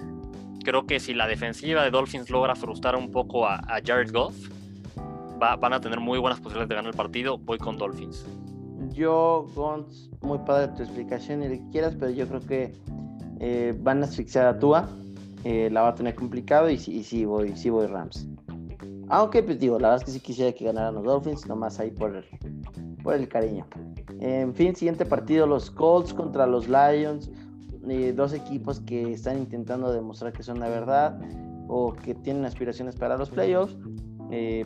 creo 0.66 0.86
que 0.86 1.00
si 1.00 1.14
la 1.14 1.26
defensiva 1.26 1.84
de 1.84 1.90
Dolphins 1.90 2.30
logra 2.30 2.54
frustrar 2.54 2.98
un 2.98 3.10
poco 3.10 3.48
a, 3.48 3.62
Jared 3.84 4.12
Goff, 4.12 4.36
van 5.40 5.74
a 5.74 5.80
tener 5.80 6.02
muy 6.02 6.20
buenas 6.20 6.40
posibilidades 6.40 6.70
de 6.70 6.76
ganar 6.76 6.92
el 6.92 6.98
partido. 6.98 7.38
Voy 7.38 7.58
con 7.58 7.78
Dolphins. 7.78 8.28
Yo, 8.90 9.48
Gons, 9.56 10.12
muy 10.22 10.40
padre 10.40 10.68
tu 10.76 10.84
explicación 10.84 11.44
y 11.44 11.48
lo 11.48 11.54
que 11.54 11.70
quieras, 11.72 11.96
pero 11.98 12.12
yo 12.12 12.28
creo 12.28 12.42
que 12.42 12.74
eh, 13.40 13.74
van 13.80 14.02
a 14.02 14.06
asfixiar 14.06 14.46
a 14.48 14.60
Tua. 14.60 14.90
Eh, 15.44 15.70
la 15.72 15.82
va 15.82 15.90
a 15.90 15.96
tener 15.96 16.16
complicado 16.16 16.70
y, 16.70 16.74
y, 16.74 17.04
sí, 17.04 17.26
voy, 17.26 17.56
sí 17.56 17.70
voy 17.70 17.88
Rams. 17.88 18.28
Aunque, 19.10 19.44
pues 19.44 19.60
digo, 19.60 19.78
la 19.80 19.90
verdad 19.90 20.04
es 20.04 20.06
que 20.06 20.12
sí 20.12 20.20
quisiera 20.20 20.52
que 20.54 20.66
ganaran 20.66 20.96
los 20.96 21.04
Dolphins, 21.04 21.48
nomás 21.48 21.80
ahí 21.80 21.92
por 21.92 22.16
el, 22.16 22.26
por 23.04 23.16
el 23.16 23.28
cariño. 23.28 23.66
En 24.20 24.54
fin, 24.54 24.76
siguiente 24.76 25.06
partido, 25.06 25.48
los 25.48 25.70
Colts 25.72 26.14
contra 26.14 26.46
los 26.46 26.68
Lions. 26.68 27.32
Eh, 27.90 28.14
dos 28.16 28.34
equipos 28.34 28.80
que 28.80 29.12
están 29.12 29.40
intentando 29.40 29.92
demostrar 29.92 30.32
que 30.34 30.44
son 30.44 30.60
la 30.60 30.70
verdad 30.70 31.20
o 31.68 31.94
que 31.94 32.14
tienen 32.14 32.46
aspiraciones 32.46 32.96
para 32.96 33.18
los 33.18 33.30
playoffs. 33.30 33.76
Eh, 34.30 34.66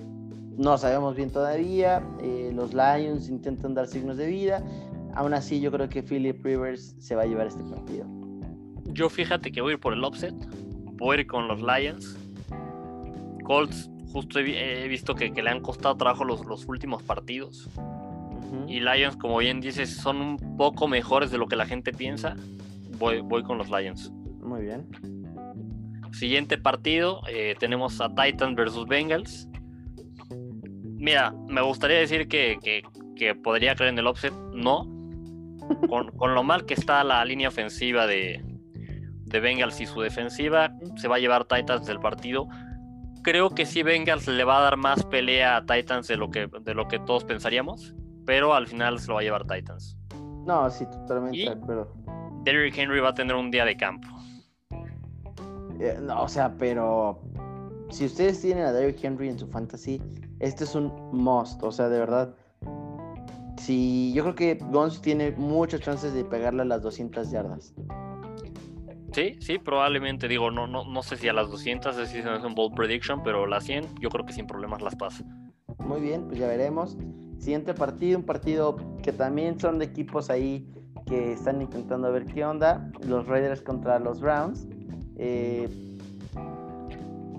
no 0.57 0.77
sabemos 0.77 1.15
bien 1.15 1.31
todavía. 1.31 2.05
Eh, 2.21 2.51
los 2.53 2.73
Lions 2.73 3.29
intentan 3.29 3.73
dar 3.73 3.87
signos 3.87 4.17
de 4.17 4.27
vida. 4.27 4.63
Aún 5.13 5.33
así, 5.33 5.61
yo 5.61 5.71
creo 5.71 5.87
que 5.87 6.03
Philip 6.03 6.43
Rivers 6.43 6.95
se 6.99 7.15
va 7.15 7.23
a 7.23 7.25
llevar 7.25 7.47
este 7.47 7.63
partido. 7.63 8.05
Yo 8.91 9.09
fíjate 9.09 9.51
que 9.51 9.61
voy 9.61 9.71
a 9.71 9.73
ir 9.75 9.79
por 9.79 9.93
el 9.93 10.03
offset. 10.03 10.35
Ir 10.99 11.27
con 11.27 11.47
los 11.47 11.61
Lions. 11.61 12.17
Colts, 13.43 13.89
justo 14.11 14.39
he, 14.39 14.87
visto 14.87 15.13
que, 15.15 15.29
le 15.29 15.49
han 15.49 15.61
costado 15.61 15.95
trabajo 15.95 16.23
los, 16.23 16.45
los 16.45 16.65
últimos 16.65 17.03
partidos. 17.03 17.69
Y 18.67 18.79
Lions, 18.79 19.17
como 19.17 19.37
bien 19.37 19.61
dices, 19.61 19.95
son 19.97 20.21
un 20.21 20.57
poco 20.57 20.87
mejores 20.87 21.31
de 21.31 21.37
lo 21.37 21.47
que 21.47 21.55
la 21.55 21.65
gente 21.65 21.91
piensa. 21.91 22.35
Voy, 22.97 23.21
voy 23.21 23.43
con 23.43 23.57
los 23.57 23.69
Lions. 23.69 24.11
Muy 24.41 24.61
bien. 24.61 24.87
Siguiente 26.11 26.57
partido, 26.57 27.21
eh, 27.27 27.55
tenemos 27.59 27.99
a 27.99 28.07
Titans 28.07 28.55
versus 28.55 28.87
Bengals. 28.87 29.49
Mira, 30.97 31.33
me 31.49 31.61
gustaría 31.61 31.97
decir 31.97 32.27
que, 32.27 32.83
podría 33.43 33.75
creer 33.75 33.91
en 33.91 33.99
el 33.99 34.07
offset. 34.07 34.33
No. 34.53 34.89
Con, 35.89 36.35
lo 36.35 36.43
mal 36.43 36.65
que 36.65 36.75
está 36.75 37.03
la 37.03 37.25
línea 37.25 37.49
ofensiva 37.49 38.07
de, 38.07 38.41
de 39.35 39.39
Bengals 39.41 39.79
y 39.81 39.85
su 39.85 40.01
defensiva, 40.01 40.71
se 40.95 41.07
va 41.07 41.17
a 41.17 41.19
llevar 41.19 41.45
Titans 41.45 41.85
del 41.85 41.99
partido. 41.99 42.47
Creo 43.21 43.49
que 43.49 43.65
sí 43.65 43.83
Bengals 43.83 44.27
le 44.27 44.43
va 44.43 44.59
a 44.59 44.61
dar 44.61 44.77
más 44.77 45.03
pelea 45.03 45.57
a 45.57 45.65
Titans 45.65 46.07
de 46.07 46.17
lo 46.17 46.29
que, 46.29 46.47
de 46.61 46.73
lo 46.73 46.87
que 46.87 46.99
todos 46.99 47.23
pensaríamos 47.23 47.95
pero 48.25 48.53
al 48.53 48.67
final 48.67 48.99
se 48.99 49.07
lo 49.07 49.15
va 49.15 49.19
a 49.21 49.23
llevar 49.23 49.45
Titans. 49.45 49.97
No, 50.45 50.69
sí, 50.69 50.85
totalmente 50.85 51.37
de 51.37 51.49
acuerdo. 51.49 51.93
Derrick 52.43 52.77
Henry 52.77 52.99
va 52.99 53.09
a 53.09 53.13
tener 53.13 53.35
un 53.35 53.49
día 53.49 53.65
de 53.65 53.77
campo. 53.77 54.07
Eh, 55.79 55.97
no, 56.01 56.23
o 56.23 56.27
sea, 56.27 56.55
pero 56.57 57.21
si 57.89 58.05
ustedes 58.05 58.41
tienen 58.41 58.65
a 58.65 58.71
Derrick 58.71 59.03
Henry 59.03 59.29
en 59.29 59.39
su 59.39 59.47
fantasy, 59.47 60.01
este 60.39 60.63
es 60.63 60.75
un 60.75 60.91
must, 61.11 61.61
o 61.63 61.71
sea, 61.71 61.89
de 61.89 61.99
verdad. 61.99 62.33
Sí, 63.57 64.13
yo 64.13 64.23
creo 64.23 64.35
que 64.35 64.65
Gons 64.69 65.01
tiene 65.01 65.31
muchas 65.31 65.81
chances 65.81 66.13
de 66.13 66.23
pegarle 66.25 66.63
a 66.63 66.65
las 66.65 66.81
200 66.81 67.31
yardas. 67.31 67.73
Sí, 69.15 69.37
sí, 69.39 69.59
probablemente. 69.59 70.27
Digo, 70.27 70.51
no, 70.51 70.67
no, 70.67 70.83
no 70.83 71.01
sé 71.01 71.15
si 71.15 71.29
a 71.29 71.33
las 71.33 71.49
200 71.49 71.97
es 71.97 72.43
un 72.43 72.53
bold 72.53 72.75
prediction, 72.75 73.23
pero 73.23 73.47
las 73.47 73.63
100 73.63 74.01
yo 74.01 74.09
creo 74.09 74.25
que 74.25 74.33
sin 74.33 74.45
problemas 74.45 74.81
las 74.81 74.93
pasa. 74.97 75.23
Muy 75.79 76.01
bien, 76.01 76.27
pues 76.27 76.37
ya 76.37 76.47
veremos. 76.47 76.97
Siguiente 77.39 77.73
partido, 77.73 78.19
un 78.19 78.25
partido 78.25 78.75
que 79.01 79.13
también 79.13 79.57
son 79.57 79.79
de 79.79 79.85
equipos 79.85 80.29
ahí 80.29 80.67
que 81.05 81.31
están 81.31 81.61
intentando 81.61 82.11
ver 82.11 82.25
qué 82.25 82.43
onda. 82.43 82.91
Los 83.07 83.25
Raiders 83.25 83.61
contra 83.61 83.99
los 83.99 84.19
Browns. 84.19 84.67
Eh, 85.15 85.69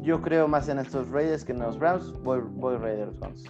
yo 0.01 0.23
creo 0.23 0.49
más 0.49 0.71
en 0.71 0.79
estos 0.79 1.11
Raiders 1.11 1.45
que 1.45 1.53
en 1.53 1.59
los 1.59 1.79
Browns. 1.79 2.11
Voy, 2.23 2.41
Raiders, 2.79 3.19
vamos. 3.19 3.45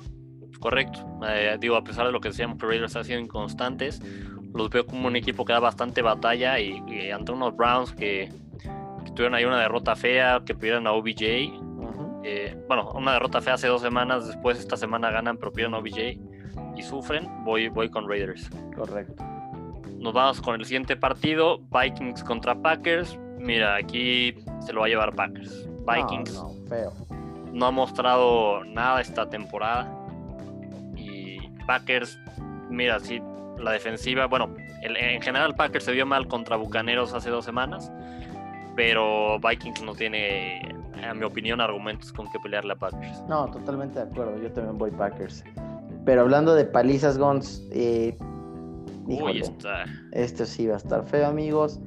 Correcto. 0.59 0.98
Eh, 1.28 1.57
digo, 1.61 1.77
a 1.77 1.85
pesar 1.85 2.07
de 2.07 2.12
lo 2.12 2.20
que 2.20 2.31
decíamos 2.31 2.59
que 2.59 2.66
Raiders 2.66 2.97
han 2.97 3.05
sido 3.05 3.20
inconstantes, 3.20 4.03
los 4.57 4.70
veo 4.70 4.87
como 4.87 5.07
un 5.07 5.16
equipo 5.16 5.45
que 5.45 5.53
da 5.53 5.61
bastante 5.61 6.03
batalla 6.03 6.59
y, 6.59 7.11
ante 7.11 7.33
unos 7.33 7.55
Browns 7.55 7.93
que, 7.93 8.33
tuvieron 9.15 9.35
ahí 9.35 9.45
una 9.45 9.61
derrota 9.61 9.97
fea, 9.97 10.43
que 10.45 10.55
pidieron 10.55 10.87
a 10.87 10.93
OBJ. 10.93 11.23
Eh, 12.28 12.57
bueno, 12.66 12.91
una 12.93 13.12
derrota 13.12 13.41
fea 13.41 13.55
hace 13.55 13.69
dos 13.69 13.81
semanas, 13.81 14.27
después 14.27 14.59
esta 14.59 14.77
semana 14.77 15.11
ganan, 15.11 15.37
pero 15.39 15.53
pidieron 15.53 15.74
a 15.74 15.78
OBJ 15.78 16.19
y 16.77 16.83
sufren, 16.83 17.28
voy, 17.45 17.69
voy 17.69 17.89
con 17.89 18.09
Raiders. 18.09 18.51
Correcto. 18.74 19.24
Nos 19.99 20.12
vamos 20.12 20.41
con 20.41 20.57
el 20.57 20.65
siguiente 20.65 20.97
partido, 20.97 21.61
Vikings 21.70 22.23
contra 22.24 22.55
Packers. 22.55 23.19
Mira, 23.39 23.77
aquí 23.77 24.35
se 24.61 24.73
lo 24.73 24.81
va 24.81 24.87
a 24.87 24.89
llevar 24.89 25.15
Packers. 25.15 25.66
Vikings 25.87 26.35
no, 26.35 26.51
feo. 26.69 26.93
no 27.53 27.66
ha 27.66 27.70
mostrado 27.70 28.65
nada 28.65 29.01
esta 29.01 29.28
temporada. 29.31 29.91
Y 30.95 31.39
Packers, 31.66 32.19
mira, 32.69 33.01
sí, 33.01 33.20
la 33.59 33.73
defensiva, 33.73 34.27
bueno, 34.27 34.55
en 34.83 35.20
general 35.23 35.55
Packers 35.55 35.85
se 35.85 35.93
vio 35.93 36.07
mal 36.07 36.27
contra 36.28 36.57
Bucaneros 36.57 37.12
hace 37.15 37.31
dos 37.31 37.45
semanas, 37.45 37.91
pero 38.74 39.39
Vikings 39.41 39.83
no 39.83 39.95
tiene, 39.95 40.61
en 40.61 41.19
mi 41.19 41.24
opinión, 41.24 41.61
argumentos 41.61 42.12
con 42.12 42.31
que 42.31 42.39
pelearle 42.41 42.73
a 42.74 42.77
Packers. 42.77 43.23
No, 43.28 43.51
totalmente 43.51 43.99
de 43.99 44.11
acuerdo, 44.11 44.41
yo 44.41 44.53
también 44.53 44.78
voy 44.78 44.91
Packers. 44.91 45.43
Pero 46.05 46.20
hablando 46.20 46.55
de 46.55 46.65
palizas, 46.65 47.19
Gons, 47.19 47.66
eh, 47.73 48.16
esto 50.12 50.47
sí 50.47 50.66
va 50.66 50.74
a 50.74 50.77
estar 50.77 51.05
feo, 51.05 51.27
amigos. 51.27 51.81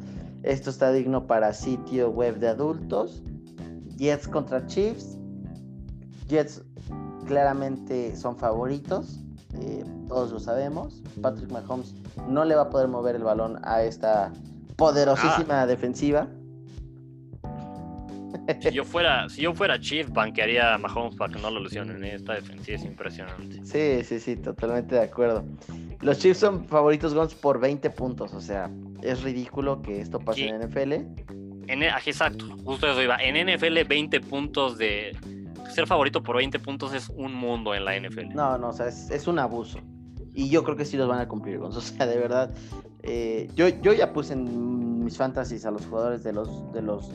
Esto 0.44 0.70
está 0.70 0.92
digno 0.92 1.28
para 1.28 1.54
sitio 1.54 2.10
web 2.10 2.38
de 2.38 2.48
adultos. 2.50 3.24
Jets 3.98 4.28
contra 4.28 4.66
Chiefs. 4.68 5.18
Jets 6.28 6.64
claramente 7.28 8.16
son 8.16 8.38
favoritos. 8.38 9.24
Eh, 9.56 9.84
todos 10.08 10.32
lo 10.32 10.40
sabemos. 10.40 11.02
Patrick 11.22 11.52
Mahomes 11.52 11.96
no 12.28 12.46
le 12.46 12.56
va 12.56 12.64
a 12.64 12.70
poder 12.70 12.88
mover 12.88 13.16
el 13.16 13.24
balón 13.24 13.60
a 13.64 13.84
esta 13.84 14.32
poderosísima 14.76 15.62
ah. 15.62 15.68
defensiva. 15.68 16.28
Si 18.62 18.72
yo 18.72 18.84
fuera, 18.86 19.28
si 19.30 19.42
yo 19.42 19.54
fuera 19.54 19.80
Chief, 19.80 20.10
banquearía 20.10 20.74
a 20.74 20.78
Mahomes 20.78 21.16
para 21.16 21.34
que 21.34 21.42
no 21.42 21.52
lo 21.52 21.60
lesionen. 21.60 22.04
Esta 22.04 22.34
defensiva 22.34 22.78
es 22.78 22.86
impresionante. 22.86 23.66
Sí, 23.66 24.04
sí, 24.04 24.20
sí, 24.20 24.36
totalmente 24.36 24.96
de 24.96 25.02
acuerdo. 25.02 25.44
Los 26.02 26.20
Chiefs 26.20 26.40
son 26.40 26.66
favoritos 26.66 27.14
Gons 27.14 27.36
por 27.36 27.60
20 27.60 27.90
puntos. 27.92 28.34
O 28.34 28.42
sea, 28.42 28.70
es 29.02 29.22
ridículo 29.24 29.82
que 29.82 30.02
esto 30.02 30.20
pase 30.20 30.48
en 30.48 30.62
NFL. 30.62 30.94
En, 31.68 31.84
e, 31.84 31.88
exacto, 32.06 32.46
justo 32.64 32.88
eso 32.88 33.02
iba. 33.02 33.18
En 33.18 33.36
NFL, 33.48 33.88
20 33.88 34.22
puntos 34.22 34.78
de. 34.78 35.16
Ser 35.70 35.88
favorito 35.88 36.24
por 36.24 36.38
20 36.38 36.60
puntos 36.60 36.94
es 36.94 37.10
un 37.10 37.34
mundo 37.34 37.74
en 37.74 37.86
la 37.86 38.00
NFL. 38.00 38.34
No, 38.34 38.58
no, 38.58 38.70
o 38.70 38.74
sea, 38.74 38.88
es, 38.88 39.28
un 39.28 39.40
abuso. 39.40 39.80
Y 40.34 40.50
yo 40.50 40.64
creo 40.64 40.76
que 40.76 40.86
sí 40.86 40.98
los 40.98 41.08
van 41.08 41.20
a 41.20 41.28
cumplir, 41.28 41.58
Gonz. 41.58 41.76
O 41.78 41.82
sea, 41.82 42.06
de 42.06 42.18
verdad. 42.18 42.54
Eh, 43.04 43.50
yo, 43.56 43.68
yo 43.68 43.94
ya 43.94 44.12
puse 44.12 44.34
en 44.34 45.04
mis 45.04 45.18
fantasies 45.18 45.66
a 45.66 45.72
los 45.72 45.86
jugadores 45.86 46.24
de 46.24 46.34
los, 46.34 46.72
de 46.74 46.82
los 46.82 47.12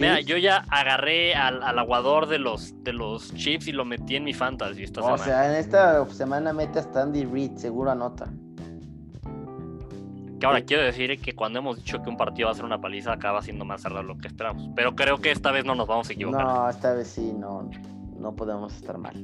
Mira, 0.00 0.20
yo 0.20 0.36
ya 0.36 0.64
agarré 0.70 1.34
al, 1.34 1.62
aguador 1.78 2.26
de 2.26 2.38
los, 2.38 2.74
de 2.82 2.92
los 2.92 3.32
Chiefs 3.34 3.68
y 3.68 3.72
lo 3.72 3.84
metí 3.84 4.16
en 4.16 4.24
mi 4.24 4.34
fantasy 4.34 4.82
esta 4.82 5.00
o 5.02 5.18
sea, 5.18 5.48
en 5.48 5.56
esta 5.56 6.04
semana 6.10 6.52
mete 6.52 6.80
hasta 6.80 7.02
Andy 7.02 7.24
Reid, 7.24 7.56
seguro 7.56 7.90
anota. 7.90 8.32
Que 10.44 10.48
ahora 10.48 10.60
quiero 10.60 10.82
decir 10.82 11.18
que 11.22 11.34
cuando 11.34 11.60
hemos 11.60 11.78
dicho 11.78 12.02
que 12.02 12.10
un 12.10 12.18
partido 12.18 12.48
va 12.48 12.52
a 12.52 12.54
ser 12.54 12.66
una 12.66 12.78
paliza, 12.78 13.14
acaba 13.14 13.40
siendo 13.40 13.64
más 13.64 13.80
cerrado 13.80 14.02
lo 14.02 14.18
que 14.18 14.28
esperamos. 14.28 14.68
Pero 14.76 14.94
creo 14.94 15.16
que 15.16 15.30
esta 15.30 15.50
vez 15.50 15.64
no 15.64 15.74
nos 15.74 15.86
vamos 15.86 16.10
a 16.10 16.12
equivocar. 16.12 16.44
No, 16.44 16.68
esta 16.68 16.92
vez 16.92 17.08
sí, 17.08 17.32
no, 17.32 17.70
no 18.18 18.36
podemos 18.36 18.74
estar 18.76 18.98
mal. 18.98 19.14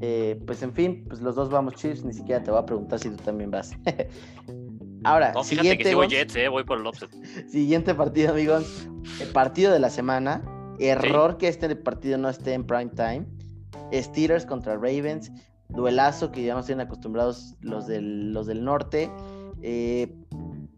Eh, 0.00 0.42
pues 0.48 0.60
en 0.64 0.72
fin, 0.72 1.04
pues 1.06 1.20
los 1.20 1.36
dos 1.36 1.50
vamos 1.50 1.76
Chiefs, 1.76 2.04
ni 2.04 2.12
siquiera 2.12 2.42
te 2.42 2.50
voy 2.50 2.58
a 2.58 2.66
preguntar 2.66 2.98
si 2.98 3.10
tú 3.10 3.16
también 3.18 3.52
vas. 3.52 3.70
Ahora, 5.04 5.40
siguiente, 5.44 5.84
que 5.84 5.94
voy 5.94 6.08
Jets, 6.08 6.34
eh, 6.34 6.48
voy 6.48 6.64
por 6.64 6.80
el 6.80 6.86
offset. 6.88 7.12
Siguiente 7.48 7.94
partido, 7.94 8.32
amigos. 8.32 8.88
El 9.20 9.28
partido 9.28 9.72
de 9.72 9.78
la 9.78 9.88
semana. 9.88 10.42
Error 10.80 11.38
que 11.38 11.46
este 11.46 11.76
partido 11.76 12.18
no 12.18 12.28
esté 12.28 12.54
en 12.54 12.66
prime 12.66 12.90
time. 12.96 13.24
Steelers 13.92 14.46
contra 14.46 14.74
Ravens. 14.74 15.30
Duelazo 15.68 16.32
que 16.32 16.42
ya 16.42 16.54
nos 16.54 16.66
tienen 16.66 16.88
acostumbrados 16.88 17.54
los 17.60 17.86
del, 17.86 18.32
los 18.32 18.48
del 18.48 18.64
norte. 18.64 19.08
Eh, 19.62 20.14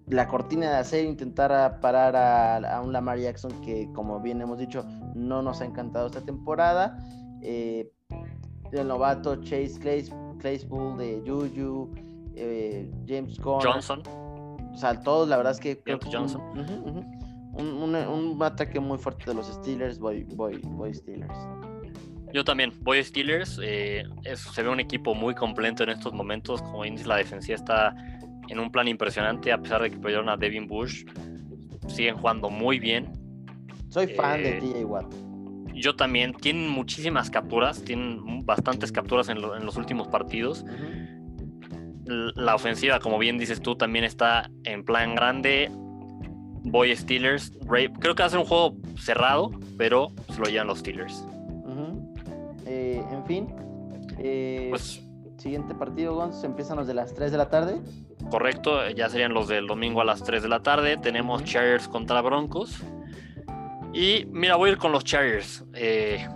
la 0.09 0.29
cortina 0.29 0.71
de 0.71 0.77
hacer, 0.77 1.05
intentar 1.05 1.81
parar 1.81 2.17
a, 2.17 2.81
un 2.81 2.93
Lamar 2.93 3.19
Jackson 3.19 3.53
que, 3.63 3.89
como 3.93 4.21
bien 4.21 4.41
hemos 4.41 4.59
dicho, 4.59 4.85
no 5.15 5.43
nos 5.43 5.61
ha 5.61 5.65
encantado 5.65 6.07
esta 6.07 6.21
temporada. 6.21 6.99
Eh, 7.43 7.91
el 8.73 8.89
novato 8.89 9.37
Chase 9.37 9.79
Claypool 10.39 10.99
de 10.99 11.23
Juju. 11.27 11.95
Eh, 12.35 12.91
James 13.07 13.39
Johnson. 13.39 14.03
O 14.07 14.77
sea, 14.77 14.99
todos, 15.01 15.29
la 15.29 15.37
verdad 15.37 15.53
es 15.53 15.61
que. 15.61 15.83
Johnson. 16.11 16.41
Un, 17.55 18.39
ataque 18.43 18.81
muy 18.81 18.99
fuerte 18.99 19.25
de 19.27 19.35
los 19.35 19.47
Steelers. 19.47 19.99
Voy, 19.99 20.25
voy, 20.25 20.59
voy 20.65 20.95
Steelers. 20.95 21.37
Yo 22.33 22.45
también 22.45 22.73
voy 22.81 23.05
Steelers. 23.05 23.61
Eh, 23.63 24.05
se 24.35 24.63
ve 24.63 24.71
un 24.71 24.81
equipo 24.81 25.15
muy 25.15 25.35
completo 25.35 25.83
en 25.83 25.91
estos 25.91 26.15
momentos. 26.15 26.63
Como 26.63 26.85
dices, 26.85 27.07
la 27.07 27.17
defensiva 27.17 27.57
está 27.57 27.95
en 28.49 28.59
un 28.59 28.71
plan 28.71 28.89
impresionante. 28.89 29.53
A 29.53 29.59
pesar 29.59 29.83
de 29.83 29.91
que 29.91 29.97
perdieron 29.97 30.29
a 30.29 30.37
Devin 30.37 30.67
Bush, 30.67 31.05
siguen 31.89 32.17
jugando 32.17 32.51
muy 32.51 32.79
bien. 32.79 33.11
Soy 33.89 34.07
fan 34.09 34.43
de 34.43 34.59
Eh, 34.59 34.61
TJ 34.61 34.85
Watt. 34.85 35.13
Yo 35.75 35.97
también. 35.97 36.33
Tienen 36.35 36.69
muchísimas 36.69 37.31
capturas, 37.31 37.83
tienen 37.83 38.45
bastantes 38.45 38.93
capturas 38.93 39.29
en, 39.29 39.41
lo- 39.41 39.57
en 39.57 39.65
los 39.65 39.77
últimos 39.77 40.09
partidos. 40.09 40.65
La 42.07 42.55
ofensiva, 42.55 42.99
como 42.99 43.19
bien 43.19 43.39
dices 43.39 43.61
tú, 43.63 43.77
también 43.77 44.05
está 44.05 44.51
en 44.65 44.85
plan 44.85 45.15
grande. 45.15 45.71
Voy 46.65 46.95
Steelers. 46.95 47.53
Creo 48.01 48.15
que 48.15 48.23
va 48.23 48.27
a 48.27 48.31
ser 48.31 48.39
un 48.39 48.45
juego 48.45 48.77
cerrado, 48.99 49.51
pero 49.79 50.13
se 50.33 50.39
lo 50.39 50.45
llevan 50.47 50.67
los 50.67 50.81
Steelers. 50.81 51.27
Eh, 52.67 53.03
en 53.11 53.25
fin. 53.27 53.47
eh, 54.19 54.67
Pues 54.71 55.03
Siguiente 55.39 55.75
partido, 55.75 56.15
Gonz. 56.15 56.45
Empiezan 56.45 56.77
los 56.77 56.87
de 56.87 56.95
las 56.95 57.15
3 57.15 57.33
de 57.33 57.39
la 57.39 57.49
tarde. 57.51 57.81
Correcto, 58.33 58.89
ya 58.91 59.09
serían 59.11 59.35
los 59.35 59.47
del 59.47 59.67
domingo 59.67 60.01
a 60.01 60.05
las 60.05 60.25
3 60.25 60.43
de 60.43 60.49
la 60.49 60.63
tarde. 60.63 60.97
Tenemos. 60.97 61.45
Chargers 61.45 61.87
contra 61.87 62.21
Broncos. 62.23 62.83
Y 63.93 64.25
mira, 64.31 64.57
voy 64.57 64.71
a 64.71 64.73
ir 64.73 64.79
con 64.79 64.91
los 64.91 65.05
Chargers. 65.05 65.65
Eh, 65.75 66.27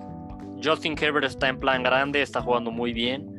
Justin 0.63 0.95
Herbert 1.01 1.25
está 1.25 1.49
en 1.49 1.59
plan 1.59 1.83
grande, 1.83 2.21
está 2.21 2.43
jugando 2.43 2.71
muy 2.71 2.93
bien. 2.93 3.33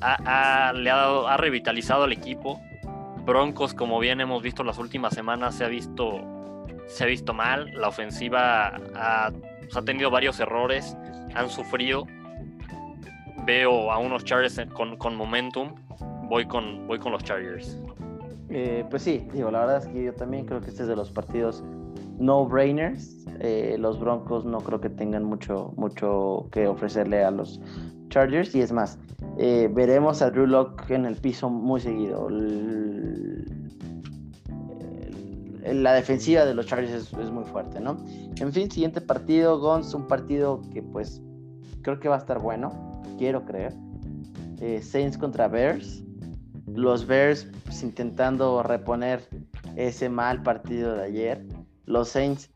Ha, 0.00 0.68
ha- 0.68 0.72
le 0.72 0.90
ha, 0.90 0.96
dado- 0.96 1.28
ha 1.28 1.36
revitalizado 1.36 2.04
al 2.04 2.12
equipo. 2.12 2.58
Broncos, 3.26 3.74
como 3.74 3.98
bien 4.00 4.20
hemos 4.22 4.42
visto 4.42 4.64
las 4.64 4.78
últimas 4.78 5.12
semanas, 5.14 5.54
se 5.54 5.64
ha 5.64 5.68
visto, 5.68 6.20
se 6.86 7.04
ha 7.04 7.06
visto 7.06 7.34
mal. 7.34 7.70
La 7.74 7.88
ofensiva 7.88 8.68
ha, 8.96 9.30
ha 9.74 9.82
tenido 9.84 10.10
varios 10.10 10.40
errores, 10.40 10.96
han 11.34 11.50
sufrido. 11.50 12.06
Veo 13.44 13.90
a 13.92 13.98
unos 13.98 14.24
Chargers 14.24 14.60
con, 14.72 14.96
con 14.96 15.14
momentum. 15.16 15.74
Voy 16.28 16.46
con, 16.46 16.86
voy 16.86 16.98
con 16.98 17.12
los 17.12 17.22
Chargers. 17.24 17.78
Eh, 18.54 18.84
pues 18.90 19.02
sí, 19.02 19.26
digo, 19.32 19.50
la 19.50 19.60
verdad 19.60 19.78
es 19.78 19.86
que 19.86 20.04
yo 20.04 20.12
también 20.12 20.44
creo 20.44 20.60
que 20.60 20.68
este 20.68 20.82
es 20.82 20.88
de 20.88 20.94
los 20.94 21.10
partidos 21.10 21.64
no-brainers. 22.18 23.24
Eh, 23.40 23.76
los 23.78 23.98
Broncos 23.98 24.44
no 24.44 24.58
creo 24.58 24.78
que 24.78 24.90
tengan 24.90 25.24
mucho, 25.24 25.72
mucho 25.76 26.48
que 26.52 26.68
ofrecerle 26.68 27.24
a 27.24 27.30
los 27.30 27.62
Chargers. 28.10 28.54
Y 28.54 28.60
es 28.60 28.70
más, 28.70 28.98
eh, 29.38 29.70
veremos 29.72 30.20
a 30.20 30.30
Drew 30.30 30.46
Lock 30.46 30.90
en 30.90 31.06
el 31.06 31.16
piso 31.16 31.48
muy 31.48 31.80
seguido. 31.80 32.28
La 35.64 35.94
defensiva 35.94 36.44
de 36.44 36.52
los 36.52 36.66
Chargers 36.66 36.92
es, 36.92 37.30
muy 37.30 37.44
fuerte, 37.44 37.80
¿no? 37.80 37.96
En 38.36 38.52
fin, 38.52 38.70
siguiente 38.70 39.00
partido, 39.00 39.60
Gons, 39.60 39.94
un 39.94 40.06
partido 40.06 40.60
que 40.74 40.82
pues 40.82 41.22
creo 41.80 41.98
que 42.00 42.10
va 42.10 42.16
a 42.16 42.18
estar 42.18 42.38
bueno, 42.38 43.00
quiero 43.16 43.46
creer. 43.46 43.72
Saints 44.82 45.16
contra 45.16 45.48
Bears. 45.48 46.01
Los 46.66 47.06
Bears 47.06 47.48
pues, 47.64 47.82
intentando 47.82 48.62
reponer 48.62 49.28
ese 49.76 50.08
mal 50.08 50.42
partido 50.42 50.94
de 50.94 51.04
ayer. 51.04 51.46
Los 51.86 52.10
Saints 52.10 52.50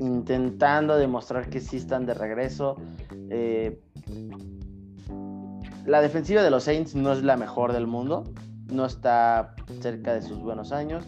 intentando 0.00 0.96
demostrar 0.96 1.48
que 1.48 1.60
sí 1.60 1.76
están 1.76 2.06
de 2.06 2.14
regreso. 2.14 2.76
Eh, 3.30 3.80
la 5.86 6.00
defensiva 6.00 6.42
de 6.42 6.50
los 6.50 6.64
Saints 6.64 6.94
no 6.94 7.12
es 7.12 7.22
la 7.22 7.36
mejor 7.36 7.72
del 7.72 7.86
mundo. 7.86 8.24
No 8.70 8.84
está 8.84 9.54
cerca 9.80 10.14
de 10.14 10.22
sus 10.22 10.38
buenos 10.38 10.72
años. 10.72 11.04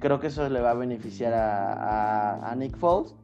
Creo 0.00 0.20
que 0.20 0.26
eso 0.26 0.48
le 0.48 0.60
va 0.60 0.72
a 0.72 0.74
beneficiar 0.74 1.32
a, 1.34 2.54
Nick 2.56 2.76
Foles. 2.76 3.14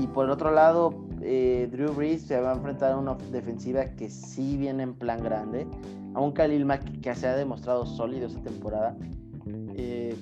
Y 0.00 0.06
por 0.08 0.28
otro 0.30 0.50
lado, 0.50 1.06
eh, 1.22 1.68
Drew 1.70 1.92
Brees 1.92 2.22
se 2.22 2.40
va 2.40 2.52
a 2.52 2.54
enfrentar 2.54 2.92
a 2.92 2.96
una 2.96 3.14
defensiva 3.30 3.84
que 3.96 4.10
sí 4.10 4.56
viene 4.56 4.82
en 4.82 4.94
plan 4.94 5.22
grande. 5.22 5.66
A 6.16 6.20
un 6.20 6.32
Khalil 6.32 6.64
Mack 6.64 7.02
que 7.02 7.14
se 7.14 7.26
ha 7.26 7.36
demostrado 7.36 7.84
sólido 7.84 8.26
esta 8.26 8.40
temporada. 8.40 8.96
Eh, 9.76 10.16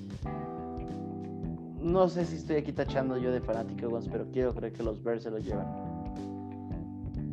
no 1.81 2.09
sé 2.09 2.27
si 2.27 2.35
estoy 2.35 2.57
aquí 2.57 2.73
tachando 2.73 3.16
yo 3.16 3.31
de 3.31 3.41
fanático, 3.41 4.01
pero 4.11 4.27
quiero 4.33 4.53
creer 4.53 4.73
que 4.73 4.83
los 4.83 5.01
Bears 5.05 5.23
se 5.23 5.31
lo 5.31 5.39
llevan. 5.39 5.66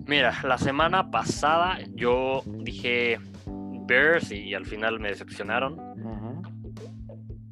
Mira, 0.06 0.36
la 0.44 0.60
semana 0.60 1.10
pasada 1.10 1.80
yo 1.96 2.44
dije 2.46 3.18
Bears 3.88 4.32
y 4.32 4.54
al 4.54 4.68
final 4.68 5.00
me 5.00 5.10
decepcionaron. 5.10 5.82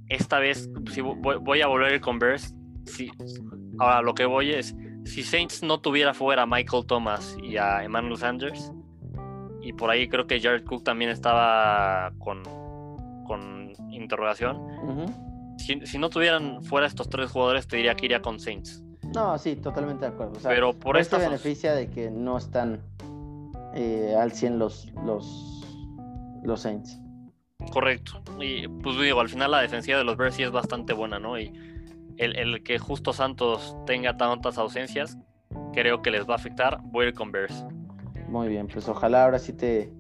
esta 0.10 0.38
vez 0.38 0.70
sí, 0.92 1.02
voy, 1.02 1.38
voy 1.42 1.62
a 1.62 1.68
volver 1.68 2.00
con 2.02 2.20
Bears. 2.20 2.54
Sí. 2.86 3.10
Ahora 3.80 4.04
lo 4.04 4.14
que 4.14 4.26
voy 4.26 4.52
es, 4.52 4.76
si 5.06 5.24
Saints 5.24 5.64
no 5.64 5.80
tuviera 5.80 6.14
fuera 6.14 6.44
a 6.44 6.46
Michael 6.46 6.86
Thomas 6.86 7.36
y 7.42 7.58
a 7.58 7.84
Emmanuel 7.84 8.18
Sanders, 8.18 8.72
y 9.62 9.74
por 9.74 9.90
ahí 9.90 10.08
creo 10.08 10.28
que 10.28 10.40
Jared 10.40 10.64
Cook 10.66 10.84
también 10.84 11.12
estaba 11.12 12.14
con, 12.20 12.44
con 13.26 13.74
interrogación, 13.92 14.60
si, 15.58 15.86
si 15.86 15.98
no 15.98 16.10
tuvieran 16.10 16.64
fuera 16.64 16.88
estos 16.88 17.10
tres 17.10 17.32
jugadores 17.32 17.68
te 17.68 17.78
diría 17.78 17.96
que 17.96 18.06
iría 18.06 18.22
con 18.22 18.40
Saints. 18.40 18.84
No, 19.14 19.38
sí, 19.38 19.56
totalmente 19.56 20.06
de 20.06 20.12
acuerdo. 20.12 20.34
O 20.38 20.40
sea, 20.40 20.52
Pero 20.52 20.74
por 20.74 20.98
esta 20.98 21.18
beneficia 21.18 21.74
de 21.74 21.90
que 21.90 22.12
no 22.12 22.38
están 22.38 22.82
eh, 23.74 24.16
al 24.18 24.32
100 24.32 24.60
los, 24.60 24.92
los, 25.06 25.66
los 26.44 26.62
Saints. 26.62 27.00
Correcto. 27.72 28.22
Y 28.40 28.68
pues 28.68 29.00
digo, 29.00 29.20
al 29.20 29.30
final 29.30 29.52
la 29.52 29.62
defensiva 29.62 29.98
de 29.98 30.04
los 30.04 30.16
Bears 30.18 30.36
sí 30.36 30.44
es 30.44 30.52
bastante 30.52 30.94
buena, 30.94 31.20
¿no? 31.20 31.40
Y 31.40 31.52
el, 32.18 32.36
el 32.38 32.64
que 32.64 32.80
justo 32.80 33.14
Santos 33.14 33.76
tenga 33.86 34.18
tantas 34.18 34.58
ausencias, 34.58 35.18
creo 35.74 36.02
que 36.02 36.12
les 36.12 36.28
va 36.28 36.34
a 36.34 36.38
afectar. 36.38 36.80
Voy 36.84 37.06
a 37.06 37.10
ir 37.10 37.14
con 37.14 37.32
Bears. 37.32 37.66
Muy 38.30 38.48
bien, 38.48 38.68
pues 38.68 38.88
ojalá 38.88 39.26
ahora 39.26 39.40
sí 39.40 39.54
te, 39.54 39.92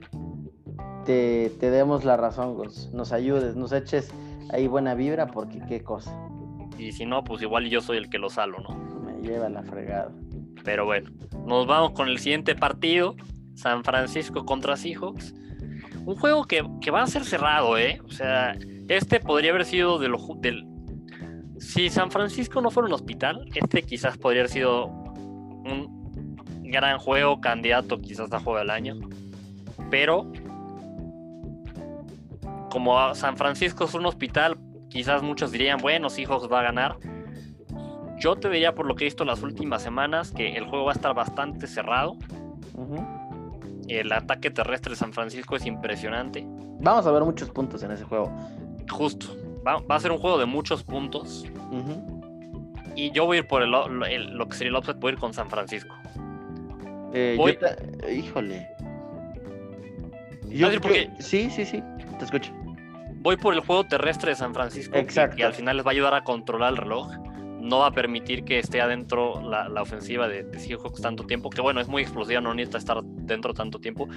te, 1.06 1.51
te 1.60 1.72
demos 1.72 2.06
la 2.06 2.15
razón. 2.15 2.56
Nos 2.93 3.11
ayudes, 3.11 3.56
nos 3.56 3.72
eches 3.72 4.11
ahí 4.51 4.68
buena 4.68 4.93
vibra, 4.93 5.27
porque 5.27 5.60
qué 5.68 5.81
cosa. 5.81 6.15
Y 6.77 6.91
si 6.91 7.06
no, 7.06 7.23
pues 7.23 7.41
igual 7.41 7.68
yo 7.69 7.81
soy 7.81 7.97
el 7.97 8.10
que 8.10 8.19
lo 8.19 8.30
salo, 8.30 8.60
¿no? 8.60 8.76
Me 9.01 9.27
lleva 9.27 9.49
la 9.49 9.64
fregada. 9.64 10.11
Pero 10.64 10.85
bueno, 10.85 11.10
nos 11.47 11.65
vamos 11.65 11.91
con 11.91 12.07
el 12.07 12.19
siguiente 12.19 12.56
partido. 12.56 13.15
San 13.56 13.84
Francisco 13.84 14.45
contra 14.45 14.77
Seahawks. 14.77 15.34
Un 16.06 16.15
juego 16.15 16.45
que, 16.45 16.64
que 16.80 16.91
va 16.91 17.01
a 17.01 17.07
ser 17.07 17.26
cerrado, 17.26 17.77
¿eh? 17.77 17.99
O 18.06 18.11
sea, 18.11 18.56
este 18.88 19.19
podría 19.19 19.51
haber 19.51 19.65
sido 19.65 19.99
de 19.99 20.07
lo, 20.07 20.19
del... 20.38 20.65
Si 21.57 21.89
San 21.89 22.10
Francisco 22.10 22.61
no 22.61 22.69
fuera 22.69 22.88
un 22.88 22.93
hospital, 22.93 23.49
este 23.56 23.81
quizás 23.81 24.18
podría 24.18 24.43
haber 24.43 24.51
sido 24.51 24.85
un 24.85 25.98
gran 26.71 26.97
juego, 26.99 27.39
candidato 27.41 27.99
quizás 27.99 28.31
a 28.33 28.39
juego 28.39 28.59
del 28.59 28.69
año. 28.69 28.95
Pero 29.89 30.31
como 32.69 33.13
San 33.15 33.37
Francisco 33.37 33.85
es 33.85 33.93
un 33.93 34.05
hospital, 34.05 34.57
quizás 34.89 35.21
muchos 35.23 35.51
dirían, 35.51 35.79
bueno, 35.81 36.09
Seahawks 36.09 36.51
va 36.51 36.59
a 36.59 36.63
ganar. 36.63 36.97
Yo 38.19 38.35
te 38.35 38.49
diría 38.49 38.75
por 38.75 38.85
lo 38.85 38.95
que 38.95 39.05
he 39.05 39.07
visto 39.07 39.25
las 39.25 39.41
últimas 39.41 39.81
semanas 39.81 40.31
que 40.31 40.55
el 40.55 40.65
juego 40.65 40.85
va 40.85 40.91
a 40.91 40.95
estar 40.95 41.13
bastante 41.15 41.67
cerrado. 41.67 42.15
El 43.87 44.11
ataque 44.11 44.51
terrestre 44.51 44.91
de 44.91 44.95
San 44.97 45.13
Francisco 45.13 45.55
es 45.55 45.65
impresionante. 45.65 46.45
Vamos 46.81 47.05
a 47.07 47.11
ver 47.11 47.23
muchos 47.23 47.49
puntos 47.49 47.81
en 47.83 47.91
ese 47.91 48.03
juego. 48.03 48.31
Justo. 48.91 49.27
Va, 49.65 49.77
va 49.79 49.95
a 49.95 49.99
ser 49.99 50.11
un 50.11 50.19
juego 50.19 50.37
de 50.37 50.45
muchos 50.45 50.83
puntos. 50.83 51.45
Y 52.95 53.11
yo 53.11 53.25
voy 53.25 53.37
a 53.37 53.39
ir 53.41 53.47
por 53.47 53.61
el, 53.63 53.73
el- 54.09 54.37
lo 54.37 54.47
que 54.47 54.55
sería 54.57 54.69
el 54.69 54.75
offset, 54.75 54.99
voy 54.99 55.11
a 55.11 55.13
ir 55.13 55.19
con 55.19 55.33
San 55.33 55.49
Francisco. 55.49 55.95
Eh, 57.14 57.36
Voy- 57.38 57.53
yo 57.53 57.60
ta- 57.60 58.10
Híjole. 58.11 58.68
Decir 60.44 60.81
creo- 60.81 61.10
Sí, 61.19 61.49
sí, 61.49 61.65
sí. 61.65 61.84
Te 62.18 62.26
escucho. 62.26 62.52
Voy 63.22 63.38
por 63.38 63.53
el 63.53 63.60
juego 63.61 63.84
terrestre 63.86 64.31
de 64.31 64.36
San 64.36 64.53
Francisco. 64.53 64.94
que- 64.94 64.99
Exacto. 64.99 65.36
Que, 65.36 65.44
al 65.44 65.53
final 65.53 65.77
les 65.77 65.86
va 65.86 65.90
a 65.91 65.94
ayudar 65.94 66.14
a 66.14 66.23
controlar 66.23 66.72
el 66.72 66.77
reloj. 66.77 67.11
No 67.61 67.80
va 67.80 67.88
a 67.88 67.91
permitir 67.91 68.45
que 68.45 68.57
esté 68.57 68.80
adentro 68.81 69.41
la, 69.41 69.68
la 69.68 69.81
ofensiva 69.81 70.27
de, 70.30 70.44
de 70.44 70.60
Seahawks 70.60 71.02
tanto 71.02 71.26
tiempo. 71.26 71.49
Que 71.49 71.61
bueno, 71.61 71.81
es 71.81 71.88
muy 71.90 72.02
explosiva, 72.02 72.40
no 72.40 72.53
necesita 72.53 72.77
estar 72.77 73.03
dentro 73.03 73.53
tanto 73.53 73.80
tiempo. 73.80 74.07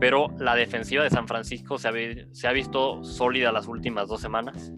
Pero 0.00 0.26
la 0.38 0.56
defensiva 0.56 1.04
de 1.04 1.10
San 1.10 1.28
Francisco 1.28 1.78
se 1.78 1.88
ha, 1.88 1.92
se 2.32 2.48
ha 2.48 2.52
visto 2.52 3.02
sólida 3.04 3.52
las 3.52 3.68
últimas 3.68 4.08
dos 4.08 4.20
semanas. 4.20 4.72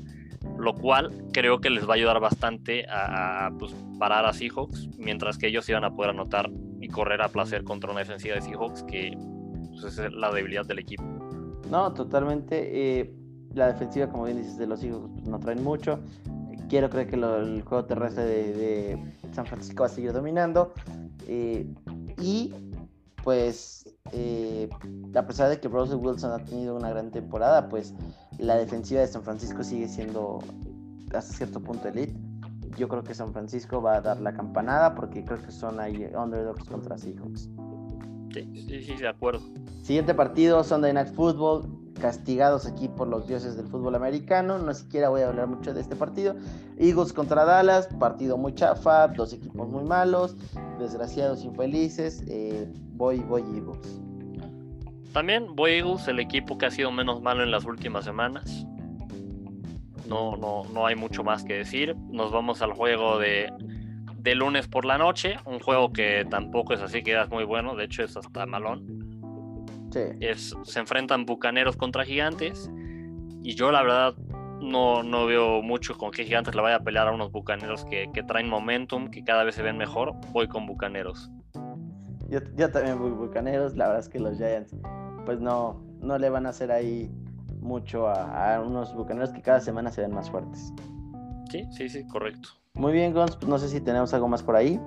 Lo 0.59 0.75
cual 0.75 1.11
creo 1.33 1.61
que 1.61 1.71
les 1.71 1.87
va 1.87 1.93
a 1.93 1.97
ayudar 1.97 2.21
bastante 2.21 2.87
a, 2.89 3.51
pues, 3.59 3.75
parar 3.99 4.25
a 4.27 4.33
Seahawks. 4.33 4.89
Mientras 4.99 5.39
que 5.39 5.49
ellos 5.49 5.69
iban 5.69 5.85
a 5.85 5.91
poder 5.91 6.11
anotar 6.11 6.51
y 6.81 6.89
correr 6.89 7.23
a 7.23 7.29
placer 7.29 7.65
contra 7.65 7.91
una 7.91 8.01
defensiva 8.01 8.35
de 8.35 8.43
Seahawks 8.43 8.83
que 8.85 9.17
pues, 9.71 9.99
es 9.99 10.13
la 10.13 10.31
debilidad 10.33 10.65
del 10.67 10.79
equipo. 10.79 11.03
No, 11.71 11.93
totalmente. 11.93 13.01
eh, 13.01 13.15
la 13.55 13.67
defensiva, 13.69 14.09
como 14.09 14.25
bien 14.25 14.39
dices, 14.39 14.57
de 14.57 14.67
los 14.67 14.83
hijos 14.83 15.11
pues, 15.15 15.27
no 15.27 15.39
traen 15.39 15.63
mucho. 15.63 15.99
Quiero 16.69 16.89
creer 16.89 17.09
que 17.09 17.17
el 17.17 17.63
juego 17.63 17.85
terrestre 17.85 18.25
de, 18.25 18.53
de 18.55 18.99
San 19.33 19.45
Francisco 19.47 19.83
va 19.83 19.87
a 19.87 19.91
seguir 19.91 20.13
dominando. 20.13 20.73
eh, 21.29 21.67
y 22.21 22.53
pues, 23.23 23.85
eh, 24.13 24.69
a 25.15 25.27
pesar 25.27 25.49
de 25.49 25.61
que 25.61 25.69
Russell 25.69 25.97
Wilson 25.97 26.33
ha 26.33 26.45
tenido 26.45 26.77
una 26.77 26.91
gran 26.91 27.11
temporada, 27.11 27.69
pues 27.69 27.95
la 28.39 28.57
defensiva 28.57 29.01
de 29.01 29.07
San 29.07 29.23
Francisco 29.23 29.63
sigue 29.63 29.89
siendo 29.89 30.41
hasta 31.15 31.33
cierto 31.35 31.61
punto 31.61 31.89
elite. 31.89 32.15
Yo 32.77 32.89
creo 32.89 33.05
que 33.05 33.15
San 33.15 33.33
Francisco 33.33 33.83
va 33.83 33.97
a 33.97 34.01
dar 34.01 34.21
la 34.21 34.33
campanada 34.33 34.95
porque 34.95 35.25
creo 35.25 35.43
que 35.43 35.53
son 35.53 35.79
ahí 35.79 36.11
underdogs 36.17 36.65
contra 36.65 36.97
Seahawks. 36.97 37.51
Sí, 38.33 38.65
sí, 38.67 38.83
sí, 38.83 38.97
de 38.97 39.09
acuerdo. 39.09 39.41
Siguiente 39.83 40.15
partido, 40.15 40.65
Sunday 40.65 40.93
Night 40.93 41.13
Football. 41.15 41.82
Castigados 42.01 42.67
aquí 42.67 42.89
por 42.89 43.09
los 43.09 43.27
dioses 43.27 43.57
del 43.57 43.67
fútbol 43.67 43.95
americano. 43.95 44.59
No 44.59 44.75
siquiera 44.75 45.09
voy 45.09 45.23
a 45.23 45.29
hablar 45.29 45.47
mucho 45.47 45.73
de 45.75 45.81
este 45.81 45.97
partido. 45.97 46.35
Eagles 46.79 47.13
contra 47.13 47.45
Dallas, 47.45 47.89
partido 47.99 48.37
muy 48.37 48.55
chafa, 48.55 49.09
dos 49.09 49.33
equipos 49.33 49.69
muy 49.69 49.85
malos, 49.85 50.37
desgraciados, 50.79 51.45
infelices. 51.45 52.25
Eh, 52.29 52.69
voy, 52.93 53.21
voy 53.21 53.43
Eagles. 53.43 54.01
También 55.13 55.55
voy 55.55 55.73
Eagles, 55.73 56.09
el 56.09 56.21
equipo 56.21 56.57
que 56.57 56.67
ha 56.67 56.71
sido 56.71 56.91
menos 56.91 57.21
malo 57.21 57.43
en 57.43 57.51
las 57.51 57.65
últimas 57.65 58.05
semanas. 58.05 58.67
No, 60.09 60.37
no, 60.37 60.65
no 60.73 60.87
hay 60.87 60.97
mucho 60.97 61.23
más 61.23 61.45
que 61.45 61.55
decir. 61.55 61.97
Nos 62.11 62.33
vamos 62.33 62.63
al 62.63 62.73
juego 62.73 63.19
de, 63.19 63.53
de 64.19 64.35
lunes 64.35 64.69
por 64.69 64.85
la 64.85 64.99
noche. 64.99 65.37
Un 65.45 65.61
juego 65.61 65.93
que 65.93 66.27
tampoco 66.29 66.75
es 66.75 66.81
así 66.81 67.03
que 67.03 67.21
es 67.21 67.29
muy 67.31 67.45
bueno. 67.45 67.77
De 67.77 67.85
hecho, 67.85 68.03
es 68.03 68.17
hasta 68.17 68.47
malón. 68.47 69.12
Es, 70.21 70.55
se 70.65 70.81
enfrentan 70.81 71.27
bucaneros 71.27 71.77
contra 71.77 72.05
gigantes. 72.05 72.71
Y 73.43 73.55
yo, 73.55 73.73
la 73.73 73.83
verdad, 73.83 74.15
no, 74.61 75.03
no 75.03 75.27
veo 75.27 75.63
mucho 75.63 75.99
con 75.99 76.11
qué 76.11 76.25
gigantes 76.25 76.55
le 76.55 76.63
vaya 76.63 76.77
a 76.77 76.81
pelear 76.81 77.09
a 77.09 77.13
unos 77.13 77.33
bucaneros 77.33 77.85
que, 77.85 78.09
traen 78.27 78.49
momentum, 78.49 79.09
que 79.11 79.25
cada 79.25 79.45
vez 79.45 79.55
se 79.55 79.63
ven 79.63 79.77
mejor. 79.77 80.15
Voy 80.33 80.49
con 80.49 80.67
bucaneros. 80.67 81.31
Yo, 82.29 82.41
yo, 82.57 82.71
también 82.71 82.99
voy 82.99 83.11
bucaneros. 83.11 83.77
La 83.77 83.89
verdad 83.89 84.01
es 84.01 84.09
que 84.09 84.19
los 84.19 84.37
Giants, 84.39 84.75
pues 85.27 85.41
no, 85.41 85.83
no 86.01 86.19
le 86.19 86.31
van 86.31 86.47
a 86.47 86.51
hacer 86.51 86.71
ahí 86.71 87.11
mucho 87.61 88.09
a, 88.09 88.61
unos 88.61 88.95
bucaneros 88.95 89.31
que 89.31 89.43
cada 89.43 89.61
semana 89.61 89.91
se 89.91 90.03
ven 90.03 90.15
más 90.15 90.31
fuertes. 90.31 90.73
Sí, 91.51 91.65
sí, 91.71 91.89
sí, 91.89 92.07
correcto. 92.07 92.49
Muy 92.75 92.93
bien, 92.93 93.13
Gons. 93.13 93.37
Pues 93.37 93.49
no 93.49 93.59
sé 93.59 93.69
si 93.69 93.81
tenemos 93.81 94.15
algo 94.15 94.29
más 94.29 94.43
por 94.43 94.57
ahí. 94.57 94.81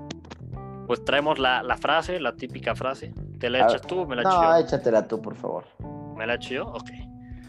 Pues 0.88 1.04
traemos 1.04 1.40
la, 1.40 1.64
la 1.64 1.78
frase, 1.78 2.20
la 2.20 2.36
típica 2.36 2.76
frase. 2.76 3.14
¿Te 3.40 3.50
la 3.50 3.66
echas 3.66 3.82
tú 3.82 4.02
o 4.02 4.08
me 4.08 4.16
la 4.16 4.22
echo 4.22 4.42
No, 4.42 4.56
échatela 4.58 5.08
tú, 5.08 5.22
por 5.22 5.36
favor. 5.36 5.66
¿Me 6.16 6.28
la 6.28 6.36
echo 6.36 6.54
yo? 6.54 6.66
Ok. 6.68 6.90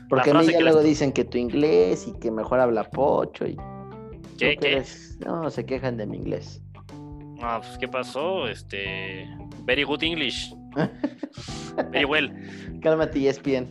Porque 0.08 0.30
a 0.30 0.34
mí 0.34 0.46
ya 0.46 0.60
luego 0.60 0.82
dicen 0.82 1.12
que 1.12 1.24
tu 1.24 1.36
inglés 1.36 2.06
y 2.06 2.18
que 2.18 2.30
mejor 2.30 2.60
habla 2.60 2.84
pocho 2.84 3.46
y... 3.46 3.56
¿Qué? 4.38 4.56
¿Qué? 4.56 4.84
No, 5.24 5.50
se 5.50 5.66
quejan 5.66 5.96
de 5.96 6.06
mi 6.06 6.18
inglés. 6.18 6.62
No, 7.40 7.60
pues 7.60 7.76
¿qué 7.78 7.88
pasó? 7.88 8.46
Este... 8.46 9.28
Very 9.64 9.82
good 9.82 10.02
English. 10.02 10.54
Very 11.90 12.04
well. 12.04 12.32
Cálmate, 12.80 13.28
ESPN. 13.28 13.68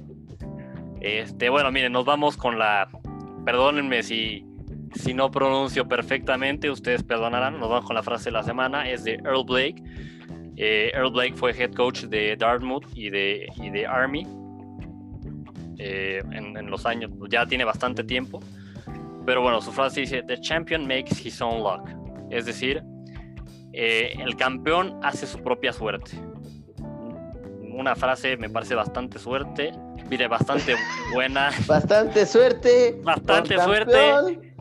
Este, 1.01 1.49
bueno, 1.49 1.71
miren, 1.71 1.93
nos 1.93 2.05
vamos 2.05 2.35
con 2.35 2.59
la... 2.59 2.87
Perdónenme 3.45 4.03
si, 4.03 4.45
si 4.95 5.13
no 5.13 5.29
pronuncio 5.29 5.87
perfectamente, 5.87 6.69
ustedes 6.69 7.03
perdonarán. 7.03 7.59
Nos 7.59 7.69
vamos 7.69 7.85
con 7.85 7.95
la 7.95 8.03
frase 8.03 8.25
de 8.25 8.31
la 8.31 8.43
semana. 8.43 8.89
Es 8.89 9.03
de 9.03 9.13
Earl 9.23 9.43
Blake. 9.45 9.75
Eh, 10.57 10.91
Earl 10.93 11.11
Blake 11.11 11.33
fue 11.35 11.51
head 11.51 11.73
coach 11.73 12.03
de 12.03 12.35
Dartmouth 12.37 12.85
y 12.95 13.09
de, 13.09 13.47
de 13.57 13.85
Army 13.85 14.25
eh, 15.77 16.23
en, 16.31 16.69
los 16.69 16.85
años, 16.85 17.11
ya 17.29 17.45
tiene 17.45 17.65
bastante 17.65 18.03
tiempo. 18.03 18.39
Pero 19.25 19.41
bueno, 19.41 19.61
su 19.61 19.71
frase 19.71 20.01
dice: 20.01 20.23
The 20.23 20.39
champion 20.39 20.87
makes 20.87 21.15
his 21.23 21.41
own 21.41 21.61
luck. 21.61 21.89
Es 22.31 22.45
decir, 22.45 22.81
eh, 23.73 24.15
el 24.19 24.35
campeón 24.35 24.99
hace 25.03 25.27
su 25.27 25.39
propia 25.39 25.73
suerte. 25.73 26.11
Una 27.61 27.95
frase 27.95 28.37
me 28.37 28.49
parece 28.49 28.73
bastante 28.73 29.19
suerte, 29.19 29.73
mire, 30.09 30.27
bastante 30.27 30.75
buena. 31.13 31.51
Bastante 31.67 32.25
suerte. 32.25 32.97
Bastante 33.03 33.59
suerte. 33.59 34.54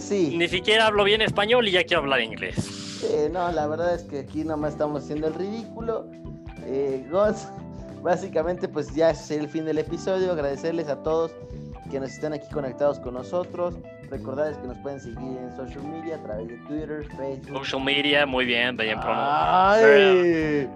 Sí. 0.00 0.34
Ni 0.36 0.48
siquiera 0.48 0.86
hablo 0.86 1.04
bien 1.04 1.22
español 1.22 1.68
y 1.68 1.72
ya 1.72 1.84
quiero 1.84 2.02
hablar 2.02 2.20
inglés 2.20 2.78
no, 3.30 3.52
la 3.52 3.66
verdad 3.66 3.94
es 3.94 4.02
que 4.02 4.20
aquí 4.20 4.44
nomás 4.44 4.72
estamos 4.72 5.04
haciendo 5.04 5.28
el 5.28 5.34
ridículo. 5.34 6.06
Eh, 6.64 7.06
básicamente 8.02 8.68
pues 8.68 8.94
ya 8.94 9.10
es 9.10 9.30
el 9.30 9.48
fin 9.48 9.64
del 9.64 9.78
episodio. 9.78 10.32
Agradecerles 10.32 10.88
a 10.88 11.02
todos 11.02 11.32
que 11.90 12.00
nos 12.00 12.10
están 12.10 12.32
aquí 12.32 12.48
conectados 12.52 12.98
con 12.98 13.14
nosotros. 13.14 13.74
Recordarles 14.10 14.56
que 14.58 14.68
nos 14.68 14.78
pueden 14.78 15.00
seguir 15.00 15.18
en 15.18 15.54
social 15.56 15.84
media 15.84 16.16
a 16.16 16.22
través 16.22 16.48
de 16.48 16.56
Twitter, 16.66 17.04
Facebook. 17.16 17.58
Social 17.58 17.84
media, 17.84 18.26
muy 18.26 18.46
bien, 18.46 18.76
bien 18.76 18.98
pronunciado. 19.00 20.68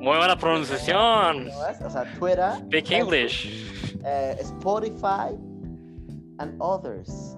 Muy 0.00 0.16
buena 0.16 0.36
pronunciación. 0.36 1.48
O 1.48 1.90
sea, 1.90 2.04
Twitter. 2.18 2.54
Speak 2.66 2.90
English. 2.90 3.70
Eh, 4.04 4.36
Spotify 4.40 5.30
and 6.38 6.56
others. 6.58 7.36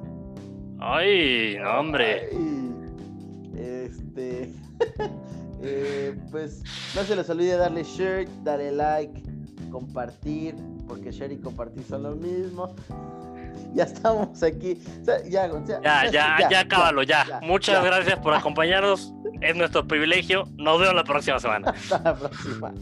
Ay, 0.86 1.56
hombre. 1.60 2.28
Este, 3.56 4.52
eh, 5.62 6.14
pues 6.30 6.62
no 6.94 7.02
se 7.04 7.16
les 7.16 7.30
olvide 7.30 7.56
darle 7.56 7.84
share, 7.84 8.28
darle 8.42 8.70
like, 8.70 9.22
compartir, 9.70 10.54
porque 10.86 11.10
share 11.10 11.32
y 11.32 11.38
compartir 11.38 11.84
son 11.84 12.02
lo 12.02 12.10
mismo. 12.14 12.76
Ya 13.72 13.84
estamos 13.84 14.42
aquí. 14.42 14.78
ya, 15.24 15.48
ya, 15.48 16.10
ya, 16.10 16.50
ya, 16.50 16.68
cábalo, 16.68 17.02
ya. 17.02 17.40
Muchas 17.40 17.82
gracias 17.82 18.18
por 18.18 18.34
acompañarnos. 18.34 19.14
Es 19.40 19.56
nuestro 19.56 19.86
privilegio. 19.88 20.44
Nos 20.56 20.78
vemos 20.80 20.94
la 20.94 21.04
próxima 21.04 21.38
semana. 21.40 21.70
Hasta 21.70 21.98
la 21.98 22.14
próxima. 22.14 22.74